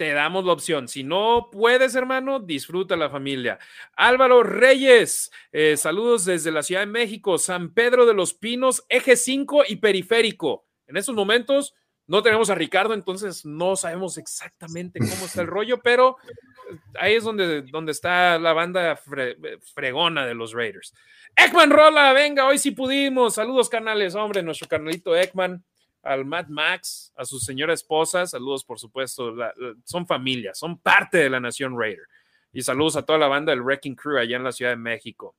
te 0.00 0.14
damos 0.14 0.46
la 0.46 0.52
opción. 0.54 0.88
Si 0.88 1.04
no 1.04 1.50
puedes, 1.52 1.94
hermano, 1.94 2.40
disfruta 2.40 2.96
la 2.96 3.10
familia. 3.10 3.58
Álvaro 3.94 4.42
Reyes, 4.42 5.30
eh, 5.52 5.76
saludos 5.76 6.24
desde 6.24 6.50
la 6.50 6.62
Ciudad 6.62 6.80
de 6.80 6.86
México, 6.86 7.36
San 7.36 7.74
Pedro 7.74 8.06
de 8.06 8.14
los 8.14 8.32
Pinos, 8.32 8.82
eje 8.88 9.14
5 9.14 9.64
y 9.68 9.76
periférico. 9.76 10.64
En 10.86 10.96
estos 10.96 11.14
momentos 11.14 11.74
no 12.06 12.22
tenemos 12.22 12.48
a 12.48 12.54
Ricardo, 12.54 12.94
entonces 12.94 13.44
no 13.44 13.76
sabemos 13.76 14.16
exactamente 14.16 15.00
cómo 15.00 15.26
está 15.26 15.42
el 15.42 15.46
rollo, 15.48 15.82
pero 15.82 16.16
eh, 16.72 16.76
ahí 16.98 17.12
es 17.16 17.24
donde, 17.24 17.60
donde 17.70 17.92
está 17.92 18.38
la 18.38 18.54
banda 18.54 18.98
fregona 19.74 20.24
de 20.24 20.32
los 20.34 20.54
Raiders. 20.54 20.94
Ekman 21.36 21.70
Rola, 21.70 22.14
venga, 22.14 22.46
hoy 22.46 22.56
sí 22.56 22.70
pudimos. 22.70 23.34
Saludos, 23.34 23.68
canales, 23.68 24.14
hombre, 24.14 24.42
nuestro 24.42 24.66
canalito 24.66 25.14
Ekman 25.14 25.62
al 26.02 26.24
Mad 26.24 26.48
Max, 26.48 27.12
a 27.16 27.24
su 27.24 27.38
señora 27.38 27.74
esposa, 27.74 28.26
saludos 28.26 28.64
por 28.64 28.78
supuesto, 28.78 29.34
son 29.84 30.06
familia, 30.06 30.54
son 30.54 30.78
parte 30.78 31.18
de 31.18 31.30
la 31.30 31.40
Nación 31.40 31.78
Raider. 31.78 32.04
Y 32.52 32.62
saludos 32.62 32.96
a 32.96 33.02
toda 33.06 33.18
la 33.18 33.28
banda 33.28 33.52
del 33.52 33.62
Wrecking 33.62 33.94
Crew 33.94 34.18
allá 34.18 34.36
en 34.36 34.44
la 34.44 34.52
Ciudad 34.52 34.72
de 34.72 34.76
México. 34.76 35.36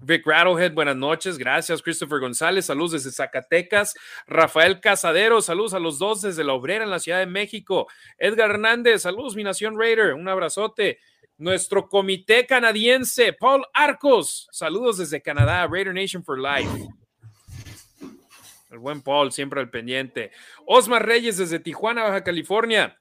Vic 0.00 0.26
Rattlehead, 0.26 0.72
buenas 0.72 0.96
noches, 0.96 1.38
gracias. 1.38 1.80
Christopher 1.80 2.18
González, 2.18 2.66
saludos 2.66 2.92
desde 2.92 3.12
Zacatecas. 3.12 3.94
Rafael 4.26 4.80
Casadero, 4.80 5.40
saludos 5.40 5.74
a 5.74 5.78
los 5.78 5.98
dos 5.98 6.22
desde 6.22 6.42
La 6.42 6.52
Obrera 6.54 6.84
en 6.84 6.90
la 6.90 6.98
Ciudad 6.98 7.20
de 7.20 7.26
México. 7.26 7.86
Edgar 8.18 8.50
Hernández, 8.50 9.02
saludos, 9.02 9.36
mi 9.36 9.44
Nación 9.44 9.78
Raider, 9.78 10.14
un 10.14 10.28
abrazote. 10.28 10.98
Nuestro 11.36 11.88
comité 11.88 12.46
canadiense, 12.46 13.32
Paul 13.32 13.64
Arcos, 13.72 14.48
saludos 14.52 14.98
desde 14.98 15.20
Canadá, 15.22 15.66
Raider 15.68 15.92
Nation 15.94 16.22
for 16.24 16.38
Life. 16.40 16.68
El 18.74 18.80
buen 18.80 19.02
Paul, 19.02 19.30
siempre 19.30 19.60
al 19.60 19.70
pendiente. 19.70 20.32
Osmar 20.66 21.06
Reyes 21.06 21.36
desde 21.38 21.60
Tijuana, 21.60 22.02
Baja 22.02 22.24
California. 22.24 23.00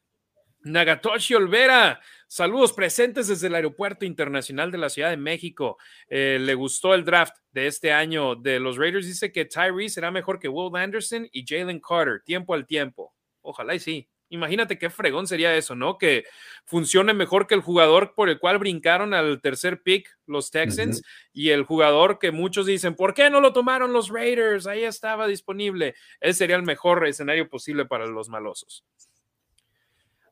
Nagatoshi 0.61 1.33
Olvera, 1.33 1.99
saludos 2.27 2.73
presentes 2.73 3.27
desde 3.27 3.47
el 3.47 3.55
Aeropuerto 3.55 4.05
Internacional 4.05 4.69
de 4.71 4.77
la 4.77 4.89
Ciudad 4.89 5.09
de 5.09 5.17
México. 5.17 5.79
Eh, 6.09 6.37
le 6.39 6.53
gustó 6.53 6.93
el 6.93 7.03
draft 7.03 7.35
de 7.53 7.65
este 7.65 7.91
año 7.91 8.35
de 8.35 8.59
los 8.59 8.77
Raiders. 8.77 9.07
Dice 9.07 9.31
que 9.31 9.45
Tyree 9.45 9.89
será 9.89 10.11
mejor 10.11 10.37
que 10.37 10.47
Will 10.47 10.75
Anderson 10.79 11.27
y 11.31 11.43
Jalen 11.43 11.79
Carter, 11.79 12.21
tiempo 12.23 12.53
al 12.53 12.67
tiempo. 12.67 13.15
Ojalá 13.41 13.73
y 13.73 13.79
sí. 13.79 14.07
Imagínate 14.33 14.79
qué 14.79 14.89
fregón 14.89 15.27
sería 15.27 15.53
eso, 15.53 15.75
¿no? 15.75 15.99
Que 15.99 16.25
funcione 16.65 17.13
mejor 17.13 17.45
que 17.45 17.53
el 17.53 17.61
jugador 17.61 18.15
por 18.15 18.29
el 18.29 18.39
cual 18.39 18.57
brincaron 18.57 19.13
al 19.13 19.39
tercer 19.41 19.83
pick 19.83 20.09
los 20.25 20.49
Texans 20.49 21.03
y 21.33 21.49
el 21.51 21.63
jugador 21.65 22.17
que 22.17 22.31
muchos 22.31 22.65
dicen, 22.65 22.95
¿por 22.95 23.13
qué 23.13 23.29
no 23.29 23.41
lo 23.41 23.53
tomaron 23.53 23.93
los 23.93 24.09
Raiders? 24.09 24.65
Ahí 24.65 24.85
estaba 24.85 25.27
disponible. 25.27 25.93
Ese 26.19 26.33
sería 26.39 26.55
el 26.55 26.63
mejor 26.63 27.05
escenario 27.05 27.47
posible 27.47 27.85
para 27.85 28.07
los 28.07 28.27
malosos. 28.27 28.83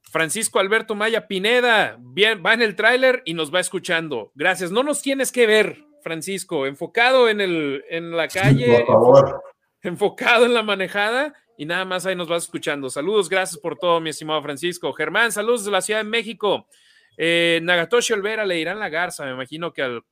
Francisco 0.02 0.58
Alberto 0.58 0.96
Maya 0.96 1.28
Pineda, 1.28 2.00
va 2.02 2.54
en 2.56 2.62
el 2.64 2.76
tráiler 2.76 3.22
y 3.24 3.36
nos 3.36 3.54
va 3.54 3.60
escuchando. 3.60 4.32
Gracias. 4.34 4.72
No 4.72 4.82
nos 4.82 5.04
tienes 5.04 5.32
que 5.32 5.46
ver, 5.46 5.86
Francisco, 6.02 6.66
enfocado 6.66 7.30
en, 7.30 7.40
el, 7.40 7.86
en 7.88 8.18
la 8.18 8.28
calle, 8.28 8.84
por 8.88 8.88
favor. 8.88 9.44
enfocado 9.84 10.46
en 10.48 10.56
la 10.56 10.64
manejada 10.64 11.36
y 11.62 11.66
nada 11.66 11.86
más 11.86 12.08
ahí 12.08 12.16
nos 12.16 12.28
vas 12.28 12.46
escuchando. 12.46 12.90
Saludos, 12.90 13.30
gracias 13.30 13.62
por 13.62 13.78
todo, 13.78 14.02
mi 14.02 14.10
estimado 14.10 14.42
Francisco. 14.42 14.92
Germán, 14.94 15.32
saludos 15.32 15.64
de 15.64 15.70
la 15.70 15.80
Ciudad 15.84 16.00
de 16.00 16.10
México. 16.10 16.68
Eh, 17.16 17.60
Nagatoshi 17.62 18.14
Olvera 18.14 18.44
le 18.44 18.58
irán 18.60 18.80
la 18.80 18.90
garza, 18.90 19.26
me 19.26 19.32
imagino 19.34 19.72
que 19.72 19.84
al, 19.84 20.04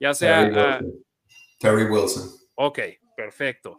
ya 0.00 0.14
sea... 0.14 0.80
Terry 1.60 1.84
Wilson. 1.84 2.28
Ok, 2.56 2.76
perfecto. 3.16 3.78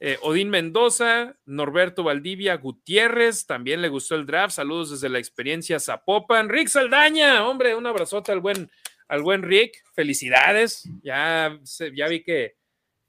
Eh, 0.00 0.16
Odín 0.22 0.48
Mendoza, 0.48 1.36
Norberto 1.44 2.02
Valdivia 2.02 2.54
Gutiérrez, 2.56 3.44
también 3.44 3.82
le 3.82 3.88
gustó 3.90 4.14
el 4.14 4.24
draft. 4.24 4.54
Saludos 4.56 4.92
desde 4.92 5.10
la 5.10 5.18
experiencia 5.18 5.78
Zapopan. 5.78 6.48
Rick 6.48 6.68
Saldaña, 6.68 7.46
hombre, 7.46 7.74
un 7.74 7.86
abrazote 7.86 8.32
al 8.32 8.40
buen, 8.40 8.70
al 9.08 9.20
buen 9.20 9.42
Rick. 9.42 9.76
Felicidades. 9.92 10.88
Ya, 11.02 11.58
ya 11.94 12.08
vi 12.08 12.22
que 12.22 12.56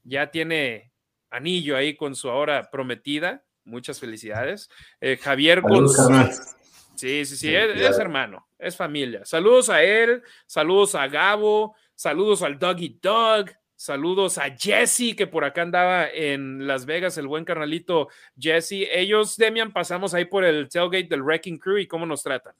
ya 0.03 0.29
tiene 0.31 0.88
anillo 1.29 1.75
ahí 1.77 1.95
con 1.95 2.15
su 2.15 2.29
ahora 2.29 2.69
prometida. 2.69 3.43
Muchas 3.63 3.99
felicidades. 3.99 4.69
Eh, 4.99 5.17
Javier 5.17 5.61
González. 5.61 6.55
Sí, 6.95 7.23
sí, 7.25 7.37
sí, 7.37 7.55
es, 7.55 7.97
hermano, 7.97 8.45
es 8.57 8.75
familia. 8.75 9.23
Saludos 9.23 9.69
a 9.69 9.81
él, 9.83 10.21
saludos 10.45 10.95
a 10.95 11.07
Gabo, 11.07 11.73
saludos 11.95 12.41
al 12.41 12.59
Doggy 12.59 12.99
Dog, 13.01 13.51
saludos 13.73 14.37
a 14.37 14.49
Jesse, 14.49 15.15
que 15.15 15.25
por 15.25 15.45
acá 15.45 15.61
andaba 15.61 16.09
en 16.09 16.67
Las 16.67 16.85
Vegas, 16.85 17.17
el 17.17 17.27
buen 17.27 17.45
carnalito 17.45 18.09
Jesse. 18.37 18.89
Ellos, 18.91 19.37
Demian, 19.37 19.71
pasamos 19.71 20.13
ahí 20.13 20.25
por 20.25 20.43
el 20.43 20.67
tailgate 20.67 21.07
del 21.07 21.21
Wrecking 21.23 21.57
Crew 21.57 21.77
y 21.77 21.87
cómo 21.87 22.05
nos 22.05 22.21
tratan. 22.21 22.55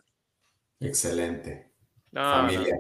Excelente. 0.80 1.74
familia. 2.14 2.78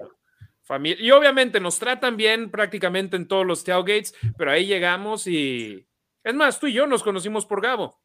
Y 0.83 1.09
obviamente 1.11 1.59
nos 1.59 1.79
tratan 1.79 2.15
bien 2.15 2.51
prácticamente 2.51 3.15
en 3.15 3.27
todos 3.27 3.45
los 3.45 3.63
gates 3.63 4.13
pero 4.37 4.51
ahí 4.51 4.65
llegamos 4.67 5.25
y. 5.27 5.85
Es 6.23 6.35
más, 6.35 6.59
tú 6.59 6.67
y 6.67 6.73
yo 6.73 6.85
nos 6.85 7.01
conocimos 7.01 7.45
por 7.45 7.61
Gabo. 7.61 7.99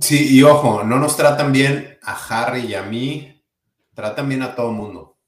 Sí, 0.00 0.36
y 0.38 0.42
ojo, 0.42 0.82
no 0.82 0.98
nos 0.98 1.16
tratan 1.16 1.52
bien 1.52 1.98
a 2.02 2.16
Harry 2.40 2.60
y 2.66 2.74
a 2.74 2.82
mí, 2.82 3.44
tratan 3.94 4.28
bien 4.28 4.42
a 4.42 4.54
todo 4.54 4.72
mundo. 4.72 5.18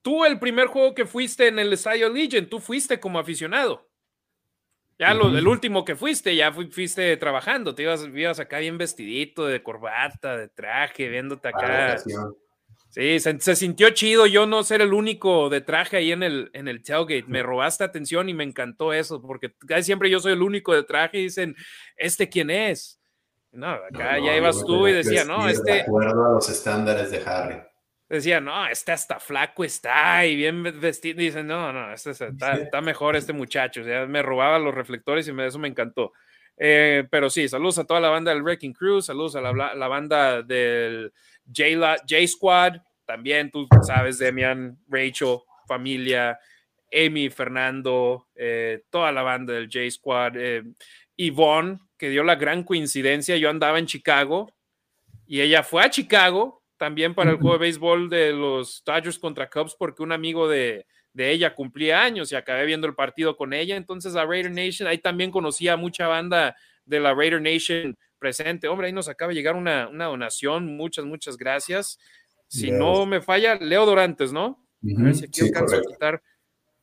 Tú, 0.00 0.24
el 0.24 0.38
primer 0.38 0.68
juego 0.68 0.94
que 0.94 1.06
fuiste 1.06 1.48
en 1.48 1.58
el 1.58 1.72
Estadio 1.72 2.08
Legion, 2.08 2.46
tú 2.46 2.60
fuiste 2.60 3.00
como 3.00 3.18
aficionado. 3.18 3.90
Ya 4.98 5.12
lo, 5.12 5.36
el 5.36 5.48
último 5.48 5.84
que 5.84 5.96
fuiste, 5.96 6.36
ya 6.36 6.52
fuiste 6.52 7.16
trabajando, 7.16 7.74
te 7.74 7.82
ibas, 7.82 8.04
ibas 8.14 8.38
acá 8.38 8.58
bien 8.58 8.78
vestidito, 8.78 9.44
de 9.44 9.60
corbata, 9.62 10.36
de 10.36 10.48
traje, 10.48 11.08
viéndote 11.08 11.48
acá. 11.48 11.96
Sí, 12.94 13.18
se, 13.18 13.56
sintió 13.56 13.90
chido 13.90 14.24
yo 14.26 14.46
no 14.46 14.62
ser 14.62 14.80
el 14.80 14.92
único 14.92 15.48
de 15.48 15.60
traje 15.60 15.96
ahí 15.96 16.12
en 16.12 16.22
el, 16.22 16.50
en 16.52 16.68
el 16.68 16.80
tailgate. 16.80 17.24
Me 17.26 17.42
robaste 17.42 17.82
atención 17.82 18.28
y 18.28 18.34
me 18.34 18.44
encantó 18.44 18.92
eso, 18.92 19.20
porque 19.20 19.52
casi 19.66 19.82
siempre 19.82 20.08
yo 20.10 20.20
soy 20.20 20.34
el 20.34 20.42
único 20.42 20.72
de 20.72 20.84
traje 20.84 21.18
y 21.18 21.22
dicen, 21.24 21.56
¿este 21.96 22.28
quién 22.28 22.50
es? 22.50 23.00
No, 23.50 23.66
acá 23.70 24.18
ya 24.24 24.36
ibas 24.36 24.62
tú 24.64 24.86
y 24.86 24.92
decía, 24.92 25.24
no, 25.24 25.48
este. 25.48 25.72
De 25.72 25.80
acuerdo 25.80 26.24
a 26.24 26.32
los 26.34 26.48
estándares 26.48 27.10
de 27.10 27.20
Harry. 27.26 27.60
Decía, 28.08 28.40
no, 28.40 28.64
este 28.68 28.92
hasta 28.92 29.18
flaco 29.18 29.64
está 29.64 30.24
y 30.24 30.36
bien 30.36 30.62
vestido. 30.78 31.18
dicen, 31.18 31.48
no, 31.48 31.72
no, 31.72 31.92
este 31.92 32.12
está, 32.12 32.80
mejor 32.80 33.16
este 33.16 33.32
muchacho. 33.32 33.80
O 33.80 33.84
sea, 33.84 34.06
me 34.06 34.22
robaba 34.22 34.56
los 34.60 34.72
reflectores 34.72 35.26
y 35.26 35.32
me, 35.32 35.44
eso 35.48 35.58
me 35.58 35.66
encantó. 35.66 36.12
Eh, 36.56 37.08
pero 37.10 37.28
sí, 37.28 37.48
saludos 37.48 37.78
a 37.80 37.84
toda 37.84 37.98
la 37.98 38.10
banda 38.10 38.30
del 38.32 38.44
Wrecking 38.44 38.72
Crew, 38.72 39.02
saludos 39.02 39.34
a 39.34 39.40
la, 39.40 39.74
la 39.74 39.88
banda 39.88 40.40
del 40.42 41.12
J-Squad, 41.46 42.76
también 43.06 43.50
tú 43.50 43.66
sabes, 43.82 44.18
Demian, 44.18 44.78
Rachel, 44.88 45.38
familia, 45.66 46.38
Amy, 46.92 47.28
Fernando, 47.30 48.26
eh, 48.34 48.82
toda 48.90 49.12
la 49.12 49.22
banda 49.22 49.52
del 49.52 49.68
J-Squad, 49.70 50.32
eh, 50.36 50.62
Yvonne, 51.16 51.78
que 51.98 52.08
dio 52.10 52.22
la 52.24 52.34
gran 52.36 52.64
coincidencia, 52.64 53.36
yo 53.36 53.50
andaba 53.50 53.78
en 53.78 53.86
Chicago 53.86 54.50
y 55.26 55.40
ella 55.40 55.62
fue 55.62 55.82
a 55.82 55.90
Chicago 55.90 56.62
también 56.76 57.14
para 57.14 57.30
el 57.30 57.36
juego 57.36 57.52
de 57.52 57.60
béisbol 57.60 58.10
de 58.10 58.32
los 58.32 58.82
Dodgers 58.84 59.18
contra 59.18 59.48
Cubs 59.48 59.76
porque 59.78 60.02
un 60.02 60.12
amigo 60.12 60.48
de, 60.48 60.86
de 61.12 61.30
ella 61.30 61.54
cumplía 61.54 62.02
años 62.02 62.32
y 62.32 62.36
acabé 62.36 62.66
viendo 62.66 62.86
el 62.86 62.94
partido 62.94 63.36
con 63.36 63.52
ella, 63.52 63.76
entonces 63.76 64.16
a 64.16 64.24
Raider 64.24 64.50
Nation, 64.50 64.88
ahí 64.88 64.98
también 64.98 65.30
conocía 65.30 65.76
mucha 65.76 66.08
banda 66.08 66.56
de 66.84 67.00
la 67.00 67.14
Raider 67.14 67.40
Nation 67.40 67.96
presente. 68.24 68.68
Hombre, 68.68 68.86
ahí 68.86 68.92
nos 68.94 69.10
acaba 69.10 69.28
de 69.30 69.34
llegar 69.34 69.54
una, 69.54 69.84
donación. 70.06 70.74
Muchas, 70.78 71.04
muchas 71.04 71.36
gracias. 71.36 71.98
Si 72.48 72.70
no 72.70 73.04
me 73.04 73.20
falla, 73.20 73.56
Leo 73.56 73.84
Dorantes, 73.84 74.32
¿no? 74.32 74.64
A 74.82 75.02
ver 75.02 75.14
si 75.14 75.24
aquí 75.26 75.42
a 75.42 75.82
quitar. 75.90 76.22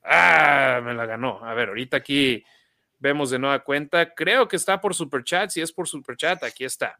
Ah, 0.04 0.82
me 0.84 0.94
la 0.94 1.08
ganó. 1.08 1.44
A 1.44 1.56
ver, 1.56 1.70
ahorita 1.70 1.98
aquí 1.98 2.44
vemos 3.00 3.32
de 3.32 3.40
nueva 3.40 3.64
cuenta. 3.64 4.14
Creo 4.14 4.48
que 4.48 4.56
está 4.56 4.80
por 4.80 4.94
Superchat. 4.94 5.50
Si 5.50 5.62
es 5.62 5.72
por 5.72 5.88
Superchat, 5.88 6.44
aquí 6.44 6.64
está. 6.64 6.96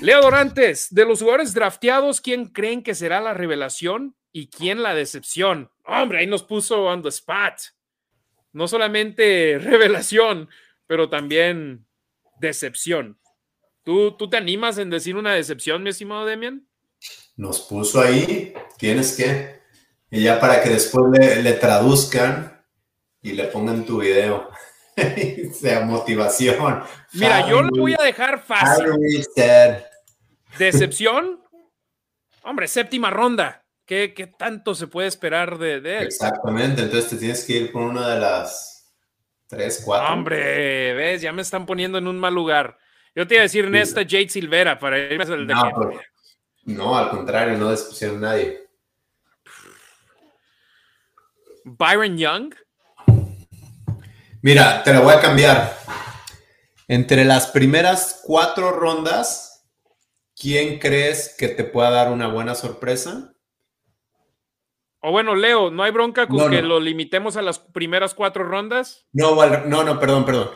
Leo 0.00 0.20
Dorantes, 0.20 0.88
de 0.92 1.06
los 1.06 1.20
jugadores 1.20 1.54
drafteados, 1.54 2.20
¿quién 2.20 2.44
creen 2.44 2.82
que 2.82 2.94
será 2.94 3.20
la 3.22 3.32
revelación 3.32 4.14
y 4.32 4.48
quién 4.48 4.82
la 4.82 4.94
decepción? 4.94 5.70
Hombre, 5.86 6.18
ahí 6.18 6.26
nos 6.26 6.42
puso 6.42 6.84
on 6.84 7.02
the 7.02 7.08
spot. 7.08 7.58
No 8.52 8.68
solamente 8.68 9.58
revelación, 9.58 10.50
pero 10.86 11.08
también 11.08 11.86
decepción. 12.42 13.18
¿Tú, 13.84 14.12
¿Tú 14.14 14.28
te 14.28 14.36
animas 14.36 14.76
en 14.78 14.90
decir 14.90 15.16
una 15.16 15.32
decepción, 15.32 15.82
mi 15.82 15.90
estimado 15.90 16.26
Demian? 16.26 16.66
Nos 17.36 17.60
puso 17.62 18.00
ahí, 18.02 18.52
tienes 18.76 19.16
que. 19.16 19.60
Y 20.10 20.22
ya 20.24 20.38
para 20.38 20.62
que 20.62 20.68
después 20.68 21.04
le, 21.18 21.52
traduzcan 21.54 22.62
y 23.22 23.32
le 23.32 23.44
pongan 23.44 23.86
tu 23.86 24.00
video. 24.00 24.50
sea 25.58 25.80
motivación. 25.80 26.82
Mira, 27.14 27.48
yo 27.48 27.62
lo 27.62 27.70
voy 27.80 27.94
a 27.98 28.02
dejar 28.04 28.42
fácil. 28.44 28.88
Decepción. 30.58 31.40
Hombre, 32.42 32.68
séptima 32.68 33.08
ronda. 33.10 33.64
¿Qué, 33.86 34.32
tanto 34.38 34.74
se 34.74 34.86
puede 34.86 35.08
esperar 35.08 35.58
de, 35.58 35.80
de 35.80 35.98
él? 35.98 36.04
Exactamente, 36.06 36.80
entonces 36.82 37.10
te 37.10 37.16
tienes 37.16 37.44
que 37.44 37.52
ir 37.56 37.72
con 37.72 37.82
una 37.82 38.14
de 38.14 38.20
las 38.20 38.71
Tres, 39.52 39.82
cuatro. 39.84 40.14
Hombre, 40.14 40.94
ves, 40.94 41.20
ya 41.20 41.30
me 41.30 41.42
están 41.42 41.66
poniendo 41.66 41.98
en 41.98 42.08
un 42.08 42.18
mal 42.18 42.32
lugar. 42.34 42.78
Yo 43.14 43.26
te 43.26 43.34
iba 43.34 43.42
a 43.42 43.42
decir 43.42 43.68
Nesta 43.68 44.00
Jade 44.00 44.30
Silvera 44.30 44.78
para 44.78 44.98
irme 44.98 45.22
al 45.24 45.46
de. 45.46 45.52
No, 45.54 45.70
pues, 45.76 45.98
no, 46.64 46.96
al 46.96 47.10
contrario, 47.10 47.58
no 47.58 47.68
despusieron 47.70 48.24
a 48.24 48.28
nadie. 48.30 48.66
Byron 51.64 52.16
Young. 52.16 52.54
Mira, 54.40 54.82
te 54.84 54.94
lo 54.94 55.02
voy 55.02 55.12
a 55.16 55.20
cambiar. 55.20 55.76
Entre 56.88 57.26
las 57.26 57.48
primeras 57.48 58.22
cuatro 58.24 58.70
rondas, 58.72 59.68
¿quién 60.34 60.78
crees 60.78 61.34
que 61.38 61.48
te 61.48 61.64
pueda 61.64 61.90
dar 61.90 62.10
una 62.10 62.26
buena 62.26 62.54
sorpresa? 62.54 63.31
O 65.04 65.10
bueno, 65.10 65.34
Leo, 65.34 65.68
¿no 65.72 65.82
hay 65.82 65.90
bronca 65.90 66.28
con 66.28 66.48
que 66.52 66.62
lo 66.62 66.78
limitemos 66.78 67.36
a 67.36 67.42
las 67.42 67.58
primeras 67.58 68.14
cuatro 68.14 68.44
rondas? 68.44 69.04
No, 69.12 69.34
no, 69.66 69.82
no, 69.82 69.98
perdón, 69.98 70.24
perdón. 70.24 70.50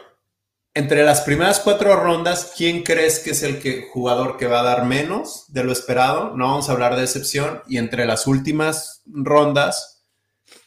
Entre 0.72 1.02
las 1.02 1.22
primeras 1.22 1.58
cuatro 1.58 1.96
rondas, 1.96 2.54
¿quién 2.56 2.84
crees 2.84 3.18
que 3.18 3.30
es 3.30 3.42
el 3.42 3.60
que, 3.60 3.88
jugador 3.92 4.36
que 4.36 4.46
va 4.46 4.60
a 4.60 4.62
dar 4.62 4.84
menos 4.84 5.52
de 5.52 5.64
lo 5.64 5.72
esperado? 5.72 6.34
No 6.36 6.46
vamos 6.46 6.68
a 6.68 6.72
hablar 6.72 6.94
de 6.94 7.02
excepción. 7.02 7.60
Y 7.66 7.78
entre 7.78 8.06
las 8.06 8.28
últimas 8.28 9.02
rondas, 9.06 10.04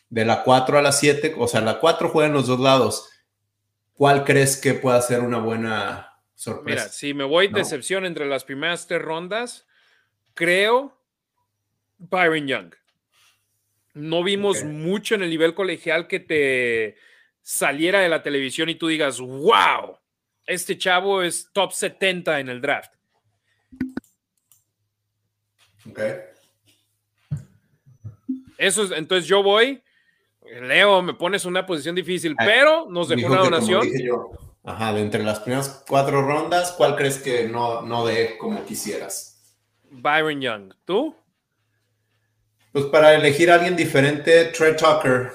de 0.09 0.25
la 0.25 0.43
cuatro 0.43 0.77
a 0.77 0.81
la 0.81 0.91
siete, 0.91 1.33
o 1.37 1.47
sea, 1.47 1.61
la 1.61 1.79
cuatro 1.79 2.09
juega 2.09 2.27
en 2.27 2.33
los 2.33 2.47
dos 2.47 2.59
lados. 2.59 3.07
¿Cuál 3.93 4.25
crees 4.25 4.57
que 4.57 4.73
pueda 4.73 5.01
ser 5.01 5.21
una 5.21 5.37
buena 5.37 6.19
sorpresa? 6.35 6.81
Mira, 6.83 6.91
si 6.91 7.13
me 7.13 7.23
voy 7.23 7.47
de 7.47 7.61
excepción 7.61 8.03
entre 8.05 8.25
las 8.25 8.43
primeras 8.43 8.87
tres 8.87 9.01
rondas, 9.03 9.67
creo 10.33 10.97
Byron 11.97 12.45
Young. 12.47 12.73
No 13.99 14.23
vimos 14.23 14.63
mucho 14.63 15.15
en 15.15 15.23
el 15.23 15.29
nivel 15.29 15.53
colegial 15.53 16.07
que 16.07 16.21
te 16.21 16.95
saliera 17.41 17.99
de 17.99 18.07
la 18.07 18.23
televisión 18.23 18.69
y 18.69 18.75
tú 18.75 18.87
digas, 18.87 19.19
wow, 19.19 19.97
este 20.47 20.77
chavo 20.77 21.21
es 21.21 21.49
top 21.51 21.73
70 21.73 22.39
en 22.39 22.47
el 22.47 22.61
draft. 22.61 22.93
Ok. 25.89 25.99
Eso 28.57 28.83
es, 28.83 28.91
entonces 28.91 29.27
yo 29.27 29.43
voy, 29.43 29.83
Leo, 30.61 31.01
me 31.01 31.13
pones 31.13 31.43
una 31.43 31.65
posición 31.65 31.93
difícil, 31.93 32.35
ah, 32.39 32.43
pero 32.45 32.85
nos 32.89 33.09
dejó 33.09 33.27
una 33.27 33.39
donación. 33.41 33.85
ajá, 34.63 34.93
de 34.93 35.01
entre 35.01 35.23
las 35.23 35.41
primeras 35.41 35.83
cuatro 35.89 36.21
rondas, 36.21 36.71
¿cuál 36.71 36.95
crees 36.95 37.17
que 37.17 37.49
no, 37.49 37.81
no 37.81 38.05
de 38.05 38.37
como 38.37 38.63
quisieras? 38.65 39.43
Byron 39.91 40.39
Young, 40.39 40.73
¿tú? 40.85 41.13
Pues 42.71 42.85
para 42.85 43.15
elegir 43.15 43.49
a 43.49 43.55
alguien 43.55 43.75
diferente, 43.75 44.45
Trey 44.45 44.75
Tucker. 44.75 45.31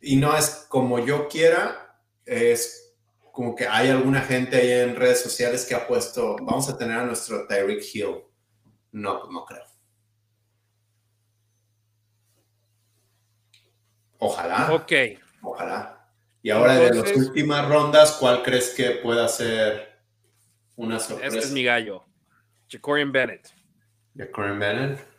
Y 0.00 0.16
no 0.16 0.34
es 0.36 0.64
como 0.68 0.98
yo 1.00 1.28
quiera, 1.28 1.98
es 2.24 2.94
como 3.32 3.54
que 3.54 3.66
hay 3.68 3.90
alguna 3.90 4.22
gente 4.22 4.56
ahí 4.56 4.70
en 4.72 4.96
redes 4.96 5.20
sociales 5.22 5.66
que 5.66 5.74
ha 5.74 5.86
puesto, 5.86 6.36
vamos 6.36 6.68
a 6.68 6.78
tener 6.78 6.98
a 6.98 7.04
nuestro 7.04 7.46
Tyreek 7.46 7.82
Hill. 7.94 8.14
No, 8.92 9.20
pues, 9.20 9.32
no 9.32 9.44
creo. 9.44 9.64
Ojalá. 14.18 14.72
Ok. 14.72 14.92
Ojalá. 15.42 16.10
Y 16.42 16.50
ahora 16.50 16.76
de 16.76 16.94
las 16.94 17.16
últimas 17.16 17.68
rondas, 17.68 18.12
¿cuál 18.18 18.42
crees 18.42 18.70
que 18.70 18.92
pueda 18.92 19.28
ser 19.28 20.00
una 20.76 20.98
sorpresa? 20.98 21.36
Este 21.36 21.48
es 21.48 21.52
mi 21.52 21.64
gallo. 21.64 22.04
Jacorian 22.68 23.12
Bennett. 23.12 23.48
Jacorian 24.16 24.58
Bennett. 24.58 25.17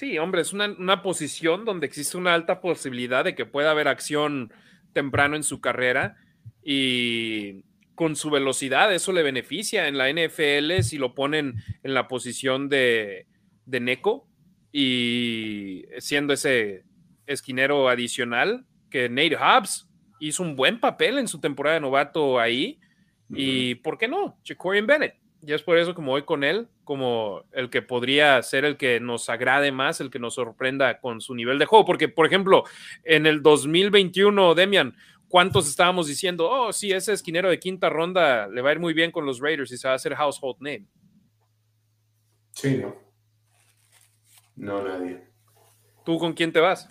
Sí, 0.00 0.16
hombre, 0.18 0.40
es 0.40 0.54
una, 0.54 1.02
posición 1.02 1.66
donde 1.66 1.84
existe 1.86 2.16
una 2.16 2.32
alta 2.32 2.62
posibilidad 2.62 3.22
de 3.22 3.34
que 3.34 3.44
pueda 3.44 3.70
haber 3.70 3.86
acción 3.86 4.50
temprano 4.94 5.36
en 5.36 5.42
su 5.42 5.60
carrera 5.60 6.16
y 6.64 7.64
con 7.96 8.16
su 8.16 8.30
velocidad 8.30 8.90
eso 8.94 9.12
le 9.12 9.22
beneficia 9.22 9.88
en 9.88 9.98
la 9.98 10.10
NFL 10.10 10.80
si 10.84 10.96
lo 10.96 11.14
ponen 11.14 11.56
en 11.82 11.92
la 11.92 12.08
posición 12.08 12.70
de, 12.70 13.26
de 13.66 13.80
Neko 13.80 14.26
y 14.72 15.84
siendo 15.98 16.32
ese 16.32 16.84
esquinero 17.26 17.90
adicional 17.90 18.64
que 18.88 19.10
Nate 19.10 19.36
Hobbs 19.36 19.86
hizo 20.18 20.42
un 20.42 20.56
buen 20.56 20.80
papel 20.80 21.18
en 21.18 21.28
su 21.28 21.40
temporada 21.40 21.74
de 21.74 21.80
novato 21.82 22.40
ahí. 22.40 22.80
¿Y 23.28 23.74
por 23.76 23.98
qué 23.98 24.08
no? 24.08 24.40
Jacorian 24.44 24.86
Bennett. 24.86 25.19
Y 25.42 25.52
es 25.54 25.62
por 25.62 25.78
eso 25.78 25.94
como 25.94 26.12
voy 26.12 26.24
con 26.24 26.44
él, 26.44 26.68
como 26.84 27.44
el 27.52 27.70
que 27.70 27.80
podría 27.80 28.42
ser 28.42 28.64
el 28.66 28.76
que 28.76 29.00
nos 29.00 29.28
agrade 29.30 29.72
más, 29.72 30.00
el 30.00 30.10
que 30.10 30.18
nos 30.18 30.34
sorprenda 30.34 31.00
con 31.00 31.20
su 31.20 31.34
nivel 31.34 31.58
de 31.58 31.64
juego. 31.64 31.84
Porque, 31.86 32.08
por 32.08 32.26
ejemplo, 32.26 32.64
en 33.04 33.24
el 33.24 33.42
2021, 33.42 34.54
Demian, 34.54 34.94
¿cuántos 35.28 35.68
estábamos 35.68 36.08
diciendo, 36.08 36.48
oh, 36.50 36.72
sí, 36.74 36.92
ese 36.92 37.14
esquinero 37.14 37.48
de 37.48 37.58
quinta 37.58 37.88
ronda 37.88 38.48
le 38.48 38.60
va 38.60 38.68
a 38.68 38.72
ir 38.72 38.80
muy 38.80 38.92
bien 38.92 39.10
con 39.10 39.24
los 39.24 39.40
Raiders 39.40 39.72
y 39.72 39.78
se 39.78 39.88
va 39.88 39.92
a 39.92 39.96
hacer 39.96 40.14
household 40.14 40.56
name? 40.60 40.84
Sí, 42.52 42.76
no. 42.78 42.94
No, 44.56 44.82
nadie. 44.82 45.22
¿Tú 46.04 46.18
con 46.18 46.34
quién 46.34 46.52
te 46.52 46.60
vas? 46.60 46.90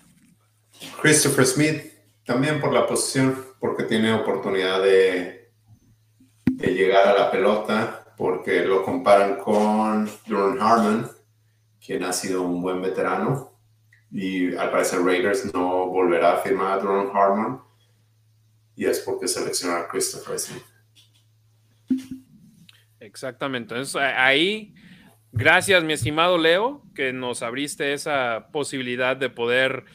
Christopher 1.04 1.46
Smith, 1.46 1.82
también 2.26 2.60
por 2.60 2.74
la 2.74 2.88
posición, 2.88 3.36
porque 3.60 3.84
tiene 3.84 4.12
oportunidad 4.12 4.82
de, 4.82 5.52
de 6.46 6.74
llegar 6.74 7.08
a 7.10 7.14
la 7.14 7.30
pelota 7.30 7.99
porque 8.20 8.66
lo 8.66 8.84
comparan 8.84 9.38
con 9.38 10.06
Jordan 10.28 10.58
Harmon, 10.60 11.10
quien 11.84 12.04
ha 12.04 12.12
sido 12.12 12.42
un 12.42 12.62
buen 12.62 12.82
veterano. 12.82 13.58
Y 14.12 14.54
al 14.58 14.72
parecer 14.72 15.00
Raiders 15.02 15.54
no 15.54 15.86
volverá 15.86 16.34
a 16.34 16.38
firmar 16.40 16.78
a 16.78 16.82
Jordan 16.82 17.16
Harmon. 17.16 17.62
Y 18.76 18.88
es 18.88 19.00
porque 19.00 19.26
seleccionaron 19.26 19.86
a 19.86 19.88
Christopher 19.88 20.38
Smith. 20.38 20.64
Exactamente. 23.00 23.74
Entonces 23.74 23.96
ahí, 23.96 24.76
gracias 25.32 25.82
mi 25.86 25.94
estimado 25.94 26.38
Leo, 26.38 26.84
que 26.94 27.14
nos 27.14 27.42
abriste 27.42 27.94
esa 27.94 28.50
posibilidad 28.52 29.16
de 29.16 29.30
poder 29.30 29.86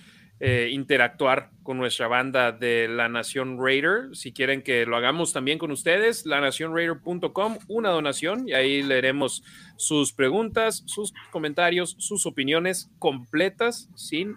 eh, 0.40 0.70
interactuar 0.72 1.50
con 1.62 1.78
nuestra 1.78 2.08
banda 2.08 2.50
de 2.50 2.88
La 2.88 3.08
Nación 3.08 3.56
Raider. 3.60 4.08
Si 4.14 4.32
quieren 4.32 4.62
que 4.62 4.84
lo 4.84 4.96
hagamos 4.96 5.32
también 5.32 5.58
con 5.58 5.70
ustedes, 5.70 6.26
lanacionraider.com, 6.26 7.58
una 7.68 7.90
donación 7.90 8.48
y 8.48 8.52
ahí 8.52 8.82
leeremos 8.82 9.44
sus 9.76 10.12
preguntas, 10.12 10.82
sus 10.86 11.12
comentarios, 11.30 11.94
sus 12.00 12.26
opiniones 12.26 12.90
completas, 12.98 13.88
sin 13.94 14.34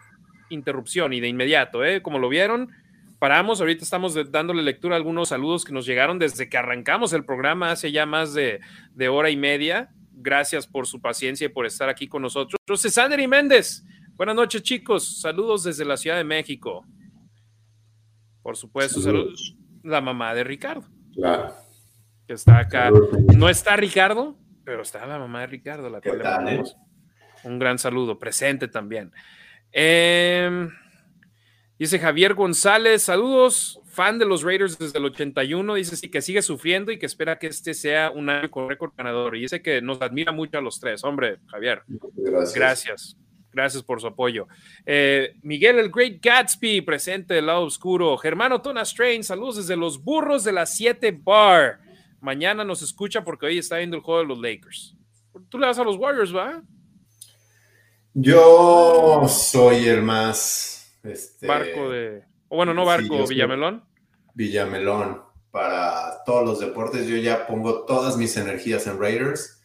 interrupción 0.52 1.14
y 1.14 1.20
de 1.20 1.30
inmediato, 1.30 1.84
¿eh? 1.84 2.04
Como 2.04 2.20
lo 2.20 2.30
vieron, 2.30 2.70
paramos, 3.18 3.60
ahorita 3.60 3.84
estamos 3.84 4.14
dándole 4.32 4.62
lectura 4.62 4.94
a 4.94 4.98
algunos 4.98 5.30
saludos 5.30 5.66
que 5.66 5.74
nos 5.74 5.88
llegaron 5.88 6.20
desde 6.20 6.48
que 6.48 6.58
arrancamos 6.58 7.12
el 7.14 7.26
programa 7.26 7.72
hace 7.72 7.92
ya 7.92 8.06
más 8.06 8.36
de, 8.36 8.60
hora 9.10 9.32
y 9.32 9.36
media. 9.36 9.90
Gracias 10.14 10.68
por 10.68 10.86
su 10.86 11.02
paciencia 11.02 11.46
y 11.46 11.50
por 11.50 11.66
estar 11.66 11.90
aquí 11.90 12.08
con 12.08 12.22
nosotros. 12.22 12.62
y 13.20 13.28
Méndez 13.28 13.84
Buenas 14.18 14.36
noches, 14.36 14.64
chicos. 14.64 15.22
Saludos 15.22 15.64
desde 15.64 15.86
la 15.86 15.96
Ciudad 15.96 16.18
de 16.18 16.24
México. 16.24 16.84
Por 18.42 18.58
supuesto, 18.58 19.00
saludos. 19.00 19.56
la 19.84 20.02
mamá 20.02 20.34
de 20.34 20.44
Ricardo. 20.44 20.88
Claro. 21.14 21.54
Que 22.28 22.34
está 22.34 22.58
acá. 22.58 22.90
no 23.36 23.48
está 23.48 23.76
Ricardo, 23.76 24.36
pero 24.66 24.82
está 24.82 25.06
la 25.06 25.20
mamá 25.20 25.42
de 25.42 25.46
Ricardo, 25.48 25.88
la 25.92 26.02
cual 26.02 26.48
eh? 26.50 26.64
un 27.44 27.60
gran 27.60 27.78
saludo. 27.78 28.18
Presente 28.18 28.68
también. 28.68 29.12
Em, 29.72 30.72
dice 31.78 32.00
Javier 32.00 32.34
González, 32.34 33.04
saludos, 33.04 33.80
fan 33.86 34.18
de 34.18 34.26
los 34.26 34.42
Raiders 34.42 34.80
desde 34.80 34.98
el 34.98 35.06
81. 35.06 35.76
Dice 35.76 35.96
sí, 35.96 36.10
que 36.10 36.24
sigue 36.24 36.42
sufriendo 36.42 36.92
y 36.92 36.98
que 36.98 37.06
espera 37.06 37.38
que 37.38 37.46
este 37.46 37.76
sea 37.76 38.10
un 38.10 38.30
año 38.32 38.50
con 38.50 38.68
récord 38.68 38.94
ganador. 38.98 39.38
Y 39.38 39.42
dice 39.42 39.62
que 39.62 39.80
nos 39.80 40.02
admira 40.02 40.32
mucho 40.32 40.58
a 40.58 40.62
los 40.62 40.80
tres. 40.80 41.04
Hombre, 41.04 41.38
Javier. 41.52 41.84
gracias. 42.16 43.16
Gracias 43.58 43.82
por 43.82 44.00
su 44.00 44.06
apoyo. 44.06 44.48
Eh, 44.86 45.34
Miguel 45.42 45.80
el 45.80 45.90
Great 45.92 46.20
Gatsby, 46.22 46.82
presente 46.82 47.34
del 47.34 47.48
lado 47.48 47.64
oscuro. 47.66 48.16
Germano 48.20 48.62
Tona 48.62 48.86
Strain, 48.86 49.24
saludos 49.24 49.56
desde 49.58 49.76
los 49.76 50.04
burros 50.04 50.44
de 50.44 50.52
las 50.54 50.76
7 50.76 51.20
Bar. 51.24 51.80
Mañana 52.22 52.64
nos 52.64 52.84
escucha 52.84 53.24
porque 53.24 53.48
hoy 53.48 53.58
está 53.58 53.78
viendo 53.78 53.98
el 53.98 54.04
juego 54.04 54.20
de 54.20 54.28
los 54.28 54.38
Lakers. 54.40 54.96
Tú 55.50 55.58
le 55.58 55.66
das 55.66 55.80
a 55.80 55.84
los 55.84 55.96
Warriors, 55.98 56.36
¿va? 56.36 56.62
Yo 58.14 59.24
soy 59.28 59.88
el 59.88 60.04
más. 60.04 60.96
Este, 61.02 61.48
barco 61.48 61.90
de. 61.90 62.26
O 62.50 62.58
bueno, 62.58 62.76
no 62.76 62.86
barco, 62.86 63.26
Villamelón. 63.28 63.84
Villamelón. 64.36 65.24
Para 65.50 66.24
todos 66.28 66.46
los 66.48 66.60
deportes, 66.60 67.08
yo 67.08 67.18
ya 67.18 67.48
pongo 67.48 67.86
todas 67.86 68.18
mis 68.18 68.38
energías 68.38 68.86
en 68.86 69.00
Raiders. 69.00 69.64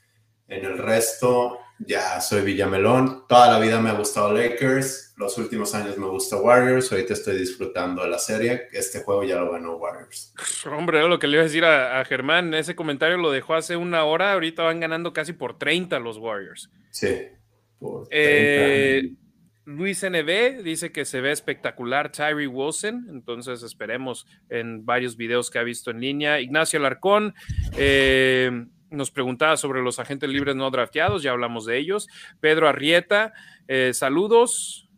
En 0.49 0.65
el 0.65 0.79
resto, 0.79 1.59
ya 1.87 2.21
soy 2.21 2.43
Villamelón. 2.45 3.25
Toda 3.29 3.51
la 3.53 3.59
vida 3.59 3.81
me 3.81 3.91
ha 3.91 3.95
gustado 3.95 4.33
Lakers. 4.33 5.15
Los 5.17 5.39
últimos 5.39 5.75
años 5.75 5.97
me 5.99 6.07
gusta 6.07 6.37
Warriors. 6.37 6.91
Ahorita 6.93 7.13
estoy 7.13 7.39
disfrutando 7.39 8.03
de 8.03 8.11
la 8.11 8.19
serie. 8.19 8.63
Este 8.73 9.03
juego 9.03 9.25
ya 9.25 9.37
lo 9.37 9.53
ganó 9.53 9.77
Warriors. 9.77 10.35
Hombre, 10.67 11.07
lo 11.09 11.19
que 11.19 11.27
le 11.27 11.35
iba 11.37 11.43
a 11.43 11.47
decir 11.47 11.65
a, 11.65 12.05
Germán, 12.05 12.55
ese 12.55 12.75
comentario 12.75 13.17
lo 13.17 13.31
dejó 13.31 13.55
hace 13.55 13.77
una 13.77 14.05
hora. 14.05 14.33
Ahorita 14.33 14.63
van 14.63 14.81
ganando 14.81 15.13
casi 15.13 15.33
por 15.33 15.59
30 15.59 15.99
los 16.01 16.19
Warriors. 16.19 16.71
Sí. 16.91 17.23
Por 17.79 18.07
eh, 18.11 19.15
Luis 19.65 20.03
NB 20.05 20.63
dice 20.63 20.93
que 20.93 21.05
se 21.05 21.21
ve 21.21 21.33
espectacular 21.33 22.11
Tyree 22.13 22.47
Wilson, 22.47 23.07
entonces 23.11 23.63
esperemos 23.63 24.27
en 24.49 24.85
varios 24.85 25.17
videos 25.17 25.51
que 25.51 25.59
ha 25.59 25.63
visto 25.63 25.91
en 25.91 26.01
línea. 26.01 26.41
Ignacio 26.41 26.81
Alarcón, 26.81 27.35
eh, 27.77 28.51
nos 28.97 29.11
preguntaba 29.11 29.57
sobre 29.57 29.83
los 29.83 29.99
agentes 29.99 30.29
libres 30.29 30.57
no 30.57 30.71
drafteados, 30.71 31.23
ya 31.23 31.31
hablamos 31.33 31.67
de 31.67 31.79
ellos. 31.79 32.09
Pedro 32.41 32.69
Arrieta, 32.69 33.33
eh, 33.69 33.93
saludos. 33.95 34.89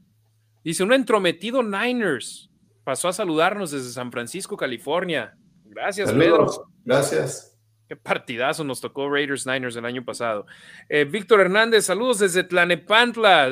Dice, 0.64 0.82
un 0.82 0.92
entrometido 0.92 1.62
Niners 1.62 2.50
pasó 2.84 3.08
a 3.08 3.12
saludarnos 3.12 3.70
desde 3.70 3.90
San 3.90 4.10
Francisco, 4.12 4.56
California. 4.56 5.36
Gracias, 5.64 6.12
Pedro. 6.12 6.46
Gracias. 6.84 7.53
Qué 7.86 7.96
partidazo 7.96 8.64
nos 8.64 8.80
tocó 8.80 9.10
Raiders 9.10 9.46
Niners 9.46 9.76
el 9.76 9.84
año 9.84 10.02
pasado. 10.04 10.46
Eh, 10.88 11.04
Víctor 11.04 11.40
Hernández, 11.42 11.84
saludos 11.84 12.18
desde 12.20 12.42
Tlanepantla. 12.42 13.48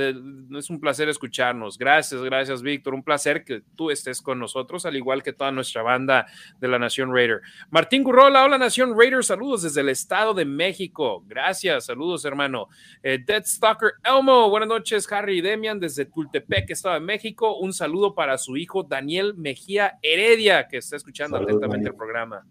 Es 0.57 0.71
un 0.71 0.81
placer 0.81 1.07
escucharnos. 1.11 1.77
Gracias, 1.77 2.23
gracias, 2.23 2.63
Víctor. 2.63 2.95
Un 2.95 3.03
placer 3.03 3.45
que 3.45 3.63
tú 3.77 3.91
estés 3.91 4.23
con 4.23 4.39
nosotros, 4.39 4.87
al 4.87 4.97
igual 4.97 5.23
que 5.23 5.35
toda 5.35 5.53
nuestra 5.53 5.83
banda 5.83 6.27
de 6.59 6.67
la 6.69 6.79
Nación 6.79 7.13
Raider. 7.13 7.43
Martín 7.71 8.05
Gurrola, 8.05 8.43
hola 8.45 8.57
Nación 8.57 8.99
Raider, 8.99 9.23
saludos 9.23 9.63
desde 9.65 9.83
el 9.83 9.91
Estado 9.91 10.33
de 10.33 10.47
México. 10.47 11.23
Gracias, 11.27 11.85
saludos, 11.87 12.25
hermano. 12.25 12.69
Eh, 13.03 13.19
Dead 13.25 13.45
Stalker 13.45 13.93
Elmo, 14.03 14.49
buenas 14.49 14.69
noches, 14.71 15.13
Harry 15.13 15.39
y 15.41 15.41
Demian, 15.43 15.79
desde 15.79 16.07
Tultepec, 16.07 16.71
Estado 16.71 16.95
de 16.95 17.03
México. 17.03 17.59
Un 17.59 17.75
saludo 17.75 18.15
para 18.15 18.39
su 18.39 18.57
hijo 18.57 18.83
Daniel 18.83 19.35
Mejía 19.35 19.99
Heredia, 20.01 20.69
que 20.69 20.79
está 20.79 20.97
escuchando 20.97 21.37
atentamente 21.37 21.89
el 21.91 21.95
programa. 21.95 22.47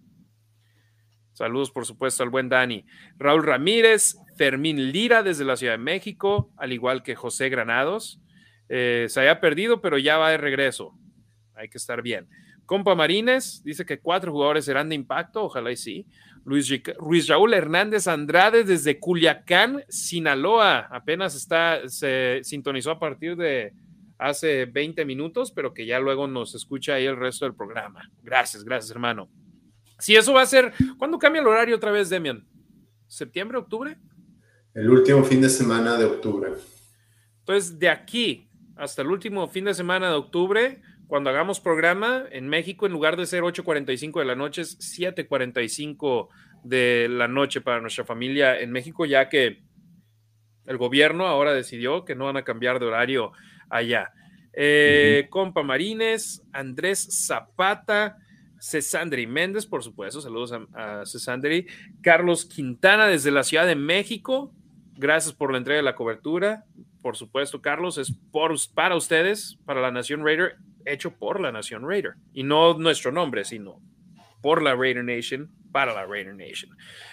Saludos, 1.41 1.71
por 1.71 1.87
supuesto, 1.87 2.21
al 2.21 2.29
buen 2.29 2.49
Dani. 2.49 2.85
Raúl 3.17 3.43
Ramírez, 3.43 4.15
Fermín 4.37 4.91
Lira 4.91 5.23
desde 5.23 5.43
la 5.43 5.57
Ciudad 5.57 5.73
de 5.73 5.77
México, 5.83 6.51
al 6.55 6.71
igual 6.71 7.01
que 7.01 7.15
José 7.15 7.49
Granados. 7.49 8.21
Eh, 8.69 9.07
se 9.09 9.21
haya 9.21 9.39
perdido, 9.39 9.81
pero 9.81 9.97
ya 9.97 10.17
va 10.19 10.29
de 10.29 10.37
regreso. 10.37 10.93
Hay 11.55 11.67
que 11.67 11.79
estar 11.79 12.03
bien. 12.03 12.27
Compa 12.67 12.93
Marines 12.93 13.63
dice 13.65 13.87
que 13.87 13.99
cuatro 13.99 14.31
jugadores 14.31 14.65
serán 14.65 14.89
de 14.89 14.93
impacto, 14.93 15.41
ojalá 15.43 15.71
y 15.71 15.77
sí. 15.77 16.05
Luis, 16.45 16.71
Raúl 17.27 17.55
Hernández 17.55 18.05
Andrade 18.07 18.63
desde 18.63 18.99
Culiacán, 18.99 19.83
Sinaloa. 19.89 20.89
Apenas 20.91 21.33
está, 21.33 21.89
se 21.89 22.41
sintonizó 22.43 22.91
a 22.91 22.99
partir 22.99 23.35
de, 23.35 23.73
hace 24.19 24.65
20 24.65 25.05
minutos, 25.05 25.51
pero 25.51 25.73
que 25.73 25.87
ya 25.87 25.99
luego 25.99 26.27
nos 26.27 26.53
escucha 26.53 26.93
ahí 26.93 27.07
el 27.07 27.15
resto 27.17 27.45
del 27.45 27.55
programa. 27.55 28.11
Gracias, 28.21 28.63
gracias, 28.63 28.91
hermano. 28.91 29.27
Si 30.01 30.15
eso 30.15 30.33
va 30.33 30.41
a 30.41 30.45
ser, 30.47 30.73
¿cuándo 30.97 31.19
cambia 31.19 31.41
el 31.41 31.47
horario 31.47 31.75
otra 31.75 31.91
vez, 31.91 32.09
Demian? 32.09 32.43
¿Septiembre, 33.05 33.59
octubre? 33.59 33.97
El 34.73 34.89
último 34.89 35.23
fin 35.23 35.41
de 35.41 35.49
semana 35.49 35.95
de 35.95 36.05
octubre. 36.05 36.53
Entonces, 37.41 37.77
de 37.77 37.87
aquí 37.87 38.49
hasta 38.75 39.03
el 39.03 39.09
último 39.11 39.47
fin 39.47 39.65
de 39.65 39.75
semana 39.75 40.09
de 40.09 40.15
octubre, 40.15 40.81
cuando 41.05 41.29
hagamos 41.29 41.59
programa 41.59 42.23
en 42.31 42.47
México, 42.49 42.87
en 42.87 42.93
lugar 42.93 43.15
de 43.15 43.27
ser 43.27 43.43
8.45 43.43 44.17
de 44.17 44.25
la 44.25 44.33
noche, 44.35 44.63
es 44.63 44.79
7.45 44.99 46.29
de 46.63 47.07
la 47.07 47.27
noche 47.27 47.61
para 47.61 47.79
nuestra 47.79 48.03
familia 48.03 48.59
en 48.59 48.71
México, 48.71 49.05
ya 49.05 49.29
que 49.29 49.61
el 50.65 50.77
gobierno 50.77 51.27
ahora 51.27 51.53
decidió 51.53 52.05
que 52.05 52.15
no 52.15 52.25
van 52.25 52.37
a 52.37 52.43
cambiar 52.43 52.79
de 52.79 52.87
horario 52.87 53.33
allá. 53.69 54.09
Eh, 54.53 55.27
Compa 55.29 55.61
Marines, 55.61 56.41
Andrés 56.51 57.07
Zapata, 57.27 58.17
Cesandri 58.61 59.25
Méndez, 59.25 59.65
por 59.65 59.83
supuesto, 59.83 60.21
saludos 60.21 60.53
a, 60.53 61.01
a, 61.01 61.05
Cesandri. 61.07 61.65
Carlos 62.03 62.45
Quintana 62.45 63.07
desde 63.07 63.31
la 63.31 63.43
Ciudad 63.43 63.65
de 63.65 63.75
México, 63.75 64.53
gracias 64.95 65.33
por 65.33 65.51
la 65.51 65.57
entrega 65.57 65.77
de 65.77 65.83
la 65.83 65.95
cobertura. 65.95 66.65
Por 67.01 67.17
supuesto, 67.17 67.59
Carlos, 67.59 67.97
es 67.97 68.13
para 68.75 68.95
ustedes, 68.95 69.57
para 69.65 69.81
la 69.81 69.89
Nación 69.89 70.23
Raider, 70.23 70.57
hecho 70.85 71.17
por 71.17 71.41
la 71.41 71.51
Nación 71.51 71.87
Raider. 71.89 72.11
Y 72.33 72.43
no 72.43 72.75
nuestro 72.77 73.11
nombre, 73.11 73.43
sino 73.45 73.81
por 74.43 74.61
la 74.61 74.75
Raider 74.75 75.03
Nation, 75.03 75.51
para 75.71 75.95
la 75.95 76.05
Raider 76.05 76.35
Nation. 76.35 76.69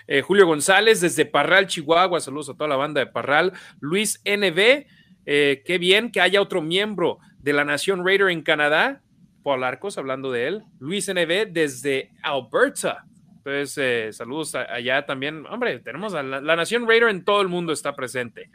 Eh, 0.07 0.21
Julio 0.21 0.47
González 0.47 1.01
desde 1.01 1.25
Parral, 1.25 1.67
Chihuahua, 1.67 2.21
saludos 2.21 2.51
a 2.51 2.55
toda 2.59 2.69
la 2.69 2.77
banda 2.77 3.01
de 3.01 3.07
Parral. 3.07 3.55
Luis 3.81 4.21
NB, 4.27 4.85
eh, 5.25 5.63
qué 5.65 5.79
bien 5.79 6.13
que 6.13 6.21
haya 6.21 6.43
otro 6.43 6.61
miembro 6.61 7.19
de 7.39 7.55
la 7.55 7.65
Nación 7.65 8.05
Raider 8.05 8.29
en 8.29 8.43
Canadá 8.43 9.03
Paul 9.49 9.65
Arcos, 9.65 9.97
hablando 9.97 10.31
de 10.31 10.47
él. 10.47 10.63
Luis 10.79 11.09
NB 11.09 11.51
desde 11.51 12.11
Alberta. 12.23 13.07
Entonces, 13.39 13.79
eh, 13.79 14.13
saludos 14.13 14.55
allá 14.55 15.07
también. 15.07 15.47
Hombre, 15.47 15.79
tenemos 15.79 16.13
a 16.13 16.23
la, 16.23 16.55
Nación 16.55 16.87
Raider 16.87 17.09
en 17.09 17.25
todo 17.25 17.41
el 17.41 17.49
mundo 17.49 17.73
está 17.73 17.97
presente. 17.97 18.51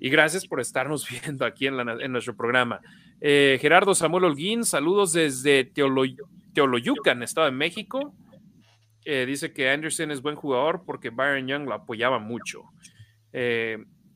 Y 0.00 0.10
gracias 0.10 0.48
por 0.48 0.58
estarnos 0.58 1.06
viendo 1.22 1.44
aquí 1.46 1.68
en, 1.68 1.76
nuestro 2.10 2.34
programa. 2.36 2.80
Eh, 3.20 3.56
Gerardo 3.60 3.94
Samuel 3.94 4.24
Holguín, 4.24 4.64
saludos 4.64 5.12
desde 5.12 5.62
Teolo, 5.66 6.02
Teoloyucan, 6.54 7.22
Estado 7.22 7.44
de 7.46 7.52
México. 7.52 8.16
Eh, 9.04 9.26
dice 9.26 9.52
que 9.52 9.70
Anderson 9.70 10.10
es 10.10 10.22
buen 10.22 10.34
jugador 10.34 10.82
porque 10.84 11.10
Byron 11.10 11.46
Young 11.46 11.64
lo 11.66 11.74
apoyaba 11.74 12.18
mucho. 12.18 12.64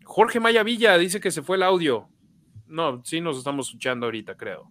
Jorge 0.04 0.40
Maya 0.40 0.64
Villa 0.64 0.98
dice 0.98 1.20
que 1.20 1.30
se 1.30 1.42
fue 1.42 1.56
el 1.56 1.62
audio. 1.62 2.08
No, 2.66 3.00
sí 3.04 3.20
nos 3.20 3.38
estamos 3.38 3.68
escuchando 3.68 4.06
ahorita, 4.06 4.34
creo. 4.36 4.68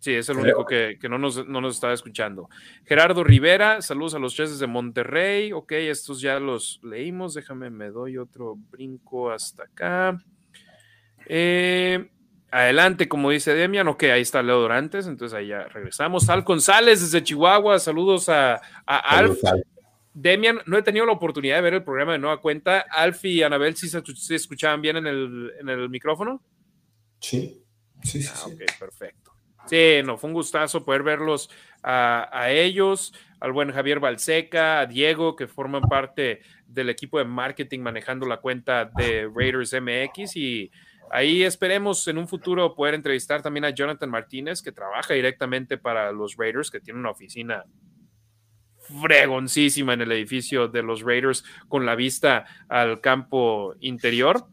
Sí, 0.00 0.14
es 0.14 0.30
el 0.30 0.38
único 0.38 0.64
que, 0.64 0.96
no, 1.10 1.18
nos, 1.18 1.46
no, 1.46 1.68
estaba 1.68 1.92
escuchando. 1.92 2.48
Gerardo 2.86 3.22
Rivera, 3.22 3.82
saludos 3.82 4.14
a 4.14 4.18
los 4.18 4.34
cheses 4.34 4.58
de 4.58 4.66
Monterrey. 4.66 5.52
Ok, 5.52 5.72
estos 5.72 6.22
ya 6.22 6.40
los 6.40 6.80
leímos. 6.82 7.34
Déjame, 7.34 7.68
me 7.68 7.90
doy 7.90 8.16
otro 8.16 8.56
brinco 8.70 9.30
hasta 9.30 9.64
acá. 9.64 10.18
Eh, 11.26 12.10
adelante, 12.50 13.08
como 13.08 13.28
dice 13.28 13.54
Demian. 13.54 13.88
Ok, 13.88 14.04
ahí 14.04 14.22
está 14.22 14.42
Leo 14.42 14.60
Dorantes. 14.60 15.06
Entonces 15.06 15.36
ahí 15.38 15.48
ya 15.48 15.64
regresamos. 15.64 16.30
Al 16.30 16.44
González 16.44 17.02
desde 17.02 17.22
Chihuahua. 17.22 17.78
Saludos 17.78 18.30
a, 18.30 18.54
a 18.86 19.18
Alf. 19.18 19.38
Demian, 20.14 20.60
no 20.64 20.78
he 20.78 20.82
tenido 20.82 21.04
la 21.04 21.12
oportunidad 21.12 21.56
de 21.56 21.62
ver 21.62 21.74
el 21.74 21.84
programa 21.84 22.12
de 22.12 22.18
nueva 22.20 22.40
cuenta. 22.40 22.86
Alf 22.90 23.22
y 23.26 23.42
Anabel, 23.42 23.76
¿sí 23.76 23.86
se, 23.86 24.00
escuchaban 24.34 24.80
bien 24.80 24.96
en 24.96 25.06
el, 25.06 25.90
micrófono? 25.90 26.42
Sí, 27.20 27.62
sí, 28.02 28.22
sí. 28.22 28.30
Ah, 28.34 28.46
ok, 28.46 28.60
perfecto. 28.78 29.32
Sí, 29.70 30.00
no, 30.04 30.18
fue 30.18 30.26
un 30.30 30.34
gustazo 30.34 30.84
poder 30.84 31.04
verlos 31.04 31.48
a, 31.84 32.48
ellos, 32.50 33.14
al 33.38 33.52
buen 33.52 33.70
Javier 33.70 34.00
Balseca, 34.00 34.80
a 34.80 34.86
Diego, 34.86 35.36
que 35.36 35.46
forman 35.46 35.82
parte 35.82 36.40
del 36.66 36.90
equipo 36.90 37.18
de 37.20 37.24
marketing 37.24 37.78
manejando 37.78 38.26
la 38.26 38.38
cuenta 38.38 38.84
de 38.86 39.30
Raiders 39.32 39.72
MX 39.80 40.34
y 40.34 40.72
ahí 41.12 41.44
esperemos 41.44 42.08
en 42.08 42.18
un 42.18 42.26
futuro 42.26 42.74
poder 42.74 42.94
entrevistar 42.94 43.42
también 43.42 43.64
a 43.64 43.70
Jonathan 43.70 44.10
Martínez, 44.10 44.60
que 44.60 44.72
trabaja 44.72 45.14
directamente 45.14 45.78
para 45.78 46.10
los 46.10 46.34
Raiders, 46.36 46.68
que 46.68 46.80
tiene 46.80 46.98
una 46.98 47.10
oficina 47.10 47.62
fregoncísima 49.02 49.94
en 49.94 50.00
el 50.00 50.10
edificio 50.10 50.66
de 50.66 50.82
los 50.82 51.02
Raiders 51.02 51.44
con 51.68 51.86
la 51.86 51.94
vista 51.94 52.44
al 52.68 53.00
campo 53.00 53.76
interior. 53.78 54.46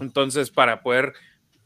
Entonces, 0.00 0.48
para 0.50 0.80
poder 0.82 1.12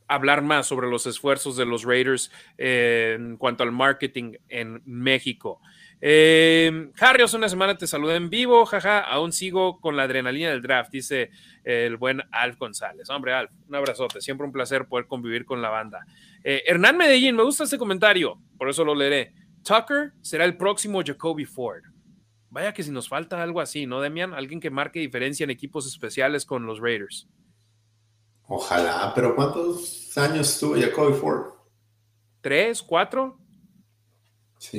hablar 0.08 0.42
más 0.42 0.66
sobre 0.66 0.88
los 0.88 1.06
esfuerzos 1.06 1.56
de 1.56 1.66
los 1.66 1.84
Raiders 1.84 2.30
eh, 2.58 3.14
en 3.16 3.36
cuanto 3.36 3.62
al 3.62 3.72
marketing 3.72 4.34
en 4.48 4.82
México. 4.84 5.60
Em, 6.00 6.92
Harry, 6.98 7.22
hace 7.22 7.36
una 7.36 7.48
semana 7.48 7.76
te 7.78 7.86
saludé 7.86 8.16
en 8.16 8.28
vivo, 8.28 8.66
jaja, 8.66 9.00
aún 9.00 9.32
sigo 9.32 9.80
con 9.80 9.96
la 9.96 10.04
adrenalina 10.04 10.50
del 10.50 10.60
draft, 10.62 10.90
dice 10.90 11.30
el 11.62 11.96
buen 11.96 12.22
Alf 12.32 12.58
González. 12.58 13.08
Hombre, 13.10 13.32
Alf, 13.34 13.52
un 13.68 13.74
abrazote, 13.74 14.20
siempre 14.20 14.44
un 14.46 14.52
placer 14.52 14.86
poder 14.86 15.06
convivir 15.06 15.44
con 15.44 15.62
la 15.62 15.68
banda. 15.68 16.04
Eh, 16.42 16.64
Hernán 16.66 16.96
Medellín, 16.96 17.36
me 17.36 17.44
gusta 17.44 17.64
este 17.64 17.78
comentario, 17.78 18.40
por 18.58 18.68
eso 18.68 18.84
lo 18.84 18.94
leeré. 18.94 19.32
Tucker 19.62 20.12
será 20.22 20.44
el 20.44 20.56
próximo 20.56 21.02
Jacoby 21.04 21.44
Ford. 21.44 21.82
Vaya 22.50 22.72
que 22.74 22.82
si 22.82 22.90
nos 22.90 23.08
falta 23.08 23.40
algo 23.42 23.60
así, 23.60 23.86
¿no, 23.86 24.00
Demian? 24.00 24.34
Alguien 24.34 24.58
que 24.60 24.70
marque 24.70 24.98
diferencia 24.98 25.44
en 25.44 25.50
equipos 25.50 25.86
especiales 25.86 26.44
con 26.44 26.66
los 26.66 26.80
Raiders. 26.80 27.26
Ojalá, 28.54 29.14
pero 29.14 29.34
¿cuántos 29.34 30.12
años 30.18 30.58
tuvo 30.60 30.78
Jacoby 30.78 31.14
Ford? 31.14 31.46
¿Tres? 32.42 32.82
¿Cuatro? 32.82 33.38
Sí. 34.58 34.78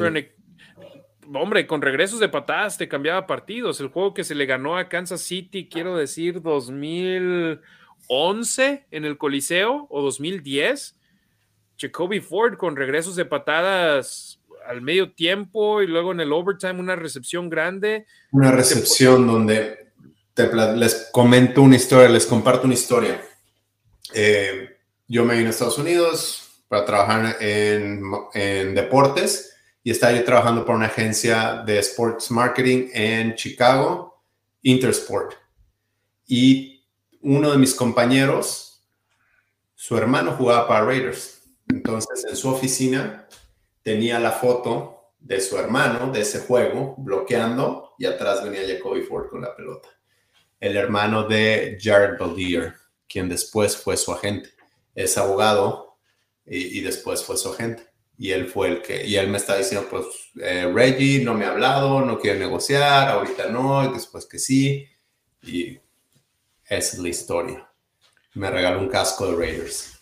hombre, 1.33 1.65
con 1.65 1.81
regresos 1.81 2.19
de 2.19 2.29
patadas 2.29 2.77
te 2.77 2.87
cambiaba 2.87 3.25
partidos. 3.25 3.79
El 3.79 3.87
juego 3.87 4.13
que 4.13 4.23
se 4.23 4.35
le 4.35 4.45
ganó 4.45 4.77
a 4.77 4.87
Kansas 4.89 5.21
City, 5.21 5.67
quiero 5.67 5.97
decir, 5.97 6.39
2011 6.43 8.85
en 8.91 9.05
el 9.05 9.17
Coliseo 9.17 9.87
o 9.89 10.03
2010. 10.03 10.95
Jacoby 11.75 12.19
Ford 12.19 12.57
con 12.57 12.75
regresos 12.75 13.15
de 13.15 13.25
patadas 13.25 14.39
al 14.67 14.83
medio 14.83 15.13
tiempo 15.13 15.81
y 15.81 15.87
luego 15.87 16.11
en 16.11 16.19
el 16.19 16.31
overtime 16.31 16.79
una 16.79 16.95
recepción 16.95 17.49
grande. 17.49 18.05
Una 18.33 18.51
recepción 18.51 19.25
donde 19.25 19.87
les 20.75 21.09
comento 21.11 21.63
una 21.63 21.75
historia, 21.75 22.07
les 22.09 22.27
comparto 22.27 22.65
una 22.65 22.75
historia. 22.75 23.19
Eh, 24.13 24.77
yo 25.07 25.25
me 25.25 25.33
vine 25.35 25.47
a 25.47 25.49
Estados 25.49 25.77
Unidos 25.79 26.49
para 26.67 26.85
trabajar 26.85 27.37
en, 27.41 28.03
deportes 28.75 29.55
y 29.83 29.91
estaba 29.91 30.13
yo 30.13 30.23
trabajando 30.23 30.65
para 30.65 30.77
una 30.77 30.85
agencia 30.87 31.63
de 31.65 31.79
sports 31.79 32.31
marketing 32.31 32.89
en 32.93 33.35
Chicago, 33.35 34.21
Intersport. 34.61 35.33
Y 36.27 36.83
uno 37.21 37.51
de 37.51 37.57
mis 37.57 37.73
compañeros, 37.75 38.81
su 39.75 39.97
hermano 39.97 40.31
jugaba 40.35 40.67
para 40.67 40.85
Raiders. 40.85 41.41
Entonces 41.67 42.23
en 42.29 42.35
su 42.35 42.49
oficina 42.49 43.27
tenía 43.81 44.19
la 44.19 44.31
foto 44.31 45.11
de 45.19 45.41
su 45.41 45.57
hermano 45.57 46.11
de 46.11 46.21
ese 46.21 46.39
juego 46.41 46.95
bloqueando 46.97 47.93
y 47.97 48.05
atrás 48.05 48.43
venía 48.43 48.61
Jacoby 48.67 49.01
Ford 49.03 49.27
con 49.29 49.41
la 49.41 49.55
pelota. 49.55 49.89
El 50.59 50.77
hermano 50.77 51.23
de 51.27 51.77
Jared 51.81 52.17
Baldier 52.19 52.82
quien 53.13 53.29
después 53.29 53.77
fue 53.77 53.95
su 53.95 54.11
agente. 54.11 54.49
Es 54.95 55.17
abogado 55.19 55.97
y, 56.45 56.81
después 56.81 57.23
fue 57.23 57.37
su 57.37 57.53
agente. 57.53 57.83
Y 58.17 58.31
él 58.31 58.47
fue 58.47 58.69
el 58.69 58.81
que, 58.81 59.05
y 59.05 59.15
él 59.15 59.27
me 59.27 59.37
está 59.37 59.55
diciendo, 59.57 59.87
pues 59.89 60.05
eh, 60.41 60.69
Reggie 60.73 61.23
no 61.23 61.35
me 61.35 61.45
ha 61.45 61.51
hablado, 61.51 62.01
no 62.03 62.19
quiere 62.19 62.39
negociar, 62.39 63.09
ahorita 63.09 63.49
no, 63.49 63.89
y 63.89 63.93
después 63.93 64.25
que 64.25 64.39
sí. 64.39 64.87
Y 65.43 65.75
esa 66.65 66.95
es 66.95 66.99
la 66.99 67.09
historia. 67.09 67.69
Me 68.33 68.49
regaló 68.49 68.79
un 68.79 68.89
casco 68.89 69.27
de 69.31 69.35
Raiders. 69.37 69.99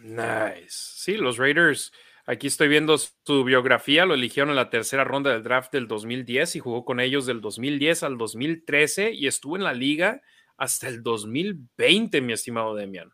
Nice. 0.00 0.68
Sí, 0.96 1.14
los 1.16 1.36
Raiders. 1.36 1.92
Aquí 2.28 2.48
estoy 2.48 2.66
viendo 2.68 2.98
su 2.98 3.44
biografía, 3.44 4.04
lo 4.04 4.14
eligieron 4.14 4.50
en 4.50 4.56
la 4.56 4.68
tercera 4.68 5.04
ronda 5.04 5.30
del 5.30 5.44
draft 5.44 5.70
del 5.72 5.86
2010 5.86 6.56
y 6.56 6.60
jugó 6.60 6.84
con 6.84 6.98
ellos 6.98 7.24
del 7.24 7.40
2010 7.40 8.02
al 8.02 8.18
2013 8.18 9.12
y 9.12 9.28
estuvo 9.28 9.56
en 9.56 9.62
la 9.62 9.72
liga 9.72 10.22
hasta 10.56 10.88
el 10.88 11.02
2020, 11.02 12.20
mi 12.20 12.32
estimado 12.32 12.74
Demian. 12.74 13.12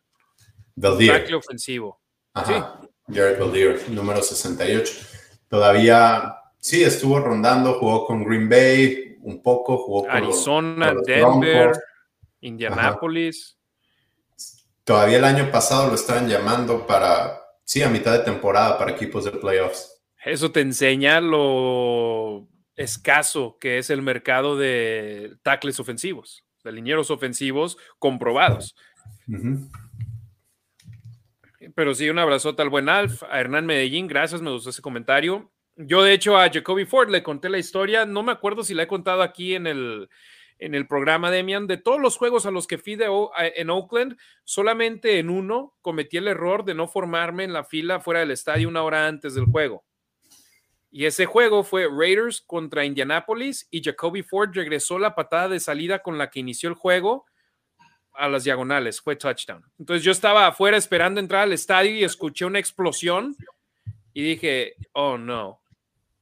Tackle 0.80 1.34
ofensivo. 1.34 2.00
Ajá. 2.34 2.80
Jared 3.08 3.38
Valdir, 3.40 3.82
número 3.88 4.22
68. 4.22 4.92
Todavía, 5.48 6.34
sí, 6.58 6.82
estuvo 6.82 7.18
rondando, 7.20 7.74
jugó 7.78 8.06
con 8.06 8.24
Green 8.24 8.48
Bay 8.48 9.16
un 9.22 9.42
poco, 9.42 9.78
jugó 9.78 10.02
con 10.02 10.10
Arizona, 10.10 10.94
Denver, 11.04 11.72
Indianapolis. 12.40 13.58
Todavía 14.84 15.18
el 15.18 15.24
año 15.24 15.50
pasado 15.52 15.88
lo 15.88 15.94
estaban 15.94 16.28
llamando 16.28 16.86
para, 16.86 17.38
sí, 17.64 17.82
a 17.82 17.88
mitad 17.88 18.12
de 18.12 18.20
temporada 18.24 18.78
para 18.78 18.92
equipos 18.92 19.24
de 19.24 19.32
playoffs. 19.32 20.02
Eso 20.24 20.50
te 20.50 20.60
enseña 20.60 21.20
lo 21.20 22.48
escaso 22.76 23.58
que 23.60 23.78
es 23.78 23.90
el 23.90 24.00
mercado 24.02 24.56
de 24.56 25.34
tackles 25.42 25.78
ofensivos 25.78 26.44
de 26.64 26.72
linieros 26.72 27.10
ofensivos 27.10 27.76
comprobados. 27.98 28.76
Pero 31.74 31.94
sí, 31.94 32.10
un 32.10 32.18
abrazote 32.18 32.62
al 32.62 32.68
buen 32.70 32.88
Alf, 32.88 33.22
a 33.24 33.40
Hernán 33.40 33.66
Medellín, 33.66 34.06
gracias, 34.06 34.42
me 34.42 34.50
gustó 34.50 34.70
ese 34.70 34.82
comentario. 34.82 35.50
Yo, 35.76 36.02
de 36.02 36.12
hecho, 36.12 36.36
a 36.38 36.48
Jacoby 36.50 36.84
Ford 36.84 37.08
le 37.10 37.22
conté 37.22 37.48
la 37.48 37.58
historia, 37.58 38.04
no 38.04 38.22
me 38.22 38.32
acuerdo 38.32 38.62
si 38.62 38.74
la 38.74 38.82
he 38.84 38.88
contado 38.88 39.22
aquí 39.22 39.54
en 39.54 39.66
el, 39.66 40.10
en 40.58 40.74
el 40.74 40.86
programa, 40.86 41.30
Demian, 41.30 41.66
de 41.66 41.78
todos 41.78 42.00
los 42.00 42.16
juegos 42.18 42.44
a 42.46 42.50
los 42.50 42.66
que 42.66 42.78
fui 42.78 42.98
en 43.00 43.70
Oakland, 43.70 44.16
solamente 44.44 45.18
en 45.18 45.30
uno 45.30 45.74
cometí 45.80 46.18
el 46.18 46.28
error 46.28 46.64
de 46.64 46.74
no 46.74 46.88
formarme 46.88 47.44
en 47.44 47.52
la 47.52 47.64
fila 47.64 48.00
fuera 48.00 48.20
del 48.20 48.32
estadio 48.32 48.68
una 48.68 48.82
hora 48.82 49.06
antes 49.06 49.34
del 49.34 49.46
juego. 49.46 49.84
Y 50.94 51.06
ese 51.06 51.24
juego 51.24 51.64
fue 51.64 51.88
Raiders 51.90 52.42
contra 52.42 52.84
Indianapolis 52.84 53.66
y 53.70 53.82
Jacoby 53.82 54.22
Ford 54.22 54.50
regresó 54.52 54.98
la 54.98 55.14
patada 55.14 55.48
de 55.48 55.58
salida 55.58 56.00
con 56.00 56.18
la 56.18 56.28
que 56.28 56.40
inició 56.40 56.68
el 56.68 56.74
juego 56.74 57.24
a 58.12 58.28
las 58.28 58.44
diagonales, 58.44 59.00
fue 59.00 59.16
touchdown. 59.16 59.64
Entonces 59.78 60.04
yo 60.04 60.12
estaba 60.12 60.46
afuera 60.46 60.76
esperando 60.76 61.18
entrar 61.18 61.44
al 61.44 61.54
estadio 61.54 61.92
y 61.92 62.04
escuché 62.04 62.44
una 62.44 62.58
explosión 62.58 63.34
y 64.12 64.22
dije, 64.22 64.74
oh 64.92 65.16
no. 65.16 65.62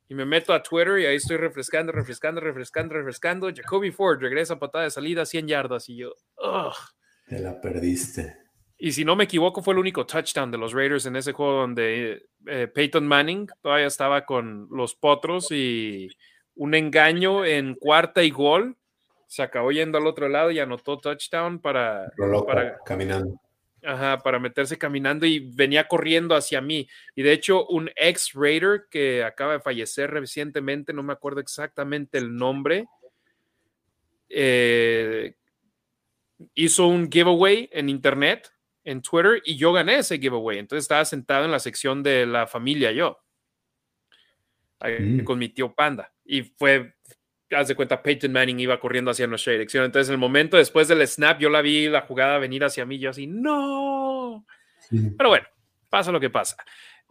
Y 0.09 0.15
me 0.15 0.25
meto 0.25 0.53
a 0.53 0.63
Twitter 0.63 1.01
y 1.01 1.07
ahí 1.07 1.17
estoy 1.17 1.37
refrescando, 1.39 1.91
refrescando, 1.91 2.41
refrescando, 2.41 2.95
refrescando. 2.95 3.51
Jacoby 3.53 3.91
Ford 3.91 4.21
regresa 4.21 4.57
patada 4.61 4.85
de 4.85 4.93
salida 4.93 5.27
100 5.27 5.49
yardas 5.49 5.89
y 5.89 5.97
yo, 5.97 6.15
Te 7.27 7.41
la 7.41 7.61
perdiste. 7.61 8.40
Y 8.83 8.93
si 8.93 9.05
no 9.05 9.15
me 9.15 9.25
equivoco, 9.25 9.63
fue 9.63 9.75
el 9.75 9.79
único 9.81 10.07
touchdown 10.07 10.51
de 10.51 10.57
los 10.57 10.73
Raiders 10.73 11.05
en 11.05 11.15
ese 11.15 11.33
juego 11.35 11.53
donde 11.53 12.27
eh, 12.47 12.67
Peyton 12.75 13.07
Manning 13.07 13.47
todavía 13.63 13.87
estaba 13.87 14.25
con 14.25 14.69
los 14.71 14.95
potros 14.95 15.49
y 15.53 16.09
un 16.57 16.75
engaño 16.75 17.45
en 17.45 17.75
cuarta 17.75 18.23
y 18.23 18.31
gol. 18.31 18.75
Se 19.27 19.43
acabó 19.43 19.71
yendo 19.71 19.99
al 19.99 20.07
otro 20.07 20.31
lado 20.31 20.51
y 20.51 20.61
anotó 20.61 20.97
touchdown 20.99 21.59
para, 21.61 22.11
caminando. 22.87 23.39
Ajá, 23.85 24.19
para 24.23 24.39
meterse 24.39 24.79
caminando 24.79 25.27
y 25.27 25.41
venía 25.41 25.87
corriendo 25.87 26.35
hacia 26.35 26.63
mí. 26.63 26.89
Y 27.15 27.21
de 27.23 27.33
hecho, 27.33 27.67
un 27.67 27.91
ex 27.95 28.33
Raider 28.33 28.87
que 28.91 29.23
acaba 29.25 29.53
de 29.53 29.61
fallecer 29.61 30.11
recientemente, 30.11 30.95
no 30.95 31.03
me 31.03 31.13
acuerdo 31.13 31.41
exactamente 31.43 32.17
el 32.17 32.35
nombre, 32.35 32.87
eh, 34.31 35.35
hizo 36.55 36.87
un 36.87 37.11
giveaway 37.13 37.69
en 37.75 37.91
internet 37.91 38.51
en 38.85 39.03
Twitter 39.03 39.41
y 39.45 39.57
yo 39.57 39.73
gané 39.73 39.99
ese 39.99 40.19
giveaway. 40.19 40.59
Entonces 40.59 40.85
estaba 40.85 41.05
sentado 41.05 41.45
en 41.45 41.51
la 41.51 41.59
sección 41.59 42.03
de 42.03 42.27
la 42.27 42.47
familia 42.47 42.93
yo, 42.93 43.21
mm. 44.81 45.21
con 45.25 45.39
mi 45.39 45.49
tío 45.49 45.75
Panda. 45.75 46.13
Y 46.25 46.43
fue, 46.43 46.95
haz 47.51 47.69
de 47.69 47.75
cuenta, 47.75 48.03
Peyton 48.03 48.33
Manning 48.33 48.59
iba 48.61 48.81
corriendo 48.81 49.11
hacia 49.11 49.27
nuestra 49.27 49.53
dirección. 49.53 49.85
Entonces 49.85 50.09
en 50.09 50.15
el 50.15 50.21
momento 50.21 50.57
después 50.57 50.89
del 50.89 51.07
snap 51.07 51.41
yo 51.41 51.49
la 51.51 51.63
vi, 51.63 51.89
la 51.89 52.03
jugada 52.03 52.39
venir 52.39 52.65
hacia 52.65 52.87
mí, 52.87 52.99
yo 52.99 53.11
así, 53.11 53.27
no. 53.27 54.47
Pero 55.17 55.29
bueno, 55.29 55.47
pasa 55.89 56.11
lo 56.11 56.21
que 56.21 56.31
pasa. 56.31 56.57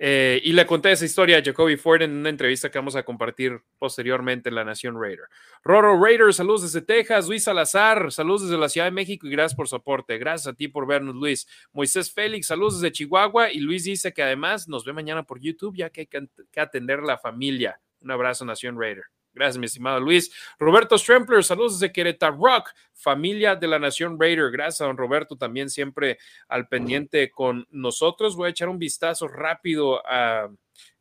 Eh, 0.01 0.39
y 0.45 0.53
le 0.53 0.65
conté 0.65 0.93
esa 0.93 1.03
historia 1.03 1.39
a 1.39 1.43
Jacoby 1.43 1.75
Ford 1.75 2.01
en 2.01 2.11
una 2.11 2.29
entrevista 2.29 2.71
que 2.71 2.77
vamos 2.77 2.95
a 2.95 3.03
compartir 3.03 3.61
posteriormente 3.77 4.47
en 4.47 4.55
La 4.55 4.63
Nación 4.63 4.95
Raider. 4.99 5.25
Roro 5.61 6.01
Raider, 6.01 6.33
saludos 6.33 6.61
desde 6.63 6.81
Texas. 6.81 7.27
Luis 7.27 7.43
Salazar, 7.43 8.09
saludos 8.09 8.43
desde 8.43 8.57
la 8.57 8.69
Ciudad 8.69 8.85
de 8.87 8.91
México 8.91 9.27
y 9.27 9.31
gracias 9.31 9.55
por 9.57 9.67
su 9.67 9.75
aporte. 9.75 10.17
Gracias 10.17 10.47
a 10.47 10.55
ti 10.55 10.69
por 10.69 10.87
vernos, 10.87 11.15
Luis. 11.15 11.45
Moisés 11.73 12.13
Félix, 12.13 12.47
saludos 12.47 12.79
desde 12.79 12.93
Chihuahua. 12.93 13.51
Y 13.51 13.59
Luis 13.59 13.83
dice 13.83 14.13
que 14.13 14.23
además 14.23 14.69
nos 14.69 14.85
ve 14.85 14.93
mañana 14.93 15.23
por 15.23 15.41
YouTube, 15.41 15.75
ya 15.75 15.89
que 15.89 16.01
hay 16.01 16.07
que 16.49 16.59
atender 16.61 17.01
la 17.03 17.17
familia. 17.17 17.77
Un 17.99 18.11
abrazo, 18.11 18.45
Nación 18.45 18.79
Raider. 18.79 19.03
Gracias, 19.33 19.57
mi 19.59 19.65
estimado 19.67 19.99
Luis. 19.99 20.31
Roberto 20.57 20.97
Strempler, 20.97 21.43
saludos 21.43 21.79
desde 21.79 21.93
Querétaro 21.93 22.35
Rock, 22.37 22.71
familia 22.93 23.55
de 23.55 23.67
la 23.67 23.77
Nación 23.79 24.19
Raider. 24.19 24.49
Gracias 24.51 24.81
a 24.81 24.85
don 24.85 24.97
Roberto 24.97 25.35
también 25.37 25.69
siempre 25.69 26.17
al 26.47 26.67
pendiente 26.67 27.29
con 27.29 27.67
nosotros. 27.69 28.35
Voy 28.35 28.47
a 28.47 28.49
echar 28.51 28.69
un 28.69 28.79
vistazo 28.79 29.27
rápido 29.27 30.01
a 30.05 30.49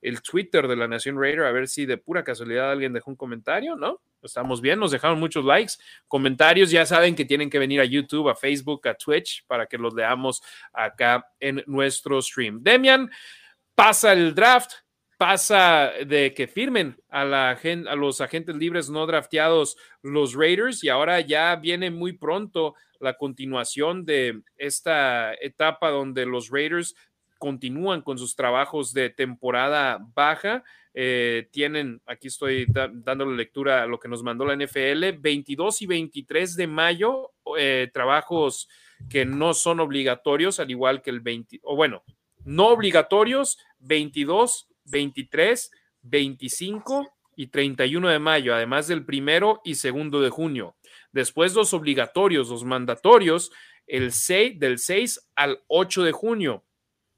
el 0.03 0.23
Twitter 0.23 0.69
de 0.69 0.77
la 0.77 0.89
Nación 0.89 1.19
Raider 1.19 1.45
a 1.45 1.53
ver 1.53 1.69
si 1.69 1.87
de 1.87 1.97
pura 1.99 2.23
casualidad 2.25 2.71
alguien 2.71 2.93
dejó 2.93 3.11
un 3.11 3.17
comentario, 3.17 3.77
¿no? 3.77 4.01
Estamos 4.23 4.61
bien, 4.61 4.79
nos 4.81 4.91
dejaron 4.91 5.19
muchos 5.21 5.45
likes, 5.45 5.75
comentarios, 6.09 6.71
ya 6.73 6.85
saben 6.85 7.15
que 7.15 7.25
tienen 7.25 7.49
que 7.49 7.61
venir 7.61 7.81
a 7.81 7.85
YouTube, 7.85 8.29
a 8.29 8.35
Facebook, 8.35 8.87
a 8.89 8.95
Twitch 8.95 9.45
para 9.47 9.67
que 9.67 9.79
los 9.79 9.95
leamos 9.95 10.43
acá 10.73 11.31
en 11.41 11.63
nuestro 11.67 12.21
stream. 12.21 12.59
Demian, 12.63 13.09
pasa 13.77 14.13
el 14.13 14.35
draft, 14.35 14.73
pasa 15.19 15.91
de 16.07 16.33
que 16.33 16.47
firmen 16.47 16.97
a, 17.11 17.25
la, 17.25 17.61
los 17.97 18.21
agentes 18.21 18.55
libres 18.55 18.89
no 18.89 19.05
drafteados 19.05 19.77
los 20.01 20.35
Raiders 20.35 20.83
y 20.85 20.89
ahora 20.89 21.21
ya 21.21 21.57
viene 21.57 21.91
muy 21.91 22.13
pronto 22.13 22.77
la 23.01 23.15
continuación 23.15 24.05
de 24.05 24.43
esta 24.57 25.35
etapa 25.35 25.91
donde 25.91 26.25
los 26.25 26.51
Raiders 26.51 26.95
continúan 27.39 28.01
con 28.03 28.17
sus 28.17 28.35
trabajos 28.35 28.93
de 28.93 29.11
temporada 29.11 29.99
baja. 30.15 30.65
Eh, 30.95 31.49
tienen, 31.51 32.01
aquí 32.07 32.29
estoy 32.29 32.67
dando 32.69 33.01
dándole 33.05 33.37
lectura 33.37 33.83
a 33.83 33.87
lo 33.87 33.99
que 33.99 34.09
nos 34.09 34.23
mandó 34.23 34.45
la 34.45 34.55
NFL, 34.57 35.19
22 35.19 35.83
y 35.83 35.87
23 35.87 36.57
de 36.57 36.67
mayo, 36.67 37.33
eh, 37.57 37.89
trabajos 37.93 38.69
que 39.09 39.25
no 39.25 39.55
son 39.55 39.79
obligatorios, 39.79 40.59
al 40.59 40.71
igual 40.71 41.01
que 41.03 41.11
el 41.11 41.21
20, 41.21 41.61
o 41.63 41.77
bueno, 41.77 42.03
no 42.45 42.69
obligatorios, 42.69 43.59
22 43.81 44.67
23, 44.91 45.71
25 46.03 47.09
y 47.37 47.47
31 47.49 48.09
de 48.09 48.19
mayo, 48.19 48.55
además 48.55 48.89
del 48.89 49.05
primero 49.05 49.61
y 49.65 49.77
segundo 49.77 50.21
de 50.21 50.31
junio. 50.31 50.77
Después 51.13 51.55
los 51.55 51.73
obligatorios, 51.73 52.49
los 52.49 52.65
mandatorios, 52.65 53.53
el 53.87 54.13
6, 54.13 54.59
del 54.59 54.79
6 54.79 55.31
al 55.37 55.63
8 55.69 56.03
de 56.05 56.13
junio. 56.13 56.65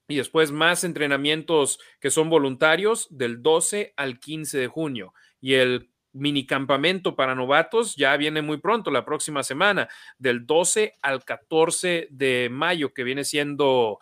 Y 0.08 0.16
después 0.16 0.50
más 0.50 0.84
entrenamientos 0.84 1.78
que 2.00 2.10
son 2.10 2.28
voluntarios 2.28 3.06
del 3.10 3.42
12 3.42 3.94
al 3.96 4.18
15 4.18 4.58
de 4.58 4.66
junio. 4.66 5.14
Y 5.40 5.54
el 5.54 5.90
minicampamento 6.12 7.14
para 7.14 7.36
novatos 7.36 7.94
ya 7.96 8.16
viene 8.16 8.42
muy 8.42 8.58
pronto, 8.58 8.90
la 8.90 9.04
próxima 9.04 9.42
semana, 9.44 9.88
del 10.18 10.44
12 10.46 10.96
al 11.00 11.24
14 11.24 12.08
de 12.10 12.48
mayo, 12.50 12.92
que 12.92 13.04
viene 13.04 13.24
siendo 13.24 14.00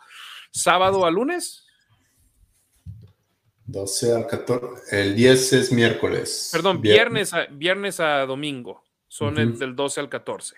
sábado 0.51 1.05
a 1.05 1.11
lunes, 1.11 1.67
12 3.71 4.15
al 4.15 4.27
14. 4.27 5.01
El 5.01 5.15
10 5.15 5.53
es 5.53 5.71
miércoles. 5.71 6.49
Perdón, 6.51 6.81
viernes, 6.81 7.33
a, 7.99 8.25
domingo. 8.25 8.83
Son 9.07 9.35
del 9.35 9.75
12 9.75 9.99
al 9.99 10.09
14. 10.09 10.55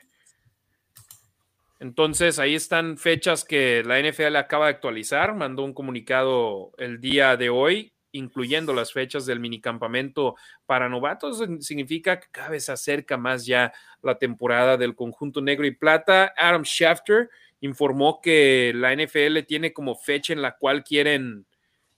Entonces, 1.80 2.38
ahí 2.40 2.56
están 2.56 2.98
fechas 2.98 3.44
que 3.44 3.84
la 3.84 4.00
NFL 4.00 4.36
acaba 4.36 4.66
de 4.68 4.72
actualizar. 4.74 5.34
Mandó 5.36 5.64
un 5.64 5.74
comunicado 5.74 6.72
el 6.78 7.02
día 7.02 7.36
de 7.38 7.50
hoy, 7.50 7.92
incluyendo 8.12 8.74
las 8.74 8.94
fechas 8.94 9.26
del 9.26 9.40
minicampamento 9.40 10.36
para 10.66 10.88
novatos. 10.90 11.42
Significa 11.66 12.20
que 12.20 12.28
cada 12.32 12.50
vez 12.50 12.66
se 12.66 12.72
acerca 12.72 13.18
más 13.18 13.46
ya 13.46 13.74
la 14.02 14.18
temporada 14.20 14.78
del 14.78 14.96
conjunto 14.96 15.42
negro 15.42 15.66
y 15.66 15.72
plata. 15.72 16.34
Adam 16.38 16.62
Shafter 16.64 17.30
informó 17.62 18.22
que 18.22 18.72
la 18.76 18.96
NFL 18.96 19.40
tiene 19.48 19.74
como 19.74 19.96
fecha 19.96 20.34
en 20.34 20.42
la 20.42 20.56
cual 20.58 20.84
quieren. 20.86 21.46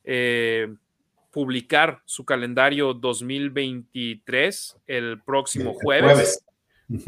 Eh, 0.06 0.68
publicar 1.34 2.02
su 2.06 2.24
calendario 2.26 2.94
2023 2.94 4.78
el 4.86 5.20
próximo 5.24 5.74
jueves, 5.74 6.46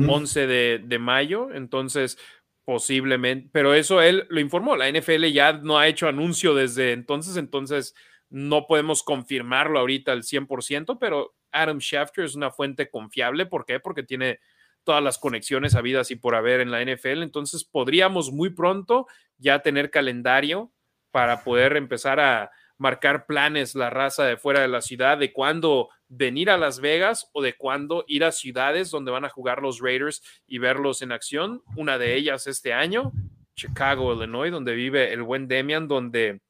11 0.05 0.47
de, 0.47 0.99
mayo. 0.99 1.53
Entonces, 1.53 2.17
posiblemente, 2.65 3.49
pero 3.53 3.75
eso 3.75 4.01
él 4.01 4.25
lo 4.29 4.39
informó. 4.41 4.75
La 4.75 4.89
NFL 4.89 5.25
ya 5.25 5.53
no 5.53 5.77
ha 5.77 5.87
hecho 5.87 6.07
anuncio 6.07 6.55
desde 6.55 6.91
entonces, 6.91 7.37
entonces 7.37 7.93
no 8.31 8.65
podemos 8.67 9.03
confirmarlo 9.03 9.79
ahorita 9.79 10.11
al 10.11 10.23
100%, 10.23 10.97
pero 10.99 11.35
Adam 11.51 11.77
Shafter 11.77 12.25
es 12.25 12.33
una 12.35 12.49
fuente 12.49 12.89
confiable. 12.89 13.45
¿Por 13.45 13.63
qué? 13.65 13.79
Porque 13.79 14.01
tiene 14.03 14.39
todas 14.83 15.03
las 15.03 15.19
conexiones 15.19 15.75
habidas 15.75 16.09
y 16.09 16.15
por 16.15 16.33
haber 16.33 16.59
en 16.61 16.71
la 16.71 16.83
NFL. 16.83 17.21
Entonces 17.21 17.63
podríamos 17.63 18.31
muy 18.31 18.49
pronto 18.49 19.05
ya 19.37 19.59
tener 19.59 19.91
calendario 19.91 20.71
para 21.11 21.43
poder 21.43 21.77
empezar 21.77 22.19
a, 22.19 22.51
marcar 22.77 23.25
planes 23.25 23.75
la 23.75 23.89
raza 23.89 24.25
de 24.25 24.37
fuera 24.37 24.61
de 24.61 24.67
la 24.67 24.81
ciudad, 24.81 25.17
de 25.17 25.31
cuándo 25.31 25.89
venir 26.07 26.49
a 26.49 26.57
Las 26.57 26.79
Vegas 26.79 27.29
o 27.33 27.41
de 27.41 27.55
cuándo 27.55 28.03
ir 28.07 28.23
a 28.23 28.31
ciudades 28.31 28.89
donde 28.91 29.11
van 29.11 29.25
a 29.25 29.29
jugar 29.29 29.61
los 29.61 29.79
Raiders 29.79 30.21
y 30.47 30.57
verlos 30.59 31.01
en 31.01 31.11
acción. 31.11 31.61
Una 31.75 31.97
de 31.97 32.15
ellas 32.15 32.47
este 32.47 32.73
año, 32.73 33.11
Chicago, 33.55 34.13
Illinois, 34.13 34.51
donde 34.51 34.73
vive 34.75 35.13
el 35.13 35.23
buen 35.23 35.47
Demian, 35.47 35.87
donde 35.87 36.41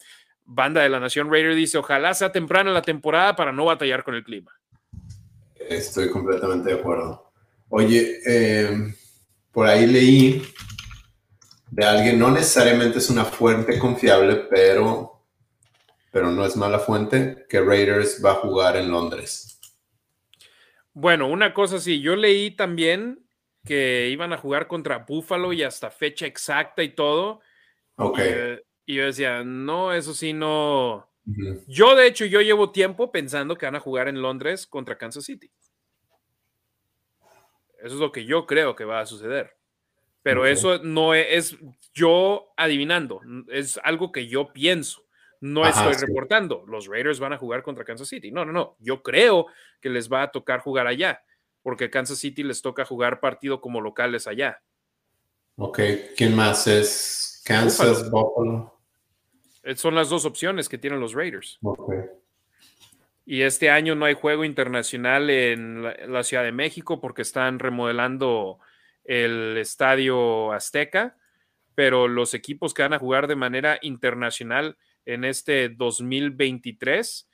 banda 0.45 0.81
de 0.81 0.89
la 0.89 0.99
Nación 0.99 1.31
Raider 1.31 1.55
dice, 1.55 1.77
ojalá 1.77 2.13
sea 2.13 2.31
temprano 2.31 2.71
la 2.71 2.81
temporada 2.81 3.35
para 3.35 3.51
no 3.51 3.65
batallar 3.65 4.03
con 4.03 4.15
el 4.15 4.23
clima. 4.23 4.51
Estoy 5.55 6.09
completamente 6.09 6.73
de 6.73 6.79
acuerdo. 6.79 7.31
Oye, 7.69 8.19
em, 8.25 8.93
por 9.51 9.67
ahí 9.67 9.87
leí 9.87 10.43
de 11.71 11.85
alguien, 11.85 12.19
no 12.19 12.29
necesariamente 12.29 12.99
es 12.99 13.09
una 13.09 13.25
fuente 13.25 13.79
confiable, 13.79 14.47
pero 14.49 15.14
pero 16.15 16.31
no 16.31 16.45
es 16.45 16.55
mala 16.55 16.79
fuente, 16.79 17.45
que 17.49 17.59
Raiders 17.59 18.23
va 18.23 18.31
a 18.31 18.35
jugar 18.35 18.77
en 18.77 18.89
Londres. 18.89 19.59
Bueno, 20.93 21.27
una 21.27 21.53
cosa 21.53 21.77
sí, 21.77 21.99
yo 21.99 22.15
leí 22.15 22.51
también 22.51 23.25
que 23.65 24.07
iban 24.09 24.31
a 24.31 24.37
jugar 24.37 24.67
contra 24.69 24.99
Buffalo 24.99 25.51
y 25.51 25.61
hasta 25.63 25.91
fecha 25.91 26.25
exacta 26.25 26.83
y 26.83 26.95
todo. 26.95 27.41
Eh, 28.17 28.63
y, 28.85 28.95
yo 28.95 29.07
decía, 29.07 29.43
no, 29.43 29.91
eso 29.91 30.13
sí, 30.13 30.31
no. 30.31 31.05
Yo, 31.67 31.97
de 31.97 32.07
hecho, 32.07 32.23
yo 32.23 32.39
llevo 32.39 32.71
tiempo 32.71 33.11
pensando 33.11 33.57
que 33.57 33.65
van 33.65 33.75
a 33.75 33.81
jugar 33.81 34.07
en 34.07 34.21
Londres 34.21 34.65
contra 34.67 34.97
Kansas 34.97 35.25
City. 35.25 35.51
Eso 37.79 37.95
es 37.95 37.99
lo 37.99 38.13
que 38.13 38.23
yo 38.23 38.45
creo 38.45 38.73
que 38.73 38.85
va 38.85 39.01
a 39.01 39.05
suceder. 39.05 39.57
Pero 40.23 40.45
eso 40.45 40.79
no 40.81 41.13
es, 41.13 41.57
yo 41.93 42.53
adivinando, 42.55 43.19
es 43.49 43.77
algo 43.83 44.13
que 44.13 44.27
yo 44.27 44.53
pienso. 44.53 45.04
No 45.45 45.63
estoy 45.67 45.93
reportando, 45.93 46.63
los 46.67 46.87
Raiders 46.87 47.19
van 47.19 47.31
a 47.33 47.37
jugar 47.37 47.61
contra 47.61 47.85
Kansas 47.85 48.07
City. 48.09 48.31
No, 48.31 48.45
no, 48.45 48.51
no, 48.51 48.75
yo 48.79 49.03
creo 49.03 49.45
que 49.79 49.91
les 49.91 50.11
va 50.11 50.23
a 50.23 50.31
tocar 50.31 50.59
jugar 50.61 50.87
allá, 50.87 51.21
porque 51.61 51.91
Kansas 51.91 52.17
City 52.17 52.41
les 52.41 52.63
toca 52.63 52.83
jugar 52.83 53.19
partido 53.19 53.61
como 53.61 53.79
locales 53.79 54.25
allá. 54.25 54.63
Ok, 55.57 55.79
¿quién 56.17 56.35
más 56.35 56.65
es? 56.65 57.43
Kansas, 57.45 58.09
Buffalo. 58.09 58.73
Eh, 59.61 59.75
son 59.75 59.93
las 59.93 60.09
dos 60.09 60.25
opciones 60.25 60.67
que 60.67 60.79
tienen 60.79 60.99
los 60.99 61.13
Raiders. 61.13 61.59
Y 63.23 63.43
este 63.43 63.69
año 63.69 63.93
no 63.93 64.05
hay 64.05 64.15
juego 64.15 64.45
internacional 64.45 65.29
en 65.29 65.83
la, 66.11 66.23
Ciudad 66.23 66.43
de 66.43 66.53
México 66.53 66.99
porque 66.99 67.21
están 67.21 67.59
remodelando 67.59 68.57
el 69.03 69.55
estadio 69.57 70.51
Azteca, 70.53 71.17
pero 71.75 72.07
los 72.07 72.33
equipos 72.33 72.73
que 72.73 72.81
van 72.81 72.93
a 72.93 72.99
jugar 72.99 73.27
de 73.27 73.35
manera 73.35 73.77
internacional 73.83 74.75
en 75.05 75.23
este 75.23 75.69
2023. 75.69 77.29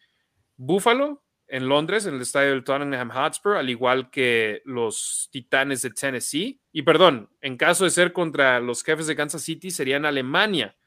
Buffalo 0.58 1.24
en 1.48 1.68
Londres, 1.68 2.06
en 2.06 2.16
el 2.16 2.22
estadio 2.22 2.50
del 2.52 2.64
Tottenham 2.64 3.10
Hotspur, 3.10 3.58
al 3.58 3.70
igual 3.70 4.10
que 4.10 4.62
los 4.66 5.30
Titanes 5.32 5.82
de 5.82 5.90
Tennessee. 5.90 6.60
Y 6.72 6.84
perdón, 6.84 7.30
en 7.42 7.58
caso 7.58 7.84
de 7.84 7.90
ser 7.90 8.14
contra 8.14 8.60
los 8.60 8.84
jefes 8.84 9.08
de 9.08 9.16
Kansas 9.16 9.42
City, 9.42 9.72
sería 9.72 9.98
en 9.98 10.06
Alemania. 10.06 10.78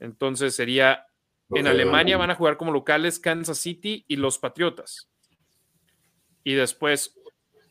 Entonces 0.00 0.56
sería 0.56 1.06
en 1.50 1.66
Alemania 1.66 2.16
van 2.16 2.30
a 2.30 2.36
jugar 2.36 2.56
como 2.56 2.72
locales 2.72 3.18
Kansas 3.18 3.58
City 3.58 4.04
y 4.08 4.16
los 4.16 4.38
Patriotas. 4.38 5.10
Y 6.42 6.54
después 6.54 7.16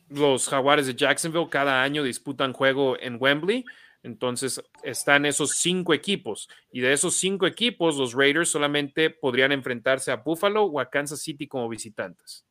los 0.08 0.48
Jaguares 0.48 0.86
de 0.86 0.94
Jacksonville 0.94 1.48
cada 1.48 1.82
año 1.82 2.02
disputan 2.04 2.52
juego 2.52 2.98
en 3.00 3.16
Wembley. 3.20 3.64
Entonces 4.02 4.62
están 4.82 5.26
esos 5.26 5.56
cinco 5.56 5.92
equipos 5.92 6.48
y 6.72 6.80
de 6.80 6.92
esos 6.92 7.14
cinco 7.16 7.46
equipos 7.46 7.96
los 7.98 8.14
Raiders 8.14 8.48
solamente 8.48 9.10
podrían 9.10 9.52
enfrentarse 9.52 10.10
a 10.10 10.16
Buffalo 10.16 10.64
o 10.64 10.80
a 10.80 10.88
Kansas 10.88 11.20
City 11.20 11.46
como 11.46 11.68
visitantes 11.68 12.46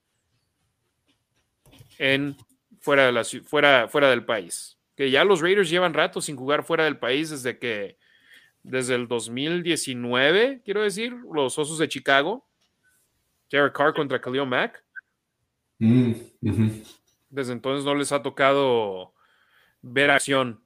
en 1.97 2.37
fuera 2.79 3.07
de 3.07 3.11
la, 3.11 3.23
fuera 3.25 3.87
fuera 3.87 4.09
del 4.11 4.23
país. 4.25 4.77
Que 4.95 5.09
ya 5.09 5.23
los 5.23 5.41
Raiders 5.41 5.69
llevan 5.69 5.93
rato 5.93 6.21
sin 6.21 6.35
jugar 6.35 6.63
fuera 6.63 6.83
del 6.83 6.97
país 6.99 7.31
desde 7.31 7.57
que 7.57 7.97
desde 8.61 8.93
el 8.95 9.07
2019, 9.07 10.61
quiero 10.63 10.83
decir, 10.83 11.13
los 11.33 11.57
Osos 11.57 11.77
de 11.79 11.87
Chicago, 11.87 12.45
Jared 13.49 13.71
Carr 13.71 13.93
contra 13.93 14.19
Khalil 14.21 14.45
Mack. 14.45 14.83
Mm, 15.79 16.11
desde 17.31 17.53
entonces 17.53 17.85
no 17.85 17.95
les 17.95 18.11
ha 18.11 18.21
tocado 18.21 19.13
ver 19.81 20.11
acción 20.11 20.61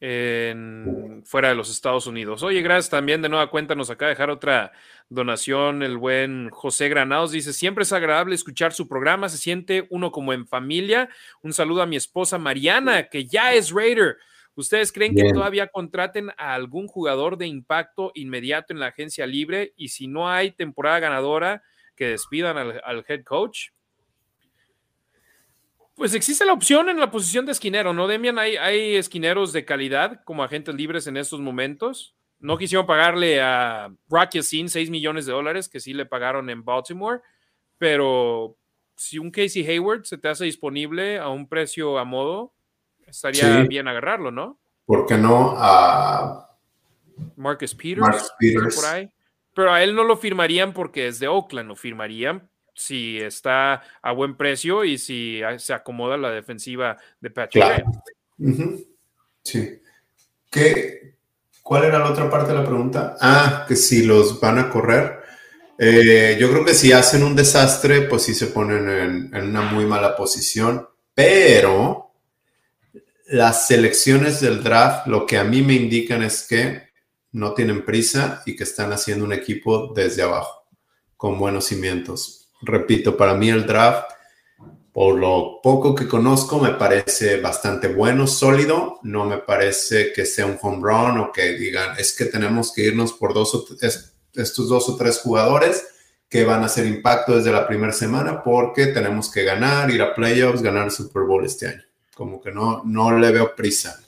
en, 0.00 1.22
fuera 1.24 1.50
de 1.50 1.54
los 1.54 1.70
Estados 1.70 2.06
Unidos. 2.06 2.42
Oye, 2.42 2.60
gracias 2.62 2.90
también 2.90 3.22
de 3.22 3.28
nueva 3.28 3.50
cuenta, 3.50 3.74
nos 3.74 3.90
acaba 3.90 4.08
de 4.08 4.14
dejar 4.14 4.30
otra 4.30 4.72
donación 5.08 5.82
el 5.82 5.96
buen 5.96 6.50
José 6.50 6.88
Granados. 6.88 7.32
Dice, 7.32 7.52
siempre 7.52 7.82
es 7.82 7.92
agradable 7.92 8.34
escuchar 8.34 8.72
su 8.72 8.88
programa, 8.88 9.28
se 9.28 9.38
siente 9.38 9.86
uno 9.90 10.10
como 10.10 10.32
en 10.32 10.46
familia. 10.46 11.08
Un 11.42 11.52
saludo 11.52 11.82
a 11.82 11.86
mi 11.86 11.96
esposa 11.96 12.38
Mariana, 12.38 13.04
que 13.08 13.26
ya 13.26 13.52
es 13.52 13.70
Raider. 13.70 14.16
¿Ustedes 14.56 14.92
creen 14.92 15.14
que 15.16 15.32
todavía 15.32 15.66
contraten 15.66 16.30
a 16.38 16.54
algún 16.54 16.86
jugador 16.86 17.36
de 17.38 17.48
impacto 17.48 18.12
inmediato 18.14 18.72
en 18.72 18.78
la 18.78 18.86
agencia 18.86 19.26
libre? 19.26 19.72
Y 19.76 19.88
si 19.88 20.06
no 20.06 20.30
hay 20.30 20.52
temporada 20.52 21.00
ganadora, 21.00 21.62
que 21.96 22.06
despidan 22.06 22.58
al 22.58 23.04
head 23.08 23.22
coach. 23.24 23.68
Pues 25.96 26.12
existe 26.14 26.44
la 26.44 26.52
opción 26.52 26.88
en 26.88 26.98
la 26.98 27.10
posición 27.10 27.46
de 27.46 27.52
esquinero, 27.52 27.92
¿no, 27.92 28.08
Demian? 28.08 28.38
Hay, 28.38 28.96
esquineros 28.96 29.52
de 29.52 29.64
calidad 29.64 30.22
como 30.24 30.42
agentes 30.42 30.74
libres 30.74 31.06
en 31.06 31.16
estos 31.16 31.38
momentos. 31.40 32.16
No 32.40 32.58
quisieron 32.58 32.84
pagarle 32.86 33.40
a 33.40 33.92
Rocky 34.08 34.42
sin 34.42 34.68
6 34.68 34.90
millones 34.90 35.24
de 35.24 35.32
dólares, 35.32 35.68
que 35.68 35.78
sí 35.78 35.94
le 35.94 36.04
pagaron 36.04 36.50
en 36.50 36.64
Baltimore, 36.64 37.20
pero 37.78 38.56
si 38.96 39.18
un 39.18 39.30
Casey 39.30 39.64
Hayward 39.64 40.04
se 40.04 40.18
te 40.18 40.28
hace 40.28 40.44
disponible 40.44 41.18
a 41.18 41.28
un 41.28 41.48
precio 41.48 41.96
a 41.98 42.04
modo, 42.04 42.54
estaría 43.06 43.62
bien 43.62 43.86
agarrarlo, 43.86 44.32
¿no? 44.32 44.58
¿Por 44.86 45.06
qué 45.06 45.16
no 45.16 45.54
a 45.56 46.48
Marcus 47.36 47.74
Peters? 47.74 48.00
Marcus 48.42 48.86
Pero 49.54 49.72
a 49.72 49.82
él 49.82 49.94
no 49.94 50.02
lo 50.02 50.16
firmarían 50.16 50.72
porque 50.74 51.06
es 51.06 51.20
de 51.20 51.28
Oakland, 51.28 51.68
lo 51.68 51.76
firmarían 51.76 52.50
si 52.74 53.18
está 53.20 53.82
a 54.02 54.12
buen 54.12 54.36
precio 54.36 54.84
y 54.84 54.98
si 54.98 55.40
se 55.58 55.72
acomoda 55.72 56.16
la 56.16 56.30
defensiva 56.30 56.96
de 57.20 57.30
Patrick. 57.30 57.84
Sí. 59.44 59.80
¿Cuál 61.62 61.84
era 61.84 61.98
la 62.00 62.10
otra 62.10 62.28
parte 62.28 62.52
de 62.52 62.58
la 62.58 62.64
pregunta? 62.64 63.16
Ah, 63.20 63.64
que 63.66 63.76
si 63.76 64.02
los 64.04 64.38
van 64.40 64.58
a 64.58 64.68
correr. 64.68 65.20
Eh, 65.78 66.36
yo 66.38 66.50
creo 66.50 66.64
que 66.64 66.74
si 66.74 66.92
hacen 66.92 67.22
un 67.24 67.34
desastre, 67.34 68.02
pues 68.02 68.22
sí 68.22 68.34
se 68.34 68.48
ponen 68.48 69.30
en 69.32 69.48
una 69.48 69.62
muy 69.62 69.86
mala 69.86 70.14
posición, 70.14 70.88
pero 71.14 72.12
las 73.26 73.66
selecciones 73.66 74.40
del 74.40 74.62
draft 74.62 75.06
lo 75.06 75.26
que 75.26 75.38
a 75.38 75.44
mí 75.44 75.62
me 75.62 75.72
indican 75.74 76.22
es 76.22 76.46
que 76.46 76.90
no 77.32 77.54
tienen 77.54 77.84
prisa 77.84 78.42
y 78.46 78.54
que 78.54 78.62
están 78.62 78.92
haciendo 78.92 79.24
un 79.24 79.32
equipo 79.32 79.92
desde 79.96 80.22
abajo, 80.22 80.66
con 81.16 81.38
buenos 81.40 81.64
cimientos 81.64 82.43
repito, 82.66 83.16
para 83.16 83.34
mí 83.34 83.48
el 83.50 83.66
draft, 83.66 84.10
por 84.92 85.16
lo 85.18 85.60
poco 85.62 85.94
que 85.94 86.06
conozco, 86.06 86.58
me 86.58 86.70
parece 86.70 87.40
bastante 87.40 87.88
bueno, 87.88 88.28
sólido. 88.28 89.00
No 89.02 89.24
me 89.24 89.38
parece 89.38 90.12
que 90.12 90.24
sea 90.24 90.46
un 90.46 90.56
home 90.62 90.78
run 90.82 91.18
o 91.18 91.32
que 91.32 91.54
digan, 91.54 91.96
es 91.98 92.14
que 92.16 92.26
tenemos 92.26 92.72
que 92.72 92.82
irnos 92.82 93.12
por 93.12 93.34
dos 93.34 93.52
estos 94.34 94.68
dos 94.68 94.88
o 94.88 94.96
tres 94.96 95.18
jugadores 95.20 95.88
que 96.28 96.44
van 96.44 96.62
a 96.62 96.66
hacer 96.66 96.86
impacto 96.86 97.36
desde 97.36 97.52
la 97.52 97.66
primera 97.68 97.92
semana 97.92 98.42
porque 98.42 98.86
tenemos 98.88 99.30
que 99.30 99.44
ganar, 99.44 99.90
ir 99.90 100.02
a 100.02 100.14
playoffs, 100.14 100.62
ganar 100.62 100.84
el 100.86 100.90
Super 100.90 101.22
Bowl 101.22 101.44
este 101.44 101.68
año. 101.68 101.82
Como 102.14 102.40
que 102.40 102.52
no, 102.52 102.82
no 102.84 103.16
le 103.18 103.30
veo 103.32 103.54
prisa. 103.54 104.00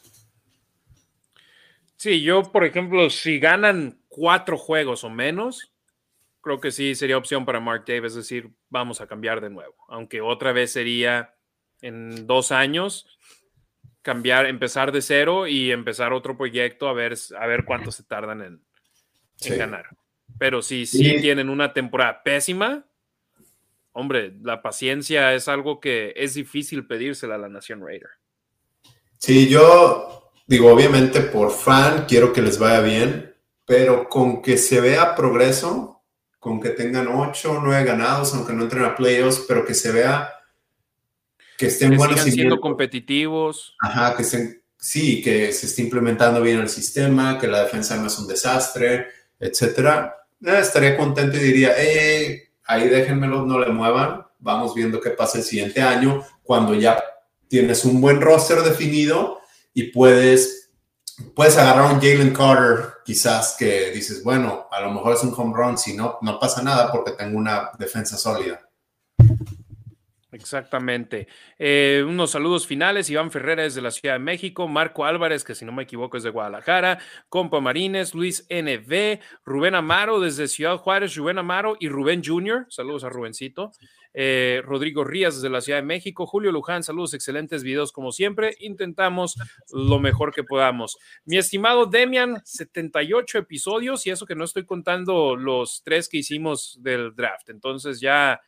Sí, 1.97 2.23
yo, 2.23 2.43
por 2.53 2.65
ejemplo, 2.65 3.09
si 3.11 3.39
ganan 3.41 3.99
cuatro 4.09 4.57
juegos 4.57 5.03
o 5.03 5.11
menos, 5.11 5.71
creo 6.47 6.61
que 6.61 6.71
sí 6.71 6.95
sería 6.95 7.19
opción 7.19 7.45
para 7.45 7.59
Mark 7.59 7.83
Davis 7.85 8.15
decir, 8.15 8.53
vamos 8.71 9.01
a 9.01 9.09
cambiar 9.09 9.41
de 9.41 9.51
nuevo, 9.51 9.75
aunque 9.89 10.21
otra 10.21 10.53
vez 10.53 10.71
sería 10.73 11.35
en 11.83 12.25
dos 12.29 12.53
años 12.53 13.19
cambiar, 14.01 14.47
empezar 14.47 14.93
de 14.93 15.03
cero 15.03 15.49
y 15.49 15.73
empezar 15.73 16.13
otro 16.13 16.39
proyecto 16.39 16.87
a 16.89 16.93
ver, 16.93 17.17
a 17.37 17.47
ver 17.49 17.65
cuánto 17.65 17.91
se 17.91 18.05
tardan 18.05 18.43
en, 18.43 18.63
ganar. 19.59 19.87
Pero 20.39 20.63
si 20.63 20.87
sí, 20.87 21.21
tienen 21.21 21.51
una 21.51 21.73
temporada 21.73 22.23
pésima, 22.23 22.87
hombre, 23.91 24.33
la 24.41 24.63
paciencia 24.63 25.35
es 25.35 25.49
algo 25.49 25.81
que 25.81 26.15
es 26.17 26.35
difícil 26.35 26.87
pedírsela 26.87 27.35
a 27.35 27.39
la 27.39 27.49
Nación 27.49 27.85
Raider. 27.85 28.11
Sí, 29.19 29.49
yo 29.49 30.31
digo, 30.47 30.73
obviamente 30.73 31.23
por 31.23 31.51
fan 31.51 32.05
quiero 32.07 32.33
que 32.33 32.41
les 32.41 32.57
vaya 32.57 32.83
bien, 32.83 33.35
pero 33.65 34.09
con 34.09 34.43
que 34.43 34.57
se 34.59 34.81
vea 34.81 35.17
progreso, 35.17 35.95
con 36.47 36.61
que 36.61 36.69
tengan 36.69 37.09
ocho 37.09 37.55
o 37.55 37.61
9 37.61 37.85
ganados, 37.85 38.33
aunque 38.33 38.53
no 38.53 38.63
entren 38.63 38.85
a 38.85 38.95
playoffs, 38.95 39.45
pero 39.49 39.65
que 39.67 39.75
se 39.75 39.91
vea 39.91 40.33
que 41.59 41.67
estén 41.67 41.91
que 41.91 41.97
buenos. 41.97 42.21
siendo 42.21 42.61
competitivos. 42.61 43.75
Ajá, 43.81 44.15
que 44.15 44.23
estén, 44.23 44.63
sí, 44.79 45.23
que 45.23 45.51
se 45.53 45.67
esté 45.67 45.83
implementando 45.83 46.41
bien 46.41 46.61
el 46.61 46.69
sistema, 46.69 47.37
que 47.41 47.49
la 47.49 47.65
defensa 47.65 47.97
no 47.97 48.07
es 48.07 48.17
un 48.17 48.29
desastre, 48.29 49.09
etcétera. 49.41 50.15
Eh, 50.41 50.57
estaría 50.63 50.97
contento 50.97 51.37
y 51.37 51.41
diría, 51.41 51.73
hey, 51.77 51.89
eh, 51.89 52.49
ahí 52.67 52.87
déjenmelo, 52.89 53.45
no 53.45 53.59
le 53.59 53.67
muevan, 53.73 54.25
vamos 54.39 54.73
viendo 54.73 55.01
qué 55.01 55.11
pasa 55.11 55.39
el 55.39 55.45
siguiente 55.45 55.83
año, 55.83 56.23
cuando 56.45 56.77
ya 56.77 57.03
tienes 57.49 57.85
un 57.85 58.01
buen 58.01 58.21
roster 58.21 58.59
definido 58.63 59.41
y 59.75 59.91
puedes 59.91 60.66
puedes 61.35 61.57
agarrar 61.57 61.93
un 61.95 61.99
Jalen 62.01 62.33
Carter, 62.35 62.93
quizás 63.05 63.57
que 63.59 63.91
dices, 63.91 64.23
bueno, 64.23 64.67
a 64.71 64.81
lo 64.83 64.91
mejor 64.93 65.15
es 65.15 65.23
un 65.23 65.33
home 65.37 65.55
run, 65.57 65.79
si 65.79 65.95
no, 65.97 66.19
no 66.23 66.39
pasa 66.39 66.63
nada 66.63 66.93
porque 66.93 67.13
tengo 67.13 67.39
una 67.39 67.71
defensa 67.79 68.17
sólida. 68.19 68.61
Exactamente. 70.37 71.29
Eh, 71.59 72.05
unos 72.07 72.31
saludos 72.33 72.67
finales. 72.67 73.09
Iván 73.09 73.31
Ferrera 73.31 73.63
desde 73.63 73.81
la 73.81 73.91
Ciudad 73.91 74.17
de 74.17 74.21
México, 74.21 74.69
Marco 74.69 75.07
Álvarez, 75.07 75.45
que 75.45 75.55
si 75.55 75.65
no 75.65 75.73
me 75.73 75.85
equivoco 75.85 76.19
es 76.19 76.23
de 76.25 76.31
Guadalajara, 76.31 76.99
Compa 77.31 77.59
Marines, 77.61 78.13
Luis 78.15 78.47
NV, 78.51 79.19
Rubén 79.47 79.75
Amaro 79.75 80.21
desde 80.21 80.47
Ciudad 80.47 80.77
Juárez, 80.77 81.17
Rubén 81.17 81.39
Amaro 81.39 81.77
y 81.81 81.89
Rubén 81.89 82.21
Jr., 82.25 82.67
Saludos 82.69 83.05
a 83.05 83.09
Rubencito. 83.09 83.73
Eh, 84.19 84.63
Rodrigo 84.65 85.05
Rías 85.05 85.37
desde 85.37 85.49
la 85.51 85.61
Ciudad 85.63 85.79
de 85.79 85.85
México, 85.87 86.25
Julio 86.27 86.51
Luján, 86.51 86.83
saludos, 86.83 87.13
excelentes 87.13 87.63
videos 87.63 87.93
como 87.93 88.13
siempre. 88.13 88.57
Intentamos 88.61 89.37
lo 89.71 89.99
mejor 89.99 90.33
que 90.35 90.43
podamos. 90.43 90.99
Mi 91.25 91.37
estimado 91.37 91.85
Demian, 91.85 92.41
78 92.45 93.39
episodios 93.39 94.07
y 94.07 94.11
eso 94.11 94.25
que 94.25 94.35
no 94.35 94.45
estoy 94.45 94.65
contando 94.65 95.37
los 95.37 95.83
tres 95.85 96.09
que 96.09 96.19
hicimos 96.19 96.79
del 96.83 97.15
draft. 97.15 97.49
Entonces 97.49 98.01
ya... 98.01 98.39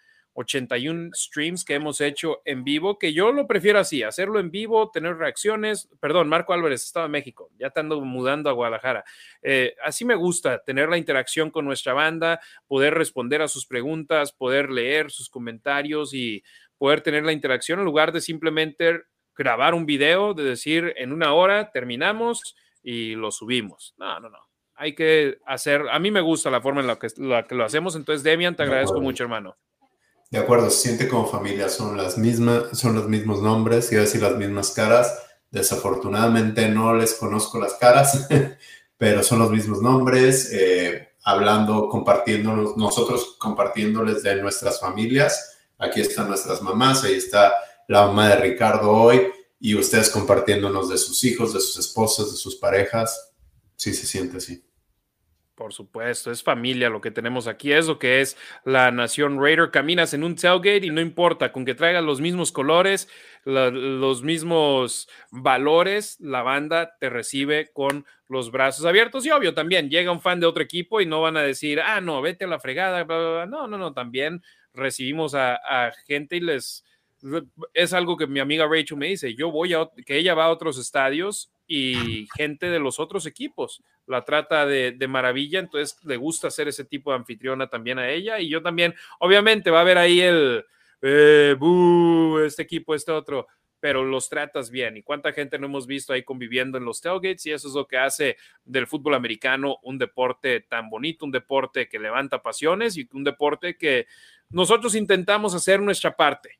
81 0.42 1.10
streams 1.14 1.64
que 1.64 1.74
hemos 1.74 2.00
hecho 2.00 2.42
en 2.44 2.62
vivo, 2.62 2.96
que 2.98 3.12
yo 3.12 3.32
lo 3.32 3.46
prefiero 3.48 3.80
así, 3.80 4.02
hacerlo 4.04 4.38
en 4.38 4.50
vivo, 4.52 4.88
tener 4.92 5.16
reacciones. 5.16 5.88
Perdón, 6.00 6.28
Marco 6.28 6.52
Álvarez, 6.52 6.84
estaba 6.84 7.06
en 7.06 7.12
México, 7.12 7.50
ya 7.58 7.70
te 7.70 7.82
mudando 7.82 8.48
a 8.48 8.52
Guadalajara. 8.52 9.04
Eh, 9.42 9.74
así 9.82 10.04
me 10.04 10.14
gusta 10.14 10.62
tener 10.62 10.88
la 10.88 10.96
interacción 10.96 11.50
con 11.50 11.64
nuestra 11.64 11.92
banda, 11.92 12.40
poder 12.68 12.94
responder 12.94 13.42
a 13.42 13.48
sus 13.48 13.66
preguntas, 13.66 14.30
poder 14.32 14.70
leer 14.70 15.10
sus 15.10 15.28
comentarios 15.28 16.14
y 16.14 16.44
poder 16.76 17.00
tener 17.00 17.24
la 17.24 17.32
interacción 17.32 17.80
en 17.80 17.84
lugar 17.84 18.12
de 18.12 18.20
simplemente 18.20 19.00
grabar 19.36 19.74
un 19.74 19.86
video, 19.86 20.34
de 20.34 20.44
decir 20.44 20.94
en 20.98 21.12
una 21.12 21.34
hora 21.34 21.72
terminamos 21.72 22.54
y 22.82 23.16
lo 23.16 23.32
subimos. 23.32 23.92
No, 23.96 24.20
no, 24.20 24.30
no 24.30 24.38
hay 24.80 24.94
que 24.94 25.38
hacer, 25.44 25.82
a 25.90 25.98
mí 25.98 26.12
me 26.12 26.20
gusta 26.20 26.50
la 26.52 26.60
forma 26.60 26.80
en 26.80 26.86
la 26.86 26.94
que, 27.00 27.08
la 27.16 27.44
que 27.48 27.56
lo 27.56 27.64
hacemos, 27.64 27.96
entonces 27.96 28.22
Demian, 28.22 28.54
te 28.54 28.62
agradezco 28.62 29.00
mucho, 29.00 29.24
hermano. 29.24 29.56
De 30.30 30.38
acuerdo, 30.38 30.68
se 30.70 30.82
siente 30.88 31.08
como 31.08 31.26
familia, 31.26 31.70
son, 31.70 31.96
las 31.96 32.18
mismas, 32.18 32.64
son 32.78 32.94
los 32.94 33.08
mismos 33.08 33.40
nombres, 33.40 33.90
iba 33.92 34.02
a 34.02 34.04
decir 34.04 34.20
las 34.20 34.36
mismas 34.36 34.72
caras. 34.72 35.10
Desafortunadamente 35.50 36.68
no 36.68 36.92
les 36.94 37.14
conozco 37.14 37.58
las 37.58 37.74
caras, 37.74 38.28
pero 38.98 39.22
son 39.22 39.38
los 39.38 39.50
mismos 39.50 39.80
nombres, 39.80 40.50
eh, 40.52 41.12
hablando, 41.24 41.88
compartiéndonos, 41.88 42.76
nosotros 42.76 43.36
compartiéndoles 43.38 44.22
de 44.22 44.36
nuestras 44.42 44.78
familias. 44.80 45.56
Aquí 45.78 46.02
están 46.02 46.28
nuestras 46.28 46.60
mamás, 46.60 47.04
ahí 47.04 47.14
está 47.14 47.54
la 47.88 48.06
mamá 48.08 48.28
de 48.28 48.36
Ricardo 48.36 48.90
hoy, 48.90 49.28
y 49.58 49.74
ustedes 49.76 50.10
compartiéndonos 50.10 50.90
de 50.90 50.98
sus 50.98 51.24
hijos, 51.24 51.54
de 51.54 51.60
sus 51.60 51.78
esposas, 51.78 52.30
de 52.32 52.36
sus 52.36 52.56
parejas. 52.56 53.30
Sí, 53.76 53.94
se 53.94 54.06
siente 54.06 54.36
así. 54.36 54.62
Por 55.58 55.72
supuesto, 55.74 56.30
es 56.30 56.40
familia 56.44 56.88
lo 56.88 57.00
que 57.00 57.10
tenemos 57.10 57.48
aquí, 57.48 57.72
es 57.72 57.88
lo 57.88 57.98
que 57.98 58.20
es 58.20 58.36
la 58.64 58.92
Nación 58.92 59.42
Raider. 59.42 59.72
Caminas 59.72 60.14
en 60.14 60.22
un 60.22 60.36
tailgate 60.36 60.86
y 60.86 60.90
no 60.90 61.00
importa, 61.00 61.50
con 61.50 61.64
que 61.64 61.74
traigas 61.74 62.04
los 62.04 62.20
mismos 62.20 62.52
colores, 62.52 63.08
los 63.44 64.22
mismos 64.22 65.08
valores, 65.32 66.16
la 66.20 66.42
banda 66.42 66.94
te 67.00 67.10
recibe 67.10 67.72
con 67.72 68.06
los 68.28 68.52
brazos 68.52 68.86
abiertos. 68.86 69.26
Y 69.26 69.32
obvio, 69.32 69.52
también 69.52 69.90
llega 69.90 70.12
un 70.12 70.20
fan 70.20 70.38
de 70.38 70.46
otro 70.46 70.62
equipo 70.62 71.00
y 71.00 71.06
no 71.06 71.22
van 71.22 71.36
a 71.36 71.42
decir, 71.42 71.80
ah, 71.80 72.00
no, 72.00 72.22
vete 72.22 72.44
a 72.44 72.48
la 72.48 72.60
fregada, 72.60 73.04
No, 73.44 73.66
no, 73.66 73.78
no, 73.78 73.92
también 73.92 74.44
recibimos 74.74 75.34
a 75.34 75.58
gente 76.06 76.36
y 76.36 76.40
les 76.40 76.84
es 77.74 77.92
algo 77.92 78.16
que 78.16 78.26
mi 78.26 78.40
amiga 78.40 78.66
Rachel 78.68 78.96
me 78.98 79.08
dice, 79.08 79.34
yo 79.34 79.50
voy 79.50 79.74
a, 79.74 79.88
que 80.06 80.16
ella 80.18 80.34
va 80.34 80.46
a 80.46 80.50
otros 80.50 80.78
estadios 80.78 81.50
y 81.66 82.26
gente 82.36 82.66
de 82.70 82.78
los 82.78 82.98
otros 83.00 83.26
equipos 83.26 83.82
la 84.06 84.24
trata 84.24 84.64
de, 84.66 84.96
maravilla, 85.08 85.58
entonces 85.58 85.98
le 86.04 86.16
gusta 86.16 86.50
ser 86.50 86.68
ese 86.68 86.84
tipo 86.84 87.10
de 87.10 87.16
anfitriona 87.16 87.68
también 87.68 87.98
a 87.98 88.08
ella 88.10 88.38
y 88.40 88.48
yo 88.48 88.62
también, 88.62 88.94
obviamente 89.18 89.70
va 89.70 89.78
a 89.78 89.82
haber 89.82 89.98
ahí 89.98 90.20
el, 90.20 90.64
eh, 91.02 91.56
este 92.46 92.62
equipo, 92.62 92.94
este 92.94 93.12
otro, 93.12 93.48
pero 93.80 94.02
los 94.04 94.28
tratas 94.30 94.70
bien. 94.70 94.96
¿Y 94.96 95.02
cuánta 95.02 95.32
gente 95.32 95.58
no 95.58 95.66
hemos 95.66 95.86
visto 95.86 96.12
ahí 96.14 96.22
conviviendo 96.24 96.78
en 96.78 96.84
los 96.86 97.00
tailgates? 97.02 97.46
Y 97.46 97.52
eso 97.52 97.68
es 97.68 97.74
lo 97.74 97.86
que 97.86 97.98
hace 97.98 98.36
del 98.64 98.86
fútbol 98.88 99.14
americano 99.14 99.76
un 99.82 99.98
deporte 99.98 100.60
tan 100.62 100.88
bonito, 100.88 101.24
un 101.26 101.30
deporte 101.30 101.88
que 101.88 101.98
levanta 102.00 102.42
pasiones 102.42 102.96
y 102.96 103.06
un 103.12 103.24
deporte 103.24 103.76
que 103.76 104.06
nosotros 104.50 104.94
intentamos 104.94 105.54
hacer 105.54 105.80
nuestra 105.80 106.16
parte 106.16 106.58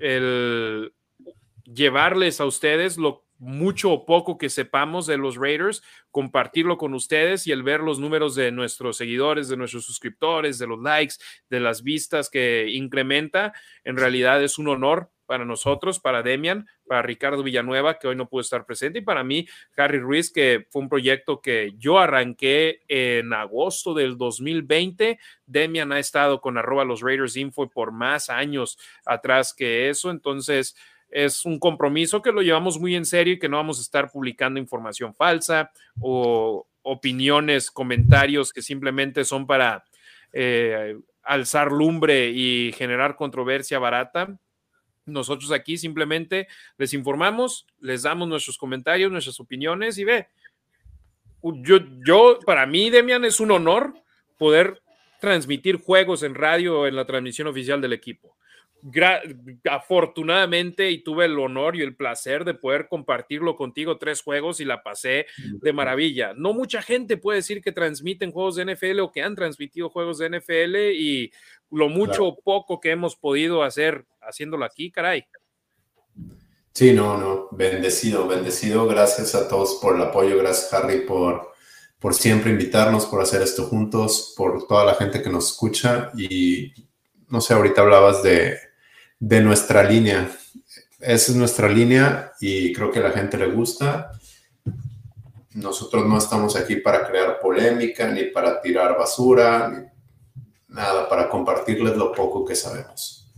el 0.00 0.92
llevarles 1.64 2.40
a 2.40 2.46
ustedes 2.46 2.96
lo 2.98 3.26
mucho 3.38 3.90
o 3.90 4.04
poco 4.04 4.36
que 4.36 4.50
sepamos 4.50 5.06
de 5.06 5.16
los 5.16 5.36
Raiders, 5.36 5.82
compartirlo 6.10 6.76
con 6.76 6.92
ustedes 6.92 7.46
y 7.46 7.52
el 7.52 7.62
ver 7.62 7.80
los 7.80 7.98
números 7.98 8.34
de 8.34 8.52
nuestros 8.52 8.98
seguidores, 8.98 9.48
de 9.48 9.56
nuestros 9.56 9.86
suscriptores, 9.86 10.58
de 10.58 10.66
los 10.66 10.78
likes, 10.82 11.14
de 11.48 11.60
las 11.60 11.82
vistas 11.82 12.28
que 12.28 12.66
incrementa, 12.68 13.54
en 13.84 13.96
realidad 13.96 14.42
es 14.42 14.58
un 14.58 14.68
honor 14.68 15.10
para 15.30 15.44
nosotros, 15.44 16.00
para 16.00 16.24
Demian, 16.24 16.66
para 16.88 17.02
Ricardo 17.02 17.44
Villanueva, 17.44 17.96
que 18.00 18.08
hoy 18.08 18.16
no 18.16 18.28
pudo 18.28 18.40
estar 18.40 18.66
presente, 18.66 18.98
y 18.98 19.02
para 19.02 19.22
mí, 19.22 19.46
Harry 19.76 20.00
Ruiz, 20.00 20.32
que 20.32 20.66
fue 20.70 20.82
un 20.82 20.88
proyecto 20.88 21.40
que 21.40 21.72
yo 21.78 22.00
arranqué 22.00 22.80
en 22.88 23.32
agosto 23.32 23.94
del 23.94 24.18
2020. 24.18 25.20
Demian 25.46 25.92
ha 25.92 26.00
estado 26.00 26.40
con 26.40 26.58
arroba 26.58 26.84
los 26.84 27.00
Raiders 27.00 27.36
Info 27.36 27.70
por 27.70 27.92
más 27.92 28.28
años 28.28 28.76
atrás 29.06 29.54
que 29.54 29.88
eso, 29.88 30.10
entonces 30.10 30.74
es 31.10 31.44
un 31.44 31.60
compromiso 31.60 32.22
que 32.22 32.32
lo 32.32 32.42
llevamos 32.42 32.80
muy 32.80 32.96
en 32.96 33.04
serio 33.04 33.34
y 33.34 33.38
que 33.38 33.48
no 33.48 33.56
vamos 33.56 33.78
a 33.78 33.82
estar 33.82 34.10
publicando 34.10 34.58
información 34.58 35.14
falsa 35.14 35.70
o 36.00 36.66
opiniones, 36.82 37.70
comentarios 37.70 38.52
que 38.52 38.62
simplemente 38.62 39.24
son 39.24 39.46
para 39.46 39.84
eh, 40.32 40.96
alzar 41.22 41.70
lumbre 41.70 42.30
y 42.34 42.72
generar 42.72 43.14
controversia 43.14 43.78
barata. 43.78 44.36
Nosotros 45.10 45.52
aquí 45.52 45.76
simplemente 45.76 46.48
les 46.78 46.94
informamos, 46.94 47.66
les 47.80 48.02
damos 48.02 48.28
nuestros 48.28 48.56
comentarios, 48.56 49.10
nuestras 49.10 49.38
opiniones 49.40 49.98
y 49.98 50.04
ve. 50.04 50.28
Yo, 51.42 51.78
yo, 52.06 52.38
para 52.44 52.66
mí, 52.66 52.90
Demian, 52.90 53.24
es 53.24 53.40
un 53.40 53.50
honor 53.50 53.94
poder 54.38 54.82
transmitir 55.20 55.76
juegos 55.76 56.22
en 56.22 56.34
radio 56.34 56.86
en 56.86 56.96
la 56.96 57.06
transmisión 57.06 57.48
oficial 57.48 57.80
del 57.80 57.92
equipo 57.92 58.36
afortunadamente 59.70 60.90
y 60.90 61.02
tuve 61.02 61.26
el 61.26 61.38
honor 61.38 61.76
y 61.76 61.82
el 61.82 61.94
placer 61.94 62.44
de 62.44 62.54
poder 62.54 62.88
compartirlo 62.88 63.54
contigo 63.56 63.98
tres 63.98 64.22
juegos 64.22 64.60
y 64.60 64.64
la 64.64 64.82
pasé 64.82 65.26
de 65.60 65.72
maravilla. 65.72 66.32
No 66.34 66.52
mucha 66.52 66.80
gente 66.80 67.16
puede 67.16 67.36
decir 67.38 67.62
que 67.62 67.72
transmiten 67.72 68.32
juegos 68.32 68.56
de 68.56 68.64
NFL 68.74 69.00
o 69.00 69.12
que 69.12 69.22
han 69.22 69.34
transmitido 69.34 69.90
juegos 69.90 70.18
de 70.18 70.30
NFL 70.30 70.76
y 70.94 71.30
lo 71.70 71.88
mucho 71.88 72.24
o 72.26 72.40
poco 72.40 72.80
que 72.80 72.90
hemos 72.90 73.16
podido 73.16 73.62
hacer 73.62 74.04
haciéndolo 74.22 74.64
aquí, 74.64 74.90
caray. 74.90 75.24
Sí, 76.72 76.92
no, 76.92 77.18
no, 77.18 77.48
bendecido, 77.50 78.26
bendecido. 78.26 78.86
Gracias 78.86 79.34
a 79.34 79.48
todos 79.48 79.78
por 79.82 79.96
el 79.96 80.02
apoyo, 80.02 80.38
gracias 80.38 80.72
Harry 80.72 81.00
por, 81.00 81.52
por 81.98 82.14
siempre 82.14 82.50
invitarnos, 82.50 83.04
por 83.06 83.20
hacer 83.20 83.42
esto 83.42 83.64
juntos, 83.64 84.32
por 84.36 84.66
toda 84.66 84.84
la 84.86 84.94
gente 84.94 85.20
que 85.22 85.28
nos 85.28 85.50
escucha 85.50 86.10
y 86.16 86.72
no 87.28 87.40
sé, 87.40 87.54
ahorita 87.54 87.82
hablabas 87.82 88.24
de, 88.24 88.56
de 89.20 89.40
nuestra 89.42 89.84
línea. 89.84 90.28
Esa 90.98 91.32
es 91.32 91.34
nuestra 91.36 91.68
línea 91.68 92.32
y 92.40 92.72
creo 92.72 92.90
que 92.90 92.98
a 92.98 93.02
la 93.02 93.10
gente 93.12 93.36
le 93.38 93.48
gusta. 93.52 94.12
Nosotros 95.54 96.06
no 96.06 96.18
estamos 96.18 96.56
aquí 96.56 96.76
para 96.76 97.06
crear 97.06 97.38
polémica, 97.38 98.10
ni 98.10 98.24
para 98.24 98.60
tirar 98.62 98.96
basura, 98.96 99.92
nada, 100.68 101.08
para 101.08 101.28
compartirles 101.28 101.96
lo 101.96 102.12
poco 102.12 102.44
que 102.44 102.54
sabemos. 102.54 103.30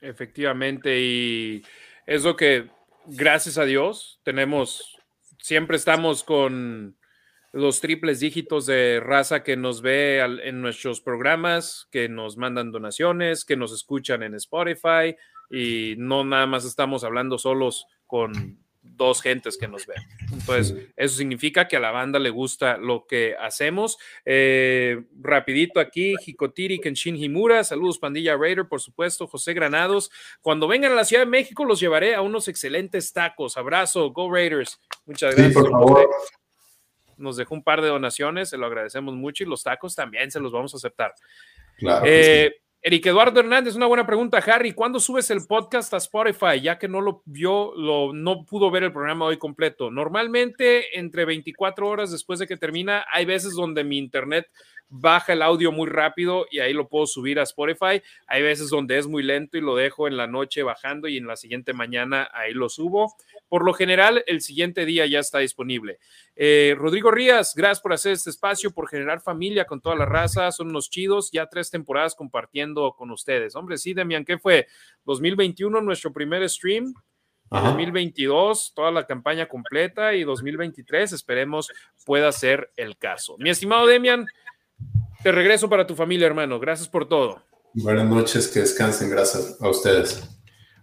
Efectivamente, 0.00 0.96
y 1.00 1.64
es 2.06 2.22
lo 2.22 2.36
que, 2.36 2.70
gracias 3.06 3.58
a 3.58 3.64
Dios, 3.64 4.20
tenemos, 4.22 4.96
siempre 5.40 5.76
estamos 5.76 6.22
con 6.22 6.97
los 7.58 7.80
triples 7.80 8.20
dígitos 8.20 8.66
de 8.66 9.00
raza 9.02 9.42
que 9.42 9.56
nos 9.56 9.82
ve 9.82 10.20
en 10.44 10.60
nuestros 10.62 11.00
programas, 11.00 11.88
que 11.90 12.08
nos 12.08 12.36
mandan 12.36 12.70
donaciones, 12.72 13.44
que 13.44 13.56
nos 13.56 13.72
escuchan 13.74 14.22
en 14.22 14.34
Spotify 14.34 15.16
y 15.50 15.94
no 15.98 16.24
nada 16.24 16.46
más 16.46 16.64
estamos 16.64 17.02
hablando 17.04 17.36
solos 17.38 17.86
con 18.06 18.58
dos 18.82 19.20
gentes 19.22 19.58
que 19.58 19.66
nos 19.68 19.86
ven. 19.86 19.98
Entonces, 20.32 20.88
eso 20.96 21.16
significa 21.16 21.66
que 21.68 21.76
a 21.76 21.80
la 21.80 21.90
banda 21.90 22.18
le 22.20 22.30
gusta 22.30 22.76
lo 22.78 23.06
que 23.06 23.34
hacemos. 23.38 23.98
Eh, 24.24 25.02
rapidito 25.20 25.80
aquí, 25.80 26.14
Hikotiri 26.24 26.80
Kenshin 26.80 27.16
Himura, 27.16 27.64
saludos 27.64 27.98
Pandilla 27.98 28.36
Raider, 28.36 28.66
por 28.68 28.80
supuesto, 28.80 29.26
José 29.26 29.52
Granados. 29.52 30.10
Cuando 30.42 30.68
vengan 30.68 30.92
a 30.92 30.94
la 30.94 31.04
Ciudad 31.04 31.22
de 31.24 31.30
México 31.30 31.64
los 31.64 31.80
llevaré 31.80 32.14
a 32.14 32.22
unos 32.22 32.46
excelentes 32.48 33.12
tacos. 33.12 33.56
Abrazo, 33.56 34.10
Go 34.12 34.32
Raiders. 34.32 34.80
Muchas 35.06 35.34
gracias 35.34 35.56
nos 37.18 37.36
dejó 37.36 37.54
un 37.54 37.62
par 37.62 37.82
de 37.82 37.88
donaciones, 37.88 38.48
se 38.50 38.58
lo 38.58 38.66
agradecemos 38.66 39.14
mucho 39.14 39.44
y 39.44 39.46
los 39.46 39.62
tacos 39.62 39.94
también 39.94 40.30
se 40.30 40.40
los 40.40 40.52
vamos 40.52 40.72
a 40.74 40.78
aceptar. 40.78 41.14
Claro. 41.76 42.04
Eh, 42.08 42.54
Eric 42.80 43.06
Eduardo 43.06 43.40
Hernández, 43.40 43.74
una 43.74 43.86
buena 43.86 44.06
pregunta, 44.06 44.38
Harry. 44.38 44.72
¿Cuándo 44.72 45.00
subes 45.00 45.28
el 45.32 45.44
podcast 45.48 45.92
a 45.92 45.96
Spotify? 45.96 46.60
Ya 46.62 46.78
que 46.78 46.86
no 46.86 47.00
lo 47.00 47.22
vio, 47.24 47.74
lo, 47.76 48.12
no 48.14 48.44
pudo 48.44 48.70
ver 48.70 48.84
el 48.84 48.92
programa 48.92 49.26
hoy 49.26 49.36
completo. 49.36 49.90
Normalmente 49.90 50.96
entre 50.96 51.24
24 51.24 51.88
horas 51.88 52.12
después 52.12 52.38
de 52.38 52.46
que 52.46 52.56
termina, 52.56 53.04
hay 53.12 53.24
veces 53.24 53.52
donde 53.54 53.82
mi 53.82 53.98
internet 53.98 54.46
baja 54.90 55.32
el 55.34 55.42
audio 55.42 55.70
muy 55.70 55.88
rápido 55.88 56.46
y 56.50 56.60
ahí 56.60 56.72
lo 56.72 56.88
puedo 56.88 57.06
subir 57.06 57.38
a 57.38 57.42
Spotify. 57.42 58.02
Hay 58.26 58.42
veces 58.42 58.70
donde 58.70 58.98
es 58.98 59.06
muy 59.06 59.22
lento 59.22 59.58
y 59.58 59.60
lo 59.60 59.74
dejo 59.76 60.08
en 60.08 60.16
la 60.16 60.26
noche 60.26 60.62
bajando 60.62 61.08
y 61.08 61.16
en 61.16 61.26
la 61.26 61.36
siguiente 61.36 61.72
mañana 61.72 62.28
ahí 62.32 62.52
lo 62.52 62.68
subo. 62.68 63.14
Por 63.48 63.64
lo 63.64 63.72
general, 63.74 64.24
el 64.26 64.40
siguiente 64.40 64.84
día 64.84 65.06
ya 65.06 65.20
está 65.20 65.38
disponible. 65.38 65.98
Eh, 66.36 66.74
Rodrigo 66.76 67.10
Rías, 67.10 67.54
gracias 67.54 67.80
por 67.80 67.92
hacer 67.92 68.12
este 68.12 68.30
espacio, 68.30 68.70
por 68.70 68.88
generar 68.88 69.20
familia 69.20 69.66
con 69.66 69.80
toda 69.80 69.96
la 69.96 70.04
raza. 70.06 70.50
Son 70.52 70.68
unos 70.68 70.90
chidos, 70.90 71.30
ya 71.32 71.46
tres 71.46 71.70
temporadas 71.70 72.14
compartiendo 72.14 72.94
con 72.96 73.10
ustedes. 73.10 73.54
Hombre, 73.56 73.78
sí, 73.78 73.94
Demian, 73.94 74.24
¿qué 74.24 74.38
fue? 74.38 74.66
2021, 75.04 75.80
nuestro 75.80 76.12
primer 76.12 76.48
stream. 76.48 76.94
2022, 77.50 78.74
toda 78.76 78.90
la 78.90 79.06
campaña 79.06 79.46
completa 79.46 80.12
y 80.14 80.22
2023, 80.24 81.14
esperemos 81.14 81.72
pueda 82.04 82.30
ser 82.30 82.70
el 82.76 82.98
caso. 82.98 83.36
Mi 83.38 83.48
estimado 83.48 83.86
Demian, 83.86 84.26
regreso 85.32 85.68
para 85.68 85.86
tu 85.86 85.94
familia, 85.94 86.26
hermano. 86.26 86.58
Gracias 86.58 86.88
por 86.88 87.08
todo. 87.08 87.42
Buenas 87.74 88.06
noches, 88.08 88.48
que 88.48 88.60
descansen. 88.60 89.10
Gracias 89.10 89.56
a 89.60 89.68
ustedes. 89.68 90.22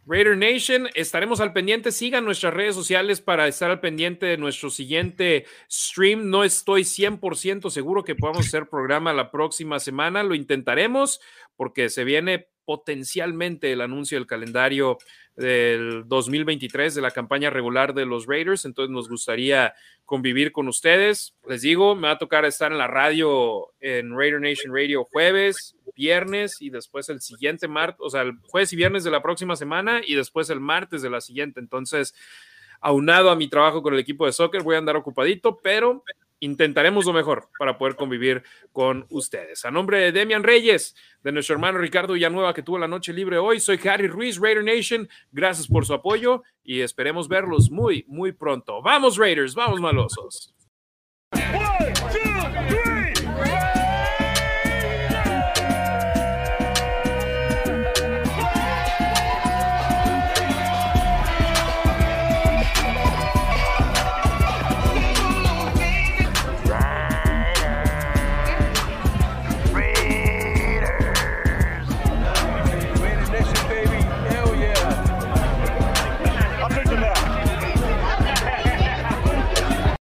Raider 0.07 0.37
Nation, 0.37 0.87
estaremos 0.93 1.39
al 1.39 1.51
pendiente. 1.51 1.91
Sigan 1.91 2.25
nuestras 2.25 2.53
redes 2.53 2.75
sociales 2.75 3.21
para 3.21 3.47
estar 3.47 3.71
al 3.71 3.79
pendiente 3.79 4.27
de 4.27 4.37
nuestro 4.37 4.69
siguiente 4.69 5.45
stream. 5.69 6.29
No 6.29 6.43
estoy 6.43 6.83
100% 6.83 7.71
seguro 7.71 8.03
que 8.03 8.15
podamos 8.15 8.45
hacer 8.47 8.67
programa 8.67 9.13
la 9.13 9.31
próxima 9.31 9.79
semana. 9.79 10.21
Lo 10.23 10.35
intentaremos 10.35 11.21
porque 11.57 11.89
se 11.89 12.03
viene 12.03 12.47
potencialmente 12.65 13.71
el 13.71 13.81
anuncio 13.81 14.17
del 14.17 14.27
calendario 14.27 14.97
del 15.35 16.03
2023 16.07 16.95
de 16.95 17.01
la 17.01 17.11
campaña 17.11 17.49
regular 17.49 17.93
de 17.93 18.05
los 18.05 18.25
Raiders. 18.25 18.65
Entonces 18.65 18.89
nos 18.91 19.07
gustaría 19.07 19.73
convivir 20.03 20.51
con 20.51 20.67
ustedes. 20.67 21.35
Les 21.47 21.61
digo, 21.61 21.95
me 21.95 22.07
va 22.07 22.13
a 22.13 22.17
tocar 22.17 22.43
estar 22.45 22.71
en 22.71 22.77
la 22.77 22.87
radio 22.87 23.67
en 23.79 24.17
Raider 24.17 24.41
Nation 24.41 24.73
Radio 24.73 25.05
jueves, 25.11 25.75
viernes 25.95 26.61
y 26.61 26.69
después 26.69 27.07
el 27.09 27.21
siguiente 27.21 27.67
martes, 27.67 27.97
o 28.01 28.09
sea, 28.09 28.21
el 28.21 28.33
jueves 28.47 28.73
y 28.73 28.75
viernes 28.75 29.03
de 29.03 29.11
la 29.11 29.21
próxima 29.21 29.55
semana 29.55 30.01
y 30.05 30.15
después 30.15 30.49
el 30.49 30.59
martes 30.59 31.01
de 31.01 31.09
la 31.09 31.21
siguiente. 31.21 31.59
Entonces, 31.59 32.13
aunado 32.81 33.29
a 33.29 33.35
mi 33.35 33.47
trabajo 33.47 33.81
con 33.81 33.93
el 33.93 33.99
equipo 33.99 34.25
de 34.25 34.33
soccer, 34.33 34.63
voy 34.63 34.75
a 34.75 34.79
andar 34.79 34.95
ocupadito, 34.95 35.57
pero 35.61 36.03
intentaremos 36.39 37.05
lo 37.05 37.13
mejor 37.13 37.49
para 37.57 37.77
poder 37.77 37.95
convivir 37.95 38.43
con 38.71 39.05
ustedes. 39.09 39.65
A 39.65 39.71
nombre 39.71 39.99
de 39.99 40.11
Demian 40.11 40.43
Reyes, 40.43 40.95
de 41.23 41.31
nuestro 41.31 41.53
hermano 41.55 41.77
Ricardo 41.77 42.13
Villanueva, 42.13 42.53
que 42.53 42.63
tuvo 42.63 42.77
la 42.77 42.87
noche 42.87 43.13
libre 43.13 43.37
hoy, 43.37 43.59
soy 43.59 43.79
Harry 43.87 44.07
Ruiz, 44.07 44.37
Raider 44.39 44.63
Nation. 44.63 45.07
Gracias 45.31 45.67
por 45.67 45.85
su 45.85 45.93
apoyo 45.93 46.43
y 46.63 46.81
esperemos 46.81 47.27
verlos 47.27 47.71
muy, 47.71 48.05
muy 48.07 48.31
pronto. 48.31 48.81
Vamos, 48.81 49.17
Raiders, 49.17 49.55
vamos, 49.55 49.79
malosos. 49.79 50.53